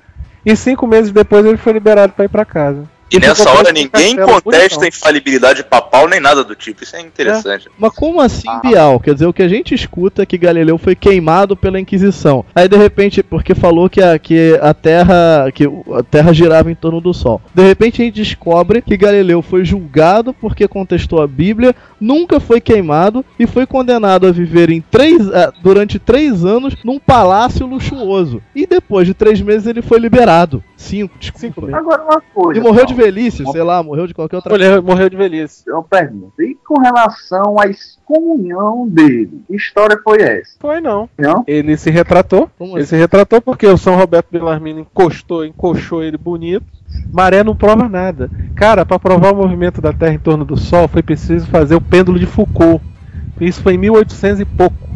E 0.46 0.56
cinco 0.56 0.88
meses 0.88 1.12
depois 1.12 1.46
ele 1.46 1.58
foi 1.58 1.74
liberado 1.74 2.14
pra 2.14 2.26
ir 2.26 2.30
pra 2.30 2.44
casa. 2.44 2.84
E 3.12 3.20
nessa 3.20 3.49
hora 3.51 3.72
ninguém 3.72 4.16
contesta 4.16 4.86
a 4.86 4.88
infalibilidade 4.88 5.64
papal 5.64 6.07
nem 6.07 6.20
nada 6.20 6.43
do 6.43 6.55
tipo. 6.55 6.84
Isso 6.84 6.95
é 6.95 7.01
interessante. 7.01 7.68
Mas 7.78 7.93
como 7.93 8.22
assim, 8.22 8.47
Ah. 8.47 8.62
Bial? 8.64 8.99
Quer 8.99 9.14
dizer, 9.14 9.26
o 9.26 9.34
que 9.34 9.43
a 9.43 9.47
gente 9.47 9.74
escuta 9.74 10.24
é 10.24 10.26
que 10.26 10.38
Galileu 10.38 10.78
foi 10.78 10.95
queimado 10.95 11.55
pela 11.55 11.80
Inquisição. 11.80 12.45
Aí 12.53 12.68
de 12.68 12.78
repente, 12.78 13.24
porque 13.24 13.55
falou 13.55 13.89
que 13.89 14.01
a, 14.01 14.18
que 14.20 14.57
a 14.62 14.74
Terra 14.74 15.49
que 15.53 15.66
a 15.66 16.03
Terra 16.03 16.34
girava 16.34 16.72
em 16.72 16.76
torno 16.76 17.01
do 17.01 17.14
Sol. 17.14 17.41
De 17.53 17.64
repente 17.64 18.01
a 18.01 18.05
gente 18.05 18.16
descobre 18.16 18.82
que 18.82 18.97
Galileu 18.97 19.41
foi 19.41 19.66
julgado 19.66 20.34
porque 20.34 20.68
contestou 20.68 21.22
a 21.22 21.28
Bíblia, 21.28 21.76
nunca 21.99 22.39
foi 22.39 22.62
queimado 22.62 23.24
e 23.39 23.47
foi 23.47 23.66
condenado 23.66 24.28
a 24.28 24.32
viver 24.32 24.70
em 24.70 24.82
três, 24.82 25.28
ah, 25.34 25.51
durante 25.62 25.97
três 25.99 26.45
anos 26.45 26.76
num 26.84 26.99
palácio 26.99 27.66
luxuoso. 27.66 28.41
E 28.55 28.66
depois 28.68 29.07
de 29.07 29.14
três 29.14 29.41
meses 29.41 29.68
ele 29.68 29.82
foi 29.82 29.99
liberado. 29.99 30.64
Cinco, 30.80 31.20
desculpa. 31.20 31.40
Cinco 31.46 31.62
meses. 31.62 31.76
Agora 31.76 32.04
uma 32.04 32.22
coisa. 32.34 32.58
E 32.58 32.64
morreu 32.64 32.86
de 32.86 32.94
velhice, 32.94 33.44
sei 33.52 33.64
lá, 33.64 33.84
morreu 33.84 34.08
de 34.08 34.14
qualquer 34.14 34.38
outra 34.38 34.50
Morreu, 34.50 34.82
morreu 34.82 35.10
de 35.10 35.18
velhice. 35.18 35.64
Eu 35.68 35.84
pergunto. 35.84 36.42
E 36.42 36.56
com 36.56 36.80
relação 36.80 37.60
à 37.60 37.68
excomunhão 37.68 38.88
dele? 38.88 39.44
Que 39.46 39.58
história 39.58 40.00
foi 40.02 40.22
essa? 40.22 40.56
Foi 40.58 40.80
não. 40.80 41.10
Não? 41.18 41.44
Ele 41.46 41.76
se 41.76 41.92
retratou. 41.92 42.50
Como 42.58 42.76
Ele 42.78 42.84
assim? 42.84 42.92
se 42.92 42.96
retratou 42.96 43.42
porque 43.42 43.68
o 43.68 43.78
São 43.78 43.98
Roberto 43.98 44.28
Bellarmino 44.32 44.80
encostou, 44.80 45.44
encoxou 45.44 46.02
ele 46.02 46.18
bonito. 46.18 46.66
Maré 47.12 47.44
não 47.44 47.56
prova 47.56 47.90
nada. 47.90 48.32
Cara, 48.56 48.86
para 48.86 48.98
provar 48.98 49.34
o 49.34 49.36
movimento 49.36 49.82
da 49.82 49.92
Terra 49.92 50.14
em 50.14 50.20
torno 50.20 50.46
do 50.46 50.56
Sol 50.56 50.88
foi 50.88 51.04
preciso 51.04 51.46
fazer 51.48 51.76
o 51.76 51.82
pêndulo 51.82 52.18
de 52.18 52.26
Foucault. 52.26 52.82
Isso 53.42 53.62
foi 53.62 53.74
em 53.74 53.80
1800 53.80 54.40
e 54.40 54.46
pouco. 54.46 54.89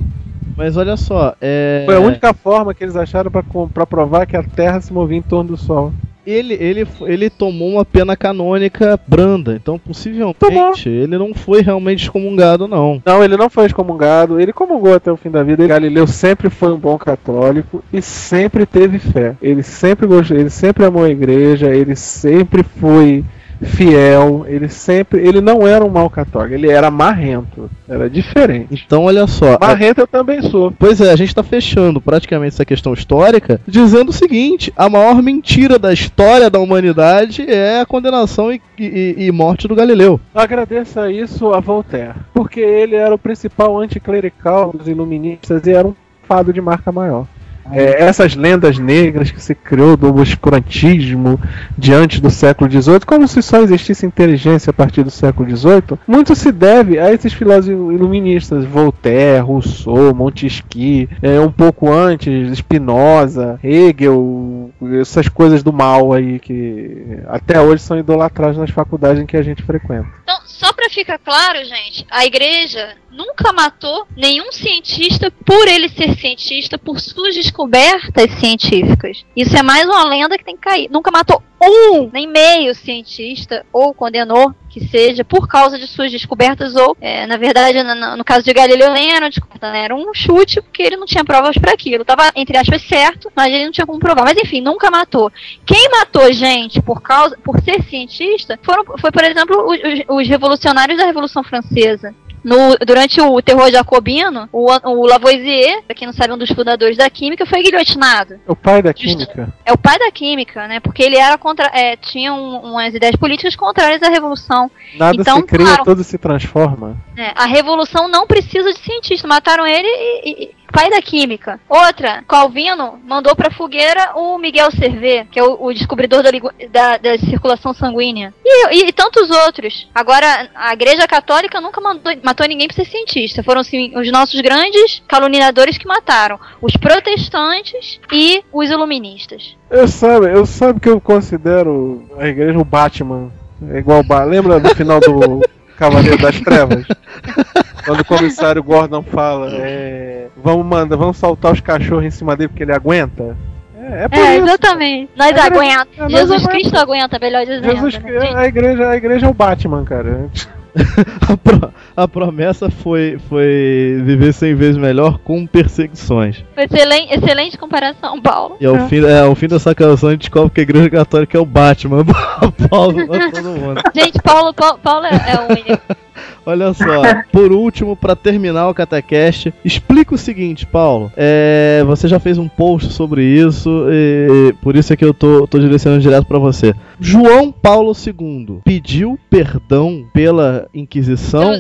Mas 0.55 0.77
olha 0.77 0.95
só, 0.97 1.35
é. 1.41 1.83
Foi 1.85 1.95
a 1.95 1.99
única 1.99 2.33
forma 2.33 2.73
que 2.73 2.83
eles 2.83 2.95
acharam 2.95 3.31
para 3.31 3.85
provar 3.85 4.25
que 4.25 4.37
a 4.37 4.43
Terra 4.43 4.79
se 4.81 4.93
movia 4.93 5.17
em 5.17 5.21
torno 5.21 5.51
do 5.51 5.57
Sol. 5.57 5.91
ele, 6.25 6.53
ele, 6.53 6.87
ele 7.01 7.29
tomou 7.29 7.71
uma 7.73 7.83
pena 7.83 8.15
canônica 8.15 8.97
branda, 9.05 9.55
então 9.55 9.77
possivelmente 9.77 10.39
Tomou. 10.39 10.73
ele 10.85 11.17
não 11.17 11.33
foi 11.33 11.61
realmente 11.61 12.03
excomungado, 12.03 12.67
não. 12.67 13.01
Não, 13.05 13.23
ele 13.23 13.35
não 13.35 13.49
foi 13.49 13.65
excomungado, 13.65 14.39
ele 14.39 14.53
comungou 14.53 14.93
até 14.93 15.11
o 15.11 15.17
fim 15.17 15.29
da 15.29 15.43
vida. 15.43 15.67
Galileu 15.67 16.07
sempre 16.07 16.49
foi 16.49 16.71
um 16.71 16.77
bom 16.77 16.97
católico 16.97 17.83
e 17.91 18.01
sempre 18.01 18.65
teve 18.65 18.99
fé. 18.99 19.35
Ele 19.41 19.63
sempre 19.63 20.07
gostou, 20.07 20.37
ele 20.37 20.49
sempre 20.49 20.85
amou 20.85 21.03
a 21.03 21.09
igreja, 21.09 21.75
ele 21.75 21.95
sempre 21.95 22.63
foi 22.63 23.23
fiel, 23.63 24.45
ele 24.47 24.69
sempre, 24.69 25.19
ele 25.25 25.41
não 25.41 25.67
era 25.67 25.83
um 25.83 25.89
mau 25.89 26.09
católico, 26.09 26.53
ele 26.53 26.69
era 26.69 26.89
marrento, 26.91 27.69
era 27.87 28.09
diferente. 28.09 28.83
Então, 28.85 29.03
olha 29.03 29.25
só. 29.27 29.55
a- 29.59 29.67
Marrento 29.67 30.01
eu 30.01 30.07
também 30.07 30.41
sou. 30.41 30.71
Pois 30.77 30.99
é, 31.01 31.11
a 31.11 31.15
gente 31.15 31.33
tá 31.33 31.43
fechando 31.43 31.99
praticamente 32.01 32.53
essa 32.55 32.65
questão 32.65 32.93
histórica 32.93 33.59
dizendo 33.67 34.09
o 34.09 34.13
seguinte: 34.13 34.71
a 34.75 34.89
maior 34.89 35.21
mentira 35.21 35.77
da 35.79 35.91
história 35.93 36.49
da 36.49 36.59
humanidade 36.59 37.45
é 37.49 37.81
a 37.81 37.85
condenação 37.85 38.51
e, 38.51 38.61
e- 38.79 39.15
e 39.17 39.31
morte 39.31 39.67
do 39.67 39.75
Galileu. 39.75 40.19
Agradeça 40.33 41.11
isso 41.11 41.53
a 41.53 41.59
Voltaire, 41.59 42.13
porque 42.33 42.59
ele 42.59 42.95
era 42.95 43.13
o 43.13 43.17
principal 43.19 43.77
anticlerical 43.79 44.71
dos 44.73 44.87
iluministas 44.87 45.65
e 45.67 45.71
era 45.71 45.87
um 45.87 45.95
fado 46.27 46.53
de 46.53 46.61
marca 46.61 46.91
maior. 46.91 47.25
É, 47.71 48.03
essas 48.03 48.35
lendas 48.35 48.77
negras 48.77 49.31
que 49.31 49.41
se 49.41 49.55
criou 49.55 49.95
do 49.95 50.09
obscurantismo 50.09 51.39
diante 51.77 52.21
do 52.21 52.29
século 52.29 52.69
XVIII, 52.69 52.99
como 53.05 53.27
se 53.27 53.41
só 53.41 53.61
existisse 53.61 54.05
inteligência 54.05 54.71
a 54.71 54.73
partir 54.73 55.03
do 55.03 55.11
século 55.11 55.49
XVIII, 55.49 55.97
muito 56.07 56.35
se 56.35 56.51
deve 56.51 56.99
a 56.99 57.13
esses 57.13 57.33
filósofos 57.33 57.93
iluministas, 57.93 58.65
Voltaire, 58.65 59.43
Rousseau, 59.43 60.13
Montesquieu, 60.13 61.07
é, 61.21 61.39
um 61.39 61.51
pouco 61.51 61.91
antes, 61.91 62.57
Spinoza, 62.57 63.59
Hegel, 63.63 64.71
essas 64.99 65.27
coisas 65.29 65.63
do 65.63 65.71
mal 65.71 66.13
aí 66.13 66.39
que 66.39 67.19
até 67.27 67.59
hoje 67.59 67.81
são 67.81 67.97
idolatradas 67.97 68.57
nas 68.57 68.69
faculdades 68.69 69.21
em 69.21 69.25
que 69.25 69.37
a 69.37 69.43
gente 69.43 69.63
frequenta. 69.63 70.07
Então, 70.23 70.35
só 70.45 70.72
pra 70.93 71.17
ficar 71.17 71.17
claro, 71.17 71.65
gente, 71.65 72.05
a 72.09 72.25
igreja 72.25 72.95
nunca 73.11 73.51
matou 73.51 74.07
nenhum 74.15 74.51
cientista 74.51 75.31
por 75.31 75.67
ele 75.67 75.89
ser 75.89 76.15
cientista, 76.15 76.77
por 76.77 76.99
suas 76.99 77.33
descobertas 77.33 78.31
científicas. 78.39 79.25
Isso 79.35 79.55
é 79.57 79.63
mais 79.63 79.85
uma 79.85 80.03
lenda 80.03 80.37
que 80.37 80.45
tem 80.45 80.55
que 80.55 80.61
cair. 80.61 80.89
Nunca 80.91 81.11
matou 81.11 81.41
um, 81.69 82.09
nem 82.11 82.27
meio 82.27 82.73
cientista, 82.75 83.65
ou 83.71 83.93
condenou 83.93 84.53
que 84.69 84.87
seja 84.87 85.23
por 85.23 85.47
causa 85.47 85.77
de 85.77 85.85
suas 85.85 86.11
descobertas, 86.11 86.75
ou, 86.75 86.97
é, 86.99 87.27
na 87.27 87.37
verdade, 87.37 87.83
no, 87.83 88.17
no- 88.17 88.23
caso 88.25 88.43
de 88.43 88.51
Galileu, 88.51 88.91
nem 88.91 89.11
era 89.13 89.29
descoberta, 89.29 89.71
né? 89.71 89.83
era 89.85 89.95
um 89.95 90.11
chute, 90.15 90.59
porque 90.61 90.81
ele 90.81 90.97
não 90.97 91.05
tinha 91.05 91.23
provas 91.23 91.55
para 91.57 91.71
aquilo. 91.73 92.03
Tava, 92.03 92.31
entre 92.35 92.57
aspas, 92.57 92.81
certo, 92.81 93.31
mas 93.35 93.53
ele 93.53 93.65
não 93.65 93.71
tinha 93.71 93.85
como 93.85 93.99
provar. 93.99 94.23
Mas 94.23 94.37
enfim, 94.37 94.61
nunca 94.61 94.89
matou. 94.89 95.31
Quem 95.63 95.89
matou 95.91 96.33
gente 96.33 96.81
por 96.81 97.01
causa, 97.03 97.37
por 97.43 97.61
ser 97.61 97.83
cientista, 97.83 98.57
foram, 98.63 98.83
foi, 98.97 99.11
por 99.11 99.23
exemplo, 99.23 99.55
os- 99.69 99.79
os 100.23 100.27
revolucionários 100.27 100.97
da 100.97 101.05
Revolução 101.05 101.43
Francesa. 101.43 102.15
No- 102.43 102.75
durante 102.85 103.21
o 103.21 103.41
terror 103.41 103.71
jacobino, 103.71 104.49
o, 104.51 104.69
o 104.89 105.05
Lavoisier, 105.07 105.81
pra 105.85 105.95
quem 105.95 106.05
não 106.05 106.13
sabe, 106.13 106.33
um 106.33 106.37
dos 106.37 106.49
fundadores 106.51 106.97
da 106.97 107.09
química, 107.09 107.45
foi 107.45 107.63
guilhotinado. 107.63 108.39
O 108.47 108.55
pai 108.55 108.81
da 108.81 108.93
química. 108.93 109.53
É 109.65 109.71
o 109.71 109.77
pai 109.77 109.97
da 109.97 110.11
química, 110.11 110.67
né? 110.67 110.79
Porque 110.79 111.01
ele 111.03 111.15
era 111.17 111.37
contra, 111.37 111.67
é, 111.73 111.95
tinha 111.95 112.33
um- 112.33 112.71
umas 112.71 112.93
ideias 112.93 113.15
políticas 113.15 113.55
contrárias 113.55 114.03
à 114.03 114.09
revolução. 114.09 114.69
Nada 114.97 115.15
Então, 115.19 115.37
se 115.37 115.43
cria, 115.43 115.65
claro. 115.67 115.83
tudo 115.85 116.03
se 116.03 116.17
transforma. 116.17 116.97
né? 117.15 117.31
A 117.35 117.45
revolução 117.45 118.07
não 118.07 118.27
precisa 118.27 118.73
de 118.73 118.79
cientista. 118.79 119.27
Mataram 119.27 119.65
ele 119.65 119.87
e- 119.87 120.43
e- 120.43 120.51
pai 120.73 120.89
da 120.89 121.01
química. 121.01 121.59
Outra, 121.69 122.23
Calvino 122.27 122.99
mandou 123.07 123.35
pra 123.35 123.51
fogueira 123.51 124.11
o 124.15 124.37
Miguel 124.37 124.71
Servet, 124.71 125.27
que 125.31 125.39
é 125.39 125.43
o, 125.43 125.57
o 125.65 125.73
descobridor 125.73 126.23
da, 126.23 126.31
da- 126.71 126.97
da 126.97 127.17
circulação 127.19 127.73
sanguínea. 127.73 128.33
E, 128.43 128.73
e- 128.75 128.87
e 128.89 128.91
tantos 128.91 129.29
outros. 129.29 129.87
Agora, 129.93 130.49
a 130.55 130.73
Igreja 130.73 131.07
Católica 131.07 131.61
nunca 131.61 131.79
mandou- 131.79 132.11
matou 132.23 132.47
ninguém 132.47 132.67
pra 132.67 132.75
ser 132.75 132.85
cientista. 132.89 133.43
Foram 133.43 133.63
sim, 133.63 133.97
os 133.97 134.11
nossos 134.11 134.41
grandes 134.41 135.01
caluniadores 135.07 135.77
que 135.77 135.87
mataram. 135.87 136.39
Os 136.61 136.75
protestantes 136.75 137.99
e 138.11 138.43
os 138.51 138.69
iluministas. 138.69 139.55
Eu 139.69 139.87
sabe, 139.87 140.27
eu 140.33 140.45
sabe 140.45 140.79
que 140.79 140.89
eu 140.89 140.99
considero 140.99 142.03
a 142.17 142.27
igreja 142.27 142.57
o 142.59 142.65
Batman. 142.65 143.31
É 143.71 143.77
igual 143.77 143.99
o 143.99 144.03
ba 144.03 144.23
Lembra 144.23 144.59
do 144.59 144.73
final 144.75 144.99
do 144.99 145.41
Cavaleiro 145.77 146.17
das 146.17 146.39
Trevas? 146.39 146.85
Quando 147.85 147.99
o 147.99 148.05
comissário 148.05 148.63
Gordon 148.63 149.01
fala, 149.03 149.49
é, 149.55 150.27
vamos 150.41 150.65
mandar, 150.65 150.95
vamos 150.95 151.17
soltar 151.17 151.51
os 151.51 151.59
cachorros 151.59 152.05
em 152.05 152.09
cima 152.11 152.35
dele 152.35 152.47
porque 152.49 152.63
ele 152.63 152.71
aguenta. 152.73 153.35
É, 153.77 154.03
é 154.05 154.07
por 154.07 154.17
É, 154.17 154.35
isso. 154.37 154.45
exatamente. 154.45 155.09
Nós 155.17 155.27
A 155.27 155.29
igreja- 155.31 155.45
aguenta. 155.53 155.87
é, 155.97 156.01
nós 156.01 156.11
Jesus 156.11 156.31
aguenta. 156.43 156.51
Cristo 156.51 156.77
aguenta, 156.77 157.19
melhor 157.19 157.45
dizendo. 157.45 157.65
Jesus, 157.73 157.99
né, 157.99 158.33
a 158.35 158.47
igreja, 158.47 158.89
a 158.89 158.95
igreja 158.95 159.25
é 159.25 159.29
o 159.29 159.33
Batman, 159.33 159.83
cara. 159.83 160.29
A, 161.29 161.37
pro- 161.37 161.73
a 161.95 162.07
promessa 162.07 162.69
foi, 162.69 163.17
foi 163.29 164.01
viver 164.03 164.33
100 164.33 164.55
vezes 164.55 164.77
melhor 164.77 165.19
com 165.19 165.45
perseguições. 165.45 166.43
Excelente, 166.57 167.13
excelente 167.13 167.57
comparação, 167.57 168.21
Paulo. 168.21 168.57
E 168.59 168.65
ao, 168.65 168.75
É. 168.75 168.87
fim, 168.87 169.03
é, 169.05 169.19
ao 169.21 169.35
fim 169.35 169.47
dessa 169.47 169.73
canção 169.75 170.09
a 170.09 170.11
gente 170.13 170.21
descobre 170.21 170.51
que 170.51 170.59
a 170.59 170.63
igreja 170.63 170.89
católica 170.89 171.37
é 171.37 171.41
o 171.41 171.45
Batman. 171.45 172.03
Paulo 172.69 172.93
todo 173.07 173.43
mundo. 173.59 173.81
Gente, 173.93 174.21
Paulo, 174.21 174.53
Paulo, 174.53 174.79
Paulo 174.81 175.05
é, 175.05 175.09
é 175.11 175.39
o 175.41 175.51
único. 175.51 175.79
Olha 176.45 176.73
só, 176.73 176.85
por 177.31 177.51
último, 177.53 177.95
pra 177.95 178.15
terminar 178.15 178.67
o 178.69 178.73
Catecast, 178.73 179.53
explica 179.63 180.13
o 180.13 180.17
seguinte, 180.17 180.65
Paulo. 180.65 181.11
É, 181.15 181.83
você 181.85 182.07
já 182.07 182.19
fez 182.19 182.37
um 182.37 182.47
post 182.49 182.91
sobre 182.93 183.23
isso, 183.23 183.85
e 183.89 184.53
por 184.61 184.75
isso 184.75 184.91
é 184.91 184.95
que 184.97 185.03
eu 185.05 185.13
tô, 185.13 185.47
tô 185.47 185.57
direcionando 185.57 186.01
direto 186.01 186.25
pra 186.25 186.37
você. 186.37 186.73
João 186.99 187.49
Paulo 187.51 187.93
II 187.95 188.59
pediu 188.63 189.17
perdão 189.29 190.05
pela 190.13 190.62
Inquisição? 190.73 191.51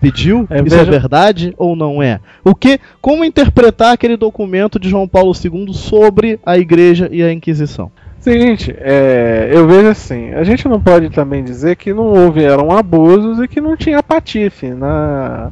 Pediu? 0.00 0.46
É, 0.50 0.60
Isso 0.60 0.76
é 0.76 0.84
verdade 0.84 1.54
ou 1.56 1.76
não 1.76 2.02
é? 2.02 2.20
O 2.44 2.54
que? 2.54 2.78
Como 3.00 3.24
interpretar 3.24 3.92
aquele 3.92 4.16
documento 4.16 4.78
de 4.78 4.88
João 4.88 5.08
Paulo 5.08 5.32
II 5.32 5.72
sobre 5.74 6.38
a 6.44 6.58
Igreja 6.58 7.08
e 7.10 7.22
a 7.22 7.32
Inquisição? 7.32 7.90
Seguinte, 8.20 8.72
é, 8.78 9.50
eu 9.52 9.66
vejo 9.66 9.88
assim, 9.88 10.32
a 10.32 10.44
gente 10.44 10.68
não 10.68 10.80
pode 10.80 11.10
também 11.10 11.42
dizer 11.42 11.74
que 11.74 11.92
não 11.92 12.04
houveram 12.04 12.70
abusos 12.70 13.40
e 13.40 13.48
que 13.48 13.60
não 13.60 13.76
tinha 13.76 14.00
patife 14.00 14.68
na, 14.68 15.50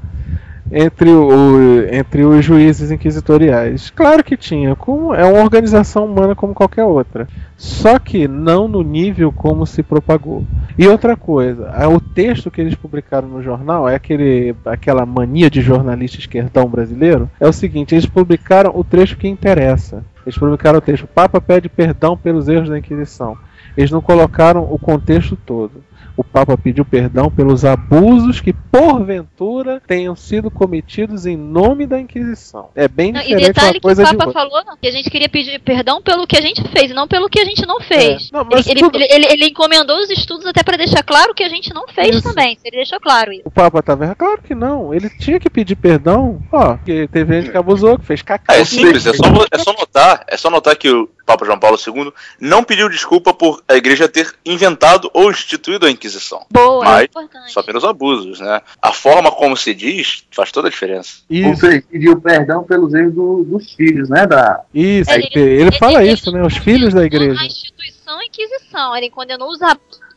entre, 0.71 1.11
o, 1.11 1.83
entre 1.93 2.25
os 2.25 2.45
juízes 2.45 2.91
inquisitoriais. 2.91 3.91
Claro 3.91 4.23
que 4.23 4.37
tinha, 4.37 4.75
como 4.77 5.15
é 5.15 5.25
uma 5.25 5.43
organização 5.43 6.05
humana 6.07 6.35
como 6.35 6.55
qualquer 6.55 6.85
outra. 6.85 7.27
Só 7.57 7.99
que 7.99 8.27
não 8.29 8.67
no 8.69 8.83
nível 8.83 9.31
como 9.33 9.67
se 9.67 9.83
propagou. 9.83 10.45
E 10.79 10.87
outra 10.87 11.17
coisa, 11.17 11.71
a- 11.71 11.89
o 11.89 12.01
texto 12.01 12.51
que 12.51 12.61
eles 12.61 12.75
publicaram 12.75 13.29
no 13.29 13.43
jornal 13.43 13.89
é 13.89 13.95
aquele, 13.95 14.55
aquela 14.65 15.05
mania 15.05 15.51
de 15.51 15.61
jornalista 15.61 16.19
esquerdão 16.19 16.67
brasileiro. 16.67 17.29
É 17.39 17.47
o 17.47 17.53
seguinte, 17.53 17.95
eles 17.95 18.07
publicaram 18.07 18.73
o 18.75 18.83
trecho 18.85 19.17
que 19.17 19.29
interessa. 19.29 20.03
Eles 20.25 20.39
publicaram 20.39 20.79
o 20.79 20.83
texto: 20.83 21.07
Papa 21.07 21.41
pede 21.41 21.69
perdão 21.69 22.17
pelos 22.17 22.49
erros 22.49 22.69
da 22.69 22.79
Inquisição. 22.79 23.37
eles 23.77 23.91
não 23.91 24.01
colocaram 24.01 24.63
o 24.71 24.79
contexto 24.79 25.37
todo 25.37 25.83
o 26.17 26.25
Papa 26.25 26.57
pediu 26.57 26.85
perdão 26.85 27.31
pelos 27.31 27.65
abusos 27.65 28.41
que, 28.41 28.53
porventura, 28.53 29.81
tenham 29.87 30.15
sido 30.15 30.51
cometidos 30.51 31.27
em 31.27 31.37
nome 31.37 31.87
da 31.87 31.99
Inquisição. 32.01 32.69
É 32.75 32.87
bem 32.89 33.13
Não, 33.13 33.21
diferente 33.21 33.43
e 33.45 33.47
detalhe 33.47 33.77
uma 33.77 33.81
coisa 33.81 34.03
que 34.03 34.09
o 34.09 34.13
de 34.13 34.17
Papa 34.19 34.29
outra. 34.39 34.41
falou 34.65 34.77
que 34.81 34.89
a 34.89 34.91
gente 34.91 35.11
queria 35.11 35.29
pedir 35.29 35.59
perdão 35.61 36.03
pelo 36.03 36.27
que 36.27 36.37
a 36.37 36.41
gente 36.41 36.63
fez, 36.69 36.93
não 36.95 37.07
pelo 37.09 37.29
que 37.29 37.41
a 37.41 37.45
gente 37.45 37.65
não 37.67 37.81
fez. 37.81 38.31
É. 38.33 38.37
Não, 38.37 38.45
mas 38.51 38.67
ele, 38.67 38.81
tudo- 38.81 38.97
ele, 38.97 39.07
ele, 39.11 39.27
ele 39.27 39.47
encomendou 39.47 39.97
os 39.99 40.11
estudos 40.11 40.47
até 40.47 40.63
pra 40.63 40.77
deixar 40.77 41.03
claro 41.03 41.35
que 41.35 41.43
a 41.43 41.49
gente 41.49 41.73
não 41.73 41.87
fez 41.89 42.17
Isso. 42.17 42.23
também. 42.29 42.59
Ele 42.65 42.77
deixou 42.77 43.01
claro 43.01 43.33
isso. 43.33 43.43
O 43.45 43.51
Papa 43.51 43.83
tava 43.83 44.05
errado? 44.05 44.17
Claro 44.17 44.43
que 44.43 44.55
não. 44.55 44.93
Ele 44.95 45.09
tinha 45.11 45.39
que 45.41 45.49
pedir 45.51 45.77
perdão. 45.77 46.41
Ó, 46.53 46.77
porque 46.77 47.09
teve 47.09 47.41
gente 47.41 47.51
que 47.51 47.57
abusou, 47.57 47.99
que 47.99 48.05
fez 48.07 48.23
cacau. 48.23 48.55
É, 48.55 48.65
simples, 48.65 49.07
é 49.07 49.13
só, 49.15 49.25
é 49.51 49.59
só 49.59 49.73
notar, 49.73 50.25
é 50.29 50.37
só 50.37 50.51
notar 50.51 50.77
que 50.77 50.91
o 50.91 51.09
Papa 51.31 51.45
João 51.47 51.59
Paulo 51.59 51.79
II 51.85 52.13
não 52.41 52.65
pediu 52.65 52.89
desculpa 52.89 53.33
por 53.33 53.63
a 53.69 53.75
igreja 53.77 54.09
ter 54.09 54.35
inventado 54.45 55.11
ou 55.15 55.31
instituído 55.31 55.87
a 55.87 55.91
Inquisição. 55.91 56.45
Boa, 56.51 56.85
Mas, 56.85 57.01
é 57.03 57.05
importante. 57.05 57.53
Só 57.53 57.63
pelos 57.63 57.85
abusos, 57.85 58.41
né? 58.41 58.61
A 58.83 58.93
forma 58.93 59.31
como 59.31 59.57
se 59.57 59.73
diz 59.75 60.25
faz 60.31 60.51
toda 60.51 60.69
a 60.69 60.71
diferença. 60.71 61.19
Ou 61.31 61.37
Isso. 61.37 61.61
seja, 61.61 61.85
pediu 61.91 62.21
perdão 62.21 62.65
pelos 62.65 62.93
erros 62.95 63.15
do- 63.15 63.45
dos 63.45 63.73
filhos, 63.75 64.09
né? 64.09 64.27
Da, 64.27 64.61
Isso, 64.75 65.11
Ele- 65.11 65.31
ele, 65.35 65.73
fala 65.79 66.03
ele- 66.03 66.13
isso, 66.13 66.31
né? 66.33 66.43
Os 66.45 66.57
filhos 66.57 66.93
da 66.95 67.05
igreja. 67.05 67.41
A 67.41 67.47
instituição 67.47 68.01
Inquisição. 68.23 68.97
Ele 68.97 69.09
condenou 69.09 69.49
os 69.51 69.63
abusos 69.63 70.10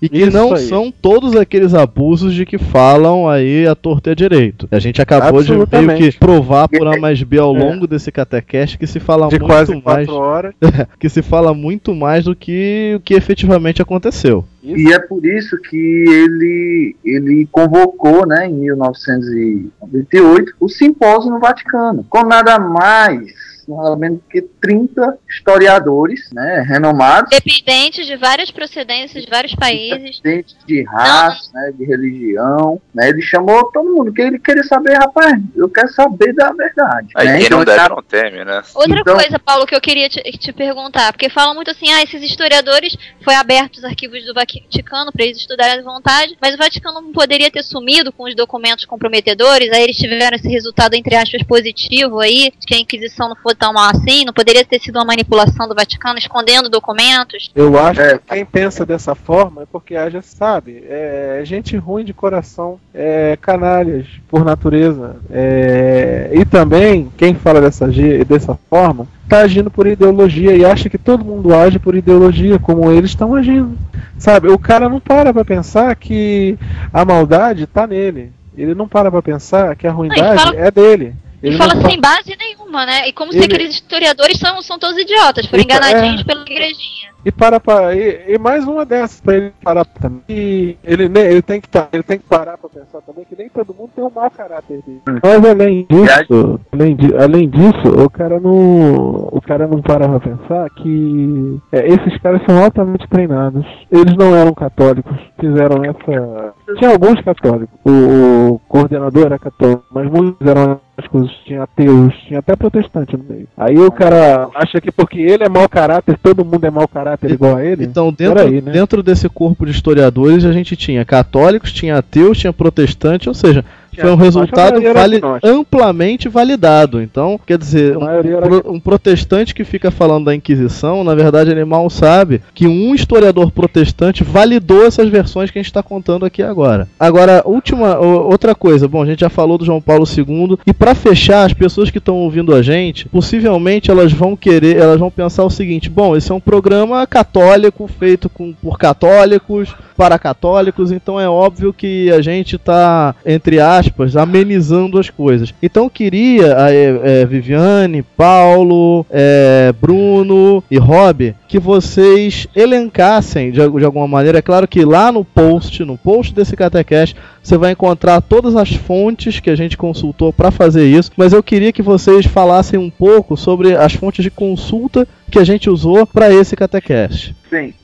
E 0.00 0.08
que 0.08 0.22
Isso 0.22 0.36
não 0.36 0.54
aí. 0.54 0.62
são 0.62 0.90
todos 0.90 1.36
aqueles 1.36 1.74
abusos 1.74 2.32
de 2.34 2.46
que 2.46 2.58
falam 2.58 3.28
aí 3.28 3.66
a 3.66 3.74
torta 3.74 4.10
e 4.10 4.12
a 4.12 4.14
direito. 4.14 4.68
A 4.70 4.78
gente 4.78 5.02
acabou 5.02 5.42
de 5.42 5.52
meio 5.52 5.96
que 5.96 6.18
provar 6.18 6.68
por 6.68 6.86
A 6.86 6.98
mais 6.98 7.22
B 7.22 7.38
ao 7.38 7.52
longo 7.52 7.86
desse 7.86 8.10
catecast 8.10 8.78
que 8.78 8.86
se 8.86 8.98
fala 9.00 9.28
De 9.28 9.38
muito 9.38 9.46
quase 9.46 9.72
mais 9.72 10.06
quatro 10.06 10.14
horas. 10.14 10.54
que 10.98 11.08
se 11.08 11.22
fala 11.22 11.54
muito 11.54 11.94
mais 11.94 12.24
do 12.24 12.34
que 12.34 12.94
o 12.96 13.00
que 13.00 13.14
efetivamente 13.14 13.82
aconteceu. 13.82 14.44
Isso. 14.62 14.76
E 14.76 14.92
é 14.92 14.98
por 14.98 15.24
isso 15.24 15.56
que 15.58 15.76
ele, 15.76 16.96
ele 17.04 17.48
convocou, 17.50 18.26
né, 18.26 18.46
em 18.46 18.54
1998, 18.54 20.54
o 20.60 20.68
simpósio 20.68 21.30
no 21.30 21.40
Vaticano, 21.40 22.04
com 22.08 22.26
nada 22.26 22.58
mais, 22.58 23.32
nada 23.76 23.96
menos 23.96 24.20
que 24.30 24.42
30 24.42 25.18
historiadores, 25.28 26.30
né, 26.32 26.64
renomados, 26.66 27.30
Dependentes 27.30 28.06
de 28.06 28.16
várias 28.16 28.50
procedências, 28.50 29.24
de 29.24 29.30
vários 29.30 29.54
países. 29.54 30.18
independentes 30.18 30.56
de 30.66 30.82
raça, 30.84 31.50
né, 31.54 31.72
de 31.76 31.84
religião, 31.84 32.80
né, 32.94 33.08
ele 33.08 33.20
chamou 33.22 33.70
todo 33.72 33.88
mundo, 33.94 34.12
que 34.12 34.22
ele 34.22 34.38
queria 34.38 34.64
saber, 34.64 34.94
rapaz, 34.96 35.34
eu 35.56 35.68
quero 35.68 35.88
saber 35.92 36.32
da 36.34 36.52
verdade. 36.52 37.08
Aí 37.16 37.26
né, 37.26 37.36
quem 37.38 37.46
então 37.46 37.58
não 37.58 37.64
deve 37.64 37.78
tá- 37.78 37.88
não 37.88 38.02
teme, 38.02 38.44
né? 38.44 38.62
Outra 38.74 39.00
Então- 39.00 39.14
coisa, 39.16 39.38
Paulo, 39.38 39.66
que 39.66 39.74
eu 39.74 39.80
queria 39.80 40.08
te, 40.08 40.20
te 40.38 40.52
perguntar, 40.52 41.12
porque 41.12 41.28
falam 41.28 41.54
muito 41.54 41.70
assim, 41.70 41.90
ah, 41.92 42.02
esses 42.02 42.22
historiadores 42.22 42.96
foi 43.22 43.34
aberto 43.34 43.76
os 43.76 43.84
arquivos 43.84 44.24
do 44.24 44.34
Vaticano 44.34 45.12
para 45.12 45.24
eles 45.24 45.38
estudarem 45.38 45.80
à 45.80 45.82
vontade, 45.82 46.36
mas 46.40 46.54
o 46.54 46.58
Vaticano 46.58 47.00
não 47.00 47.12
poderia 47.12 47.50
ter 47.50 47.62
sumido 47.62 48.12
com 48.12 48.24
os 48.24 48.34
documentos 48.34 48.84
comprometedores, 48.84 49.70
aí 49.72 49.82
eles 49.84 49.96
tiveram 49.96 50.36
esse 50.36 50.48
resultado, 50.48 50.94
entre 50.94 51.14
aspas, 51.16 51.42
positivo 51.42 52.20
aí, 52.20 52.52
de 52.58 52.66
que 52.66 52.74
a 52.74 52.78
Inquisição 52.78 53.28
não 53.28 53.36
foi 53.36 53.54
tão 53.60 53.72
mal 53.74 53.90
assim, 53.90 54.24
não 54.24 54.32
poderia 54.32 54.64
ter 54.64 54.80
sido 54.80 54.96
uma 54.96 55.04
manipulação 55.04 55.68
do 55.68 55.74
Vaticano 55.74 56.18
escondendo 56.18 56.68
documentos. 56.70 57.50
Eu 57.54 57.78
acho 57.78 58.00
É. 58.00 58.18
que 58.18 58.24
quem 58.34 58.44
pensa 58.44 58.86
dessa 58.86 59.14
forma 59.14 59.62
é 59.62 59.66
porque 59.70 59.94
já 60.10 60.22
sabe, 60.22 60.82
é 60.88 61.42
gente 61.44 61.76
ruim 61.76 62.04
de 62.04 62.14
coração, 62.14 62.80
é 62.94 63.36
canalhas 63.40 64.06
por 64.28 64.44
natureza. 64.44 65.16
é, 65.30 66.30
e 66.32 66.44
também, 66.44 67.10
quem 67.16 67.34
fala 67.34 67.60
dessa, 67.60 67.86
dessa 68.26 68.58
forma, 68.68 69.06
tá 69.28 69.38
agindo 69.40 69.70
por 69.70 69.86
ideologia 69.86 70.56
e 70.56 70.64
acha 70.64 70.88
que 70.88 70.96
todo 70.98 71.24
mundo 71.24 71.54
age 71.54 71.78
por 71.78 71.94
ideologia, 71.94 72.58
como 72.58 72.90
eles 72.90 73.10
estão 73.10 73.34
agindo. 73.34 73.76
Sabe, 74.18 74.48
o 74.48 74.58
cara 74.58 74.88
não 74.88 74.98
para 75.00 75.32
pra 75.32 75.44
pensar 75.44 75.94
que 75.96 76.58
a 76.92 77.04
maldade 77.04 77.66
tá 77.66 77.86
nele. 77.86 78.32
Ele 78.56 78.74
não 78.74 78.88
para 78.88 79.10
pra 79.10 79.22
pensar 79.22 79.74
que 79.76 79.86
a 79.86 79.92
ruindade 79.92 80.42
fala- 80.42 80.56
é 80.56 80.70
dele. 80.70 81.14
Ele 81.42 81.54
E 81.54 81.58
fala 81.58 81.74
não 81.74 81.82
fa- 81.82 81.88
sem 81.88 82.00
base 82.00 82.36
nenhuma, 82.38 82.49
né? 82.70 83.08
E 83.08 83.12
como 83.12 83.32
se 83.32 83.38
Ele- 83.38 83.46
aqueles 83.46 83.74
historiadores 83.74 84.38
são, 84.38 84.60
são 84.62 84.78
todos 84.78 84.96
idiotas, 84.98 85.46
foram 85.46 85.62
Então, 85.62 85.76
enganadinhos 85.76 86.20
é. 86.20 86.24
pela 86.24 86.42
igrejinha. 86.42 87.10
E 87.22 87.30
para 87.30 87.60
para 87.60 87.94
e, 87.94 88.32
e 88.32 88.38
mais 88.38 88.64
uma 88.66 88.86
dessas 88.86 89.20
para 89.20 89.36
ele 89.36 89.52
parar 89.62 89.84
também. 89.84 90.22
E 90.26 90.74
ele 90.82 91.06
ne- 91.06 91.20
ele 91.20 91.42
tem 91.42 91.60
que 91.60 91.68
tá, 91.68 91.86
ele 91.92 92.02
tem 92.02 92.18
que 92.18 92.24
parar 92.24 92.56
para 92.56 92.70
pensar 92.70 93.02
também 93.02 93.26
que 93.26 93.36
nem 93.36 93.46
todo 93.50 93.74
mundo 93.74 93.90
tem 93.94 94.02
um 94.02 94.10
mau 94.10 94.30
caráter 94.30 94.80
dele. 94.86 95.02
Mas 95.22 95.44
além 95.44 95.86
disso, 95.90 96.60
além, 96.72 96.96
di- 96.96 97.14
além 97.14 97.48
disso, 97.50 97.88
o 98.02 98.08
cara 98.08 98.40
não 98.40 99.28
o 99.32 99.40
cara 99.46 99.66
não 99.66 99.82
para 99.82 100.08
pra 100.08 100.18
pensar 100.18 100.70
que 100.70 101.58
é, 101.72 101.86
esses 101.88 102.18
caras 102.22 102.40
são 102.48 102.64
altamente 102.64 103.06
treinados. 103.08 103.66
Eles 103.92 104.16
não 104.16 104.34
eram 104.34 104.54
católicos, 104.54 105.14
fizeram 105.38 105.84
essa 105.84 106.54
tinha 106.78 106.90
alguns 106.90 107.20
católicos. 107.22 107.78
O, 107.84 108.54
o 108.54 108.58
coordenador 108.66 109.26
era 109.26 109.38
católico, 109.38 109.84
mas 109.90 110.10
muitos 110.10 110.46
eram 110.48 110.80
agnósticos, 111.00 111.30
tinha 111.44 111.62
ateus, 111.62 112.14
tinha 112.26 112.38
até 112.38 112.54
protestante 112.54 113.16
no 113.16 113.24
meio. 113.24 113.48
Aí 113.56 113.78
o 113.78 113.90
cara 113.90 114.48
acha 114.54 114.80
que 114.80 114.92
porque 114.92 115.20
ele 115.20 115.44
é 115.44 115.48
mau 115.48 115.68
caráter, 115.68 116.18
todo 116.22 116.44
mundo 116.44 116.64
é 116.64 116.70
mau 116.70 116.86
caráter 116.86 117.30
igual 117.30 117.56
a 117.56 117.64
ele. 117.64 117.84
Então, 117.84 118.12
dentro, 118.12 118.34
Peraí, 118.34 118.60
né? 118.60 118.72
dentro 118.72 119.02
desse 119.02 119.28
corpo 119.28 119.64
de 119.64 119.72
historiadores, 119.72 120.44
a 120.44 120.52
gente 120.52 120.76
tinha 120.76 121.04
católicos, 121.04 121.72
tinha 121.72 121.96
ateus, 121.96 122.38
tinha 122.38 122.52
protestantes, 122.52 123.26
ou 123.26 123.34
seja, 123.34 123.64
foi 123.98 124.10
um 124.10 124.16
resultado 124.16 124.80
vali- 124.94 125.20
amplamente 125.42 126.28
validado. 126.28 127.00
Então, 127.02 127.38
quer 127.46 127.58
dizer, 127.58 127.96
um, 127.96 128.74
um 128.74 128.80
protestante 128.80 129.54
que 129.54 129.64
fica 129.64 129.90
falando 129.90 130.26
da 130.26 130.34
Inquisição, 130.34 131.02
na 131.04 131.14
verdade, 131.14 131.50
ele 131.50 131.64
mal 131.64 131.88
sabe 131.90 132.40
que 132.54 132.66
um 132.66 132.94
historiador 132.94 133.50
protestante 133.50 134.22
validou 134.24 134.84
essas 134.86 135.08
versões 135.08 135.50
que 135.50 135.58
a 135.58 135.62
gente 135.62 135.70
está 135.70 135.82
contando 135.82 136.24
aqui 136.24 136.42
agora. 136.42 136.88
Agora, 136.98 137.42
última, 137.44 137.98
outra 137.98 138.54
coisa, 138.54 138.86
bom, 138.88 139.02
a 139.02 139.06
gente 139.06 139.20
já 139.20 139.28
falou 139.30 139.58
do 139.58 139.64
João 139.64 139.80
Paulo 139.80 140.04
II, 140.06 140.58
e 140.66 140.72
para 140.72 140.94
fechar, 140.94 141.44
as 141.44 141.52
pessoas 141.52 141.90
que 141.90 141.98
estão 141.98 142.16
ouvindo 142.16 142.54
a 142.54 142.62
gente, 142.62 143.08
possivelmente 143.08 143.90
elas 143.90 144.12
vão 144.12 144.36
querer, 144.36 144.76
elas 144.76 144.98
vão 144.98 145.10
pensar 145.10 145.44
o 145.44 145.50
seguinte: 145.50 145.88
bom, 145.90 146.16
esse 146.16 146.30
é 146.30 146.34
um 146.34 146.40
programa 146.40 147.06
católico 147.06 147.88
feito 147.88 148.28
com, 148.28 148.52
por 148.52 148.78
católicos 148.78 149.74
para 149.96 150.18
católicos, 150.18 150.90
então 150.90 151.20
é 151.20 151.28
óbvio 151.28 151.72
que 151.72 152.10
a 152.10 152.22
gente 152.22 152.56
está, 152.56 153.14
entre 153.24 153.60
aspas, 153.60 153.79
amenizando 154.16 154.98
as 154.98 155.10
coisas. 155.10 155.54
Então 155.62 155.88
queria, 155.88 156.56
a, 156.56 156.72
é, 156.72 157.00
é, 157.22 157.26
Viviane, 157.26 158.02
Paulo, 158.02 159.06
é, 159.10 159.72
Bruno 159.80 160.62
e 160.70 160.78
Rob, 160.78 161.34
que 161.48 161.58
vocês 161.58 162.46
elencassem 162.54 163.50
de, 163.50 163.68
de 163.68 163.84
alguma 163.84 164.06
maneira. 164.06 164.38
É 164.38 164.42
claro 164.42 164.68
que 164.68 164.84
lá 164.84 165.10
no 165.10 165.24
post, 165.24 165.84
no 165.84 165.98
post 165.98 166.34
desse 166.34 166.56
Catecast, 166.56 167.16
você 167.42 167.56
vai 167.56 167.72
encontrar 167.72 168.20
todas 168.20 168.54
as 168.56 168.74
fontes 168.74 169.40
que 169.40 169.50
a 169.50 169.56
gente 169.56 169.76
consultou 169.76 170.32
para 170.32 170.50
fazer 170.50 170.86
isso, 170.86 171.10
mas 171.16 171.32
eu 171.32 171.42
queria 171.42 171.72
que 171.72 171.82
vocês 171.82 172.26
falassem 172.26 172.78
um 172.78 172.90
pouco 172.90 173.36
sobre 173.36 173.74
as 173.74 173.94
fontes 173.94 174.22
de 174.22 174.30
consulta 174.30 175.06
que 175.30 175.38
a 175.38 175.44
gente 175.44 175.70
usou 175.70 176.06
para 176.06 176.32
esse 176.32 176.56
Catecast. 176.56 177.34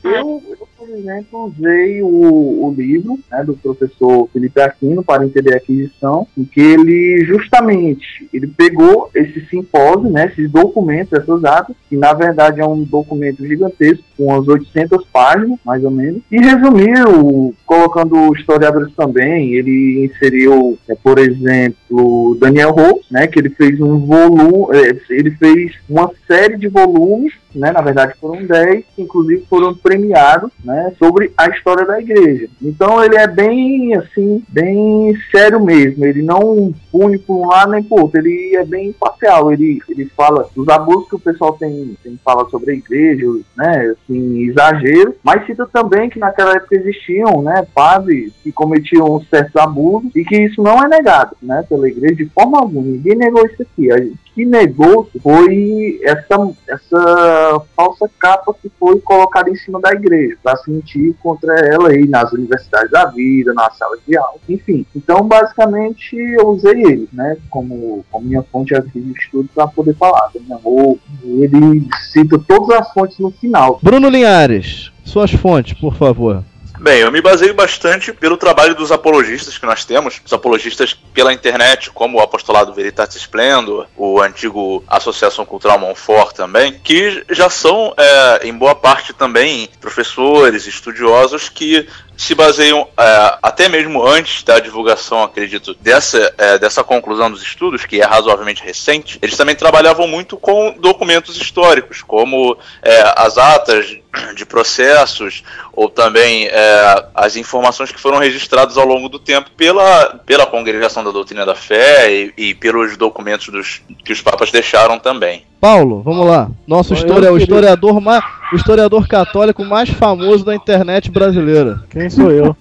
Eu, 0.05 0.43
eu, 0.49 0.69
por 0.87 0.97
exemplo, 0.97 1.53
usei 1.59 2.01
o, 2.01 2.67
o 2.67 2.75
livro 2.77 3.19
né, 3.31 3.43
do 3.43 3.55
professor 3.55 4.29
Felipe 4.33 4.61
Aquino 4.61 5.03
para 5.03 5.25
entender 5.25 5.55
a 5.55 5.57
aquisição, 5.57 6.27
em 6.39 6.45
que 6.45 6.61
ele 6.61 7.25
justamente 7.25 8.29
ele 8.33 8.47
pegou 8.47 9.11
esse 9.15 9.45
simpósio, 9.47 10.09
né, 10.09 10.27
esses 10.27 10.51
documentos, 10.51 11.13
essas 11.13 11.45
atas, 11.45 11.77
que 11.89 11.97
na 11.97 12.13
verdade 12.13 12.61
é 12.61 12.67
um 12.67 12.83
documento 12.85 13.45
gigantesco, 13.47 14.05
com 14.17 14.27
umas 14.27 14.47
800 14.47 15.05
páginas, 15.07 15.59
mais 15.65 15.83
ou 15.85 15.91
menos, 15.91 16.23
e 16.31 16.39
resumiu, 16.39 17.55
colocando 17.67 18.35
historiadores 18.35 18.95
também, 18.95 19.55
ele 19.55 20.07
inseriu, 20.07 20.79
é, 20.89 20.95
por 20.95 21.19
exemplo, 21.19 22.37
Daniel 22.41 22.71
Hope, 22.71 23.05
né, 23.11 23.27
que 23.27 23.39
ele 23.39 23.51
fez 23.51 23.81
um 23.81 23.99
volume, 23.99 24.77
é, 24.77 24.97
ele 25.11 25.33
fez 25.33 25.75
uma 25.89 26.11
série 26.27 26.57
de 26.57 26.69
volumes 26.69 27.35
né, 27.57 27.73
na 27.73 27.81
verdade 27.81 28.15
foram 28.21 28.45
10, 28.45 28.85
que 28.95 29.03
inclusive 29.03 29.47
foram 29.49 29.75
premiados, 29.75 30.51
né, 30.63 30.93
sobre 30.99 31.33
a 31.37 31.49
história 31.49 31.87
da 31.87 32.01
igreja. 32.01 32.49
Então 32.63 33.03
ele 33.03 33.17
é 33.17 33.27
bem, 33.27 33.95
assim, 33.95 34.43
bem 34.49 35.17
sério 35.31 35.65
mesmo, 35.65 36.05
ele 36.05 36.23
não 36.23 36.73
pune 36.93 37.19
por 37.19 37.37
um 37.37 37.49
lado 37.49 37.73
nem 37.73 37.83
por 37.83 38.03
outro, 38.03 38.21
ele 38.21 38.55
é 38.57 38.65
bem 38.65 38.89
imparcial, 38.89 39.53
ele, 39.53 39.81
ele 39.89 40.05
fala 40.17 40.49
dos 40.55 40.69
abusos 40.69 41.09
que 41.09 41.17
o 41.17 41.21
pessoal 41.21 41.55
tem, 41.55 41.97
tem 42.03 42.19
fala 42.25 42.49
sobre 42.51 42.73
a 42.73 42.75
igreja, 42.75 43.27
né, 43.57 43.95
assim, 43.97 44.45
exagero, 44.49 45.15
mas 45.23 45.47
cita 45.47 45.67
também 45.73 46.11
que 46.11 46.19
naquela 46.19 46.55
época 46.55 46.77
existiam, 46.77 47.43
né, 47.43 47.56
padres 47.63 48.33
que 48.43 48.53
cometiam 48.53 49.21
certos 49.31 49.57
abusos 49.57 50.11
e 50.15 50.25
que 50.25 50.37
isso 50.37 50.63
não 50.63 50.83
é 50.83 50.89
negado, 50.89 51.37
né, 51.43 51.65
pela 51.69 51.89
igreja 51.89 52.17
de 52.17 52.27
forma 52.27 52.59
alguma, 52.59 52.87
ninguém 52.87 53.17
negou 53.17 53.47
isso 53.47 53.63
aqui, 53.63 53.91
a 53.91 53.97
que 54.37 54.45
negou 54.45 55.09
foi 55.23 55.99
essa, 56.03 56.51
essa 56.69 57.63
falsa 57.75 58.09
capa 58.19 58.55
que 58.61 58.71
foi 58.79 59.01
colocada 59.01 59.49
em 59.49 59.57
cima 59.57 59.81
da 59.81 59.93
igreja 59.95 60.37
para 60.43 60.59
se 60.59 60.71
mentir 60.71 61.15
contra 61.23 61.55
ela 61.67 61.89
aí 61.89 62.07
nas 62.07 62.31
universidades 62.33 62.91
da 62.91 63.07
vida, 63.07 63.55
nas 63.55 63.75
salas 63.79 63.99
de 64.07 64.15
aula, 64.15 64.39
enfim. 64.47 64.85
Então, 64.95 65.27
basicamente, 65.27 66.15
eu 66.15 66.49
usei 66.49 66.83
ele, 66.83 67.09
né, 67.15 67.39
como, 67.49 68.05
como 68.11 68.27
minha 68.27 68.43
fonte 68.43 68.75
aqui 68.75 69.01
de 69.01 69.19
estudo 69.19 69.49
para 69.55 69.67
poder 69.69 69.95
falar. 69.95 70.31
Né? 70.47 70.59
Ou 70.63 70.99
ele 71.25 71.89
cita 72.13 72.39
todas 72.39 72.79
as 72.79 72.93
fontes 72.93 73.19
no 73.19 73.31
final. 73.31 73.81
Bruno 73.83 74.11
Linhares. 74.11 74.93
Suas 75.03 75.33
fontes, 75.33 75.73
por 75.73 75.95
favor. 75.95 76.45
Bem, 76.79 77.01
eu 77.01 77.11
me 77.11 77.23
baseio 77.23 77.55
bastante 77.55 78.13
pelo 78.13 78.37
trabalho 78.37 78.75
dos 78.75 78.93
apologistas 78.93 79.57
que 79.57 79.65
nós 79.65 79.85
temos, 79.85 80.21
os 80.25 80.33
apologistas 80.33 80.93
pela 80.93 81.33
internet, 81.33 81.91
como 81.91 82.19
o 82.19 82.21
Apostolado 82.21 82.75
Veritatis 82.75 83.17
Splendor, 83.17 83.87
o 83.97 84.21
antigo 84.21 84.85
Associação 84.87 85.47
Cultural 85.47 85.79
Monfort 85.79 86.35
também, 86.37 86.75
que 86.75 87.25
já 87.31 87.49
são, 87.49 87.95
é, 87.97 88.47
em 88.47 88.53
boa 88.53 88.75
parte 88.75 89.15
também, 89.15 89.71
professores, 89.81 90.67
estudiosos 90.67 91.49
que 91.49 91.89
se 92.17 92.35
baseiam 92.35 92.89
é, 92.99 93.39
até 93.43 93.69
mesmo 93.69 94.05
antes 94.07 94.43
da 94.43 94.59
divulgação, 94.59 95.23
acredito, 95.23 95.75
dessa, 95.75 96.33
é, 96.39 96.59
dessa 96.59 96.83
conclusão 96.83 97.31
dos 97.31 97.43
estudos, 97.43 97.85
que 97.85 98.01
é 98.01 98.05
razoavelmente 98.05 98.63
recente, 98.63 99.19
eles 99.21 99.37
também 99.37 99.55
trabalhavam 99.55 100.09
muito 100.09 100.37
com 100.37 100.75
documentos 100.79 101.37
históricos, 101.37 102.03
como 102.03 102.57
é, 102.83 103.13
as 103.17 103.37
atas 103.37 103.99
de 104.35 104.47
processos 104.47 105.43
ou 105.73 105.91
também 105.91 106.47
é, 106.47 107.07
as 107.15 107.37
informações 107.37 107.93
que 107.93 108.01
foram 108.01 108.19
registradas 108.19 108.79
ao 108.79 108.87
longo 108.87 109.09
do 109.09 109.19
tempo 109.19 109.51
pela, 109.51 110.19
pela 110.25 110.47
congregação 110.47 111.05
da 111.05 111.11
doutrina 111.11 111.45
da 111.45 111.55
fé 111.55 112.11
e, 112.11 112.33
e 112.37 112.55
pelos 112.55 112.97
documentos 112.97 113.49
dos, 113.49 113.83
que 114.05 114.13
os 114.13 114.23
papas 114.23 114.51
deixaram 114.51 114.99
também. 114.99 115.45
Paulo, 115.67 116.01
vamos 116.01 116.25
lá. 116.25 116.49
Nosso 116.65 116.95
o 117.33 117.37
historiador 117.37 118.01
mais, 118.01 118.23
o 118.53 118.55
historiador 118.55 119.09
católico 119.09 119.65
mais 119.65 119.89
famoso 119.89 120.45
da 120.45 120.55
internet 120.55 121.11
brasileira. 121.11 121.83
Quem 121.91 122.09
sou 122.09 122.31
eu? 122.31 122.57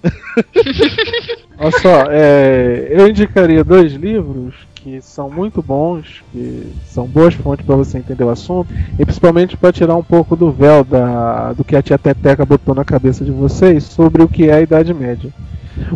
Olha 1.56 1.70
só, 1.78 2.06
é, 2.10 2.88
eu 2.90 3.06
indicaria 3.06 3.62
dois 3.62 3.92
livros 3.92 4.56
que 4.74 5.00
são 5.00 5.30
muito 5.30 5.62
bons, 5.62 6.20
que 6.32 6.72
são 6.86 7.06
boas 7.06 7.32
fontes 7.32 7.64
para 7.64 7.76
você 7.76 7.96
entender 7.96 8.24
o 8.24 8.28
assunto, 8.28 8.74
e 8.98 9.04
principalmente 9.04 9.56
para 9.56 9.72
tirar 9.72 9.94
um 9.94 10.02
pouco 10.02 10.34
do 10.34 10.50
véu 10.50 10.82
da, 10.82 11.52
do 11.52 11.62
que 11.62 11.76
a 11.76 11.82
tia 11.82 11.96
Teteca 11.96 12.44
botou 12.44 12.74
na 12.74 12.84
cabeça 12.84 13.24
de 13.24 13.30
vocês 13.30 13.84
sobre 13.84 14.20
o 14.20 14.28
que 14.28 14.50
é 14.50 14.54
a 14.54 14.60
Idade 14.60 14.92
Média. 14.92 15.30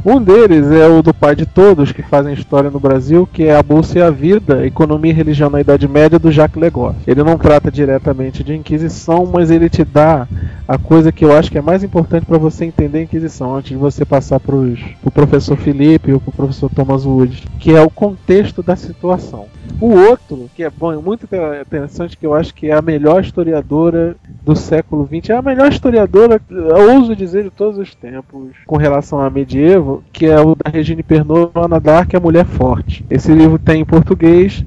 Um 0.05 0.23
deles 0.23 0.71
é 0.71 0.87
o 0.87 1.03
do 1.03 1.13
pai 1.13 1.35
de 1.35 1.47
todos 1.47 1.93
que 1.93 2.03
fazem 2.03 2.35
história 2.35 2.71
no 2.71 2.79
Brasil, 2.79 3.29
que 3.33 3.45
é 3.45 3.57
A 3.57 3.63
Bolsa 3.63 3.99
e 3.99 4.03
a 4.03 4.11
Vida, 4.11 4.67
Economia 4.67 5.11
e 5.11 5.15
Religião 5.15 5.51
na 5.51 5.61
Idade 5.61 5.89
Média, 5.89 6.19
do 6.19 6.31
Jacques 6.31 6.61
Legoff. 6.61 6.97
Ele 7.07 7.23
não 7.23 7.39
trata 7.39 7.71
diretamente 7.71 8.45
de 8.45 8.55
Inquisição, 8.55 9.29
mas 9.33 9.51
ele 9.51 9.69
te 9.69 9.85
dá 9.85 10.29
a 10.69 10.79
coisa 10.79 11.11
que 11.11 11.25
eu 11.25 11.37
acho 11.37 11.51
que 11.51 11.59
é 11.59 11.63
mais 11.63 11.83
importante 11.83 12.27
para 12.27 12.39
você 12.39 12.65
entender 12.65 12.99
a 12.99 13.03
Inquisição, 13.03 13.57
antes 13.57 13.71
de 13.71 13.77
você 13.77 14.05
passar 14.05 14.39
para 14.39 14.55
o 14.55 14.77
pro 15.03 15.11
professor 15.11 15.57
Felipe 15.57 16.13
ou 16.13 16.21
para 16.21 16.31
o 16.31 16.35
professor 16.35 16.71
Thomas 16.71 17.05
Wood, 17.05 17.45
que 17.59 17.75
é 17.75 17.83
o 17.83 17.91
contexto 17.91 18.63
da 18.63 18.77
situação. 18.77 19.47
O 19.81 19.95
outro, 19.95 20.51
que 20.55 20.63
é 20.63 20.69
bom, 20.69 21.01
muito 21.01 21.25
interessante, 21.25 22.15
que 22.15 22.27
eu 22.27 22.35
acho 22.35 22.55
que 22.55 22.67
é 22.67 22.75
a 22.75 22.83
melhor 22.83 23.23
historiadora 23.23 24.15
do 24.45 24.55
século 24.55 25.07
XX, 25.07 25.31
é 25.31 25.37
a 25.37 25.43
melhor 25.43 25.73
historiadora, 25.73 26.39
eu 26.51 26.97
ouso 26.97 27.17
dizer, 27.17 27.45
de 27.45 27.51
todos 27.51 27.79
os 27.79 27.95
tempos, 27.95 28.51
com 28.67 28.77
relação 28.77 29.21
a 29.21 29.31
medievo, 29.31 30.05
que 30.13 30.27
é 30.27 30.39
o 30.39 30.55
da 30.55 30.71
Regine 30.71 31.03
Pernod, 31.03 31.51
Ana 31.55 31.81
Dark, 31.81 32.15
A 32.15 32.21
Mulher 32.21 32.45
Forte. 32.45 33.03
Esse 33.09 33.33
livro 33.33 33.59
tem 33.59 33.81
em 33.81 33.85
português, 33.85 34.63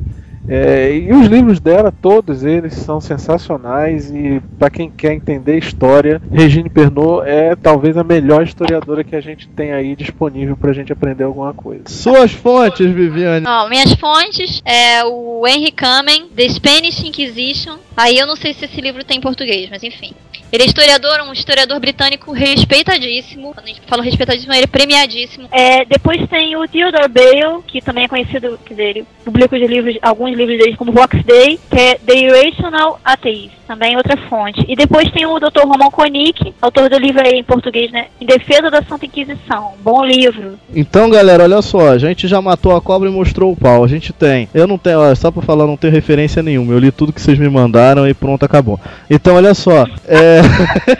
é, 0.47 0.95
e 0.95 1.11
os 1.11 1.27
livros 1.27 1.59
dela, 1.59 1.91
todos 1.91 2.43
eles 2.43 2.73
são 2.73 2.99
sensacionais 2.99 4.11
e 4.11 4.41
para 4.59 4.69
quem 4.69 4.89
quer 4.89 5.13
entender 5.13 5.57
história, 5.57 6.21
Regine 6.31 6.69
Pernod 6.69 7.27
é 7.27 7.55
talvez 7.55 7.97
a 7.97 8.03
melhor 8.03 8.43
historiadora 8.43 9.03
que 9.03 9.15
a 9.15 9.21
gente 9.21 9.47
tem 9.47 9.71
aí 9.71 9.95
disponível 9.95 10.57
para 10.57 10.71
a 10.71 10.73
gente 10.73 10.91
aprender 10.91 11.23
alguma 11.23 11.53
coisa. 11.53 11.83
Suas 11.87 12.31
fontes, 12.31 12.89
Viviane. 12.89 13.45
Minhas 13.69 13.93
fontes 13.93 14.61
é 14.65 15.03
o 15.05 15.45
Henry 15.47 15.71
Kamen, 15.71 16.27
The 16.35 16.49
Spanish 16.49 17.03
Inquisition. 17.03 17.77
Aí 17.95 18.17
eu 18.17 18.27
não 18.27 18.35
sei 18.35 18.53
se 18.53 18.65
esse 18.65 18.81
livro 18.81 19.03
tem 19.03 19.17
em 19.17 19.21
português, 19.21 19.69
mas 19.69 19.83
enfim. 19.83 20.13
Ele 20.53 20.61
é 20.61 20.65
historiador, 20.67 21.19
um 21.21 21.33
historiador 21.33 21.79
britânico 21.79 22.31
respeitadíssimo. 22.31 23.55
Quando 23.55 23.65
a 23.65 23.69
gente 23.69 23.81
fala 23.87 24.03
respeitadíssimo, 24.03 24.53
ele 24.53 24.65
é 24.65 24.67
premiadíssimo. 24.67 25.47
É, 25.51 25.83
depois 25.83 26.29
tem 26.29 26.55
o 26.55 26.67
Theodore 26.67 27.07
Bale, 27.07 27.63
que 27.65 27.81
também 27.81 28.03
é 28.03 28.07
conhecido, 28.07 28.59
quer 28.63 28.73
dizer, 28.75 28.83
ele 28.83 29.05
publica 29.25 29.55
os 29.55 29.61
livros, 29.67 29.97
alguns 29.99 30.32
livros 30.35 30.57
dele 30.57 30.77
como 30.77 30.91
Vox 30.91 31.23
Day, 31.23 31.59
que 31.69 31.79
é 31.79 31.95
The 31.95 32.15
Irrational 32.15 32.99
Atheist, 33.03 33.51
também 33.67 33.95
outra 33.95 34.17
fonte. 34.29 34.65
E 34.67 34.75
depois 34.75 35.11
tem 35.11 35.25
o 35.25 35.39
Dr. 35.39 35.61
Roman 35.65 35.89
Koenig, 35.89 36.53
autor 36.61 36.89
do 36.89 36.97
livro 36.97 37.21
aí 37.21 37.39
em 37.39 37.43
português, 37.43 37.91
né? 37.91 38.07
Em 38.19 38.25
Defesa 38.25 38.69
da 38.69 38.83
Santa 38.83 39.05
Inquisição. 39.05 39.73
Bom 39.83 40.03
livro. 40.03 40.59
Então, 40.73 41.09
galera, 41.09 41.43
olha 41.43 41.61
só, 41.61 41.89
a 41.89 41.97
gente 41.97 42.27
já 42.27 42.41
matou 42.41 42.75
a 42.75 42.81
cobra 42.81 43.09
e 43.09 43.11
mostrou 43.11 43.51
o 43.51 43.57
pau. 43.57 43.83
A 43.83 43.87
gente 43.87 44.11
tem. 44.13 44.49
Eu 44.53 44.67
não 44.67 44.77
tenho, 44.77 44.99
ó, 44.99 45.15
só 45.15 45.31
pra 45.31 45.41
falar, 45.41 45.67
não 45.67 45.77
tenho 45.77 45.93
referência 45.93 46.43
nenhuma. 46.43 46.73
Eu 46.73 46.79
li 46.79 46.91
tudo 46.91 47.13
que 47.13 47.21
vocês 47.21 47.37
me 47.37 47.49
mandaram 47.49 48.07
e 48.07 48.13
pronto, 48.13 48.43
acabou. 48.43 48.79
Então, 49.09 49.35
olha 49.35 49.53
só. 49.53 49.85
É. 50.07 50.41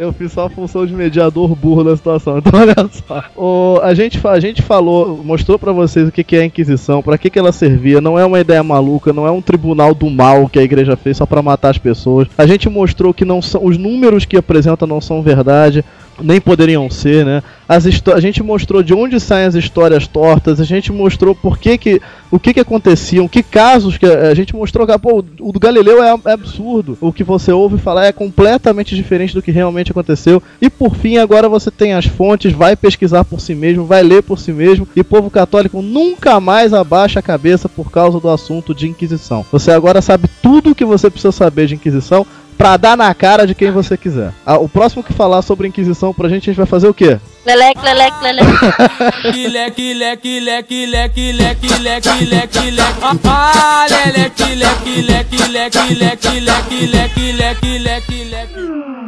Eu 0.00 0.14
fiz 0.14 0.32
só 0.32 0.46
a 0.46 0.48
função 0.48 0.86
de 0.86 0.94
mediador 0.94 1.54
burro 1.54 1.84
da 1.84 1.94
situação. 1.94 2.38
Então, 2.40 2.58
olha 2.58 2.74
só. 2.90 3.22
O, 3.36 3.78
a, 3.82 3.92
gente, 3.92 4.18
a 4.26 4.40
gente 4.40 4.62
falou, 4.62 5.22
mostrou 5.22 5.58
para 5.58 5.72
vocês 5.72 6.08
o 6.08 6.10
que, 6.10 6.24
que 6.24 6.36
é 6.36 6.40
a 6.40 6.44
Inquisição, 6.46 7.02
para 7.02 7.18
que, 7.18 7.28
que 7.28 7.38
ela 7.38 7.52
servia. 7.52 8.00
Não 8.00 8.18
é 8.18 8.24
uma 8.24 8.40
ideia 8.40 8.62
maluca, 8.62 9.12
não 9.12 9.26
é 9.26 9.30
um 9.30 9.42
tribunal 9.42 9.94
do 9.94 10.08
mal 10.08 10.48
que 10.48 10.58
a 10.58 10.62
igreja 10.62 10.96
fez 10.96 11.18
só 11.18 11.26
para 11.26 11.42
matar 11.42 11.68
as 11.68 11.76
pessoas. 11.76 12.28
A 12.38 12.46
gente 12.46 12.66
mostrou 12.70 13.12
que 13.12 13.26
não 13.26 13.42
são, 13.42 13.62
os 13.62 13.76
números 13.76 14.24
que 14.24 14.38
apresenta 14.38 14.86
não 14.86 15.02
são 15.02 15.20
verdade 15.20 15.84
nem 16.22 16.40
poderiam 16.40 16.88
ser, 16.90 17.24
né? 17.24 17.42
As 17.68 17.86
a 17.86 18.20
gente 18.20 18.42
mostrou 18.42 18.82
de 18.82 18.92
onde 18.92 19.20
saem 19.20 19.46
as 19.46 19.54
histórias 19.54 20.06
tortas, 20.06 20.60
a 20.60 20.64
gente 20.64 20.90
mostrou 20.90 21.34
por 21.34 21.56
que 21.56 21.78
que, 21.78 22.02
o 22.30 22.38
que 22.38 22.52
que 22.52 22.60
acontecia, 22.60 23.22
que 23.30 23.42
casos 23.42 23.96
que 23.96 24.06
a 24.06 24.34
gente 24.34 24.54
mostrou 24.54 24.86
que 24.86 24.98
pô, 24.98 25.24
o 25.40 25.52
do 25.52 25.60
Galileu 25.60 26.02
é, 26.02 26.14
é, 26.26 26.32
absurdo. 26.32 26.98
O 27.00 27.12
que 27.12 27.24
você 27.24 27.52
ouve 27.52 27.78
falar 27.78 28.06
é 28.06 28.12
completamente 28.12 28.94
diferente 28.94 29.34
do 29.34 29.40
que 29.40 29.50
realmente 29.50 29.92
aconteceu. 29.92 30.42
E 30.60 30.68
por 30.68 30.96
fim, 30.96 31.16
agora 31.16 31.48
você 31.48 31.70
tem 31.70 31.94
as 31.94 32.06
fontes, 32.06 32.52
vai 32.52 32.76
pesquisar 32.76 33.24
por 33.24 33.40
si 33.40 33.54
mesmo, 33.54 33.86
vai 33.86 34.02
ler 34.02 34.22
por 34.22 34.38
si 34.38 34.52
mesmo. 34.52 34.86
E 34.94 35.04
povo 35.04 35.30
católico 35.30 35.80
nunca 35.80 36.40
mais 36.40 36.74
abaixa 36.74 37.20
a 37.20 37.22
cabeça 37.22 37.68
por 37.68 37.90
causa 37.90 38.18
do 38.18 38.28
assunto 38.28 38.74
de 38.74 38.88
Inquisição. 38.88 39.44
Você 39.52 39.70
agora 39.70 40.02
sabe 40.02 40.28
tudo 40.42 40.70
o 40.70 40.74
que 40.74 40.84
você 40.84 41.08
precisa 41.08 41.32
saber 41.32 41.66
de 41.66 41.76
Inquisição 41.76 42.26
pra 42.60 42.76
dar 42.76 42.94
na 42.94 43.14
cara 43.14 43.46
de 43.46 43.54
quem 43.54 43.70
você 43.70 43.96
quiser. 43.96 44.34
Ah, 44.44 44.58
o 44.58 44.68
próximo 44.68 45.02
que 45.02 45.14
falar 45.14 45.40
sobre 45.40 45.66
Inquisição 45.66 46.12
pra 46.12 46.28
gente, 46.28 46.42
a 46.42 46.52
gente 46.52 46.58
vai 46.58 46.66
fazer 46.66 46.88
o 46.88 46.92
quê? 46.92 47.18
Leleque, 47.46 47.82
leleque, 47.82 48.22
leleque. 48.22 49.48
Leque, 49.48 49.94
leque, 49.94 50.40
leque, 50.40 50.86
leque, 50.86 51.32
leque, 51.32 51.68
leque, 51.78 52.24
leque, 52.26 52.70
leque. 52.70 53.20
Ah, 53.24 53.86
leleque, 53.88 54.54
leque, 54.56 55.00
leque, 55.00 55.48
leque, 55.48 55.94
leque, 55.94 56.40
leque, 56.40 56.86
leque, 56.86 57.32
leque, 57.32 57.78
leque, 57.78 58.24
leque. 58.24 58.99